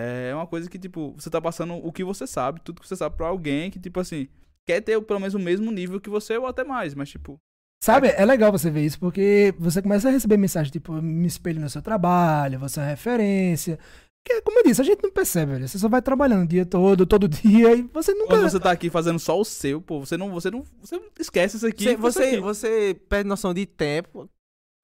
É 0.00 0.34
uma 0.34 0.46
coisa 0.46 0.68
que, 0.68 0.78
tipo, 0.78 1.14
você 1.18 1.28
tá 1.28 1.40
passando 1.40 1.74
o 1.74 1.92
que 1.92 2.02
você 2.02 2.26
sabe, 2.26 2.60
tudo 2.60 2.80
que 2.80 2.88
você 2.88 2.96
sabe 2.96 3.16
pra 3.16 3.28
alguém 3.28 3.70
que, 3.70 3.78
tipo 3.78 4.00
assim, 4.00 4.28
quer 4.66 4.80
ter 4.80 5.00
pelo 5.02 5.20
menos 5.20 5.34
o 5.34 5.38
mesmo 5.38 5.70
nível 5.70 6.00
que 6.00 6.08
você 6.08 6.36
ou 6.36 6.46
até 6.46 6.64
mais, 6.64 6.94
mas, 6.94 7.10
tipo. 7.10 7.38
Sabe, 7.82 8.08
é 8.08 8.24
legal 8.24 8.52
você 8.52 8.70
ver 8.70 8.84
isso, 8.84 9.00
porque 9.00 9.54
você 9.58 9.80
começa 9.80 10.08
a 10.08 10.12
receber 10.12 10.36
mensagem, 10.36 10.70
tipo, 10.70 10.92
me 11.00 11.26
espelho 11.26 11.60
no 11.60 11.70
seu 11.70 11.80
trabalho, 11.80 12.58
você 12.58 12.78
é 12.78 12.82
uma 12.82 12.88
referência. 12.88 13.78
Porque, 14.22 14.42
como 14.42 14.58
eu 14.58 14.64
disse, 14.64 14.80
a 14.80 14.84
gente 14.84 15.02
não 15.02 15.10
percebe, 15.10 15.52
velho. 15.52 15.66
Você 15.66 15.78
só 15.78 15.88
vai 15.88 16.02
trabalhando 16.02 16.44
o 16.44 16.48
dia 16.48 16.66
todo, 16.66 17.06
todo 17.06 17.26
dia, 17.28 17.74
e 17.74 17.82
você 17.82 18.12
nunca. 18.12 18.28
Quando 18.28 18.50
você 18.50 18.60
tá 18.60 18.70
aqui 18.70 18.90
fazendo 18.90 19.18
só 19.18 19.38
o 19.38 19.44
seu, 19.44 19.80
pô, 19.80 20.00
você 20.00 20.16
não, 20.16 20.30
você 20.30 20.50
não, 20.50 20.62
você 20.80 20.96
não 20.96 21.06
esquece 21.18 21.56
isso 21.56 21.66
aqui. 21.66 21.84
Você, 21.84 21.96
você, 21.96 22.22
aqui. 22.22 22.40
você 22.40 23.00
perde 23.08 23.28
noção 23.28 23.54
de 23.54 23.64
tempo, 23.64 24.28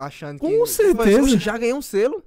achando 0.01 0.41
que. 0.41 0.47
Com 0.47 0.67
certeza. 0.67 1.21
Poxa, 1.21 1.39
já 1.39 1.59
ganhei 1.59 1.75
um 1.75 1.83
selo. 1.83 2.25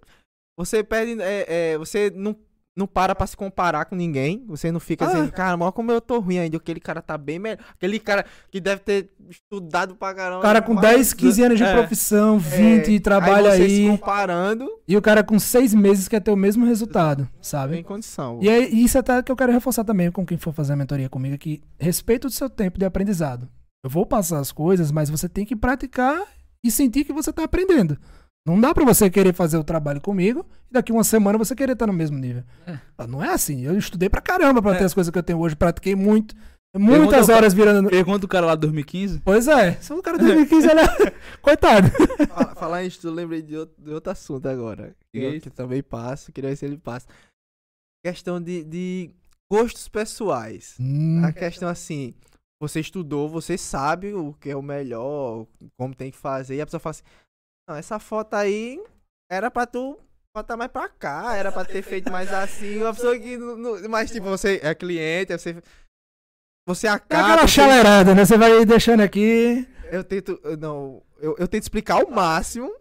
Você 0.58 0.84
perde. 0.84 1.20
É, 1.22 1.72
é, 1.72 1.78
você 1.78 2.12
não, 2.14 2.36
não 2.80 2.88
para 2.88 3.14
pra 3.14 3.28
se 3.28 3.36
comparar 3.36 3.86
com 3.86 3.96
ninguém. 3.96 4.44
Você 4.48 4.72
não 4.72 4.80
fica 4.80 5.06
Ah. 5.06 5.08
dizendo, 5.10 5.32
cara, 5.34 5.58
olha 5.62 5.72
como 5.72 5.92
eu 5.92 6.00
tô 6.00 6.18
ruim 6.20 6.40
ainda. 6.40 6.56
Aquele 6.58 6.80
cara 6.80 7.02
tá 7.02 7.18
bem 7.18 7.38
melhor. 7.38 7.60
Aquele 7.74 8.00
cara 8.00 8.26
que 8.50 8.60
deve 8.62 8.80
ter 8.82 9.10
estudado 9.30 9.96
pra 9.96 10.14
caramba. 10.14 10.42
Cara 10.42 10.62
com 10.62 10.74
mas- 10.74 10.82
10, 10.90 11.14
15 11.14 11.44
anos 11.44 11.58
de 11.58 11.64
É. 11.66 11.74
profissão, 11.74 12.38
É, 12.38 12.40
20, 12.40 12.92
e 12.92 13.00
trabalha 13.00 13.52
aí. 13.52 13.58
Você 13.60 13.64
aí. 13.66 13.86
se 13.86 13.90
comparando, 13.90 14.70
E 14.88 14.98
o 14.98 15.02
cara 15.02 15.24
com 15.24 15.38
6 15.38 15.74
meses 15.74 16.08
quer 16.08 16.20
ter 16.20 16.32
o 16.32 16.36
mesmo 16.36 16.66
resultado, 16.66 17.26
tem 17.26 17.32
sabe? 17.44 17.84
condição. 17.84 18.40
E 18.42 18.50
é 18.50 18.60
isso 18.68 18.98
até 18.98 19.22
que 19.22 19.32
eu 19.32 19.36
quero 19.36 19.52
reforçar 19.52 19.84
também 19.84 20.10
com 20.12 20.26
quem 20.26 20.38
for 20.38 20.52
fazer 20.54 20.74
a 20.74 20.76
mentoria 20.76 21.08
comigo, 21.10 21.38
que 21.38 21.62
respeito 21.80 22.26
o 22.28 22.32
seu 22.32 22.50
tempo 22.50 22.80
de 22.80 22.86
aprendizado. 22.86 23.48
Eu 23.84 23.90
vou 23.90 24.06
passar 24.06 24.40
as 24.40 24.52
coisas, 24.52 24.92
mas 24.92 25.10
você 25.10 25.30
tem 25.30 25.46
que 25.46 25.56
praticar 25.56 26.22
e 26.64 26.72
sentir 26.72 27.04
que 27.06 27.14
você 27.14 27.32
tá 27.32 27.44
aprendendo. 27.44 27.98
Não 28.48 28.60
dá 28.60 28.74
pra 28.74 28.86
você 28.86 29.10
querer 29.10 29.34
fazer 29.34 29.58
o 29.58 29.64
trabalho 29.64 30.02
comigo 30.02 30.46
e 30.70 30.74
daqui 30.74 30.92
uma 30.92 31.04
semana 31.04 31.38
você 31.38 31.56
querer 31.56 31.74
estar 31.74 31.86
no 31.88 31.94
mesmo 31.94 32.18
nível. 32.18 32.44
É. 32.66 32.80
Ah, 32.98 33.06
Não 33.08 33.24
é 33.24 33.30
assim. 33.34 33.62
Eu 33.62 33.78
estudei 33.78 34.10
pra 34.10 34.22
caramba 34.22 34.62
pra 34.62 34.76
É. 34.76 34.78
ter 34.80 34.84
as 34.86 34.94
coisas 34.94 35.12
que 35.12 35.18
eu 35.18 35.24
tenho 35.24 35.40
hoje. 35.40 35.56
Pratiquei 35.56 35.96
muito. 35.96 36.36
Muitas 36.76 37.10
Pergunta- 37.10 37.36
horas 37.36 37.54
virando. 37.54 37.90
Pergunta 37.90 38.26
o 38.26 38.30
cara 38.30 38.46
lá 38.46 38.56
de 38.56 38.62
2015. 38.62 39.20
Pois 39.26 39.48
é. 39.48 39.74
Se 39.82 39.92
o 39.92 40.02
cara 40.04 40.18
de 40.18 40.26
2015, 40.26 40.68
olha. 40.70 40.84
Coitado. 41.42 41.90
Fa- 42.28 42.56
Falar 42.56 42.84
isso, 42.84 43.06
eu 43.08 43.12
lembrei 43.14 43.42
de 43.42 43.56
outro, 43.58 43.76
de 43.84 43.92
outro 43.92 44.12
assunto 44.12 44.48
agora. 44.48 44.96
Que, 45.14 45.40
que 45.40 45.50
também 45.50 45.82
passa, 45.82 46.32
queria 46.32 46.52
ver 46.52 46.56
se 46.56 46.66
ele 46.66 46.78
passa. 46.78 47.08
Questão 48.06 48.40
de, 48.42 48.64
de 48.64 49.10
gostos 49.52 49.88
pessoais. 49.90 50.76
Hum, 50.80 51.24
A 51.26 51.34
questão 51.34 51.68
assim, 51.68 52.14
você 52.62 52.80
estudou, 52.80 53.28
você 53.28 53.58
sabe 53.58 54.14
o 54.14 54.34
que 54.34 54.50
é 54.50 54.56
o 54.56 54.62
melhor, 54.62 55.46
como 55.78 55.96
tem 55.96 56.12
que 56.12 56.18
fazer, 56.18 56.56
e 56.56 56.62
a 56.62 56.66
pessoa 56.66 56.80
fala 56.80 56.92
assim, 56.92 57.04
não, 57.70 57.76
essa 57.78 58.00
foto 58.00 58.34
aí 58.34 58.82
era 59.32 59.52
pra 59.52 59.66
tu 59.68 59.98
botar 60.36 60.58
mais 60.58 60.72
pra 60.72 60.90
cá, 60.90 61.36
era 61.36 61.52
pra 61.52 61.64
ter 61.64 61.82
feito 61.84 62.12
mais 62.12 62.32
assim, 62.34 62.78
uma 62.82 62.94
pessoa 62.94 63.18
que 63.18 63.38
não, 63.38 63.56
não- 63.56 63.90
mas 63.90 64.10
tipo, 64.12 64.26
você 64.26 64.60
é 64.64 64.74
cliente, 64.74 65.32
você 65.38 65.56
você 66.68 66.88
é 66.88 66.90
acaba 66.92 67.24
aquela 67.34 67.42
você- 67.48 67.54
chalerada, 67.54 68.14
né? 68.16 68.26
Você 68.26 68.38
vai 68.38 68.66
deixando 68.66 69.02
aqui. 69.02 69.68
eu 69.92 70.04
tento, 70.04 70.40
não, 70.60 71.02
eu, 71.20 71.36
eu 71.40 71.48
tento 71.48 71.64
explicar 71.64 71.96
ao 72.02 72.10
máximo 72.10 72.72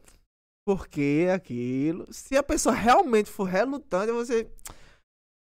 por 0.66 0.86
que 0.88 1.26
aquilo. 1.34 2.06
Se 2.12 2.36
a 2.36 2.42
pessoa 2.42 2.74
realmente 2.74 3.30
for 3.30 3.44
relutante, 3.44 4.12
você. 4.12 4.46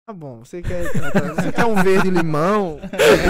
Tá 0.06 0.12
bom, 0.14 0.40
você 0.44 0.62
quer, 0.62 0.84
você 0.92 1.52
quer 1.54 1.66
um 1.66 1.76
verde 1.82 2.10
limão? 2.10 2.78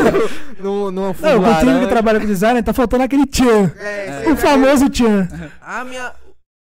no, 0.59 0.89
no, 0.89 1.01
Não, 1.01 1.11
o 1.11 1.59
time 1.59 1.81
que 1.81 1.87
trabalha 1.87 2.19
com 2.19 2.25
design 2.25 2.63
tá 2.63 2.73
faltando 2.73 3.03
aquele 3.03 3.27
tchan. 3.27 3.71
É, 3.77 4.23
O 4.27 4.35
você- 4.35 4.37
famoso 4.41 4.89
tchan. 4.89 5.27
Ah, 5.61 5.85
minha. 5.85 6.11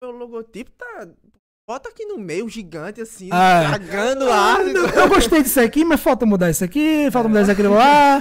Meu 0.03 0.13
logotipo 0.13 0.71
tá. 0.71 1.07
Bota 1.71 1.89
aqui 1.89 2.05
no 2.05 2.19
meio, 2.19 2.49
gigante, 2.49 3.01
assim, 3.01 3.29
Ah. 3.31 3.69
cagando 3.71 4.29
ar. 4.29 4.59
Eu 4.61 5.09
gostei 5.09 5.41
disso 5.41 5.61
aqui, 5.61 5.85
mas 5.85 6.01
falta 6.01 6.27
mudar 6.27 6.51
isso 6.51 6.65
aqui, 6.65 7.09
falta 7.13 7.29
mudar 7.29 7.43
isso 7.43 7.51
aqui 7.53 7.63
lá. 7.63 8.21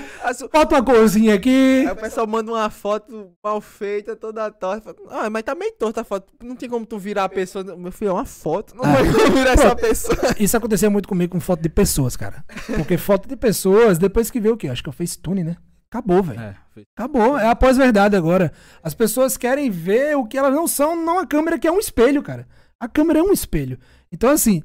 Falta 0.51 0.75
uma 0.75 0.83
corzinha 0.85 1.33
aqui. 1.33 1.83
Aí 1.83 1.91
o 1.91 1.95
pessoal 1.95 2.27
manda 2.27 2.51
uma 2.51 2.69
foto 2.69 3.31
mal 3.43 3.59
feita, 3.59 4.15
toda 4.15 4.51
torta. 4.51 4.95
Ah, 5.09 5.31
mas 5.31 5.41
tá 5.41 5.55
meio 5.55 5.71
torta 5.71 6.01
a 6.01 6.03
foto. 6.03 6.31
Não 6.43 6.55
tem 6.55 6.69
como 6.69 6.85
tu 6.85 6.99
virar 6.99 7.23
a 7.23 7.29
pessoa. 7.29 7.63
Meu 7.75 7.91
filho, 7.91 8.09
é 8.09 8.13
uma 8.13 8.25
foto. 8.25 8.75
Não 8.77 8.83
Ah. 8.85 8.93
vai 8.93 9.11
como 9.11 9.31
virar 9.35 9.53
essa 9.53 9.75
pessoa. 9.75 10.15
Isso 10.39 10.55
acontecia 10.55 10.91
muito 10.91 11.09
comigo 11.09 11.31
com 11.31 11.39
foto 11.39 11.63
de 11.63 11.69
pessoas, 11.69 12.15
cara. 12.15 12.45
Porque 12.67 12.99
foto 12.99 13.27
de 13.27 13.35
pessoas, 13.35 13.97
depois 13.97 14.29
que 14.29 14.39
vê 14.39 14.49
o 14.51 14.57
quê? 14.57 14.67
Acho 14.67 14.83
que 14.83 14.89
eu 14.89 14.93
fiz 14.93 15.15
tune, 15.17 15.43
né? 15.43 15.57
Acabou, 15.91 16.21
velho. 16.21 16.39
É. 16.39 16.55
Acabou. 16.95 17.35
É 17.35 17.47
a 17.47 17.55
pós-verdade 17.55 18.15
agora. 18.15 18.53
As 18.83 18.93
pessoas 18.93 19.37
querem 19.37 19.71
ver 19.71 20.15
o 20.15 20.23
que 20.27 20.37
elas 20.37 20.53
não 20.53 20.67
são, 20.67 20.95
não 20.95 21.17
a 21.17 21.25
câmera 21.25 21.57
que 21.57 21.67
é 21.67 21.71
um 21.71 21.79
espelho, 21.79 22.21
cara. 22.21 22.47
A 22.79 22.87
câmera 22.87 23.19
é 23.19 23.23
um 23.23 23.31
espelho. 23.31 23.77
Então, 24.11 24.29
assim, 24.29 24.63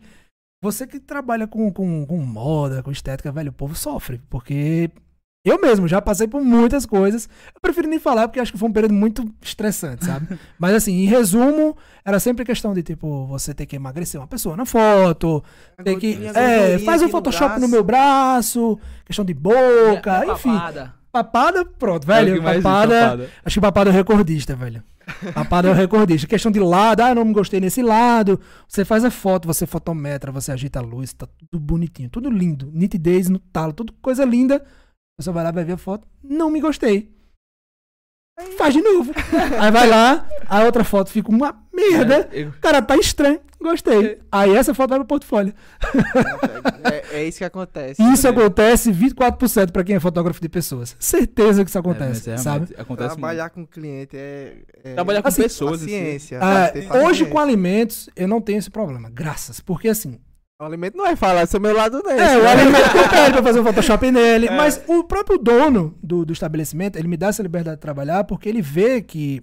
você 0.62 0.86
que 0.86 1.00
trabalha 1.00 1.46
com, 1.46 1.72
com, 1.72 2.06
com 2.06 2.18
moda, 2.18 2.82
com 2.82 2.90
estética, 2.90 3.32
velho, 3.32 3.50
o 3.50 3.54
povo 3.54 3.74
sofre. 3.74 4.22
Porque 4.30 4.90
eu 5.44 5.60
mesmo 5.60 5.86
já 5.86 6.00
passei 6.00 6.26
por 6.26 6.40
muitas 6.42 6.86
coisas. 6.86 7.28
Eu 7.54 7.60
prefiro 7.60 7.86
nem 7.86 7.98
falar, 7.98 8.28
porque 8.28 8.40
acho 8.40 8.50
que 8.50 8.58
foi 8.58 8.68
um 8.68 8.72
período 8.72 8.94
muito 8.94 9.30
estressante, 9.42 10.06
sabe? 10.06 10.38
Mas, 10.58 10.74
assim, 10.74 10.92
em 11.02 11.06
resumo, 11.06 11.76
era 12.02 12.18
sempre 12.18 12.44
questão 12.46 12.72
de, 12.72 12.82
tipo, 12.82 13.26
você 13.26 13.52
ter 13.52 13.66
que 13.66 13.76
emagrecer 13.76 14.18
uma 14.18 14.26
pessoa 14.26 14.56
na 14.56 14.64
foto, 14.64 15.44
tem 15.84 15.98
que. 15.98 16.18
É, 16.34 16.78
faz 16.78 17.02
um 17.02 17.06
no 17.06 17.10
Photoshop 17.10 17.54
no 17.54 17.68
braço. 17.68 17.70
meu 17.70 17.84
braço, 17.84 18.78
questão 19.04 19.24
de 19.24 19.34
boca, 19.34 20.24
enfim. 20.32 20.54
Papada. 20.54 20.94
Papada, 21.12 21.64
pronto, 21.64 22.10
É 22.10 22.24
velho. 22.24 22.34
diz, 22.34 22.62
papada, 22.62 23.00
papada. 23.00 23.30
Acho 23.44 23.54
que 23.54 23.60
papada 23.60 23.90
é 23.90 23.92
recordista, 23.92 24.56
velho. 24.56 24.82
Papada 25.34 25.68
é 25.68 25.70
o 25.70 25.74
recordista. 25.74 26.26
Questão 26.26 26.50
de 26.50 26.60
lado, 26.60 27.00
ah, 27.00 27.14
não 27.14 27.24
me 27.24 27.32
gostei 27.32 27.60
nesse 27.60 27.82
lado. 27.82 28.40
Você 28.68 28.84
faz 28.84 29.04
a 29.04 29.10
foto, 29.10 29.46
você 29.46 29.66
fotometra, 29.66 30.32
você 30.32 30.52
agita 30.52 30.78
a 30.78 30.82
luz, 30.82 31.12
tá 31.12 31.26
tudo 31.26 31.60
bonitinho, 31.60 32.08
tudo 32.08 32.30
lindo. 32.30 32.70
Nitidez 32.72 33.28
no 33.28 33.38
talo, 33.38 33.72
tudo 33.72 33.92
coisa 34.00 34.24
linda. 34.24 34.64
Você 35.18 35.30
vai 35.30 35.44
lá, 35.44 35.50
vai 35.50 35.64
ver 35.64 35.74
a 35.74 35.78
foto, 35.78 36.08
não 36.22 36.50
me 36.50 36.60
gostei. 36.60 37.14
Faz 38.58 38.74
de 38.74 38.82
novo. 38.82 39.12
Aí 39.60 39.70
vai 39.70 39.88
lá, 39.88 40.26
a 40.48 40.64
outra 40.64 40.82
foto 40.82 41.10
fica 41.10 41.30
uma 41.30 41.54
merda. 41.72 42.28
É, 42.32 42.42
eu- 42.42 42.52
Cara, 42.60 42.82
tá 42.82 42.96
estranho. 42.96 43.40
Gostei. 43.60 44.18
Aí 44.30 44.54
essa 44.54 44.74
foto 44.74 44.90
vai 44.90 44.98
pro 44.98 45.06
portfólio. 45.08 45.54
É, 46.84 47.18
é 47.20 47.24
isso 47.24 47.38
que 47.38 47.44
acontece. 47.44 48.02
Isso 48.12 48.24
né? 48.24 48.30
acontece 48.30 48.92
24% 48.92 49.70
pra 49.72 49.82
quem 49.82 49.96
é 49.96 50.00
fotógrafo 50.00 50.40
de 50.40 50.48
pessoas. 50.50 50.94
Certeza 50.98 51.64
que 51.64 51.70
isso 51.70 51.78
é, 51.78 51.80
acontece, 51.80 52.24
realmente 52.26 52.42
sabe? 52.42 52.68
Acontece 52.76 53.10
Trabalhar 53.16 53.48
com 53.50 53.66
cliente 53.66 54.16
é. 54.16 54.58
é 54.82 54.92
Trabalhar 54.94 55.22
com 55.22 55.28
Assim, 55.28 55.42
pessoas. 55.42 55.80
assim. 55.82 55.86
paciência. 55.92 56.38
Ah, 56.42 56.68
tem 56.68 56.92
hoje 56.92 57.24
com 57.26 57.38
alimentos 57.38 58.10
eu 58.14 58.28
não 58.28 58.40
tenho 58.40 58.58
esse 58.58 58.70
problema, 58.70 59.08
graças. 59.08 59.60
Porque 59.60 59.88
assim, 59.88 60.18
O 60.60 60.64
alimento 60.64 60.96
não 60.96 61.04
vai 61.04 61.16
falar, 61.16 61.46
seu 61.46 61.60
meu 61.60 61.74
lado 61.74 62.00
desse. 62.02 62.20
é, 62.20 62.38
o 62.38 62.42
né? 62.42 62.52
alimento 62.52 62.96
eu 62.96 63.08
pede 63.10 63.32
pra 63.32 63.42
fazer 63.42 63.60
um 63.60 63.64
Photoshop 63.66 64.10
nele, 64.10 64.46
É. 64.46 64.56
mas 64.56 64.80
o 64.86 65.02
próprio 65.02 65.36
dono 65.36 65.98
do, 66.02 66.24
do 66.24 66.32
estabelecimento, 66.32 66.96
ele 66.96 67.08
me 67.08 67.16
dá 67.16 67.26
essa 67.28 67.42
liberdade 67.42 67.76
de 67.76 67.80
trabalhar 67.82 68.22
porque 68.24 68.48
ele 68.48 68.62
vê 68.62 69.02
que 69.02 69.42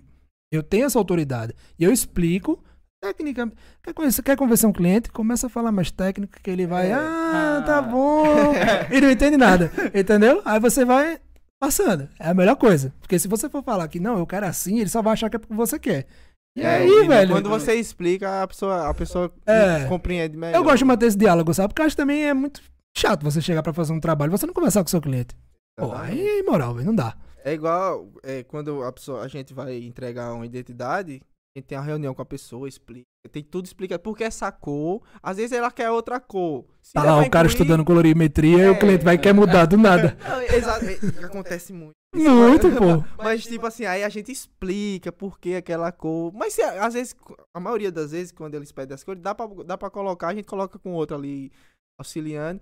eu 0.53 0.63
tenho 0.63 0.85
essa 0.85 0.97
autoridade. 0.97 1.53
E 1.77 1.83
eu 1.83 1.91
explico 1.91 2.63
técnica. 3.03 3.51
Quer, 3.83 3.93
conhecer, 3.93 4.21
quer 4.21 4.37
convencer 4.37 4.69
um 4.69 4.73
cliente? 4.73 5.11
Começa 5.11 5.47
a 5.47 5.49
falar 5.49 5.71
mais 5.71 5.91
técnica 5.91 6.39
que 6.41 6.49
ele 6.49 6.65
vai, 6.65 6.91
É. 6.91 6.93
ah, 6.93 7.63
tá 7.65 7.79
Ah. 7.79 7.81
bom. 7.81 8.53
e 8.89 9.01
não 9.01 9.11
entende 9.11 9.35
nada, 9.37 9.69
entendeu? 9.93 10.41
Aí 10.45 10.59
você 10.61 10.85
vai 10.85 11.19
passando. 11.59 12.07
É 12.19 12.29
a 12.29 12.33
melhor 12.33 12.55
coisa. 12.55 12.93
Porque 13.01 13.19
se 13.19 13.27
você 13.27 13.49
for 13.49 13.61
falar 13.63 13.87
que 13.89 13.99
não, 13.99 14.17
eu 14.17 14.25
quero 14.25 14.45
assim, 14.45 14.79
ele 14.79 14.89
só 14.89 15.01
vai 15.01 15.13
achar 15.13 15.29
que 15.29 15.35
é 15.35 15.39
porque 15.39 15.53
você 15.53 15.77
quer. 15.77 16.07
E 16.55 16.61
É, 16.61 16.67
aí, 16.77 16.87
e 16.89 17.07
velho? 17.07 17.33
Quando 17.33 17.49
você 17.49 17.75
explica, 17.75 18.43
a 18.43 18.47
pessoa, 18.47 18.89
a 18.89 18.93
pessoa 18.93 19.33
É. 19.45 19.85
compreende 19.87 20.35
melhor. 20.35 20.57
Eu 20.57 20.63
gosto 20.63 20.79
de 20.79 20.85
manter 20.85 21.05
esse 21.05 21.17
diálogo, 21.17 21.53
sabe? 21.53 21.69
Porque 21.69 21.81
eu 21.81 21.85
acho 21.85 21.95
também 21.95 22.25
é 22.25 22.33
muito 22.33 22.61
chato 22.95 23.23
você 23.23 23.41
chegar 23.41 23.63
pra 23.63 23.73
fazer 23.73 23.93
um 23.93 23.99
trabalho 23.99 24.29
e 24.29 24.37
você 24.37 24.45
não 24.45 24.53
conversar 24.53 24.81
com 24.81 24.87
o 24.87 24.89
seu 24.91 25.01
cliente. 25.01 25.35
Pô, 25.77 25.93
aí 25.93 26.19
é 26.19 26.39
imoral, 26.39 26.73
velho. 26.75 26.87
Não 26.87 26.95
dá. 26.95 27.15
É 27.43 27.53
igual 27.53 28.11
é, 28.21 28.43
quando 28.43 28.83
a, 28.83 28.91
pessoa, 28.91 29.21
a 29.23 29.27
gente 29.27 29.53
vai 29.53 29.77
entregar 29.77 30.33
uma 30.33 30.45
identidade, 30.45 31.21
a 31.55 31.59
gente 31.59 31.65
tem 31.67 31.77
a 31.77 31.81
reunião 31.81 32.13
com 32.13 32.21
a 32.21 32.25
pessoa, 32.25 32.67
explica. 32.67 33.07
Tem 33.29 33.43
tudo 33.43 33.65
explicado. 33.65 34.01
Porque 34.01 34.23
essa 34.23 34.51
cor, 34.51 35.01
às 35.21 35.37
vezes 35.37 35.51
ela 35.51 35.71
quer 35.71 35.89
outra 35.91 36.19
cor. 36.19 36.65
Se 36.81 36.93
Tá 36.93 37.03
lá 37.03 37.11
o 37.19 37.29
cara 37.29 37.47
incluir- 37.47 37.47
estudando 37.47 37.85
colorimetria 37.85 38.57
e 38.57 38.61
É, 38.61 38.69
o 38.71 38.79
cliente 38.79 39.05
vai 39.05 39.15
e 39.15 39.19
quer 39.19 39.33
mudar 39.33 39.65
do 39.65 39.77
nada. 39.77 40.17
Exato, 40.53 40.85
é, 40.85 41.25
acontece 41.25 41.71
muito. 41.71 41.91
Muito, 42.13 42.67
pô. 42.71 43.23
Mas, 43.23 43.43
tipo 43.43 43.65
assim, 43.65 43.85
aí 43.85 44.03
a 44.03 44.09
gente 44.09 44.31
explica 44.31 45.11
por 45.13 45.39
que 45.39 45.55
aquela 45.55 45.91
cor. 45.93 46.33
Mas 46.33 46.53
se, 46.53 46.61
às 46.61 46.93
vezes, 46.93 47.15
a 47.55 47.59
maioria 47.59 47.91
das 47.91 48.11
vezes, 48.11 48.33
quando 48.33 48.55
eles 48.55 48.71
pedem 48.71 48.95
as 48.95 49.03
cores, 49.03 49.21
dá 49.21 49.33
pra, 49.33 49.45
dá 49.63 49.77
pra 49.77 49.89
colocar, 49.89 50.27
a 50.29 50.35
gente 50.35 50.45
coloca 50.47 50.77
com 50.77 50.91
outro 50.93 51.15
ali 51.15 51.51
auxiliando. 51.99 52.61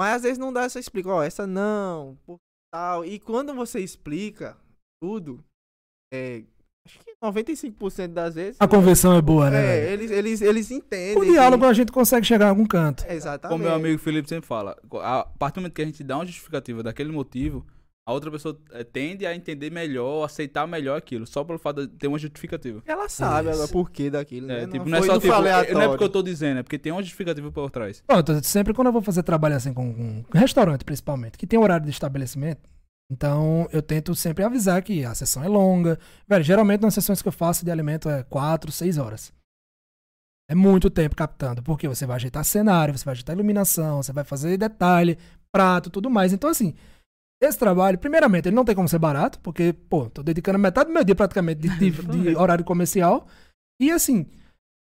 Mas 0.00 0.16
às 0.16 0.22
vezes 0.22 0.38
não 0.38 0.52
dá 0.52 0.62
essa 0.64 0.80
explica, 0.80 1.10
ó, 1.10 1.22
essa 1.22 1.46
não, 1.46 2.16
por 2.24 2.38
tal. 2.74 3.04
E 3.04 3.20
quando 3.20 3.54
você 3.54 3.78
explica 3.80 4.56
tudo, 5.00 5.44
é. 6.12 6.42
Acho 6.86 6.98
que 6.98 7.12
95% 7.22 8.08
das 8.08 8.34
vezes. 8.34 8.56
A 8.58 8.66
convenção 8.66 9.14
é 9.14 9.20
boa, 9.20 9.50
né? 9.50 9.58
É, 9.58 9.80
velho? 9.80 9.92
eles, 9.92 10.10
eles, 10.10 10.40
eles 10.42 10.70
entendem. 10.70 11.14
Com 11.14 11.20
o 11.20 11.24
que- 11.24 11.32
diálogo 11.32 11.64
a 11.66 11.72
gente 11.72 11.92
consegue 11.92 12.26
chegar 12.26 12.46
a 12.46 12.48
algum 12.50 12.64
canto. 12.66 13.04
Exatamente. 13.08 13.52
Como 13.52 13.64
meu 13.64 13.74
amigo 13.74 13.98
Felipe 13.98 14.28
sempre 14.28 14.46
fala, 14.46 14.76
a 15.02 15.24
partir 15.38 15.56
do 15.56 15.60
momento 15.62 15.74
que 15.74 15.82
a 15.82 15.84
gente 15.84 16.02
dá 16.02 16.16
uma 16.16 16.26
justificativa 16.26 16.82
daquele 16.82 17.12
motivo, 17.12 17.66
a 18.08 18.12
outra 18.14 18.30
pessoa 18.30 18.58
eh, 18.72 18.82
tende 18.82 19.26
a 19.26 19.36
entender 19.36 19.70
melhor, 19.70 20.24
aceitar 20.24 20.66
melhor 20.66 20.96
aquilo, 20.96 21.26
só 21.26 21.44
pelo 21.44 21.58
fato 21.58 21.86
de 21.86 21.94
ter 21.96 22.08
uma 22.08 22.18
justificativa. 22.18 22.82
Ela 22.86 23.08
sabe 23.08 23.50
Isso. 23.50 23.58
agora 23.58 23.68
por 23.72 23.90
que 23.90 24.08
daquilo, 24.10 24.46
né? 24.46 24.62
É, 24.62 24.66
tipo, 24.66 24.88
não 24.88 24.96
é 24.96 25.00
foi 25.00 25.06
só 25.10 25.20
tipo, 25.20 25.32
é- 25.34 25.72
não 25.74 25.82
é 25.82 25.88
porque 25.88 26.04
eu 26.04 26.08
tô 26.08 26.22
dizendo, 26.22 26.58
é 26.60 26.62
porque 26.62 26.78
tem 26.78 26.90
uma 26.90 27.02
justificativa 27.02 27.52
por 27.52 27.70
trás. 27.70 28.02
Pronto, 28.06 28.42
sempre 28.44 28.72
quando 28.72 28.86
eu 28.88 28.92
vou 28.92 29.02
fazer 29.02 29.22
trabalho 29.22 29.54
assim 29.54 29.72
com, 29.74 30.24
com 30.24 30.38
restaurante, 30.38 30.84
principalmente, 30.84 31.36
que 31.36 31.46
tem 31.46 31.58
horário 31.58 31.84
de 31.84 31.90
estabelecimento, 31.92 32.62
então 33.10 33.68
eu 33.72 33.82
tento 33.82 34.14
sempre 34.14 34.44
avisar 34.44 34.82
que 34.82 35.04
a 35.04 35.14
sessão 35.14 35.42
é 35.42 35.48
longa. 35.48 35.98
Velho, 36.28 36.44
geralmente 36.44 36.82
nas 36.82 36.94
sessões 36.94 37.20
que 37.20 37.28
eu 37.28 37.32
faço 37.32 37.64
de 37.64 37.70
alimento 37.70 38.08
é 38.08 38.22
4, 38.22 38.70
6 38.70 38.98
horas. 38.98 39.32
É 40.48 40.54
muito 40.54 40.90
tempo 40.90 41.14
captando, 41.14 41.62
porque 41.62 41.86
você 41.88 42.04
vai 42.06 42.16
ajeitar 42.16 42.44
cenário, 42.44 42.96
você 42.96 43.04
vai 43.04 43.12
ajeitar 43.12 43.34
iluminação, 43.36 44.02
você 44.02 44.12
vai 44.12 44.24
fazer 44.24 44.56
detalhe, 44.56 45.16
prato, 45.52 45.90
tudo 45.90 46.10
mais. 46.10 46.32
Então, 46.32 46.50
assim, 46.50 46.74
esse 47.40 47.56
trabalho, 47.58 47.96
primeiramente, 47.98 48.48
ele 48.48 48.56
não 48.56 48.64
tem 48.64 48.74
como 48.74 48.88
ser 48.88 48.98
barato, 48.98 49.38
porque, 49.40 49.72
pô, 49.72 50.10
tô 50.10 50.22
dedicando 50.22 50.58
metade 50.58 50.88
do 50.90 50.92
meu 50.94 51.04
dia 51.04 51.14
praticamente 51.14 51.60
de, 51.60 51.68
de- 51.78 51.90
de 51.90 52.34
horário 52.36 52.64
comercial. 52.64 53.28
E, 53.80 53.90
assim, 53.92 54.26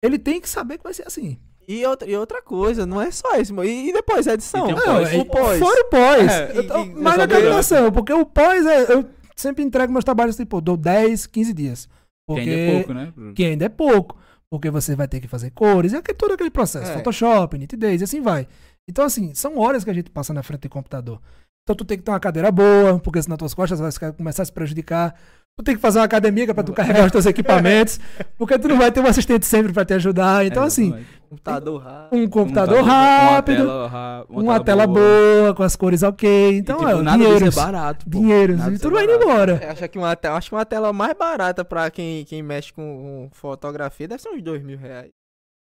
ele 0.04 0.18
tem 0.18 0.40
que 0.40 0.48
saber 0.48 0.76
que 0.78 0.84
vai 0.84 0.92
ser 0.94 1.06
assim. 1.06 1.38
E 1.68 1.84
outra, 1.84 2.08
e 2.08 2.16
outra 2.16 2.40
coisa, 2.42 2.86
não 2.86 3.00
é 3.00 3.10
só 3.10 3.34
isso. 3.36 3.52
E, 3.64 3.88
e 3.88 3.92
depois 3.92 4.26
a 4.28 4.34
edição? 4.34 4.68
E 4.70 4.72
um 4.72 4.76
Não, 4.76 4.84
pós. 4.84 5.12
é- 5.12 5.16
o 5.18 5.24
pós. 5.24 5.58
Fora 5.58 5.80
o 5.80 5.84
pós. 5.90 6.32
É, 6.32 6.52
Eu 6.58 6.66
tô- 6.66 6.78
e- 6.78 6.86
e- 6.86 6.94
mais 6.94 7.16
na 7.16 7.22
sabia. 7.24 7.42
captação, 7.42 7.92
porque 7.92 8.12
o 8.12 8.24
pós 8.24 8.64
é. 8.66 8.92
Eu 8.92 9.04
sempre 9.34 9.64
entrego 9.64 9.92
meus 9.92 10.04
trabalhos, 10.04 10.36
tipo, 10.36 10.60
dou 10.60 10.76
10, 10.76 11.26
15 11.26 11.52
dias. 11.52 11.88
Porque, 12.28 12.44
Que 12.44 12.50
ainda 12.50 12.60
é 12.70 12.74
pouco, 12.78 12.94
né? 12.94 13.12
que 13.34 13.44
ainda 13.44 13.64
é 13.64 13.68
pouco. 13.68 14.16
Porque 14.50 14.70
você 14.70 14.94
vai 14.94 15.08
ter 15.08 15.20
que 15.20 15.26
fazer 15.28 15.50
cores, 15.50 15.92
e 15.92 15.96
aquele, 15.96 16.16
todo 16.16 16.32
aquele 16.32 16.50
processo. 16.50 16.90
É. 16.90 16.94
Photoshop, 16.94 17.58
nitidez, 17.58 18.00
e 18.00 18.04
assim 18.04 18.20
vai. 18.20 18.46
Então, 18.88 19.04
assim, 19.04 19.34
são 19.34 19.58
horas 19.58 19.82
que 19.82 19.90
a 19.90 19.94
gente 19.94 20.10
passa 20.10 20.32
na 20.32 20.42
frente 20.42 20.62
do 20.62 20.68
computador. 20.68 21.20
Então 21.64 21.74
tu 21.74 21.84
tem 21.84 21.98
que 21.98 22.04
ter 22.04 22.12
uma 22.12 22.20
cadeira 22.20 22.52
boa, 22.52 23.00
porque 23.00 23.20
senão 23.20 23.36
tuas 23.36 23.52
costas 23.52 23.80
vai 23.80 24.12
começar 24.12 24.42
a 24.42 24.46
se 24.46 24.52
prejudicar. 24.52 25.14
Tu 25.58 25.62
tem 25.64 25.74
que 25.74 25.80
fazer 25.80 25.98
uma 25.98 26.04
academia 26.04 26.44
é 26.44 26.52
pra 26.52 26.62
tu 26.62 26.72
carregar 26.74 27.06
os 27.06 27.12
teus 27.12 27.24
equipamentos, 27.24 27.98
porque 28.36 28.58
tu 28.58 28.68
não 28.68 28.76
vai 28.76 28.92
ter 28.92 29.00
um 29.00 29.06
assistente 29.06 29.46
sempre 29.46 29.72
pra 29.72 29.84
te 29.86 29.94
ajudar. 29.94 30.44
Então, 30.44 30.62
É, 30.62 30.66
assim. 30.66 31.04
Computador 31.28 31.82
rápido. 31.82 32.18
um 32.22 32.28
computador 32.28 32.78
Uma 32.82 32.92
rápido, 32.92 33.56
tela, 33.64 33.88
ra- 33.88 34.24
uma 34.28 34.60
tela 34.62 34.86
boa, 34.86 35.54
com 35.56 35.62
as 35.64 35.74
cores 35.74 36.02
ok. 36.04 36.52
E, 36.52 36.58
Então, 36.58 36.76
tipo, 36.78 36.88
é, 36.88 37.02
nada 37.02 37.16
dinheiros, 37.18 37.42
disso 37.42 37.58
é 37.58 37.62
barato, 37.64 38.04
pô. 38.04 38.10
dinheiros, 38.20 38.58
Nada 38.58 38.74
e 38.74 38.78
tudo 38.78 38.96
é 38.98 39.04
vai 39.06 39.14
indo 39.16 39.24
embora. 39.24 39.58
Eu 39.60 39.70
acho 39.72 39.88
que 39.88 39.98
uma 39.98 40.14
tela, 40.14 40.36
acho 40.36 40.48
que 40.50 40.54
uma 40.54 40.64
tela 40.66 40.92
mais 40.92 41.14
barata 41.14 41.64
pra 41.64 41.90
quem, 41.90 42.24
quem 42.26 42.42
mexe 42.44 42.72
com, 42.72 43.28
fotografia 43.32 44.06
deve 44.06 44.22
ser 44.22 44.28
uns 44.28 44.42
dois 44.42 44.62
mil 44.62 44.78
reais. 44.78 45.10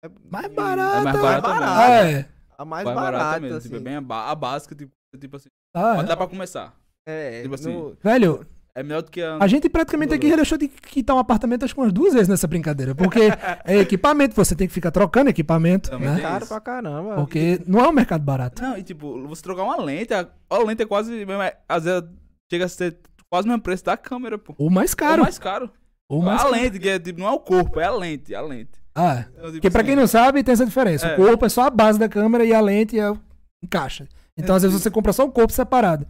É 0.04 0.10
Mais 0.30 0.46
e- 0.46 0.48
barata. 0.50 1.08
É 1.08 1.12
mais. 1.12 1.44
Ah, 1.44 1.90
é. 2.04 2.26
A 2.58 2.64
mais 2.64 2.84
Vai 2.84 2.94
barata, 2.94 3.18
barato 3.24 3.40
mesmo. 3.42 3.56
assim. 3.56 3.68
Tipo, 3.68 3.76
é 3.76 3.84
bem 3.84 3.94
a, 3.96 4.00
ba- 4.02 4.30
a 4.30 4.34
básica, 4.34 4.74
tipo, 4.74 4.92
tipo 5.18 5.36
assim. 5.36 5.48
Ah, 5.74 5.94
Mas 5.96 6.04
é. 6.04 6.08
dá 6.08 6.16
pra 6.16 6.26
começar. 6.26 6.74
É, 7.08 7.40
Tipo 7.42 7.54
assim, 7.54 7.72
no- 7.72 7.96
Velho, 8.02 8.46
É 8.78 8.82
melhor 8.82 9.02
do 9.02 9.10
que 9.10 9.20
a. 9.20 9.38
a 9.40 9.46
gente 9.46 9.68
praticamente 9.68 10.14
aqui 10.14 10.28
já 10.28 10.36
deixou 10.36 10.56
de 10.58 10.68
quitar 10.68 11.16
um 11.16 11.18
apartamento 11.18 11.64
acho 11.64 11.74
que 11.74 11.80
umas 11.80 11.92
duas 11.92 12.12
vezes 12.14 12.28
nessa 12.28 12.46
brincadeira. 12.46 12.94
Porque 12.94 13.20
é 13.64 13.78
equipamento, 13.78 14.34
você 14.36 14.54
tem 14.54 14.68
que 14.68 14.72
ficar 14.74 14.90
trocando 14.90 15.30
equipamento, 15.30 15.90
Também 15.90 16.08
né? 16.08 16.14
tem 16.16 16.22
caro 16.24 16.46
pra 16.46 16.60
caramba. 16.60 17.14
Porque 17.16 17.60
não 17.66 17.80
é 17.80 17.88
um 17.88 17.92
mercado 17.92 18.22
barato. 18.22 18.62
Não, 18.62 18.76
e 18.78 18.82
tipo, 18.82 19.26
você 19.26 19.42
trocar 19.42 19.64
uma 19.64 19.76
lente, 19.82 20.14
a, 20.14 20.28
a 20.50 20.58
lente 20.58 20.82
é 20.82 20.86
quase. 20.86 21.10
mesmo, 21.10 21.42
é- 21.42 21.56
Às 21.68 21.84
vezes 21.84 22.04
chega 22.50 22.64
a 22.66 22.68
ser 22.68 22.96
quase 23.30 23.46
o 23.46 23.50
mesmo 23.50 23.62
preço 23.62 23.84
da 23.84 23.96
câmera, 23.96 24.38
pô. 24.38 24.54
Ou 24.58 24.70
mais 24.70 24.94
caro. 24.94 25.22
mais 25.22 25.38
caro. 25.38 25.70
Ou 26.08 26.22
mais 26.22 26.40
a 26.40 26.44
caro. 26.44 26.54
lente, 26.54 26.78
que 26.78 26.88
é, 26.88 26.98
tipo, 26.98 27.20
não 27.20 27.26
é 27.28 27.32
o 27.32 27.40
corpo, 27.40 27.80
é 27.80 27.84
a 27.84 27.90
lente, 27.94 28.32
é 28.32 28.36
a 28.36 28.42
lente. 28.42 28.70
Ah, 28.94 29.24
Então, 29.28 29.42
tipo 29.46 29.52
porque 29.52 29.70
pra 29.70 29.80
assim, 29.82 29.88
quem 29.88 29.96
não 29.96 30.06
sabe, 30.06 30.42
tem 30.42 30.52
essa 30.52 30.64
diferença. 30.64 31.06
É. 31.08 31.14
O 31.14 31.16
corpo 31.16 31.44
é 31.44 31.48
só 31.48 31.62
a 31.64 31.70
base 31.70 31.98
da 31.98 32.08
câmera 32.08 32.44
e 32.44 32.54
a 32.54 32.60
lente 32.60 32.98
é 32.98 33.10
o 33.10 33.18
encaixa. 33.62 34.08
Então, 34.36 34.54
às 34.54 34.62
vezes, 34.62 34.80
você 34.80 34.90
compra 34.90 35.12
só 35.12 35.24
o 35.24 35.30
corpo 35.32 35.52
separado. 35.52 36.06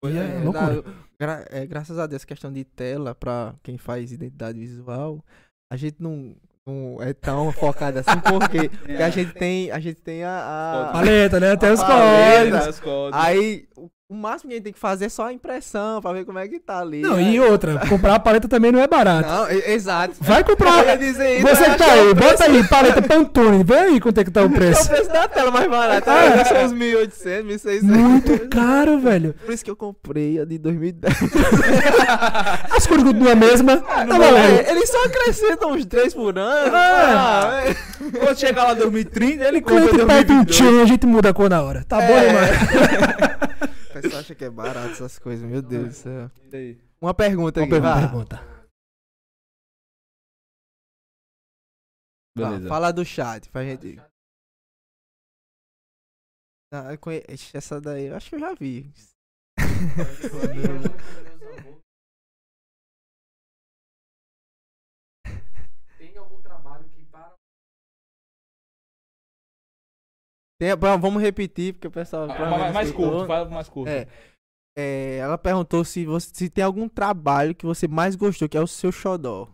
Pois 0.00 0.14
E 0.14 0.18
é, 0.18 0.20
é 0.22 0.36
É, 0.40 0.44
loucura. 0.44 0.84
Gra- 1.18 1.46
é, 1.50 1.66
graças 1.66 1.98
a 1.98 2.06
Deus, 2.06 2.24
questão 2.24 2.52
de 2.52 2.64
tela 2.64 3.14
pra 3.14 3.54
quem 3.62 3.76
faz 3.78 4.12
identidade 4.12 4.58
visual, 4.58 5.24
a 5.72 5.76
gente 5.76 5.96
não, 6.00 6.34
não 6.66 7.02
é 7.02 7.12
tão 7.12 7.50
focado 7.52 7.98
assim, 7.98 8.18
por 8.20 8.48
quê? 8.48 8.68
Porque 8.68 8.92
É. 8.92 9.02
a 9.04 9.10
gente 9.10 9.32
tem, 9.34 9.70
a 9.70 9.78
gente 9.80 10.00
tem 10.00 10.22
a... 10.24 10.88
a- 10.88 10.92
Paleta, 10.92 11.40
né? 11.40 11.56
Tem 11.56 11.70
os 11.72 11.82
códigos. 11.82 13.20
aí, 13.20 13.68
o- 13.76 13.90
o 14.08 14.14
máximo 14.14 14.50
que 14.50 14.54
a 14.54 14.56
gente 14.58 14.64
tem 14.64 14.72
que 14.72 14.78
fazer 14.78 15.06
é 15.06 15.08
só 15.08 15.26
a 15.26 15.32
impressão 15.32 16.00
pra 16.00 16.12
ver 16.12 16.24
como 16.24 16.38
é 16.38 16.46
que 16.46 16.60
tá 16.60 16.78
ali. 16.78 17.00
Não, 17.02 17.16
né? 17.16 17.22
e 17.24 17.40
outra, 17.40 17.80
comprar 17.88 18.14
a 18.14 18.20
paleta 18.20 18.46
também 18.46 18.70
não 18.70 18.80
é 18.80 18.86
barato. 18.86 19.28
Não, 19.28 19.50
exato. 19.50 20.14
Vai 20.20 20.36
Eu 20.36 20.38
ia 20.38 20.44
comprar. 20.44 20.96
dizer 20.96 21.38
isso, 21.38 21.42
Você 21.48 21.64
eu 21.66 21.70
que 21.72 21.78
tá 21.78 21.84
aí, 21.92 22.14
preço- 22.14 22.30
bota 22.30 22.44
aí, 22.44 22.68
paleta 22.68 23.02
Pantone, 23.02 23.64
vê 23.64 23.74
aí 23.76 24.00
quanto 24.00 24.18
é 24.20 24.24
que 24.24 24.30
tá 24.30 24.42
o 24.42 24.44
É 24.46 24.46
o 24.46 24.50
preço. 24.52 24.88
preço 24.88 25.10
da 25.12 25.26
tela 25.26 25.50
mais 25.50 25.68
barata. 25.68 26.08
Ah. 26.12 26.36
né? 26.36 26.44
São 26.44 26.64
uns 26.66 26.72
1.800, 26.72 27.42
1.600. 27.46 27.82
Muito 27.82 28.48
caro, 28.48 29.00
velho. 29.00 29.34
Por 29.44 29.52
isso 29.52 29.64
que 29.64 29.70
eu 29.72 29.76
comprei 29.76 30.40
a 30.40 30.44
de 30.44 30.56
2010. 30.58 31.12
As 32.76 32.86
cores 32.86 33.02
continuam 33.02 33.32
a 33.32 33.34
mesma. 33.34 33.76
Tá 33.78 34.04
valendo. 34.04 34.60
É, 34.60 34.70
eles 34.70 34.88
só 34.88 35.04
acrescentam 35.04 35.72
uns 35.72 35.84
3 35.84 36.14
por 36.14 36.38
ano. 36.38 36.70
Ah, 36.72 37.60
é. 37.66 37.74
Quando 38.20 38.38
chegar 38.38 38.64
lá 38.66 38.72
em 38.72 38.76
2030, 38.76 39.44
ele 39.48 39.60
compra 39.60 39.84
em 39.84 39.88
cliente 39.88 40.06
pede 40.06 40.32
um 40.32 40.44
2022. 40.44 40.56
tchan, 40.56 40.82
a 40.82 40.86
gente 40.86 41.06
muda 41.06 41.30
a 41.30 41.34
cor 41.34 41.50
na 41.50 41.60
hora. 41.60 41.84
Tá 41.88 41.96
bom, 42.00 42.04
É. 42.16 42.32
mano? 42.32 42.46
Acha 44.26 44.34
que 44.34 44.44
é 44.44 44.50
barato 44.50 44.90
essas 44.90 45.20
coisas, 45.20 45.48
meu 45.48 45.62
Deus 45.62 45.86
do 45.90 45.94
céu. 45.94 46.28
Uma 47.00 47.14
pergunta 47.14 47.60
Uma 47.60 47.66
aqui, 47.66 47.70
pergunta, 47.80 47.94
vá. 47.94 48.00
pergunta. 48.00 48.36
Beleza. 52.36 52.68
Fala 52.68 52.92
do 52.92 53.04
chat 53.04 53.48
pra 53.50 53.62
gente. 53.62 53.96
Ah, 56.72 56.96
conhe- 57.00 57.22
Essa 57.54 57.80
daí 57.80 58.06
eu 58.06 58.16
acho 58.16 58.28
que 58.30 58.34
eu 58.34 58.40
já 58.40 58.52
vi. 58.54 58.92
Tem 65.98 66.16
algum 66.18 66.42
trabalho 66.42 66.88
que 66.90 67.04
para. 67.06 67.34
Tem- 70.58 70.74
bom, 70.76 70.98
vamos 70.98 71.22
repetir, 71.22 71.74
porque 71.74 71.88
o 71.88 71.90
pessoal. 71.90 72.28
Ah, 72.30 72.50
mais, 72.50 72.74
mais 72.74 72.90
curto, 72.92 73.26
fala 73.26 73.48
mais 73.50 73.68
curto. 73.68 73.88
É. 73.88 74.06
É, 74.78 75.18
ela 75.18 75.38
perguntou 75.38 75.84
se, 75.84 76.04
você, 76.04 76.28
se 76.32 76.50
tem 76.50 76.62
algum 76.64 76.86
trabalho 76.88 77.54
que 77.54 77.64
você 77.64 77.88
mais 77.88 78.14
gostou, 78.14 78.48
que 78.48 78.56
é 78.58 78.60
o 78.60 78.66
seu 78.66 78.92
xodó. 78.92 79.48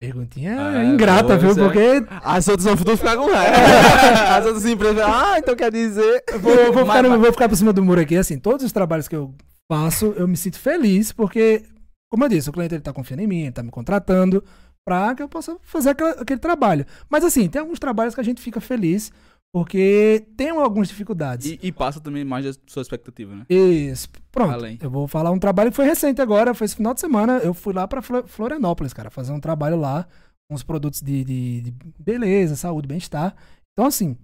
Perguntinha 0.00 0.56
Ah, 0.60 0.84
ingrata, 0.84 1.36
boa, 1.36 1.38
viu? 1.38 1.50
é- 1.50 1.54
Porque 1.54 2.14
As 2.24 2.48
outras 2.48 2.64
vão 2.66 2.96
ficar 2.96 3.16
com 3.16 3.30
raiva. 3.30 3.56
As 4.36 4.44
outras 4.46 4.66
empresas 4.66 4.98
ah, 5.00 5.38
então 5.38 5.54
quer 5.54 5.70
dizer. 5.70 6.24
vou, 6.40 6.56
vou 6.72 6.84
ficar, 6.84 7.02
Mas- 7.04 7.12
no- 7.12 7.20
vou 7.20 7.32
ficar 7.32 7.48
por 7.48 7.54
cima 7.56 7.72
do 7.72 7.84
muro 7.84 8.00
aqui. 8.00 8.16
Assim, 8.16 8.36
todos 8.36 8.66
os 8.66 8.72
trabalhos 8.72 9.06
que 9.06 9.14
eu 9.14 9.32
faço, 9.70 10.06
eu 10.16 10.26
me 10.26 10.36
sinto 10.36 10.58
feliz, 10.58 11.12
porque, 11.12 11.62
como 12.10 12.24
eu 12.24 12.28
disse, 12.28 12.50
o 12.50 12.52
cliente 12.52 12.74
ele 12.74 12.82
tá 12.82 12.92
confiando 12.92 13.22
em 13.22 13.28
mim, 13.28 13.42
ele 13.42 13.52
tá 13.52 13.62
me 13.62 13.70
contratando 13.70 14.42
pra 14.84 15.14
que 15.14 15.22
eu 15.22 15.28
possa 15.28 15.56
fazer 15.62 15.90
aquela- 15.90 16.20
aquele 16.20 16.40
trabalho. 16.40 16.84
Mas 17.08 17.22
assim, 17.22 17.48
tem 17.48 17.60
alguns 17.60 17.78
trabalhos 17.78 18.12
que 18.12 18.20
a 18.20 18.24
gente 18.24 18.42
fica 18.42 18.60
feliz, 18.60 19.12
porque 19.54 20.26
tem 20.36 20.50
algumas 20.50 20.88
dificuldades. 20.88 21.46
E, 21.46 21.58
e 21.62 21.72
passa 21.72 22.00
também 22.00 22.24
mais 22.24 22.44
da 22.44 22.52
sua 22.66 22.82
expectativa, 22.82 23.34
né? 23.36 23.46
Isso. 23.48 24.08
Pronto. 24.30 24.52
Além. 24.52 24.78
Eu 24.80 24.90
vou 24.90 25.06
falar 25.06 25.30
um 25.30 25.38
trabalho 25.38 25.70
que 25.70 25.76
foi 25.76 25.84
recente 25.84 26.22
agora, 26.22 26.54
foi 26.54 26.64
esse 26.64 26.76
final 26.76 26.94
de 26.94 27.00
semana. 27.00 27.38
Eu 27.38 27.52
fui 27.52 27.74
lá 27.74 27.86
pra 27.86 28.00
Flo- 28.00 28.26
Florianópolis, 28.26 28.92
cara, 28.92 29.10
fazer 29.10 29.32
um 29.32 29.40
trabalho 29.40 29.76
lá 29.78 30.06
com 30.48 30.54
os 30.56 30.62
produtos 30.62 31.00
de, 31.02 31.22
de- 31.24 31.60
de 31.62 31.74
beleza, 31.98 32.56
saúde, 32.56 32.88
bem-estar. 32.88 33.34
Então, 33.72 33.86
assim, 33.86 34.16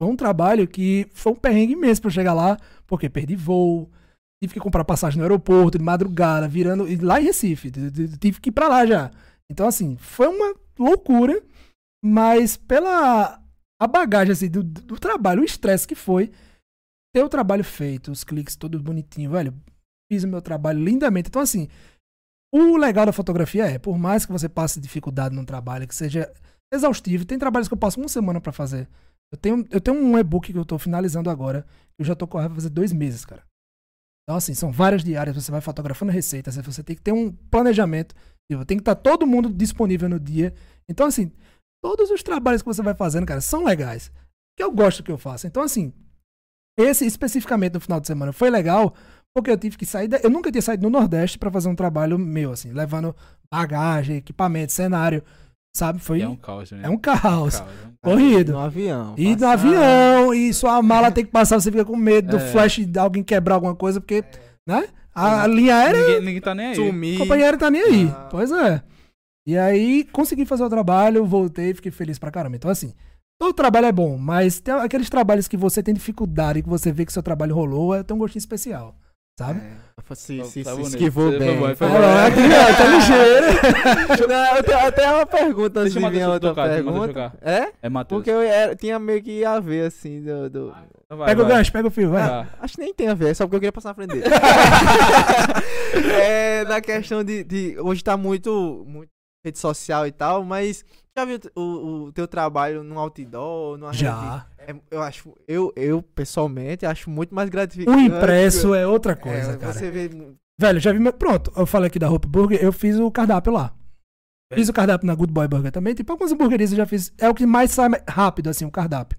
foi 0.00 0.08
um 0.10 0.16
trabalho 0.16 0.66
que 0.68 1.06
foi 1.12 1.32
um 1.32 1.36
perrengue 1.36 1.72
imenso 1.72 2.00
pra 2.00 2.08
eu 2.08 2.12
chegar 2.14 2.32
lá, 2.32 2.56
porque 2.86 3.08
perdi 3.10 3.34
voo, 3.36 3.90
tive 4.42 4.54
que 4.54 4.60
comprar 4.60 4.84
passagem 4.84 5.18
no 5.18 5.24
aeroporto 5.24 5.76
de 5.76 5.84
madrugada, 5.84 6.46
virando. 6.48 6.86
Lá 7.04 7.20
em 7.20 7.24
Recife, 7.24 7.70
tive 8.20 8.40
que 8.40 8.48
ir 8.50 8.52
pra 8.52 8.68
lá 8.68 8.86
já. 8.86 9.10
Então, 9.50 9.66
assim, 9.66 9.96
foi 9.96 10.28
uma 10.28 10.54
loucura, 10.78 11.42
mas 12.04 12.56
pela 12.56 13.40
a 13.80 13.86
bagagem 13.86 14.32
assim, 14.32 14.48
do, 14.48 14.62
do 14.62 14.98
trabalho, 14.98 15.40
o 15.40 15.44
estresse 15.44 15.88
que 15.88 15.94
foi, 15.94 16.30
ter 17.14 17.24
o 17.24 17.28
trabalho 17.28 17.64
feito, 17.64 18.10
os 18.12 18.22
cliques 18.22 18.54
todos 18.54 18.80
bonitinho, 18.80 19.30
velho. 19.30 19.54
Fiz 20.10 20.22
o 20.24 20.28
meu 20.28 20.42
trabalho 20.42 20.84
lindamente. 20.84 21.28
Então, 21.28 21.40
assim, 21.40 21.68
o 22.52 22.76
legal 22.76 23.06
da 23.06 23.12
fotografia 23.12 23.64
é, 23.64 23.78
por 23.78 23.96
mais 23.98 24.26
que 24.26 24.32
você 24.32 24.48
passe 24.48 24.80
dificuldade 24.80 25.34
num 25.34 25.44
trabalho, 25.44 25.88
que 25.88 25.94
seja 25.94 26.30
exaustivo, 26.72 27.24
tem 27.24 27.38
trabalhos 27.38 27.68
que 27.68 27.74
eu 27.74 27.78
passo 27.78 27.98
uma 27.98 28.08
semana 28.08 28.40
pra 28.40 28.52
fazer. 28.52 28.88
Eu 29.32 29.38
tenho, 29.38 29.66
eu 29.70 29.80
tenho 29.80 29.96
um 29.96 30.18
e-book 30.18 30.52
que 30.52 30.58
eu 30.58 30.64
tô 30.64 30.78
finalizando 30.78 31.30
agora, 31.30 31.64
eu 31.98 32.04
já 32.04 32.14
tô 32.14 32.26
correndo 32.26 32.50
pra 32.50 32.56
fazer 32.56 32.70
dois 32.70 32.92
meses, 32.92 33.24
cara. 33.24 33.44
Então, 34.24 34.36
assim, 34.36 34.54
são 34.54 34.70
várias 34.70 35.02
diárias, 35.02 35.34
você 35.34 35.50
vai 35.50 35.60
fotografando 35.60 36.12
receitas, 36.12 36.56
você 36.56 36.82
tem 36.82 36.94
que 36.96 37.02
ter 37.02 37.12
um 37.12 37.32
planejamento, 37.32 38.14
e 38.50 38.64
tem 38.64 38.76
que 38.76 38.82
estar 38.82 38.96
todo 38.96 39.26
mundo 39.26 39.48
disponível 39.48 40.08
no 40.08 40.18
dia. 40.18 40.52
Então, 40.88 41.06
assim, 41.06 41.32
todos 41.82 42.10
os 42.10 42.22
trabalhos 42.22 42.62
que 42.62 42.66
você 42.68 42.82
vai 42.82 42.94
fazendo, 42.94 43.26
cara, 43.26 43.40
são 43.40 43.64
legais. 43.64 44.10
Que 44.56 44.62
eu 44.62 44.70
gosto 44.70 44.98
do 44.98 45.04
que 45.04 45.12
eu 45.12 45.18
faço. 45.18 45.46
Então, 45.46 45.62
assim, 45.62 45.92
esse 46.78 47.06
especificamente 47.06 47.74
no 47.74 47.80
final 47.80 48.00
de 48.00 48.06
semana 48.06 48.32
foi 48.32 48.50
legal, 48.50 48.94
porque 49.34 49.50
eu 49.50 49.56
tive 49.56 49.76
que 49.76 49.86
sair. 49.86 50.08
da- 50.08 50.18
Eu 50.22 50.30
nunca 50.30 50.50
tinha 50.50 50.62
saído 50.62 50.82
do 50.82 50.90
Nordeste 50.90 51.38
pra 51.38 51.50
fazer 51.50 51.68
um 51.68 51.74
trabalho 51.74 52.18
meu, 52.18 52.52
assim, 52.52 52.72
levando 52.72 53.14
bagagem, 53.52 54.16
equipamento, 54.16 54.72
cenário, 54.72 55.22
sabe? 55.76 55.98
Foi. 56.00 56.18
E 56.18 56.22
é 56.22 56.28
um 56.28 56.36
caos, 56.36 56.70
né? 56.72 56.80
é 56.84 56.88
um 56.88 56.96
caos. 56.98 57.54
é 57.60 57.62
um 57.62 57.66
caos. 57.66 57.90
Corrido. 58.02 58.52
No 58.52 58.58
avião. 58.60 59.14
E 59.16 59.30
no 59.30 59.38
passar. 59.40 59.52
avião, 59.52 60.34
e 60.34 60.52
sua 60.54 60.80
mala 60.82 61.10
tem 61.10 61.24
que 61.24 61.30
passar, 61.30 61.60
você 61.60 61.70
fica 61.70 61.84
com 61.84 61.96
medo 61.96 62.30
do 62.30 62.36
É. 62.38 62.40
flash 62.52 62.78
de 62.86 62.98
alguém 62.98 63.22
quebrar 63.22 63.54
alguma 63.56 63.74
coisa, 63.74 64.00
porque, 64.00 64.24
né? 64.66 64.88
A, 65.14 65.42
a 65.42 65.46
linha 65.46 65.74
aérea, 65.76 66.00
Ninguém, 66.00 66.20
ninguém 66.20 66.40
tá 66.40 66.54
nem 66.54 66.66
aí. 66.66 66.72
o 66.72 66.86
Sumir. 66.86 67.18
companheiro 67.18 67.58
tá 67.58 67.70
nem 67.70 67.82
aí. 67.82 68.08
Ah. 68.08 68.28
Pois 68.30 68.50
é. 68.52 68.82
E 69.50 69.58
aí, 69.58 70.04
consegui 70.12 70.44
fazer 70.46 70.62
o 70.62 70.70
trabalho, 70.70 71.24
voltei, 71.26 71.74
fiquei 71.74 71.90
feliz 71.90 72.18
pra 72.20 72.30
caramba. 72.30 72.54
Então, 72.54 72.70
assim, 72.70 72.92
todo 73.36 73.52
trabalho 73.52 73.86
é 73.86 73.92
bom, 73.92 74.16
mas 74.16 74.60
tem 74.60 74.72
aqueles 74.74 75.10
trabalhos 75.10 75.48
que 75.48 75.56
você 75.56 75.82
tem 75.82 75.92
dificuldade, 75.92 76.62
que 76.62 76.68
você 76.68 76.92
vê 76.92 77.04
que 77.04 77.12
seu 77.12 77.22
trabalho 77.22 77.54
rolou, 77.54 77.94
é, 77.94 78.02
tem 78.04 78.14
um 78.14 78.18
gostinho 78.20 78.38
especial, 78.38 78.94
sabe? 79.36 79.58
É, 79.60 80.14
se, 80.14 80.44
se, 80.44 80.62
tá 80.62 80.74
se 80.76 80.82
esquivou 80.82 81.30
Foi 81.30 81.38
bem. 81.40 81.58
bom, 81.58 81.74
foi 81.74 81.86
Ah, 81.88 81.90
bom. 81.90 81.96
ó, 81.96 82.76
tá 82.76 82.86
ligeiro. 82.86 83.46
Não, 84.28 84.56
eu 84.56 84.62
tenho 84.62 84.78
até 84.86 85.12
uma 85.12 85.26
pergunta 85.26 85.80
antes 85.80 85.94
Deixa 85.94 86.06
o 86.08 86.10
de 86.12 86.18
vir 86.18 86.24
outra 86.28 86.48
tocar, 86.50 86.66
o 86.68 86.72
pergunta. 86.72 87.32
É? 87.42 87.68
É 87.82 87.88
Matheus. 87.88 88.18
Porque 88.20 88.30
eu 88.30 88.40
era- 88.40 88.76
tinha 88.76 88.98
meio 88.98 89.20
que 89.22 89.44
a 89.44 89.58
ver, 89.60 89.86
assim, 89.86 90.22
do... 90.22 90.48
do- 90.50 90.74
vai, 91.10 91.26
Pega 91.28 91.42
o 91.42 91.44
vai. 91.46 91.56
gancho, 91.56 91.72
pega 91.72 91.88
o 91.88 91.90
fio, 91.90 92.10
vai. 92.10 92.26
Tá. 92.28 92.46
Acho 92.60 92.74
que 92.76 92.80
nem 92.82 92.94
tem 92.94 93.08
a 93.08 93.14
ver, 93.14 93.30
é 93.30 93.34
só 93.34 93.44
porque 93.44 93.56
eu 93.56 93.60
queria 93.60 93.72
passar 93.72 93.88
na 93.90 93.94
frente 93.94 94.10
dele. 94.14 94.24
é, 96.22 96.64
na 96.64 96.80
questão 96.80 97.22
de, 97.24 97.42
de- 97.44 97.76
Hoje 97.80 98.02
tá 98.04 98.16
muito, 98.16 98.84
muito 98.86 99.08
rede 99.44 99.58
social 99.58 100.06
e 100.06 100.12
tal, 100.12 100.44
mas 100.44 100.84
já 101.16 101.24
viu 101.24 101.38
o, 101.56 102.04
o 102.06 102.12
teu 102.12 102.28
trabalho 102.28 102.82
num 102.82 102.98
outdoor, 102.98 103.76
numa? 103.78 103.92
Já. 103.92 104.46
É, 104.58 104.74
eu 104.90 105.02
acho, 105.02 105.34
eu, 105.48 105.72
eu 105.76 106.02
pessoalmente 106.02 106.84
acho 106.86 107.08
muito 107.10 107.34
mais 107.34 107.48
O 107.48 107.52
gratificante. 107.52 108.02
impresso 108.04 108.74
é 108.74 108.86
outra 108.86 109.12
É, 109.12 109.16
coisa, 109.16 109.56
cara. 109.56 109.72
Você 109.72 109.90
vê. 109.90 110.10
Velho, 110.58 110.78
já 110.80 110.92
vi. 110.92 110.98
meu- 110.98 111.12
Pronto, 111.12 111.50
eu 111.56 111.66
falei 111.66 111.88
aqui 111.88 111.98
da 111.98 112.10
Hope 112.10 112.28
Burger, 112.28 112.62
eu 112.62 112.72
fiz 112.72 112.96
o 112.98 113.10
cardápio 113.10 113.52
lá. 113.52 113.74
Fiz 114.52 114.68
o 114.68 114.72
cardápio 114.72 115.06
na 115.06 115.14
Good 115.14 115.32
Boy 115.32 115.46
Burger 115.46 115.70
também. 115.70 115.94
Tipo, 115.94 116.12
algumas 116.12 116.32
hamburguerias 116.32 116.72
eu 116.72 116.76
já 116.76 116.84
fiz. 116.86 117.12
É 117.18 117.28
o 117.28 117.34
que 117.34 117.46
mais 117.46 117.70
sai 117.70 117.88
rápido, 118.08 118.48
assim, 118.50 118.64
o 118.64 118.70
cardápio. 118.70 119.16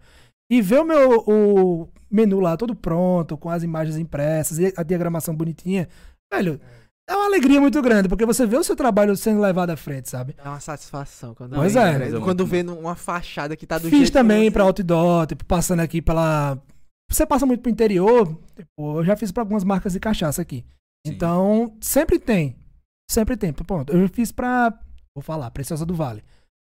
E 0.52 0.62
ver 0.62 0.82
o 0.82 0.86
meu 0.86 1.24
o 1.26 1.90
menu 2.12 2.42
lá 2.42 2.58
todo 2.58 2.76
pronto, 2.76 3.38
com 3.38 3.50
as 3.50 3.64
imagens 3.64 3.98
impressas 3.98 4.60
e 4.60 4.74
a 4.76 4.84
diagramação 4.84 5.34
bonitinha. 5.34 5.88
Velho, 6.32 6.60
é 6.62 6.81
uma 7.16 7.26
alegria 7.26 7.60
muito 7.62 7.82
grande, 7.82 8.08
porque 8.10 8.26
você 8.26 8.46
vê 8.46 8.58
o 8.58 8.64
seu 8.64 8.76
trabalho 8.76 9.16
sendo 9.16 9.42
levado 9.42 9.70
à 9.72 9.78
frente, 9.78 10.10
sabe? 10.10 10.36
É 10.44 10.48
uma 10.48 10.60
satisfação 10.60 11.34
quando 11.36 11.56
Pois 11.56 11.76
é. 11.76 11.94
né? 11.98 12.06
Mas 12.06 12.14
é 12.14 12.20
Quando 12.20 12.46
vê 12.46 12.62
uma 12.62 12.96
fachada 12.96 13.56
que 13.56 13.66
tá 13.66 13.78
do 13.78 13.90
Fiz 13.90 14.00
jeito 14.00 14.14
também 14.14 14.46
que 14.46 14.52
pra 14.52 14.64
você... 14.64 14.68
outdoor, 14.68 15.28
tipo, 15.28 15.46
passando 15.46 15.80
aqui 15.82 16.02
pela. 16.02 16.58
Você 17.12 17.26
passa 17.26 17.46
muito 17.46 17.62
pro 17.62 17.72
interior, 17.72 18.28
tipo, 18.56 19.00
eu 19.00 19.04
já 19.04 19.16
fiz 19.18 19.32
pra 19.32 19.44
algumas 19.44 19.64
marcas 19.64 19.94
de 19.94 20.00
cachaça 20.00 20.42
aqui. 20.42 20.64
Sim. 21.06 21.14
Então, 21.14 21.74
sempre 21.82 22.18
tem. 22.20 22.56
Sempre 23.10 23.36
tem. 23.36 23.52
Pronto, 23.52 23.92
eu 23.92 24.08
fiz 24.10 24.32
pra. 24.32 24.74
Vou 25.16 25.22
falar, 25.22 25.52
Preciosa 25.52 25.86
do 25.86 25.94
Vale. 25.94 26.24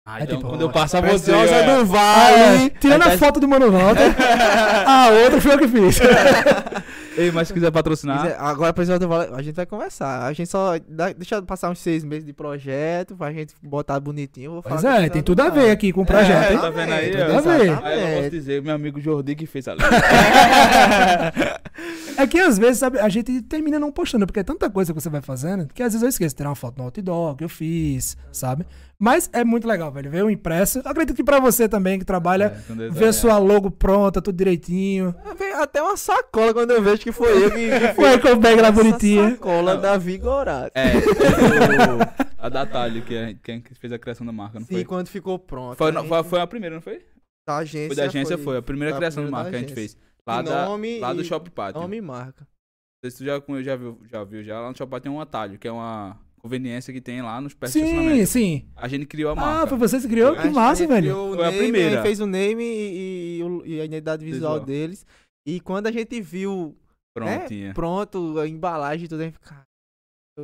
Ah, 0.08 0.20
É 0.20 0.24
então 0.26 0.38
tipo, 0.38 0.50
quando 0.50 0.62
eu 0.62 0.70
passo 0.72 0.98
a 0.98 1.02
você. 1.02 1.32
Preciosa 1.32 1.56
é. 1.56 1.66
do 1.66 1.82
Ah, 1.82 1.84
Vale. 1.84 2.66
é, 2.66 2.70
tirando 2.70 3.02
a 3.02 3.10
tá- 3.10 3.18
foto 3.18 3.39
do 3.39 3.48
Mano 3.48 3.72
Walter, 3.72 4.14
a 4.86 5.10
outra 5.24 5.41
foi 5.41 5.54
eu 5.54 5.58
que 5.58 5.68
fiz. 5.68 6.00
Ei, 7.18 7.32
mas 7.32 7.47
se 7.47 7.53
quiser 7.53 7.72
patrocinar. 7.72 8.22
Quiser- 8.22 8.38
Agora, 8.39 8.74
Preciosa 8.74 8.99
do 8.99 9.13
a 9.13 9.41
gente 9.41 9.55
vai 9.55 9.66
conversar. 9.66 10.26
A 10.26 10.34
gente 10.34 10.49
só 10.49 10.74
dá, 10.88 11.11
deixa 11.13 11.41
passar 11.41 11.70
uns 11.70 11.80
seis 11.80 12.03
meses 12.03 12.26
de 12.26 12.34
projeto 12.34 13.16
pra 13.16 13.32
gente 13.32 13.53
botar 13.61 13.99
bonitinho. 13.99 14.51
Vou 14.51 14.61
Pois 14.63 14.82
falar 14.82 14.82
com 14.82 14.88
é, 14.88 14.91
Preciosa 14.91 15.13
tem 15.13 15.22
do 15.22 15.26
tudo 15.26 15.39
a 15.41 15.49
ver 15.49 15.72
aqui 15.72 15.91
com 15.93 16.01
o 16.01 16.05
projeto, 16.05 16.53
É, 16.53 16.57
tá 16.57 16.70
vendo 16.70 16.93
aí, 16.93 17.11
Tudo 17.11 17.24
a 17.49 17.57
ver. 17.57 17.80
Aí 17.84 18.01
eu 18.16 18.18
posso 18.20 18.30
dizer, 18.32 18.61
meu 18.61 18.76
amigo 18.76 18.99
Jordi 18.99 19.36
que 19.36 19.45
fez 19.45 19.68
ali. 19.68 19.80
É 22.18 22.26
que 22.28 22.39
às 22.39 22.57
vezes, 22.57 22.80
sabe, 22.80 22.99
a 22.99 23.09
gente 23.09 23.41
termina 23.41 23.78
não 23.80 23.91
postando, 23.91 24.26
porque 24.26 24.39
é 24.39 24.43
tanta 24.43 24.70
coisa 24.70 24.93
que 24.93 24.99
você 25.01 25.09
vai 25.09 25.22
fazendo, 25.22 25.68
que 25.68 25.84
às 25.84 25.93
vezes 25.93 26.01
eu 26.03 26.09
esqueço 26.09 26.34
de 26.34 26.38
tirar 26.38 26.49
uma 26.49 26.55
foto 26.55 26.78
no 26.78 26.86
outdoor 26.86 27.36
que 27.36 27.43
eu 27.43 27.49
fiz, 27.49 28.16
sabe? 28.32 28.66
Mas 28.97 29.30
é 29.34 29.43
muito 29.43 29.68
legal, 29.68 29.91
velho. 29.91 30.09
Ver 30.09 30.24
o 30.24 30.30
impresso. 30.30 30.80
Eu 30.80 30.89
acredito 30.89 31.16
que 31.16 31.24
pra 31.24 31.39
você 31.39 31.68
também, 31.68 31.99
que 31.99 32.05
trabalha, 32.05 32.55
É, 32.70 32.89
ver 32.89 33.05
é. 33.09 33.11
sua 33.11 33.38
logo 33.38 33.70
pronta, 33.70 34.22
tudo 34.22 34.38
direitinho. 34.38 35.13
Vem 35.38 35.51
Até 35.53 35.82
uma 35.82 35.97
sacola 35.97 36.53
quando 36.53 36.72
eu 36.72 36.82
vejo 36.82 37.01
que 37.01 37.11
foi 37.11 37.45
eu 37.45 37.51
que, 37.51 37.68
que 37.80 37.93
Foi 37.93 38.18
com 38.20 38.30
o 38.30 38.36
bag 38.38 38.61
lá 38.61 38.72
bonitinha. 38.72 39.32
sacola 39.32 39.76
da 39.78 39.97
Vigorata. 39.97 40.72
É, 40.80 40.93
o- 40.95 42.26
a 42.38 42.49
Datalho, 42.49 43.01
que 43.01 43.16
é 43.16 43.36
quem 43.43 43.59
que 43.61 43.74
fez 43.76 43.91
a 43.91 43.99
criação 43.99 44.26
da 44.26 44.32
marca, 44.32 44.59
não 44.59 44.66
Sim, 44.68 44.76
foi? 44.76 44.86
quando 44.86 45.07
ficou 45.07 45.38
pronto. 45.39 45.76
Foi, 45.78 45.89
a 45.89 45.91
não, 45.91 46.01
gente- 46.01 46.09
foi, 46.09 46.24
foi 46.24 46.41
a 46.41 46.47
primeira, 46.47 46.76
não 46.76 46.82
foi? 46.82 47.01
da 47.47 47.57
agência. 47.57 47.88
Foi 47.89 47.95
da 47.95 48.03
agência, 48.05 48.38
foi. 48.39 48.57
A 48.57 48.61
primeira 48.61 48.91
foi 48.91 48.97
a 48.97 48.99
criação 49.01 49.24
da 49.24 49.28
primeira 49.28 49.43
marca 49.43 49.49
que 49.51 49.55
a 49.57 49.68
gente 49.68 49.76
fez. 49.76 49.95
Lá, 50.28 50.41
da, 50.41 50.65
nome 50.65 50.99
lá 50.99 51.13
do 51.13 51.21
e- 51.21 51.26
Shop 51.26 51.49
Pátio. 51.51 51.82
Nome 51.82 51.97
e 51.97 52.01
marca. 52.01 52.41
Não 52.41 53.09
sei 53.09 53.11
se 53.11 53.17
tu 53.17 53.26
já, 53.26 53.39
com- 53.39 53.61
já, 53.61 53.76
viu, 53.76 53.99
já 54.09 54.23
viu, 54.23 54.43
já 54.43 54.59
lá 54.59 54.69
no 54.69 54.78
Shop 54.78 54.89
Pátio 54.89 55.03
tem 55.03 55.11
um 55.11 55.21
atalho, 55.21 55.59
que 55.59 55.67
é 55.67 55.71
uma 55.71 56.17
conveniência 56.39 56.93
que 56.93 57.01
tem 57.01 57.21
lá 57.21 57.39
nos 57.41 57.53
do 57.53 57.67
Sim, 57.67 58.26
sim. 58.26 58.67
A 58.76 58.88
gente 58.88 59.05
criou 59.05 59.30
a 59.32 59.34
Ah, 59.34 59.36
marca. 59.36 59.67
foi 59.67 59.78
você 59.78 59.99
que 59.99 60.07
criou? 60.07 60.36
Que 60.36 60.49
massa, 60.49 60.82
gente 60.84 60.89
velho. 60.89 61.01
criou 61.13 61.32
o 61.32 61.36
Foi 61.36 61.45
a 61.47 61.51
primeira. 61.51 61.97
aí 61.97 62.03
fez 62.03 62.19
o 62.19 62.26
name 62.28 62.63
e, 62.63 63.39
e 63.65 63.69
e 63.76 63.82
a 63.82 63.86
identidade 63.86 64.23
visual, 64.26 64.53
Visual. 64.53 64.65
deles. 64.65 65.05
E 65.47 65.59
quando 65.59 65.88
a 65.88 65.91
gente 65.91 66.19
viu 66.21 66.76
né, 67.17 67.38
Prontinha. 67.39 67.73
pronto, 67.73 68.39
a 68.39 68.47
embalagem 68.47 69.05
e 69.05 69.07
tudo, 69.07 69.21
a 69.21 69.23
gente 69.26 69.34
fica. 69.34 69.63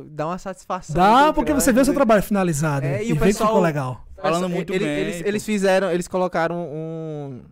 Dá 0.06 0.26
uma 0.26 0.38
satisfação. 0.38 0.96
Dá, 0.96 1.32
porque 1.34 1.50
grande, 1.50 1.62
você 1.64 1.72
vê 1.72 1.80
o 1.80 1.84
seu 1.84 1.92
né? 1.92 1.98
trabalho 1.98 2.22
finalizado. 2.22 2.86
É, 2.86 3.04
e 3.04 3.08
e 3.10 3.12
o 3.12 3.16
vê 3.16 3.26
que 3.26 3.32
ficou 3.32 3.46
pessoal- 3.46 3.60
legal. 3.60 4.06
Falando 4.20 4.48
muito 4.48 4.72
Ele- 4.72 4.84
bem, 4.84 4.98
Eles, 5.00 5.20
eles 5.26 5.44
fizeram, 5.44 5.90
eles 5.90 6.08
colocaram 6.08 6.56
um. 6.72 7.42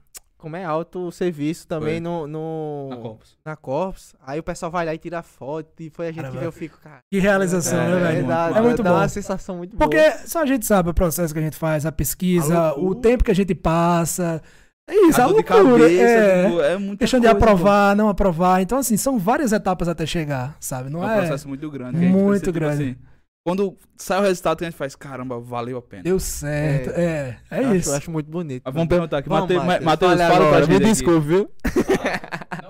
Como 0.40 0.56
é? 0.56 0.64
Alto 0.64 1.12
serviço 1.12 1.66
também 1.68 1.94
Foi. 1.94 2.00
no, 2.00 2.26
no. 2.26 2.88
Na 2.88 2.96
Corpus. 2.96 3.38
na 3.44 3.56
Corpus. 3.56 4.14
Aí 4.26 4.38
o 4.38 4.42
pessoal 4.42 4.72
vai 4.72 4.86
lá 4.86 4.94
e 4.94 4.98
tira 4.98 5.22
foto. 5.22 5.68
E 5.80 5.90
foi 5.90 6.06
a 6.08 6.12
gente 6.12 6.16
Caramba. 6.22 6.34
que 6.36 6.40
vê, 6.40 6.46
eu 6.46 6.52
fico, 6.52 6.78
cara. 6.82 7.00
Que 7.10 7.18
realização, 7.18 7.78
É, 7.80 7.88
né, 7.88 7.96
é 7.96 8.12
velho? 8.14 8.26
dá, 8.26 8.52
É 8.56 8.60
muito 8.62 8.82
dá 8.82 8.90
bom. 8.90 8.96
uma 8.96 9.08
sensação 9.08 9.56
muito 9.58 9.76
Porque 9.76 9.96
boa. 10.00 10.18
só 10.26 10.42
a 10.42 10.46
gente 10.46 10.64
sabe 10.64 10.88
o 10.90 10.94
processo 10.94 11.32
que 11.34 11.38
a 11.40 11.42
gente 11.42 11.56
faz, 11.56 11.84
a 11.84 11.92
pesquisa, 11.92 12.58
A 12.58 12.78
o 12.78 12.94
tempo 12.94 13.22
que 13.22 13.30
a 13.30 13.34
gente 13.34 13.54
passa. 13.54 14.40
É 14.88 14.94
isso, 15.06 15.20
a, 15.20 15.24
A 15.24 15.26
loucura. 15.28 15.44
cabeça, 15.44 16.02
é. 16.02 16.46
tipo, 16.48 16.60
é 16.62 16.76
muita 16.78 16.96
Questão 16.96 17.20
de 17.20 17.26
coisa, 17.26 17.38
pô. 17.38 17.44
aprovar, 17.44 17.94
não 17.94 18.08
aprovar. 18.08 18.60
Então, 18.60 18.78
assim, 18.78 18.96
são 18.96 19.18
várias 19.18 19.52
etapas 19.52 19.86
até 19.88 20.04
chegar, 20.04 20.56
sabe? 20.58 20.88
É 20.88 20.90
Não 20.90 21.00
um 21.00 21.08
é? 21.08 21.16
processo 21.18 21.46
muito 21.48 21.70
grande. 21.70 21.98
Muito 21.98 22.14
precisa, 22.26 22.40
tipo 22.46 22.52
grande. 22.58 22.82
assim, 22.82 22.96
quando 23.44 23.76
sai 23.96 24.20
o 24.20 24.22
resultado, 24.22 24.62
a 24.62 24.64
gente 24.64 24.76
faz, 24.76 24.94
caramba, 24.94 25.40
valeu 25.40 25.78
a 25.78 25.82
pena. 25.82 26.02
Deu 26.02 26.20
certo. 26.20 26.90
É, 26.90 27.38
é, 27.50 27.64
Eu 27.64 27.74
isso. 27.74 27.88
acho, 27.90 27.98
acho 27.98 28.10
muito 28.10 28.30
bonito. 28.30 28.62
Mas 28.64 28.74
vamos 28.74 28.88
perguntar 28.88 29.18
aqui, 29.18 29.28
Matheus, 29.28 29.64
Matheus, 29.64 30.12
fale 30.12 30.18
fala 30.18 30.38
pra 30.38 30.46
agora, 30.46 30.66
gente 30.66 30.78
Me 30.78 30.84
desculpe, 30.84 31.26
viu? 31.26 31.50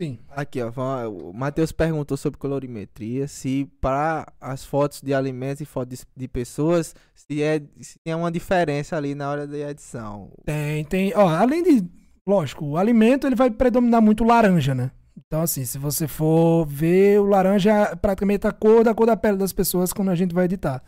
Sim. 0.00 0.18
Aqui, 0.28 0.60
ó. 0.62 0.70
O 1.08 1.32
Matheus 1.32 1.72
perguntou 1.72 2.16
sobre 2.16 2.38
colorimetria. 2.38 3.26
Se 3.26 3.64
para 3.80 4.30
as 4.40 4.64
fotos 4.64 5.00
de 5.00 5.14
alimentos 5.14 5.60
e 5.60 5.64
fotos 5.64 6.00
de, 6.00 6.06
de 6.14 6.28
pessoas, 6.28 6.94
se, 7.14 7.42
é, 7.42 7.62
se 7.80 7.98
tem 8.04 8.14
uma 8.14 8.30
diferença 8.30 8.96
ali 8.96 9.14
na 9.14 9.30
hora 9.30 9.46
da 9.46 9.70
edição. 9.70 10.30
Tem, 10.44 10.84
tem. 10.84 11.12
Ó, 11.14 11.28
além 11.28 11.62
de. 11.62 11.88
Lógico, 12.28 12.64
o 12.66 12.76
alimento 12.76 13.26
ele 13.26 13.36
vai 13.36 13.50
predominar 13.50 14.02
muito 14.02 14.24
o 14.24 14.26
laranja, 14.26 14.74
né? 14.74 14.90
Então, 15.26 15.42
assim, 15.42 15.64
se 15.64 15.78
você 15.78 16.06
for 16.06 16.66
ver, 16.66 17.20
o 17.20 17.24
laranja 17.24 17.72
é 17.72 17.96
praticamente 17.96 18.46
a 18.46 18.52
cor 18.52 18.84
da 18.84 18.94
cor 18.94 19.06
da 19.06 19.16
pele 19.16 19.38
das 19.38 19.52
pessoas 19.52 19.92
quando 19.92 20.10
a 20.10 20.14
gente 20.14 20.34
vai 20.34 20.44
editar. 20.44 20.82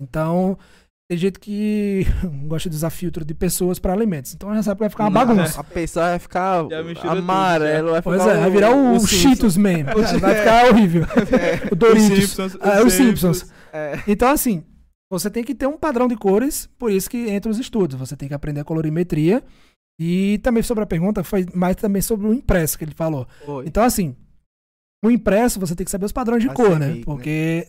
Então, 0.00 0.58
tem 1.08 1.16
gente 1.16 1.38
que 1.40 2.04
gosta 2.46 2.68
de 2.68 2.76
usar 2.76 2.90
filtro 2.90 3.24
de 3.24 3.32
pessoas 3.34 3.78
para 3.78 3.92
alimentos. 3.92 4.34
Então 4.34 4.54
já 4.54 4.62
sabe 4.62 4.76
que 4.76 4.80
vai 4.80 4.90
ficar 4.90 5.04
uma 5.04 5.24
Não, 5.24 5.34
bagunça. 5.34 5.60
A 5.60 5.64
pessoa 5.64 6.10
vai 6.10 6.18
ficar 6.18 6.66
amarelo, 7.08 7.90
vai 7.92 8.02
Pois 8.02 8.20
ficar 8.20 8.34
é, 8.34 8.40
vai 8.40 8.50
virar 8.50 8.76
o, 8.76 9.06
Cheetos 9.06 9.56
mesmo. 9.56 9.90
Vai 10.20 10.34
ficar 10.34 10.66
horrível. 10.68 11.06
o 11.72 11.74
Doritos. 11.74 12.18
Simpsons, 12.30 12.56
Ah, 12.60 12.82
os 12.84 12.92
Simpsons. 12.92 13.50
É, 13.72 14.02
Então, 14.06 14.28
assim, 14.28 14.62
você 15.10 15.30
tem 15.30 15.42
que 15.42 15.54
ter 15.54 15.66
um 15.66 15.78
padrão 15.78 16.06
de 16.08 16.16
cores, 16.16 16.68
por 16.78 16.90
isso 16.90 17.08
que 17.08 17.28
entra 17.30 17.50
os 17.50 17.58
estudos. 17.58 17.98
Você 17.98 18.14
tem 18.16 18.28
que 18.28 18.34
aprender 18.34 18.60
a 18.60 18.64
colorimetria. 18.64 19.42
E 20.00 20.38
também 20.44 20.62
sobre 20.62 20.84
a 20.84 20.86
pergunta, 20.86 21.24
foi 21.24 21.44
mais 21.54 21.74
também 21.74 22.00
sobre 22.02 22.26
o 22.28 22.34
impresso 22.34 22.78
que 22.78 22.84
ele 22.84 22.94
falou. 22.94 23.26
foi. 23.44 23.66
Então, 23.66 23.82
assim, 23.82 24.14
o 25.04 25.10
impresso 25.10 25.58
você 25.58 25.74
tem 25.74 25.84
que 25.84 25.90
saber 25.90 26.04
os 26.04 26.12
padrões 26.12 26.42
de 26.42 26.48
A 26.50 26.52
cor, 26.52 26.78
né? 26.78 26.86
CMYK, 26.88 26.98
né? 26.98 27.04
Porque 27.04 27.68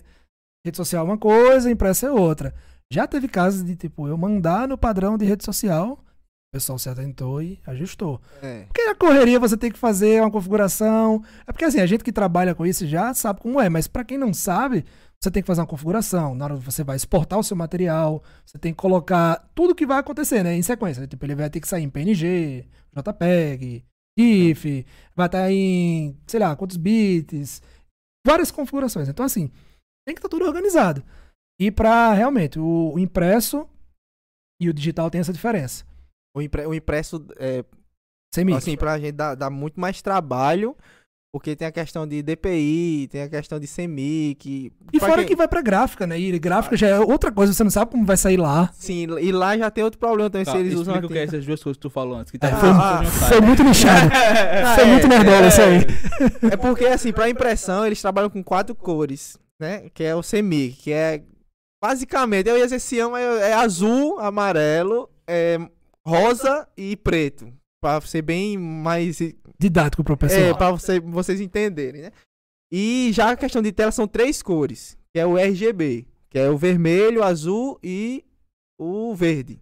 rede 0.65 0.77
social 0.77 1.05
é 1.05 1.09
uma 1.09 1.17
coisa, 1.17 1.71
impresso 1.71 2.05
é 2.05 2.11
outra. 2.11 2.53
Já 2.91 3.07
teve 3.07 3.27
casos 3.27 3.63
de, 3.63 3.75
tipo, 3.75 4.07
eu 4.07 4.17
mandar 4.17 4.67
no 4.67 4.77
padrão 4.77 5.17
de 5.17 5.25
rede 5.25 5.45
social, 5.45 6.03
o 6.49 6.55
pessoal 6.55 6.79
se 6.79 6.89
atentou 6.89 7.41
e 7.41 7.59
ajustou. 7.67 8.19
É. 8.41 8.63
Porque 8.63 8.83
na 8.83 8.95
correria 8.95 9.39
você 9.39 9.55
tem 9.55 9.71
que 9.71 9.77
fazer 9.77 10.19
uma 10.19 10.31
configuração. 10.31 11.23
É 11.45 11.51
porque 11.51 11.65
assim, 11.65 11.79
a 11.79 11.85
gente 11.85 12.03
que 12.03 12.11
trabalha 12.11 12.55
com 12.55 12.65
isso 12.65 12.87
já 12.87 13.13
sabe 13.13 13.41
como 13.41 13.61
é, 13.61 13.69
mas 13.69 13.87
pra 13.87 14.03
quem 14.03 14.17
não 14.17 14.33
sabe, 14.33 14.83
você 15.21 15.29
tem 15.29 15.43
que 15.43 15.47
fazer 15.47 15.61
uma 15.61 15.67
configuração. 15.67 16.33
Na 16.33 16.45
hora 16.45 16.57
que 16.57 16.65
você 16.65 16.83
vai 16.83 16.95
exportar 16.95 17.37
o 17.37 17.43
seu 17.43 17.55
material, 17.55 18.23
você 18.43 18.57
tem 18.57 18.73
que 18.73 18.81
colocar 18.81 19.47
tudo 19.53 19.75
que 19.75 19.85
vai 19.85 19.99
acontecer, 19.99 20.43
né? 20.43 20.55
Em 20.55 20.63
sequência. 20.63 21.05
Tipo, 21.05 21.23
ele 21.25 21.35
vai 21.35 21.49
ter 21.51 21.59
que 21.59 21.67
sair 21.67 21.83
em 21.83 21.89
PNG, 21.89 22.65
JPEG, 22.97 23.85
GIF, 24.17 24.85
vai 25.15 25.27
estar 25.27 25.51
em, 25.51 26.17
sei 26.25 26.39
lá, 26.39 26.55
quantos 26.55 26.77
bits, 26.77 27.61
várias 28.25 28.49
configurações. 28.49 29.07
Então, 29.07 29.23
assim, 29.23 29.51
tem 30.07 30.15
que 30.15 30.19
estar 30.19 30.29
tudo 30.29 30.45
organizado. 30.45 31.03
E 31.60 31.70
pra 31.72 32.14
realmente, 32.14 32.57
o, 32.60 32.93
o 32.93 32.99
impresso 32.99 33.68
e 34.62 34.70
o 34.70 34.74
digital 34.74 35.10
tem 35.10 35.22
essa 35.22 35.34
diferença. 35.34 35.86
O, 36.36 36.41
impre- 36.41 36.66
o 36.66 36.74
impresso, 36.74 37.26
é, 37.38 37.64
Sem 38.34 38.53
assim, 38.53 38.78
pra 38.78 38.97
gente 38.99 39.14
dá, 39.14 39.36
dá 39.36 39.49
muito 39.49 39.80
mais 39.80 40.01
trabalho, 40.01 40.76
porque 41.34 41.55
tem 41.55 41.68
a 41.68 41.72
questão 41.72 42.07
de 42.07 42.22
DPI, 42.24 43.07
tem 43.12 43.24
a 43.24 43.30
questão 43.30 43.60
de 43.60 43.68
CMYK. 43.68 44.72
E 44.93 44.99
fora 44.99 45.16
quem- 45.18 45.26
que 45.28 45.36
vai 45.36 45.47
pra 45.47 45.62
gráfica, 45.62 46.07
né? 46.07 46.18
E 46.20 46.38
gráfica 46.39 46.78
já 46.78 46.88
é 46.88 46.99
outra 46.99 47.32
coisa, 47.32 47.51
você 47.53 47.64
não 47.64 47.72
sabe 47.72 47.91
como 47.91 48.05
vai 48.05 48.16
sair 48.18 48.38
lá. 48.38 48.70
Sim, 48.74 49.07
e 49.20 49.32
lá 49.32 49.57
já 49.57 49.70
tem 49.70 49.84
outro 49.84 49.99
problema 49.99 50.30
também, 50.30 50.45
Tá, 50.45 50.51
se 50.53 50.57
eles 50.57 50.76
usam 50.76 50.95
o 50.97 51.07
que 51.07 51.18
é 51.18 51.24
essas 51.24 51.45
duas 51.45 51.62
coisas 51.62 51.78
que 51.78 51.82
tu 51.82 51.89
falou 51.89 52.16
antes. 52.18 52.32
Que 52.32 52.38
É, 52.38 52.39
tá 52.39 52.57
foi- 52.57 52.70
ah, 52.70 53.03
Foi 53.28 53.41
muito 53.41 53.64
nichado. 53.64 54.10
Ah, 54.66 54.76
Foi 54.76 54.84
é, 54.86 54.88
muito 54.88 55.07
nerdola 55.07 55.47
isso 55.47 55.62
aí. 55.62 56.51
É 56.51 56.55
porque, 56.57 56.86
assim, 56.86 57.12
pra 57.12 57.30
impressão, 57.30 57.86
eles 57.86 58.01
trabalham 58.01 58.30
com 58.30 58.43
quatro 58.43 58.74
cores, 58.76 59.38
né? 59.60 59.89
Que 59.93 60.03
é 60.03 60.16
o 60.16 60.22
CMYK, 60.24 60.76
que 60.78 60.91
é 60.93 61.22
basicamente, 61.82 62.47
eu 62.49 62.57
ia 62.57 62.67
dizer 62.67 62.80
é, 63.15 63.49
é 63.49 63.53
azul, 63.53 64.19
amarelo, 64.19 65.09
é 65.27 65.57
rosa 66.05 66.67
e 66.77 66.95
preto. 66.95 67.51
Pra 67.82 68.01
ser 68.01 68.21
bem 68.21 68.57
mais. 68.57 69.19
Didático 69.57 70.03
pro 70.03 70.13
É, 70.13 70.17
pessoal. 70.17 70.57
pra 70.57 70.71
você- 70.71 70.99
vocês 70.99 71.39
entenderem, 71.39 72.01
né? 72.01 72.11
E 72.71 73.09
já 73.13 73.31
a 73.31 73.38
questão 73.38 73.61
de 73.61 73.72
tela 73.72 73.91
são 73.91 74.07
três 74.07 74.41
cores, 74.41 74.97
que 75.14 75.19
é 75.19 75.26
o 75.26 75.38
RGB, 75.38 76.06
que 76.30 76.38
é 76.38 76.49
o 76.49 76.57
vermelho, 76.57 77.23
azul 77.23 77.80
e 77.81 78.23
o 78.80 79.15
verde. 79.15 79.61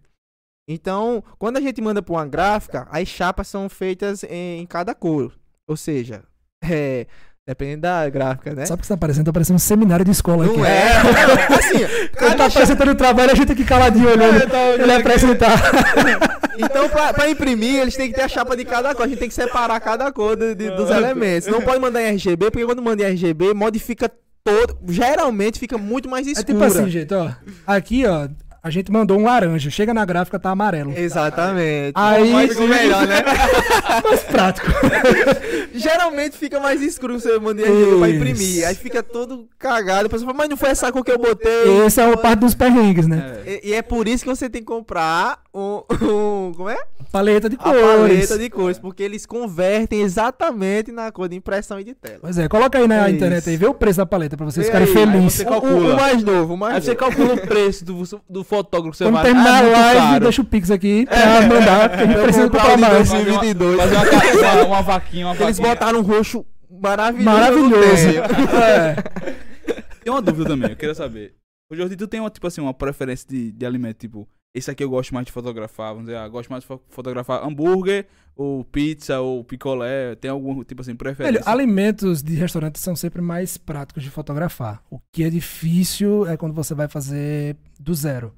Então, 0.68 1.22
quando 1.38 1.56
a 1.56 1.60
gente 1.60 1.80
manda 1.80 2.02
para 2.02 2.12
uma 2.12 2.26
gráfica, 2.26 2.86
as 2.90 3.08
chapas 3.08 3.48
são 3.48 3.68
feitas 3.68 4.22
em, 4.24 4.60
em 4.60 4.66
cada 4.66 4.94
cor. 4.94 5.32
Ou 5.68 5.76
seja, 5.76 6.24
é, 6.62 7.06
Dependendo 7.48 7.80
da 7.80 8.06
gráfica, 8.10 8.54
né? 8.54 8.66
Sabe 8.66 8.78
o 8.78 8.80
que 8.82 8.86
você 8.86 8.92
tá 8.92 8.96
parecendo? 8.98 9.24
Tá 9.24 9.32
parecendo 9.32 9.56
um 9.56 9.58
seminário 9.58 10.04
de 10.04 10.10
escola 10.10 10.44
aqui. 10.44 10.54
Não 10.58 10.66
é. 10.66 10.90
Não, 11.02 11.56
assim, 11.56 12.08
Quando 12.18 12.36
tá 12.36 12.44
apresentando 12.44 12.90
o 12.90 12.94
trabalho, 12.94 13.32
a 13.32 13.34
gente 13.34 13.52
aqui 13.52 13.64
caladinho 13.64 14.06
olhando 14.10 14.42
ele 14.82 14.92
apresentar. 14.92 15.58
Então, 16.60 16.88
pra, 16.88 17.12
pra 17.14 17.30
imprimir, 17.30 17.76
eles 17.76 17.94
têm 17.96 18.08
que 18.08 18.16
ter 18.16 18.22
a 18.22 18.28
chapa 18.28 18.56
de 18.56 18.64
cada 18.64 18.92
cor. 18.92 19.04
A 19.04 19.08
gente 19.08 19.20
tem 19.20 19.28
que 19.28 19.34
separar 19.34 19.78
cada 19.78 20.10
cor 20.10 20.34
de- 20.36 20.56
de- 20.56 20.70
dos 20.72 20.90
elementos. 20.90 21.46
Não 21.48 21.60
pode 21.62 21.78
mandar 21.80 22.02
em 22.02 22.06
RGB, 22.16 22.50
porque 22.50 22.66
quando 22.66 22.82
manda 22.82 23.00
em 23.04 23.06
RGB, 23.12 23.54
modifica 23.54 24.10
todo. 24.42 24.76
Geralmente 24.88 25.56
fica 25.60 25.78
muito 25.78 26.08
mais 26.10 26.26
É 26.26 26.32
escura. 26.32 26.46
tipo 26.52 26.64
assim, 26.64 26.90
gente, 26.90 27.14
ó. 27.14 27.30
Aqui, 27.64 28.04
ó, 28.06 28.28
a 28.62 28.70
gente 28.70 28.90
mandou 28.92 29.18
um 29.18 29.24
laranja. 29.24 29.70
Chega 29.70 29.92
na 29.94 30.04
gráfica, 30.04 30.38
tá 30.38 30.50
amarelo. 30.50 30.92
Exatamente. 30.96 31.92
Aí- 31.94 32.32
Mas 32.32 32.50
ficou 32.50 32.68
melhor, 32.68 33.06
né? 33.06 33.16
Mais 34.04 34.20
prático. 34.24 34.66
Geralmente 35.74 36.36
fica 36.36 36.58
mais 36.60 36.80
escuro 36.82 37.18
você 37.20 37.38
manda 37.38 37.62
pra 37.62 38.08
imprimir. 38.08 38.66
Aí 38.66 38.74
fica 38.74 39.02
todo 39.02 39.48
cagado. 39.58 40.06
A 40.06 40.08
pessoa 40.10 40.26
fala, 40.26 40.38
mas 40.38 40.48
não 40.48 40.56
foi 40.56 40.70
essa 40.70 40.90
cor 40.92 41.04
que 41.04 41.10
eu 41.12 41.18
botei. 41.18 41.84
Esse 41.86 42.00
é 42.00 42.06
o 42.08 42.16
parte 42.18 42.40
dos 42.40 42.54
perrengues, 42.54 43.06
né? 43.06 43.42
É. 43.46 43.60
E, 43.64 43.70
e 43.70 43.74
é 43.74 43.82
por 43.82 44.08
isso 44.08 44.24
que 44.24 44.30
você 44.30 44.48
tem 44.48 44.62
que 44.62 44.66
comprar 44.66 45.38
um. 45.54 45.82
um 46.02 46.52
como 46.56 46.68
é? 46.68 46.78
Paleta 47.10 47.48
de 47.48 47.56
A 47.56 47.58
cores. 47.58 47.82
paleta 47.82 48.38
de 48.38 48.50
cores. 48.50 48.78
Porque 48.78 49.02
eles 49.02 49.24
convertem 49.24 50.02
exatamente 50.02 50.92
na 50.92 51.10
cor 51.10 51.28
de 51.28 51.36
impressão 51.36 51.80
e 51.80 51.84
de 51.84 51.94
tela. 51.94 52.18
Pois 52.20 52.38
é, 52.38 52.48
coloca 52.48 52.76
aí 52.78 52.86
na 52.86 53.06
É 53.08 53.10
internet 53.10 53.40
isso. 53.40 53.50
aí, 53.50 53.56
vê 53.56 53.66
o 53.66 53.74
preço 53.74 53.98
da 53.98 54.06
paleta 54.06 54.36
pra 54.36 54.44
vocês 54.46 54.66
ficarem 54.66 54.86
felizes. 54.88 55.34
você 55.34 55.42
O, 55.44 55.46
calcula. 55.46 55.94
o 55.94 55.96
mais 55.96 56.22
novo, 56.22 56.54
o 56.54 56.56
mais 56.56 56.74
Aí 56.74 56.82
você 56.82 56.88
novo. 56.94 56.98
calcula 57.00 57.34
o 57.34 57.46
preço 57.46 57.84
do, 57.84 58.02
do 58.28 58.44
fotógrafo 58.48 58.96
você 58.96 59.04
Quando 59.04 59.14
vai. 59.14 59.24
terminar 59.24 59.50
Ah, 59.54 59.58
a 59.58 59.62
muito 59.62 59.76
live, 59.76 60.20
deixa 60.20 60.42
o 60.42 60.44
Pix 60.44 60.70
aqui 60.70 61.06
pra 61.06 61.42
mandar, 61.42 61.88
porque 61.90 62.02
a 62.02 62.06
gente 62.06 62.22
precisa 62.22 62.50
comprar 62.50 62.78
mais. 62.78 63.08
2022. 63.10 63.76
Fazer 63.76 63.94
uma, 63.96 64.52
uma, 64.54 64.64
uma 64.64 64.82
vaquinha, 64.82 65.26
uma 65.26 65.34
Eles 65.36 65.58
vaquinha. 65.58 65.68
botaram 65.74 65.98
um 65.98 66.02
roxo 66.02 66.46
maravilhoso. 66.70 67.24
Maravilhoso. 67.24 68.08
É. 68.62 68.96
Tem 70.02 70.12
uma 70.12 70.22
dúvida 70.22 70.48
também, 70.48 70.70
eu 70.70 70.76
queria 70.76 70.94
saber. 70.94 71.34
O 71.70 71.76
Jordi, 71.76 71.96
tu 71.96 72.08
tem 72.08 72.18
uma, 72.18 72.30
tipo 72.30 72.46
assim, 72.46 72.62
uma 72.62 72.72
preferência 72.72 73.26
de, 73.28 73.52
de 73.52 73.66
alimento, 73.66 73.98
tipo, 73.98 74.26
esse 74.54 74.70
aqui 74.70 74.82
eu 74.82 74.90
gosto 74.90 75.12
mais 75.14 75.26
de 75.26 75.32
fotografar, 75.32 75.92
vamos 75.92 76.06
dizer, 76.06 76.16
ah, 76.16 76.28
gosto 76.28 76.48
mais 76.50 76.62
de 76.62 76.66
fo- 76.68 76.80
fotografar 76.88 77.44
hambúrguer, 77.44 78.06
ou 78.34 78.64
pizza, 78.64 79.20
ou 79.20 79.42
picolé, 79.44 80.14
tem 80.14 80.30
algum, 80.30 80.62
tipo 80.64 80.80
assim, 80.80 80.94
preferência? 80.94 81.40
Velho, 81.40 81.48
alimentos 81.48 82.22
de 82.22 82.34
restaurante 82.34 82.78
são 82.78 82.94
sempre 82.94 83.20
mais 83.20 83.56
práticos 83.56 84.02
de 84.02 84.10
fotografar. 84.10 84.82
O 84.90 85.00
que 85.12 85.24
é 85.24 85.30
difícil 85.30 86.26
é 86.26 86.36
quando 86.36 86.54
você 86.54 86.74
vai 86.74 86.86
fazer 86.88 87.56
do 87.80 87.92
zero. 87.94 88.32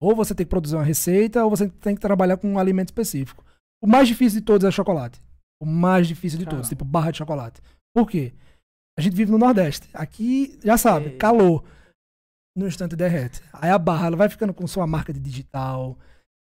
Ou 0.00 0.14
você 0.16 0.34
tem 0.34 0.46
que 0.46 0.50
produzir 0.50 0.76
uma 0.76 0.84
receita, 0.84 1.44
ou 1.44 1.50
você 1.50 1.68
tem 1.68 1.94
que 1.94 2.00
trabalhar 2.00 2.36
com 2.36 2.48
um 2.48 2.58
alimento 2.58 2.88
específico. 2.88 3.44
O 3.82 3.86
mais 3.86 4.06
difícil 4.08 4.40
de 4.40 4.46
todos 4.46 4.66
é 4.66 4.70
chocolate. 4.70 5.20
O 5.60 5.66
mais 5.66 6.06
difícil 6.08 6.38
de 6.38 6.44
todos, 6.44 6.66
Caramba. 6.66 6.68
tipo 6.68 6.84
barra 6.84 7.10
de 7.10 7.18
chocolate. 7.18 7.60
Por 7.94 8.08
quê? 8.08 8.32
A 8.98 9.00
gente 9.00 9.14
vive 9.16 9.30
no 9.30 9.38
Nordeste. 9.38 9.88
Aqui, 9.94 10.58
já 10.62 10.76
sabe, 10.76 11.10
calor. 11.16 11.64
No 12.56 12.66
instante 12.66 12.94
derrete. 12.94 13.40
Aí 13.52 13.70
a 13.70 13.78
barra, 13.78 14.08
ela 14.08 14.16
vai 14.16 14.28
ficando 14.28 14.52
com 14.52 14.66
sua 14.66 14.86
marca 14.86 15.12
de 15.12 15.20
digital. 15.20 15.98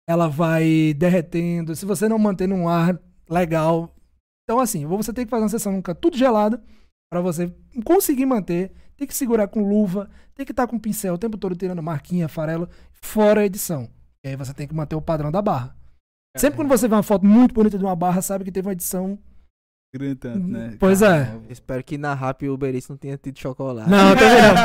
Ela 0.08 0.28
vai 0.28 0.94
derretendo. 0.94 1.74
Se 1.76 1.86
você 1.86 2.08
não 2.08 2.18
manter 2.18 2.48
num 2.48 2.68
ar 2.68 2.98
legal. 3.28 3.94
Então, 4.44 4.58
assim, 4.58 4.84
você 4.86 5.12
tem 5.12 5.24
que 5.24 5.30
fazer 5.30 5.44
uma 5.44 5.48
sessão 5.48 5.72
nunca 5.72 5.94
tudo 5.94 6.16
gelada 6.16 6.62
para 7.10 7.20
você 7.20 7.54
conseguir 7.84 8.26
manter. 8.26 8.72
Tem 8.96 9.06
que 9.06 9.14
segurar 9.14 9.48
com 9.48 9.66
luva. 9.66 10.10
Tem 10.34 10.44
que 10.44 10.52
estar 10.52 10.66
com 10.66 10.78
pincel 10.78 11.14
o 11.14 11.18
tempo 11.18 11.38
todo 11.38 11.54
tirando 11.54 11.82
marquinha, 11.82 12.28
farelo, 12.28 12.68
fora 12.92 13.42
a 13.42 13.46
edição. 13.46 13.88
E 14.24 14.30
aí 14.30 14.36
você 14.36 14.52
tem 14.52 14.66
que 14.66 14.74
manter 14.74 14.96
o 14.96 15.02
padrão 15.02 15.30
da 15.30 15.40
barra. 15.40 15.76
Sempre 16.36 16.56
quando 16.56 16.68
você 16.68 16.86
vê 16.86 16.94
uma 16.94 17.02
foto 17.02 17.26
muito 17.26 17.54
bonita 17.54 17.78
de 17.78 17.84
uma 17.84 17.96
barra, 17.96 18.22
sabe 18.22 18.44
que 18.44 18.52
teve 18.52 18.68
uma 18.68 18.72
edição. 18.72 19.18
Tanto, 20.20 20.38
né? 20.46 20.76
Pois 20.78 21.02
é. 21.02 21.34
Espero 21.48 21.82
que 21.82 21.98
na 21.98 22.14
Rap 22.14 22.48
o 22.48 22.54
Uber 22.54 22.72
Eats 22.72 22.88
não 22.88 22.96
tenha 22.96 23.16
tido 23.18 23.36
chocolate. 23.40 23.90
Não, 23.90 24.14
tá 24.14 24.20
vendo? 24.28 24.58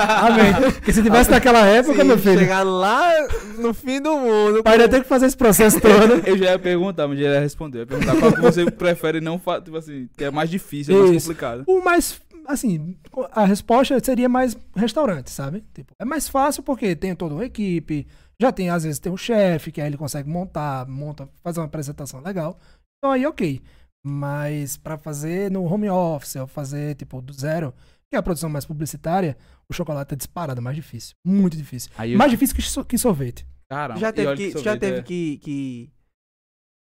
Amém. 0.61 0.71
Porque 0.73 0.93
se 0.93 1.01
tivesse 1.01 1.31
naquela 1.31 1.65
época, 1.65 1.95
Sim, 2.01 2.03
meu 2.03 2.17
filho, 2.19 2.39
Chegar 2.39 2.61
lá 2.61 3.09
no 3.57 3.73
fim 3.73 3.99
do 3.99 4.15
mundo. 4.17 4.61
pai 4.61 4.77
ia 4.79 4.87
ter 4.87 5.01
que 5.01 5.07
fazer 5.09 5.25
esse 5.25 5.35
processo 5.35 5.81
todo. 5.81 6.21
Eu 6.29 6.37
já 6.37 6.51
ia 6.51 6.59
perguntar, 6.59 7.07
mas 7.07 7.17
já 7.19 7.25
ia 7.33 7.39
responder. 7.39 7.79
Eu 7.79 7.81
ia 7.81 7.87
perguntar 7.87 8.15
qual 8.19 8.33
que 8.33 8.41
você 8.41 8.69
prefere 8.69 9.19
não 9.19 9.39
fa- 9.39 9.59
tipo 9.59 9.75
assim, 9.75 10.07
que 10.15 10.23
é 10.25 10.29
mais 10.29 10.47
difícil, 10.47 10.95
é 10.95 10.99
mais 10.99 11.11
Isso. 11.15 11.27
complicado. 11.27 11.63
O 11.67 11.83
mais, 11.83 12.21
assim, 12.45 12.95
a 13.31 13.45
resposta 13.45 13.99
seria 14.03 14.29
mais 14.29 14.55
restaurante, 14.75 15.31
sabe? 15.31 15.63
Tipo, 15.73 15.91
é 15.97 16.05
mais 16.05 16.29
fácil 16.29 16.61
porque 16.61 16.95
tem 16.95 17.15
toda 17.15 17.33
uma 17.33 17.45
equipe, 17.45 18.05
já 18.39 18.51
tem, 18.51 18.69
às 18.69 18.83
vezes, 18.83 18.99
tem 18.99 19.11
um 19.11 19.17
chefe, 19.17 19.71
que 19.71 19.81
aí 19.81 19.87
ele 19.87 19.97
consegue 19.97 20.29
montar, 20.29 20.87
monta, 20.87 21.27
fazer 21.43 21.61
uma 21.61 21.65
apresentação 21.65 22.21
legal. 22.21 22.59
Então 22.99 23.11
aí, 23.11 23.25
ok. 23.25 23.59
Mas 24.07 24.77
pra 24.77 24.97
fazer 24.97 25.49
no 25.49 25.63
home 25.63 25.89
office, 25.89 26.35
ou 26.35 26.45
fazer, 26.45 26.93
tipo, 26.95 27.19
do 27.21 27.33
zero, 27.33 27.73
que 28.07 28.15
é 28.15 28.19
a 28.19 28.23
produção 28.23 28.47
mais 28.49 28.63
publicitária, 28.63 29.35
o 29.67 29.73
chocolate 29.73 30.13
é 30.13 30.17
disparado, 30.17 30.61
mais 30.61 30.75
difícil. 30.75 31.15
Muito 31.25 31.57
difícil. 31.57 31.89
Aí 31.97 32.11
eu, 32.13 32.17
Mais 32.19 32.29
difícil 32.29 32.55
que, 32.55 32.61
so- 32.61 32.85
que 32.85 32.97
sorvete. 32.99 33.47
caramba, 33.67 33.99
Já 33.99 34.13
teve, 34.13 34.35
que, 34.35 34.51
sorvete 34.51 34.63
já 34.65 34.77
teve 34.77 34.97
é- 34.99 35.01
que, 35.01 35.37
que 35.39 35.89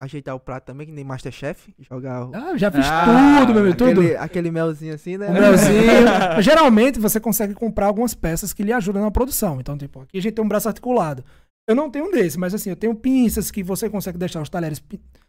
ajeitar 0.00 0.34
o 0.34 0.40
prato 0.40 0.64
também, 0.64 0.86
que 0.86 0.92
nem 0.92 1.04
Masterchef. 1.04 1.74
Jogar 1.78 2.28
o, 2.28 2.34
Ah, 2.34 2.56
já 2.56 2.70
fiz 2.70 2.86
Ah, 2.86 3.40
tudo, 3.40 3.52
meu 3.52 3.62
amigo, 3.62 3.76
tudo. 3.76 4.00
aquele, 4.18 4.50
melzinho 4.50 4.94
assim, 4.94 5.18
né? 5.18 5.28
O 5.28 5.32
melzinho. 5.34 6.40
Geralmente 6.42 6.98
você 6.98 7.20
consegue 7.20 7.52
comprar 7.52 7.86
algumas 7.88 8.14
peças 8.14 8.54
que 8.54 8.62
lhe 8.62 8.72
ajudam 8.72 9.02
na 9.02 9.10
produção. 9.10 9.60
Então, 9.60 9.76
tipo, 9.76 10.00
aqui 10.00 10.16
a 10.16 10.22
gente 10.22 10.32
tem 10.32 10.44
um 10.44 10.48
braço 10.48 10.66
articulado. 10.66 11.22
Eu 11.68 11.76
não 11.76 11.90
tenho 11.90 12.06
um 12.06 12.10
desse, 12.10 12.38
mas 12.38 12.54
assim, 12.54 12.70
eu 12.70 12.76
tenho 12.76 12.94
pinças 12.94 13.50
que 13.50 13.62
você 13.62 13.88
consegue 13.90 14.16
deixar 14.18 14.40
os 14.40 14.48
talheres 14.48 14.82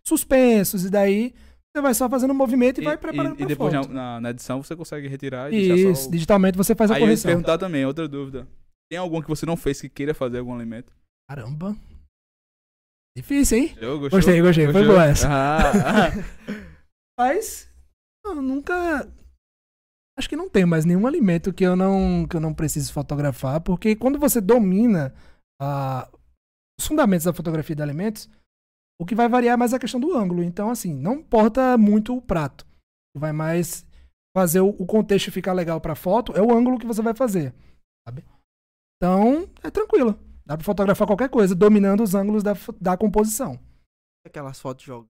suspensos, 0.04 0.86
e 0.86 0.90
daí 0.90 1.34
você 1.76 1.82
vai 1.82 1.94
só 1.94 2.08
fazendo 2.08 2.32
o 2.32 2.36
movimento 2.36 2.80
e, 2.80 2.84
vai 2.84 2.98
preparando 2.98 3.34
e, 3.34 3.38
pra 3.38 3.46
depois 3.48 3.74
na, 3.74 3.82
na, 3.88 4.22
na 4.22 4.30
edição 4.30 4.62
você 4.62 4.76
consegue 4.76 5.08
retirar 5.08 5.52
e 5.52 5.90
Isso, 5.90 6.08
o... 6.08 6.12
digitalmente 6.12 6.56
você 6.56 6.76
faz 6.76 6.92
a 6.92 6.96
Aí 6.96 7.02
eu 7.02 7.08
ia 7.08 7.16
te 7.16 7.22
correção. 7.22 7.30
perguntar 7.30 7.58
também, 7.58 7.86
outra 7.86 8.08
dúvida. 8.08 8.48
Tem 8.92 9.00
algum 9.00 9.22
que 9.22 9.28
você 9.28 9.46
não 9.46 9.58
fez 9.58 9.82
que 9.82 9.90
queira 9.90 10.14
fazer 10.14 10.38
algum 10.38 10.54
alimento? 10.54 10.94
Caramba. 11.28 11.76
Difícil, 13.18 13.58
hein? 13.58 13.78
Eu 13.80 14.00
gostou? 14.00 14.20
Gostei, 14.20 14.42
gostei. 14.42 14.72
Foi 14.72 14.86
boa 14.86 15.06
essa. 15.06 15.28
Ah, 15.30 16.12
Mas 17.20 17.70
eu 18.26 18.36
nunca. 18.36 19.08
Acho 20.18 20.30
que 20.30 20.36
não 20.36 20.50
tem 20.50 20.66
mais 20.66 20.86
nenhum 20.86 21.08
alimento 21.08 21.54
que 21.54 21.64
eu 21.64 21.76
não, 21.76 22.28
que 22.28 22.36
eu 22.36 22.40
não 22.40 22.54
preciso 22.54 22.94
fotografar, 22.94 23.62
porque 23.62 23.96
quando 23.96 24.20
você 24.20 24.40
domina 24.40 25.14
ah, 25.60 26.08
os 26.80 26.86
fundamentos 26.86 27.26
da 27.26 27.34
fotografia 27.34 27.76
de 27.76 27.82
alimentos, 27.82 28.30
o 29.04 29.06
que 29.06 29.16
vai 29.16 29.28
variar 29.30 29.54
é 29.54 29.58
mais 29.58 29.74
a 29.74 29.80
questão 29.80 30.00
do 30.00 30.16
ângulo. 30.16 30.42
Então, 30.44 30.70
assim, 30.70 30.94
não 30.96 31.16
importa 31.16 31.78
muito 31.78 32.16
o 32.16 32.22
prato. 32.22 32.62
O 32.62 33.18
que 33.18 33.20
Vai 33.20 33.32
mais 33.32 33.86
fazer 34.36 34.62
o, 34.62 34.70
o 34.70 34.86
contexto 34.86 35.32
ficar 35.32 35.54
legal 35.54 35.80
pra 35.80 35.94
foto 35.96 36.32
é 36.36 36.42
o 36.42 36.52
ângulo 36.56 36.80
que 36.80 36.86
você 36.88 37.02
vai 37.02 37.14
fazer, 37.14 37.54
sabe? 38.08 38.26
Então, 38.98 39.48
é 39.62 39.70
tranquilo. 39.70 40.18
Dá 40.46 40.58
pra 40.58 40.66
fotografar 40.66 41.06
qualquer 41.08 41.30
coisa, 41.30 41.54
dominando 41.56 42.02
os 42.02 42.16
ângulos 42.16 42.42
da, 42.44 42.54
da 42.82 42.98
composição. 42.98 43.60
Aquelas 44.26 44.60
fotos 44.60 44.84
jogando. 44.86 45.08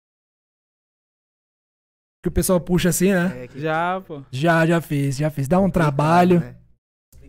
Que 2.23 2.29
o 2.29 2.33
pessoal 2.33 2.61
puxa 2.61 2.91
assim, 2.91 3.12
né? 3.12 3.45
É, 3.45 3.49
que- 3.49 3.59
já, 3.61 4.01
pô. 4.01 4.23
Já, 4.31 4.67
já 4.67 4.81
fiz, 4.81 5.17
já 5.17 5.31
fiz. 5.31 5.49
Dá 5.49 5.59
um 5.59 5.71
trabalho. 5.71 6.41
né? 6.41 6.57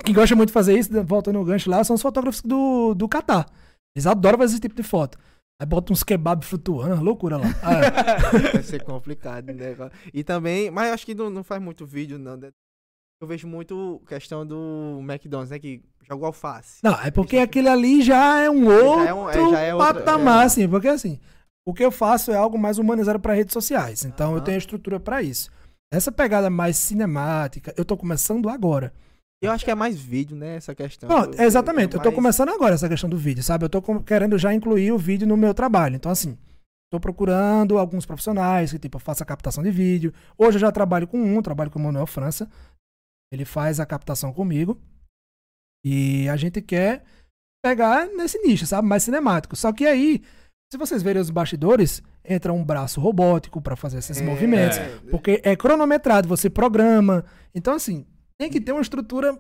Quem 0.04 0.14
gosta 0.14 0.36
muito 0.36 0.50
de 0.50 0.54
fazer 0.54 0.78
isso, 0.78 0.90
voltando 1.04 1.38
no 1.40 1.46
gancho 1.46 1.70
lá, 1.70 1.84
são 1.84 1.96
os 1.96 2.02
fotógrafos 2.02 2.42
do, 2.42 2.94
do 2.94 3.08
Catar. 3.08 3.50
Eles 3.96 4.06
adoram 4.08 4.38
fazer 4.38 4.54
esse 4.54 4.62
tipo 4.62 4.76
de 4.76 4.84
foto. 4.84 5.18
Aí 5.62 5.68
bota 5.68 5.94
uns 5.94 6.02
kebab 6.04 6.44
flutuando, 6.44 6.96
uma 6.96 7.04
loucura 7.04 7.38
lá. 7.38 7.46
Ah, 7.62 7.74
é. 8.50 8.52
Vai 8.54 8.64
ser 8.64 8.84
complicado, 8.84 9.54
né? 9.54 9.76
E 10.12 10.24
também, 10.24 10.72
mas 10.72 10.92
acho 10.92 11.06
que 11.06 11.14
não, 11.14 11.30
não 11.30 11.44
faz 11.44 11.62
muito 11.62 11.86
vídeo, 11.86 12.18
não. 12.18 12.36
né? 12.36 12.50
Eu 13.22 13.28
vejo 13.28 13.48
muito 13.48 14.02
questão 14.08 14.44
do 14.44 14.98
McDonald's, 15.08 15.52
né? 15.52 15.60
Que 15.60 15.84
joga 16.10 16.26
alface. 16.26 16.80
Não, 16.84 17.00
é 17.00 17.12
porque 17.12 17.38
aquele 17.38 17.68
ali 17.70 18.02
já 18.02 18.40
é 18.40 18.50
um 18.50 18.66
outro 18.66 19.04
Já 19.04 19.10
é 19.10 19.14
um- 19.14 19.30
é, 19.30 19.34
já 19.52 19.60
é 19.60 19.76
outra- 19.76 19.94
patamar, 19.94 20.42
é. 20.42 20.46
assim. 20.48 20.68
Porque 20.68 20.88
assim, 20.88 21.20
o 21.64 21.76
que 21.76 21.86
eu 21.86 21.92
faço 21.92 22.32
é 22.32 22.36
algo 22.36 22.58
mais 22.58 22.80
humanizado 22.80 23.20
para 23.20 23.36
redes 23.36 23.54
sociais. 23.54 24.04
Então 24.04 24.34
eu 24.34 24.42
tenho 24.42 24.56
a 24.56 24.58
estrutura 24.58 25.00
para 25.00 25.22
isso. 25.22 25.52
Essa 25.94 26.12
pegada 26.12 26.50
mais 26.50 26.76
cinemática, 26.78 27.72
eu 27.78 27.86
tô 27.86 27.96
começando 27.96 28.50
agora. 28.50 28.92
Eu 29.42 29.52
acho 29.52 29.66
que 29.66 29.72
é 29.72 29.76
mais 29.76 29.98
vídeo, 30.00 30.36
né? 30.38 30.56
Essa 30.58 30.76
questão. 30.76 31.10
Pronto, 31.10 31.36
Eu- 31.38 31.44
exatamente. 31.46 31.96
Eu 31.96 32.00
tô 32.00 32.10
mais- 32.10 32.16
começando 32.16 32.50
agora 32.50 32.76
essa 32.76 32.88
questão 32.88 33.10
do 33.10 33.18
vídeo, 33.18 33.42
sabe? 33.42 33.66
Eu 33.66 33.70
tô 33.70 33.82
querendo 34.04 34.38
já 34.38 34.54
incluir 34.54 34.92
o 34.92 34.98
vídeo 35.00 35.28
no 35.28 35.36
meu 35.36 35.54
trabalho. 35.54 35.96
Então, 35.96 36.12
assim, 36.12 36.38
tô 36.92 37.00
procurando 37.00 37.78
alguns 37.80 38.06
profissionais 38.06 38.72
que, 38.72 38.78
tipo, 38.78 39.00
faça 39.00 39.26
captação 39.26 39.64
de 39.64 39.72
vídeo. 39.72 40.14
Hoje 40.38 40.58
eu 40.58 40.62
já 40.62 40.72
trabalho 40.72 41.08
com 41.08 41.18
um, 41.20 41.42
trabalho 41.42 41.72
com 41.72 41.80
o 41.80 41.82
Manuel 41.82 42.06
França. 42.06 42.48
Ele 43.34 43.44
faz 43.46 43.80
a 43.80 43.86
captação 43.86 44.32
comigo. 44.32 44.80
E 45.84 46.30
a 46.30 46.38
gente 46.38 46.62
quer 46.62 47.04
pegar 47.66 48.06
nesse 48.08 48.38
nicho, 48.40 48.68
sabe? 48.68 48.88
Mais 48.88 49.02
cinemático. 49.02 49.56
Só 49.56 49.74
que 49.74 49.88
aí, 49.88 50.22
se 50.72 50.78
vocês 50.78 51.02
verem 51.02 51.20
os 51.20 51.32
bastidores, 51.32 52.04
entra 52.24 52.54
um 52.54 52.64
braço 52.64 53.02
robótico 53.02 53.60
para 53.60 53.76
fazer 53.76 53.98
esses 53.98 54.22
É, 54.22 54.24
movimentos. 54.24 54.78
é. 54.78 55.00
Porque 55.10 55.42
é 55.44 55.56
cronometrado, 55.56 56.28
você 56.28 56.48
programa. 56.48 57.26
Então, 57.56 57.74
assim, 57.74 58.06
tem 58.42 58.50
que 58.52 58.60
ter 58.62 58.72
uma 58.72 58.82
estrutura 58.82 59.38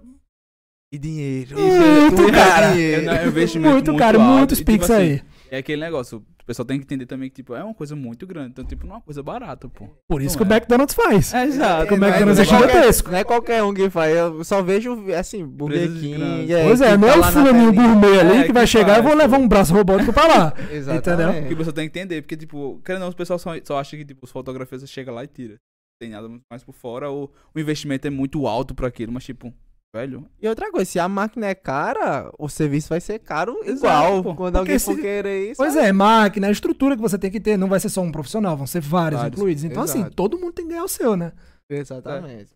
E 0.93 0.97
dinheiro. 0.97 1.57
Muito, 1.59 2.15
Tudo 2.17 2.35
é 2.37 2.71
dinheiro. 2.73 3.09
É 3.09 3.25
investimento 3.27 3.71
Muito, 3.73 3.91
muito 3.91 3.99
cara, 3.99 4.17
alto. 4.21 4.37
muitos 4.37 4.59
E, 4.59 4.61
tipo 4.63 4.71
Pix 4.73 4.89
assim, 4.89 5.01
aí. 5.01 5.21
É 5.49 5.57
aquele 5.57 5.81
negócio, 5.81 6.17
o 6.19 6.45
pessoal 6.45 6.65
tem 6.65 6.77
que 6.79 6.83
entender 6.85 7.05
também 7.05 7.29
que, 7.29 7.35
tipo, 7.37 7.53
é 7.55 7.63
uma 7.63 7.73
coisa 7.73 7.95
muito 7.95 8.25
grande. 8.27 8.49
Então, 8.51 8.63
tipo, 8.65 8.85
não 8.85 8.93
é 8.93 8.97
uma 8.97 9.01
coisa 9.01 9.21
barata, 9.23 9.67
pô. 9.69 9.87
Por 10.09 10.21
isso 10.21 10.37
Não 10.37 10.45
que 10.45 10.51
é. 10.51 10.55
o 10.55 10.57
McDonald's 10.57 10.93
faz. 10.95 11.33
É, 11.33 11.45
exato. 11.45 11.87
Como 11.87 12.03
é 12.05 12.11
que 12.11 12.19
não 12.25 12.33
não 12.33 12.41
é 12.41 12.45
qualquer- 12.45 12.67
gigantesco? 12.71 13.11
Não 13.11 13.17
é 13.17 13.23
qualquer 13.23 13.63
um 13.63 13.73
que 13.73 13.89
faz. 13.89 14.15
Eu 14.15 14.43
só 14.43 14.61
vejo, 14.61 14.97
assim, 15.17 15.45
Burger 15.45 15.87
King. 15.93 16.17
grandes. 16.17 16.63
Pois 16.67 16.81
é, 16.81 16.91
que 16.91 16.97
não 16.97 17.07
tá 17.07 17.13
é 17.13 17.17
o 17.17 17.19
lá 17.21 17.25
na 17.25 17.31
fulaninho 17.31 17.73
gourmet 17.73 18.19
ali 18.19 18.37
É, 18.39 18.43
que 18.43 18.53
vai 18.53 18.63
que 18.63 18.69
chegar 18.71 18.99
e 18.99 19.01
vou 19.01 19.13
levar 19.15 19.37
um 19.39 19.47
braço 19.47 19.73
robótico 19.73 20.11
pra 20.13 20.27
lá. 20.27 20.53
Exatamente. 20.71 21.47
Que 21.47 21.53
o 21.53 21.57
pessoal 21.57 21.73
tem 21.73 21.89
que 21.89 21.97
entender, 21.99 22.21
porque, 22.21 22.35
tipo, 22.37 22.81
querendo 22.85 23.01
ou 23.03 23.07
não, 23.07 23.13
o 23.13 23.15
pessoal 23.15 23.39
só, 23.39 23.51
só 23.63 23.77
acha 23.79 23.95
que, 23.97 24.03
tipo, 24.05 24.25
os 24.25 24.31
fotógrafos 24.31 24.89
chega 24.89 25.11
lá 25.11 25.23
e 25.23 25.27
tira. 25.27 25.55
Tem 26.01 26.09
nada 26.09 26.27
muito 26.27 26.41
mais 26.49 26.63
por 26.63 26.73
fora, 26.73 27.11
ou 27.11 27.31
o 27.53 27.59
investimento 27.59 28.07
é 28.07 28.09
muito 28.09 28.47
alto 28.47 28.73
pra 28.73 28.87
aquilo, 28.87 29.11
mas, 29.13 29.23
tipo, 29.23 29.53
velho. 29.95 30.27
E 30.41 30.47
outra 30.47 30.71
coisa, 30.71 30.89
se 30.89 30.97
a 30.97 31.07
máquina 31.07 31.45
é 31.45 31.53
cara, 31.53 32.31
o 32.39 32.49
serviço 32.49 32.89
vai 32.89 32.99
ser 32.99 33.19
caro 33.19 33.59
Exato, 33.63 34.07
igual. 34.07 34.23
pô. 34.23 34.35
Quando 34.35 34.53
Porque 34.53 34.57
alguém 34.71 34.79
se- 34.79 34.85
for 34.85 34.99
querer 34.99 35.51
isso. 35.51 35.57
Pois 35.57 35.75
é, 35.75 35.91
máquina, 35.91 36.47
a 36.47 36.51
estrutura 36.51 36.95
que 36.95 37.01
você 37.03 37.19
tem 37.19 37.29
que 37.29 37.39
ter, 37.39 37.55
não 37.55 37.67
vai 37.69 37.79
ser 37.79 37.89
só 37.89 38.01
um 38.01 38.11
profissional, 38.11 38.57
vão 38.57 38.65
ser 38.65 38.81
vários, 38.81 39.21
Vários, 39.21 39.37
incluídos. 39.37 39.63
Então, 39.63 39.83
assim, 39.83 39.99
exato. 39.99 40.15
todo 40.15 40.39
mundo 40.39 40.53
tem 40.53 40.65
que 40.65 40.71
ganhar 40.71 40.83
o 40.85 40.87
seu, 40.87 41.15
né? 41.15 41.33
Exatamente. 41.69 42.51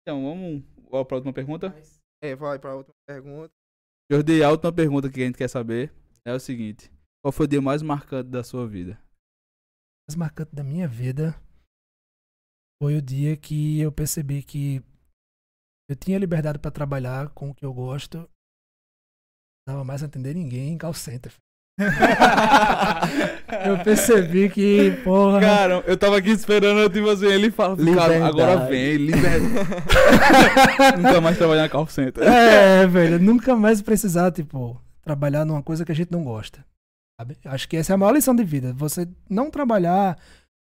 Então, 0.00 0.22
vamos 0.24 0.62
para 0.90 1.00
a 1.00 1.04
próxima 1.04 1.32
pergunta. 1.34 1.76
É, 2.22 2.34
vai 2.34 2.58
pra 2.58 2.74
outra 2.74 2.94
pergunta. 3.06 3.50
Jordi, 4.10 4.42
a 4.42 4.50
última 4.50 4.72
pergunta 4.72 5.10
que 5.10 5.22
a 5.22 5.26
gente 5.26 5.36
quer 5.36 5.48
saber 5.48 5.92
é 6.24 6.32
o 6.32 6.40
seguinte: 6.40 6.90
Qual 7.22 7.30
foi 7.30 7.44
o 7.44 7.48
dia 7.48 7.60
mais 7.60 7.82
marcante 7.82 8.30
da 8.30 8.42
sua 8.42 8.66
vida? 8.66 8.98
Mais 10.08 10.16
marcante 10.16 10.54
da 10.54 10.62
minha 10.64 10.88
vida 10.88 11.34
foi 12.84 12.96
o 12.96 13.02
dia 13.02 13.34
que 13.34 13.80
eu 13.80 13.90
percebi 13.90 14.42
que 14.42 14.82
eu 15.88 15.96
tinha 15.96 16.18
liberdade 16.18 16.58
pra 16.58 16.70
trabalhar 16.70 17.30
com 17.30 17.48
o 17.48 17.54
que 17.54 17.64
eu 17.64 17.72
gosto. 17.72 18.18
Não 19.66 19.72
dava 19.72 19.84
mais 19.84 20.02
a 20.02 20.06
atender 20.06 20.34
ninguém 20.34 20.74
em 20.74 20.76
call 20.76 20.92
center. 20.92 21.32
eu 23.66 23.82
percebi 23.82 24.50
que, 24.50 25.00
porra. 25.02 25.40
Cara, 25.40 25.82
eu 25.86 25.96
tava 25.96 26.18
aqui 26.18 26.28
esperando, 26.28 26.92
tipo 26.92 27.08
assim, 27.08 27.24
ele 27.24 27.50
fala, 27.50 27.74
cara, 27.74 28.26
agora 28.26 28.66
vem, 28.66 28.98
liberdade. 28.98 29.46
Nunca 31.00 31.20
mais 31.22 31.38
trabalhar 31.38 31.62
na 31.62 31.68
call 31.70 31.86
center. 31.86 32.22
É, 32.22 32.86
velho, 32.86 33.18
nunca 33.18 33.56
mais 33.56 33.80
precisar, 33.80 34.30
tipo, 34.30 34.78
trabalhar 35.00 35.46
numa 35.46 35.62
coisa 35.62 35.86
que 35.86 35.92
a 35.92 35.94
gente 35.94 36.12
não 36.12 36.22
gosta. 36.22 36.62
Sabe? 37.18 37.38
Acho 37.46 37.66
que 37.66 37.78
essa 37.78 37.92
é 37.92 37.94
a 37.94 37.96
maior 37.96 38.12
lição 38.12 38.34
de 38.34 38.44
vida. 38.44 38.74
Você 38.74 39.08
não 39.30 39.50
trabalhar 39.50 40.18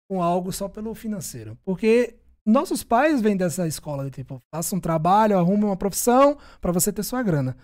com 0.10 0.22
algo 0.22 0.52
só 0.52 0.68
pelo 0.68 0.94
financeiro. 0.96 1.58
Porque 1.64 2.18
nossos 2.46 2.84
pais 2.84 3.22
vêm 3.22 3.38
dessa 3.38 3.68
escola 3.68 4.06
de 4.06 4.12
tipo, 4.12 4.40
faça 4.54 4.76
um 4.76 4.80
trabalho, 4.80 5.38
arrume 5.38 5.66
uma 5.66 5.78
profissão 5.78 6.38
pra 6.60 6.72
você 6.72 6.92
ter 6.92 7.04
sua 7.04 7.22
grana. 7.22 7.56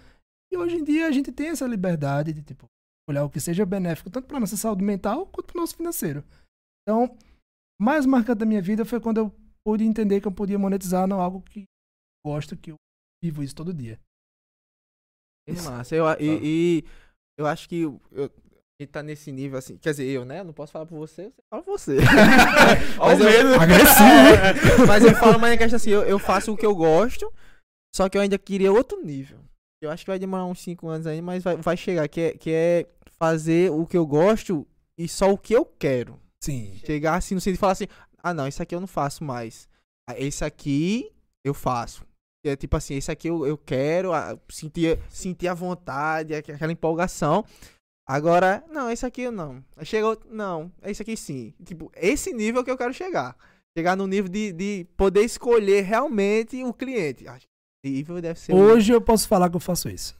E 0.51 0.57
hoje 0.57 0.75
em 0.77 0.83
dia 0.83 1.07
a 1.07 1.11
gente 1.11 1.31
tem 1.31 1.47
essa 1.49 1.65
liberdade 1.65 2.31
de 2.33 2.43
tipo, 2.43 2.65
olhar 3.09 3.23
o 3.25 3.29
que 3.29 3.39
seja 3.39 3.65
benéfico 3.65 4.09
tanto 4.09 4.27
pra 4.27 4.39
nossa 4.39 4.55
saúde 4.55 4.83
mental 4.83 5.25
quanto 5.27 5.47
pro 5.47 5.59
nosso 5.61 5.75
financeiro. 5.75 6.23
Então, 6.83 7.17
mais 7.81 8.05
marcante 8.05 8.39
da 8.39 8.45
minha 8.45 8.61
vida 8.61 8.85
foi 8.85 8.99
quando 9.01 9.17
eu 9.17 9.35
pude 9.65 9.83
entender 9.83 10.21
que 10.21 10.27
eu 10.27 10.31
podia 10.31 10.59
monetizar 10.59 11.07
no 11.07 11.19
algo 11.19 11.41
que 11.41 11.63
gosto, 12.25 12.55
que 12.55 12.71
eu 12.71 12.75
vivo 13.23 13.41
isso 13.43 13.55
todo 13.55 13.73
dia. 13.73 13.99
Que 15.47 15.53
massa. 15.61 15.95
Eu, 15.95 16.05
e, 16.19 16.81
e 16.81 16.83
eu 17.39 17.45
acho 17.47 17.67
que 17.67 17.81
eu, 17.81 17.99
eu- 18.11 18.31
gente 18.81 18.91
tá 18.91 19.01
nesse 19.03 19.31
nível 19.31 19.57
assim. 19.57 19.77
Quer 19.77 19.91
dizer, 19.91 20.05
eu, 20.05 20.25
né? 20.25 20.43
Não 20.43 20.53
posso 20.53 20.71
falar 20.71 20.85
por 20.85 20.97
você, 20.97 21.25
você 21.25 21.41
fala 21.49 21.63
por 21.63 21.77
você. 21.77 21.97
mas, 22.99 23.19
eu, 23.19 23.61
Agressivo! 23.61 24.85
mas 24.87 25.03
eu 25.03 25.15
falo 25.15 25.39
mais 25.39 25.53
na 25.53 25.57
questão 25.57 25.77
assim, 25.77 25.89
eu, 25.91 26.03
eu 26.03 26.19
faço 26.19 26.53
o 26.53 26.57
que 26.57 26.65
eu 26.65 26.75
gosto, 26.75 27.31
só 27.95 28.09
que 28.09 28.17
eu 28.17 28.21
ainda 28.21 28.37
queria 28.37 28.71
outro 28.71 29.01
nível. 29.03 29.39
Eu 29.81 29.91
acho 29.91 30.03
que 30.03 30.11
vai 30.11 30.19
demorar 30.19 30.45
uns 30.45 30.59
5 30.61 30.87
anos 30.87 31.05
aí, 31.07 31.21
mas 31.21 31.43
vai, 31.43 31.57
vai 31.57 31.77
chegar, 31.77 32.07
que 32.07 32.21
é, 32.21 32.31
que 32.37 32.49
é 32.51 32.87
fazer 33.19 33.71
o 33.71 33.85
que 33.85 33.97
eu 33.97 34.05
gosto 34.05 34.65
e 34.97 35.07
só 35.07 35.31
o 35.31 35.37
que 35.37 35.53
eu 35.53 35.65
quero. 35.65 36.19
Sim. 36.43 36.79
Chegar 36.85 37.15
assim 37.15 37.39
sentido 37.39 37.53
de 37.53 37.59
falar 37.59 37.73
assim, 37.73 37.87
ah 38.21 38.33
não, 38.33 38.47
esse 38.47 38.61
aqui 38.61 38.73
eu 38.75 38.79
não 38.79 38.87
faço 38.87 39.23
mais. 39.23 39.67
Ah, 40.09 40.19
Esse 40.19 40.43
aqui 40.45 41.11
eu 41.43 41.53
faço. 41.53 42.03
É 42.45 42.55
tipo 42.55 42.77
assim, 42.77 42.95
esse 42.95 43.11
aqui 43.11 43.27
eu, 43.27 43.45
eu 43.45 43.57
quero, 43.57 44.13
ah, 44.13 44.37
sentir, 44.49 44.99
sentir 45.09 45.47
a 45.47 45.53
vontade, 45.53 46.35
aqu- 46.35 46.51
aquela 46.51 46.71
empolgação. 46.71 47.43
Agora, 48.07 48.63
não, 48.69 48.89
esse 48.89 49.05
aqui 49.05 49.21
eu 49.23 49.31
não. 49.31 49.63
Outro, 50.03 50.29
não, 50.33 50.71
esse 50.83 51.01
aqui 51.01 51.17
sim. 51.17 51.53
Tipo, 51.65 51.91
esse 51.95 52.31
nível 52.33 52.63
que 52.63 52.69
eu 52.69 52.77
quero 52.77 52.93
chegar. 52.93 53.35
Chegar 53.77 53.95
no 53.97 54.05
nível 54.07 54.29
de, 54.29 54.53
de 54.53 54.87
poder 54.95 55.21
escolher 55.23 55.81
realmente 55.81 56.63
o 56.63 56.73
cliente. 56.73 57.25
Nível 57.83 58.21
deve 58.21 58.39
ser 58.39 58.53
um- 58.53 58.57
Hoje 58.57 58.91
eu 58.93 59.01
posso 59.01 59.27
falar 59.27 59.49
que 59.49 59.55
eu 59.55 59.59
faço 59.59 59.89
isso. 59.89 60.15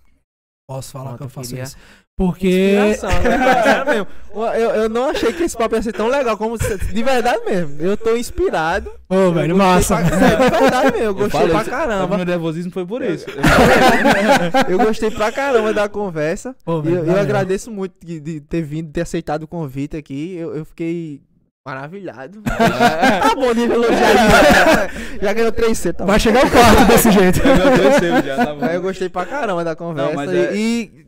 Posso 0.67 0.91
falar 0.91 1.15
Pronto, 1.15 1.17
que 1.17 1.23
eu 1.23 1.25
eu 1.27 1.29
faço 1.29 1.49
queria 1.49 1.63
isso. 1.63 1.77
Porque. 2.17 2.75
Né? 2.77 2.95
Mesmo. 3.93 4.07
Eu, 4.53 4.69
eu 4.83 4.89
não 4.89 5.09
achei 5.09 5.31
que 5.33 5.43
esse 5.43 5.55
papo 5.55 5.75
ia 5.75 5.81
ser 5.81 5.91
tão 5.91 6.07
legal 6.07 6.37
como. 6.37 6.57
De 6.57 7.03
verdade 7.03 7.39
mesmo. 7.45 7.77
Eu 7.81 7.95
tô 7.97 8.15
inspirado. 8.15 8.89
Ô, 9.09 9.15
Eu 9.15 9.33
velho, 9.33 9.55
massa. 9.55 9.97
Pra, 9.97 10.17
Sério, 10.17 10.49
de 10.51 10.57
verdade 10.59 10.91
mesmo. 10.91 11.05
Eu 11.07 11.13
gostei 11.15 11.39
falei, 11.41 11.53
pra 11.55 11.61
o 11.61 11.65
caramba. 11.65 12.17
meu 12.17 12.25
nervosismo 12.25 12.71
foi 12.71 12.85
por 12.85 13.01
isso. 13.01 13.25
Eu 14.69 14.77
gostei 14.77 15.11
pra 15.11 15.31
caramba 15.31 15.73
da 15.73 15.87
conversa. 15.89 16.55
Ô, 16.65 16.81
velho, 16.81 16.97
eu, 16.97 17.05
eu 17.05 17.19
agradeço 17.19 17.69
muito 17.71 17.93
de, 18.05 18.19
de 18.19 18.41
ter 18.41 18.61
vindo, 18.61 18.91
ter 18.91 19.01
aceitado 19.01 19.43
o 19.43 19.47
convite 19.47 19.95
aqui. 19.95 20.35
Eu, 20.37 20.55
eu 20.55 20.65
fiquei 20.65 21.21
maravilhado. 21.65 22.41
tá 22.43 23.35
bom 23.35 23.53
de 23.53 23.61
elogiar. 23.63 24.91
Já 25.21 25.33
ganhou 25.33 25.51
3C, 25.51 25.93
tá 25.93 26.03
bom. 26.03 26.11
Vai 26.11 26.19
chegar 26.19 26.45
o 26.45 26.51
quarto 26.51 26.85
desse 26.85 27.11
jeito. 27.11 27.41
É 27.41 27.55
meu 27.55 27.77
terceiro 27.77 28.25
já, 28.25 28.45
tá 28.45 28.53
bom. 28.53 28.65
Aí 28.65 28.75
Eu 28.75 28.81
gostei 28.81 29.09
pra 29.09 29.25
caramba 29.25 29.63
da 29.63 29.75
conversa. 29.75 30.13
mas 30.13 30.29
e, 30.31 30.37
é- 30.37 30.55
e 30.55 31.04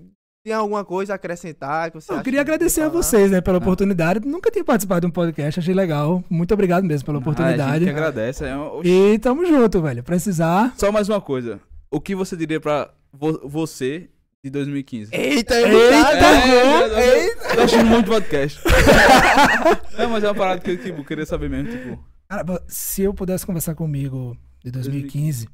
tem 0.48 0.56
alguma 0.56 0.86
coisa 0.86 1.14
a 1.14 1.16
acrescentar 1.18 1.92
que 1.92 2.00
você 2.00 2.14
Eu 2.14 2.22
queria 2.22 2.38
que 2.44 2.50
agradecer 2.50 2.82
a 2.82 2.88
vocês, 2.90 3.30
né, 3.32 3.40
Ah. 3.40 3.42
pela 3.42 3.58
oportunidade. 3.58 4.26
Nunca 4.26 4.50
tinha 4.50 4.64
participado 4.64 5.02
de 5.02 5.08
um 5.08 5.12
podcast, 5.12 5.60
achei 5.60 5.74
legal. 5.74 6.24
Muito 6.30 6.54
obrigado 6.54 6.86
mesmo 6.86 7.06
pela 7.06 7.18
Ah, 7.18 7.20
a 7.20 7.24
gente 7.24 7.30
oportunidade. 7.30 7.84
que 7.84 7.90
agradece. 7.90 8.46
É 8.46 8.56
um- 8.56 8.82
E 8.84 9.20
tamo 9.20 9.46
junto, 9.46 9.82
velho. 9.82 10.02
Precisar. 10.04 10.74
Só 10.78 10.90
mais 10.92 11.10
uma 11.10 11.20
coisa. 11.20 11.60
O 11.92 12.00
que 12.00 12.16
você 12.16 12.38
diria 12.38 12.60
pra 12.62 12.90
vo- 13.12 13.42
você 13.48 14.10
de 14.44 14.50
2015? 14.50 15.14
Eita, 15.14 15.54
Eita, 15.56 15.70
Eita, 15.70 17.00
É, 17.00 17.24
Eita. 17.26 17.56
Tô 17.56 17.62
assistindo 17.64 17.86
muito 17.86 18.10
podcast. 18.10 18.62
Não, 20.00 20.10
mas 20.12 20.24
é 20.24 20.28
uma 20.28 20.36
parada 20.36 20.62
que 20.62 20.72
eu 20.72 20.78
tipo, 20.82 21.04
queria 21.04 21.26
saber 21.26 21.50
mesmo, 21.50 21.72
tipo, 21.72 22.04
Cara, 22.30 22.46
se 22.68 23.02
eu 23.04 23.14
pudesse 23.14 23.46
conversar 23.46 23.76
comigo 23.76 24.38
de 24.64 24.72
2015, 24.72 25.48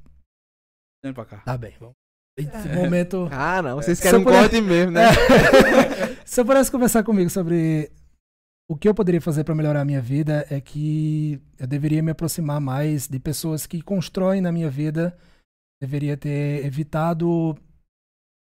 vem 1.04 1.14
pra 1.14 1.26
cá. 1.26 1.38
tá 1.38 1.58
bem. 1.58 1.74
Vamos. 1.80 1.96
Esse 2.38 2.68
É. 2.70 2.76
momento. 2.76 3.28
Ah, 3.32 3.62
não. 3.62 3.76
Vocês 3.76 4.00
querem 4.00 4.20
um 4.20 4.24
corte 4.24 4.60
mesmo, 4.60 4.92
né? 4.92 5.02
Se 6.26 6.42
eu 6.42 6.46
pudesse 6.46 6.72
conversar 6.72 7.04
comigo 7.04 7.30
sobre 7.30 7.92
o 8.70 8.76
que 8.76 8.88
eu 8.88 8.94
poderia 8.96 9.22
fazer 9.22 9.44
para 9.44 9.54
melhorar 9.54 9.82
a 9.82 9.86
minha 9.86 10.02
vida, 10.02 10.46
é 10.50 10.60
que 10.60 11.40
eu 11.60 11.68
deveria 11.68 12.02
me 12.02 12.12
aproximar 12.12 12.60
mais 12.60 13.08
de 13.08 13.20
pessoas 13.20 13.68
que 13.68 13.82
constroem 13.82 14.42
na 14.42 14.52
minha 14.52 14.70
vida. 14.70 15.16
Deveria 15.82 16.18
ter 16.18 16.66
evitado 16.66 17.56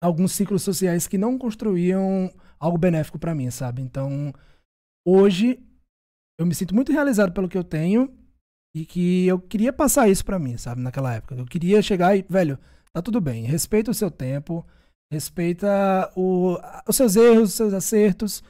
alguns 0.01 0.31
ciclos 0.31 0.61
sociais 0.61 1.07
que 1.07 1.17
não 1.17 1.37
construíam 1.37 2.31
algo 2.59 2.77
benéfico 2.77 3.19
para 3.19 3.35
mim, 3.35 3.49
sabe? 3.49 3.81
Então, 3.81 4.31
hoje 5.05 5.59
eu 6.39 6.45
me 6.45 6.53
sinto 6.55 6.73
muito 6.75 6.91
realizado 6.91 7.33
pelo 7.33 7.49
que 7.49 7.57
eu 7.57 7.63
tenho 7.63 8.13
e 8.75 8.85
que 8.85 9.25
eu 9.27 9.39
queria 9.39 9.73
passar 9.73 10.07
isso 10.07 10.23
para 10.23 10.39
mim, 10.39 10.55
sabe? 10.57 10.81
Naquela 10.81 11.13
época. 11.13 11.35
Eu 11.35 11.45
queria 11.45 11.81
chegar 11.81 12.15
e, 12.15 12.25
velho, 12.29 12.59
tá 12.95 13.01
tudo 13.01 13.19
bem. 13.19 13.43
Respeita 13.43 13.91
o 13.91 13.93
seu 13.93 14.09
tempo, 14.09 14.65
respeita 15.11 16.11
o- 16.15 16.57
os 16.87 16.95
seus 16.95 17.15
erros, 17.15 17.49
os 17.49 17.53
seus 17.55 17.73
acertos, 17.73 18.43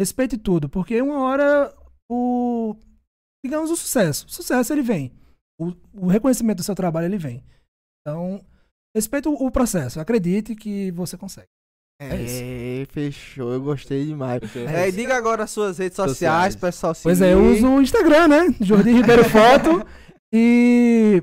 respeite 0.00 0.38
tudo, 0.38 0.68
porque 0.68 1.00
uma 1.02 1.20
hora 1.20 1.74
o 2.10 2.74
digamos 3.44 3.70
o 3.70 3.76
sucesso, 3.76 4.26
o 4.26 4.30
sucesso 4.30 4.72
ele 4.72 4.82
vem, 4.82 5.12
o, 5.60 5.72
o 5.94 6.06
reconhecimento 6.08 6.58
do 6.58 6.62
seu 6.64 6.74
trabalho 6.74 7.06
ele 7.06 7.18
vem. 7.18 7.44
Então 8.00 8.44
respeite 8.96 9.28
o, 9.28 9.32
o 9.34 9.50
processo, 9.50 10.00
acredite 10.00 10.54
que 10.56 10.90
você 10.92 11.16
consegue. 11.16 11.46
É 12.02 12.16
isso. 12.16 12.42
É, 12.42 12.84
fechou. 12.86 13.52
Eu 13.52 13.60
gostei 13.60 14.06
demais. 14.06 14.40
Fechou. 14.40 14.66
É, 14.66 14.90
diga 14.90 15.14
agora 15.16 15.44
as 15.44 15.50
suas 15.50 15.76
redes 15.76 15.96
sociais, 15.96 16.54
Sociais. 16.54 16.56
pessoal. 16.56 16.94
Pois 17.02 17.20
é, 17.20 17.34
eu 17.34 17.44
uso 17.52 17.68
o 17.68 17.82
Instagram, 17.82 18.26
né? 18.28 18.54
Jordi 18.58 18.90
Ribeiro 18.90 19.22
Foto 19.28 19.86
e 20.32 21.22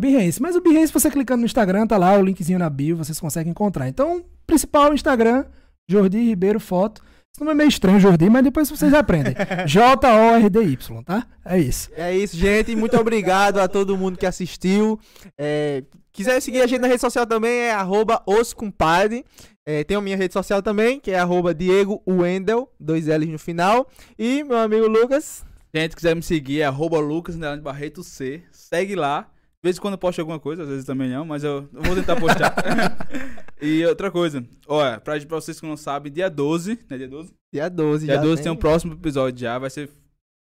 Behance. 0.00 0.40
Mas 0.40 0.56
o 0.56 0.60
Behance, 0.60 0.92
você 0.92 1.10
clicando 1.10 1.40
no 1.40 1.46
Instagram, 1.46 1.86
tá 1.86 1.96
lá 1.96 2.16
o 2.16 2.22
linkzinho 2.22 2.58
na 2.58 2.70
bio, 2.70 2.96
vocês 2.96 3.18
conseguem 3.18 3.50
encontrar. 3.50 3.88
Então, 3.88 4.24
principal 4.46 4.92
Instagram, 4.94 5.44
Jordi 5.88 6.18
Ribeiro 6.18 6.60
Foto. 6.60 7.02
Esse 7.34 7.40
nome 7.40 7.52
é 7.52 7.54
meio 7.54 7.68
estranho, 7.68 8.00
Jordi, 8.00 8.30
mas 8.30 8.42
depois 8.42 8.70
vocês 8.70 8.94
aprendem. 8.94 9.34
J-O-R-D-Y, 9.66 11.02
tá? 11.04 11.26
É 11.44 11.58
isso. 11.58 11.90
É 11.94 12.16
isso, 12.16 12.34
gente. 12.34 12.74
Muito 12.74 12.96
obrigado 12.96 13.58
a 13.58 13.68
todo 13.68 13.96
mundo 13.96 14.16
que 14.16 14.24
assistiu. 14.24 14.98
É, 15.38 15.84
quiser 16.12 16.40
seguir 16.40 16.62
a 16.62 16.66
gente 16.66 16.80
na 16.80 16.88
rede 16.88 17.02
social 17.02 17.26
também, 17.26 17.52
é 17.52 17.72
arroba 17.72 18.22
oscompadre. 18.24 19.22
É, 19.66 19.84
tem 19.84 19.96
a 19.96 20.00
minha 20.00 20.16
rede 20.16 20.32
social 20.32 20.62
também, 20.62 20.98
que 20.98 21.10
é 21.10 21.18
arroba 21.18 21.54
Diego 21.54 22.02
Wendel, 22.06 22.72
dois 22.80 23.06
L's 23.06 23.28
no 23.28 23.38
final. 23.38 23.86
E 24.18 24.42
meu 24.42 24.56
amigo 24.56 24.86
Lucas. 24.86 25.44
Gente, 25.74 25.94
quiser 25.94 26.16
me 26.16 26.22
seguir, 26.22 26.62
é 26.62 26.64
arroba 26.64 26.98
Lucas 26.98 27.34
underline 27.34 27.62
Barreto 27.62 28.02
C. 28.02 28.42
Segue 28.50 28.94
lá. 28.94 29.28
De 29.66 29.68
vez 29.68 29.78
em 29.78 29.80
quando 29.80 29.94
eu 29.94 29.98
posto 29.98 30.20
alguma 30.20 30.38
coisa, 30.38 30.62
às 30.62 30.68
vezes 30.68 30.84
também 30.84 31.10
não, 31.10 31.24
mas 31.24 31.42
eu, 31.42 31.68
vou 31.72 31.96
tentar 31.96 32.14
postar. 32.14 32.54
e 33.60 33.84
outra 33.84 34.12
coisa, 34.12 34.46
olha, 34.68 35.00
pra, 35.00 35.18
pra 35.18 35.40
vocês 35.40 35.58
que 35.58 35.66
não 35.66 35.76
sabem, 35.76 36.12
dia 36.12 36.30
12, 36.30 36.78
né? 36.88 36.96
Dia 36.96 37.08
12? 37.08 37.34
Dia 37.52 37.68
12 37.68 38.06
Dia 38.06 38.14
já 38.14 38.20
12 38.22 38.42
tem 38.44 38.52
um 38.52 38.56
próximo 38.56 38.92
episódio 38.92 39.40
já, 39.40 39.58
vai 39.58 39.68
ser 39.68 39.90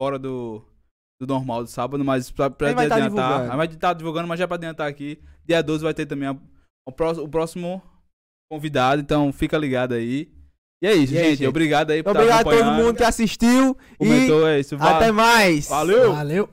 fora 0.00 0.20
do, 0.20 0.62
do 1.20 1.26
normal 1.26 1.64
do 1.64 1.68
sábado, 1.68 2.04
mas 2.04 2.30
pra, 2.30 2.48
pra 2.48 2.72
vai 2.72 2.86
tá 2.86 2.94
adiantar. 2.94 3.26
divulgando? 3.26 3.52
a 3.52 3.56
vai 3.56 3.66
estar 3.66 3.92
divulgando, 3.94 4.28
mas 4.28 4.38
já 4.38 4.46
pra 4.46 4.56
adiantar 4.56 4.88
aqui. 4.88 5.18
Dia 5.44 5.62
12 5.64 5.82
vai 5.82 5.94
ter 5.94 6.06
também 6.06 6.28
a- 6.28 6.36
o, 6.88 6.92
pró- 6.92 7.10
o 7.10 7.28
próximo 7.28 7.82
convidado, 8.48 9.02
então 9.02 9.32
fica 9.32 9.58
ligado 9.58 9.94
aí. 9.94 10.30
E 10.80 10.86
é 10.86 10.94
isso, 10.94 11.12
E 11.12 11.18
aí, 11.18 11.24
gente, 11.30 11.38
gente? 11.38 11.48
Obrigado 11.48 11.90
aí 11.90 12.04
por 12.04 12.10
Obrigado 12.10 12.48
a 12.48 12.56
todo 12.56 12.70
mundo 12.70 12.94
que 12.96 13.02
assistiu. 13.02 13.76
Comentou, 13.98 14.46
é 14.46 14.60
isso. 14.60 14.76
E 14.76 14.78
até 14.80 15.10
mais. 15.10 15.68
Valeu! 15.68 16.12
Valeu. 16.14 16.48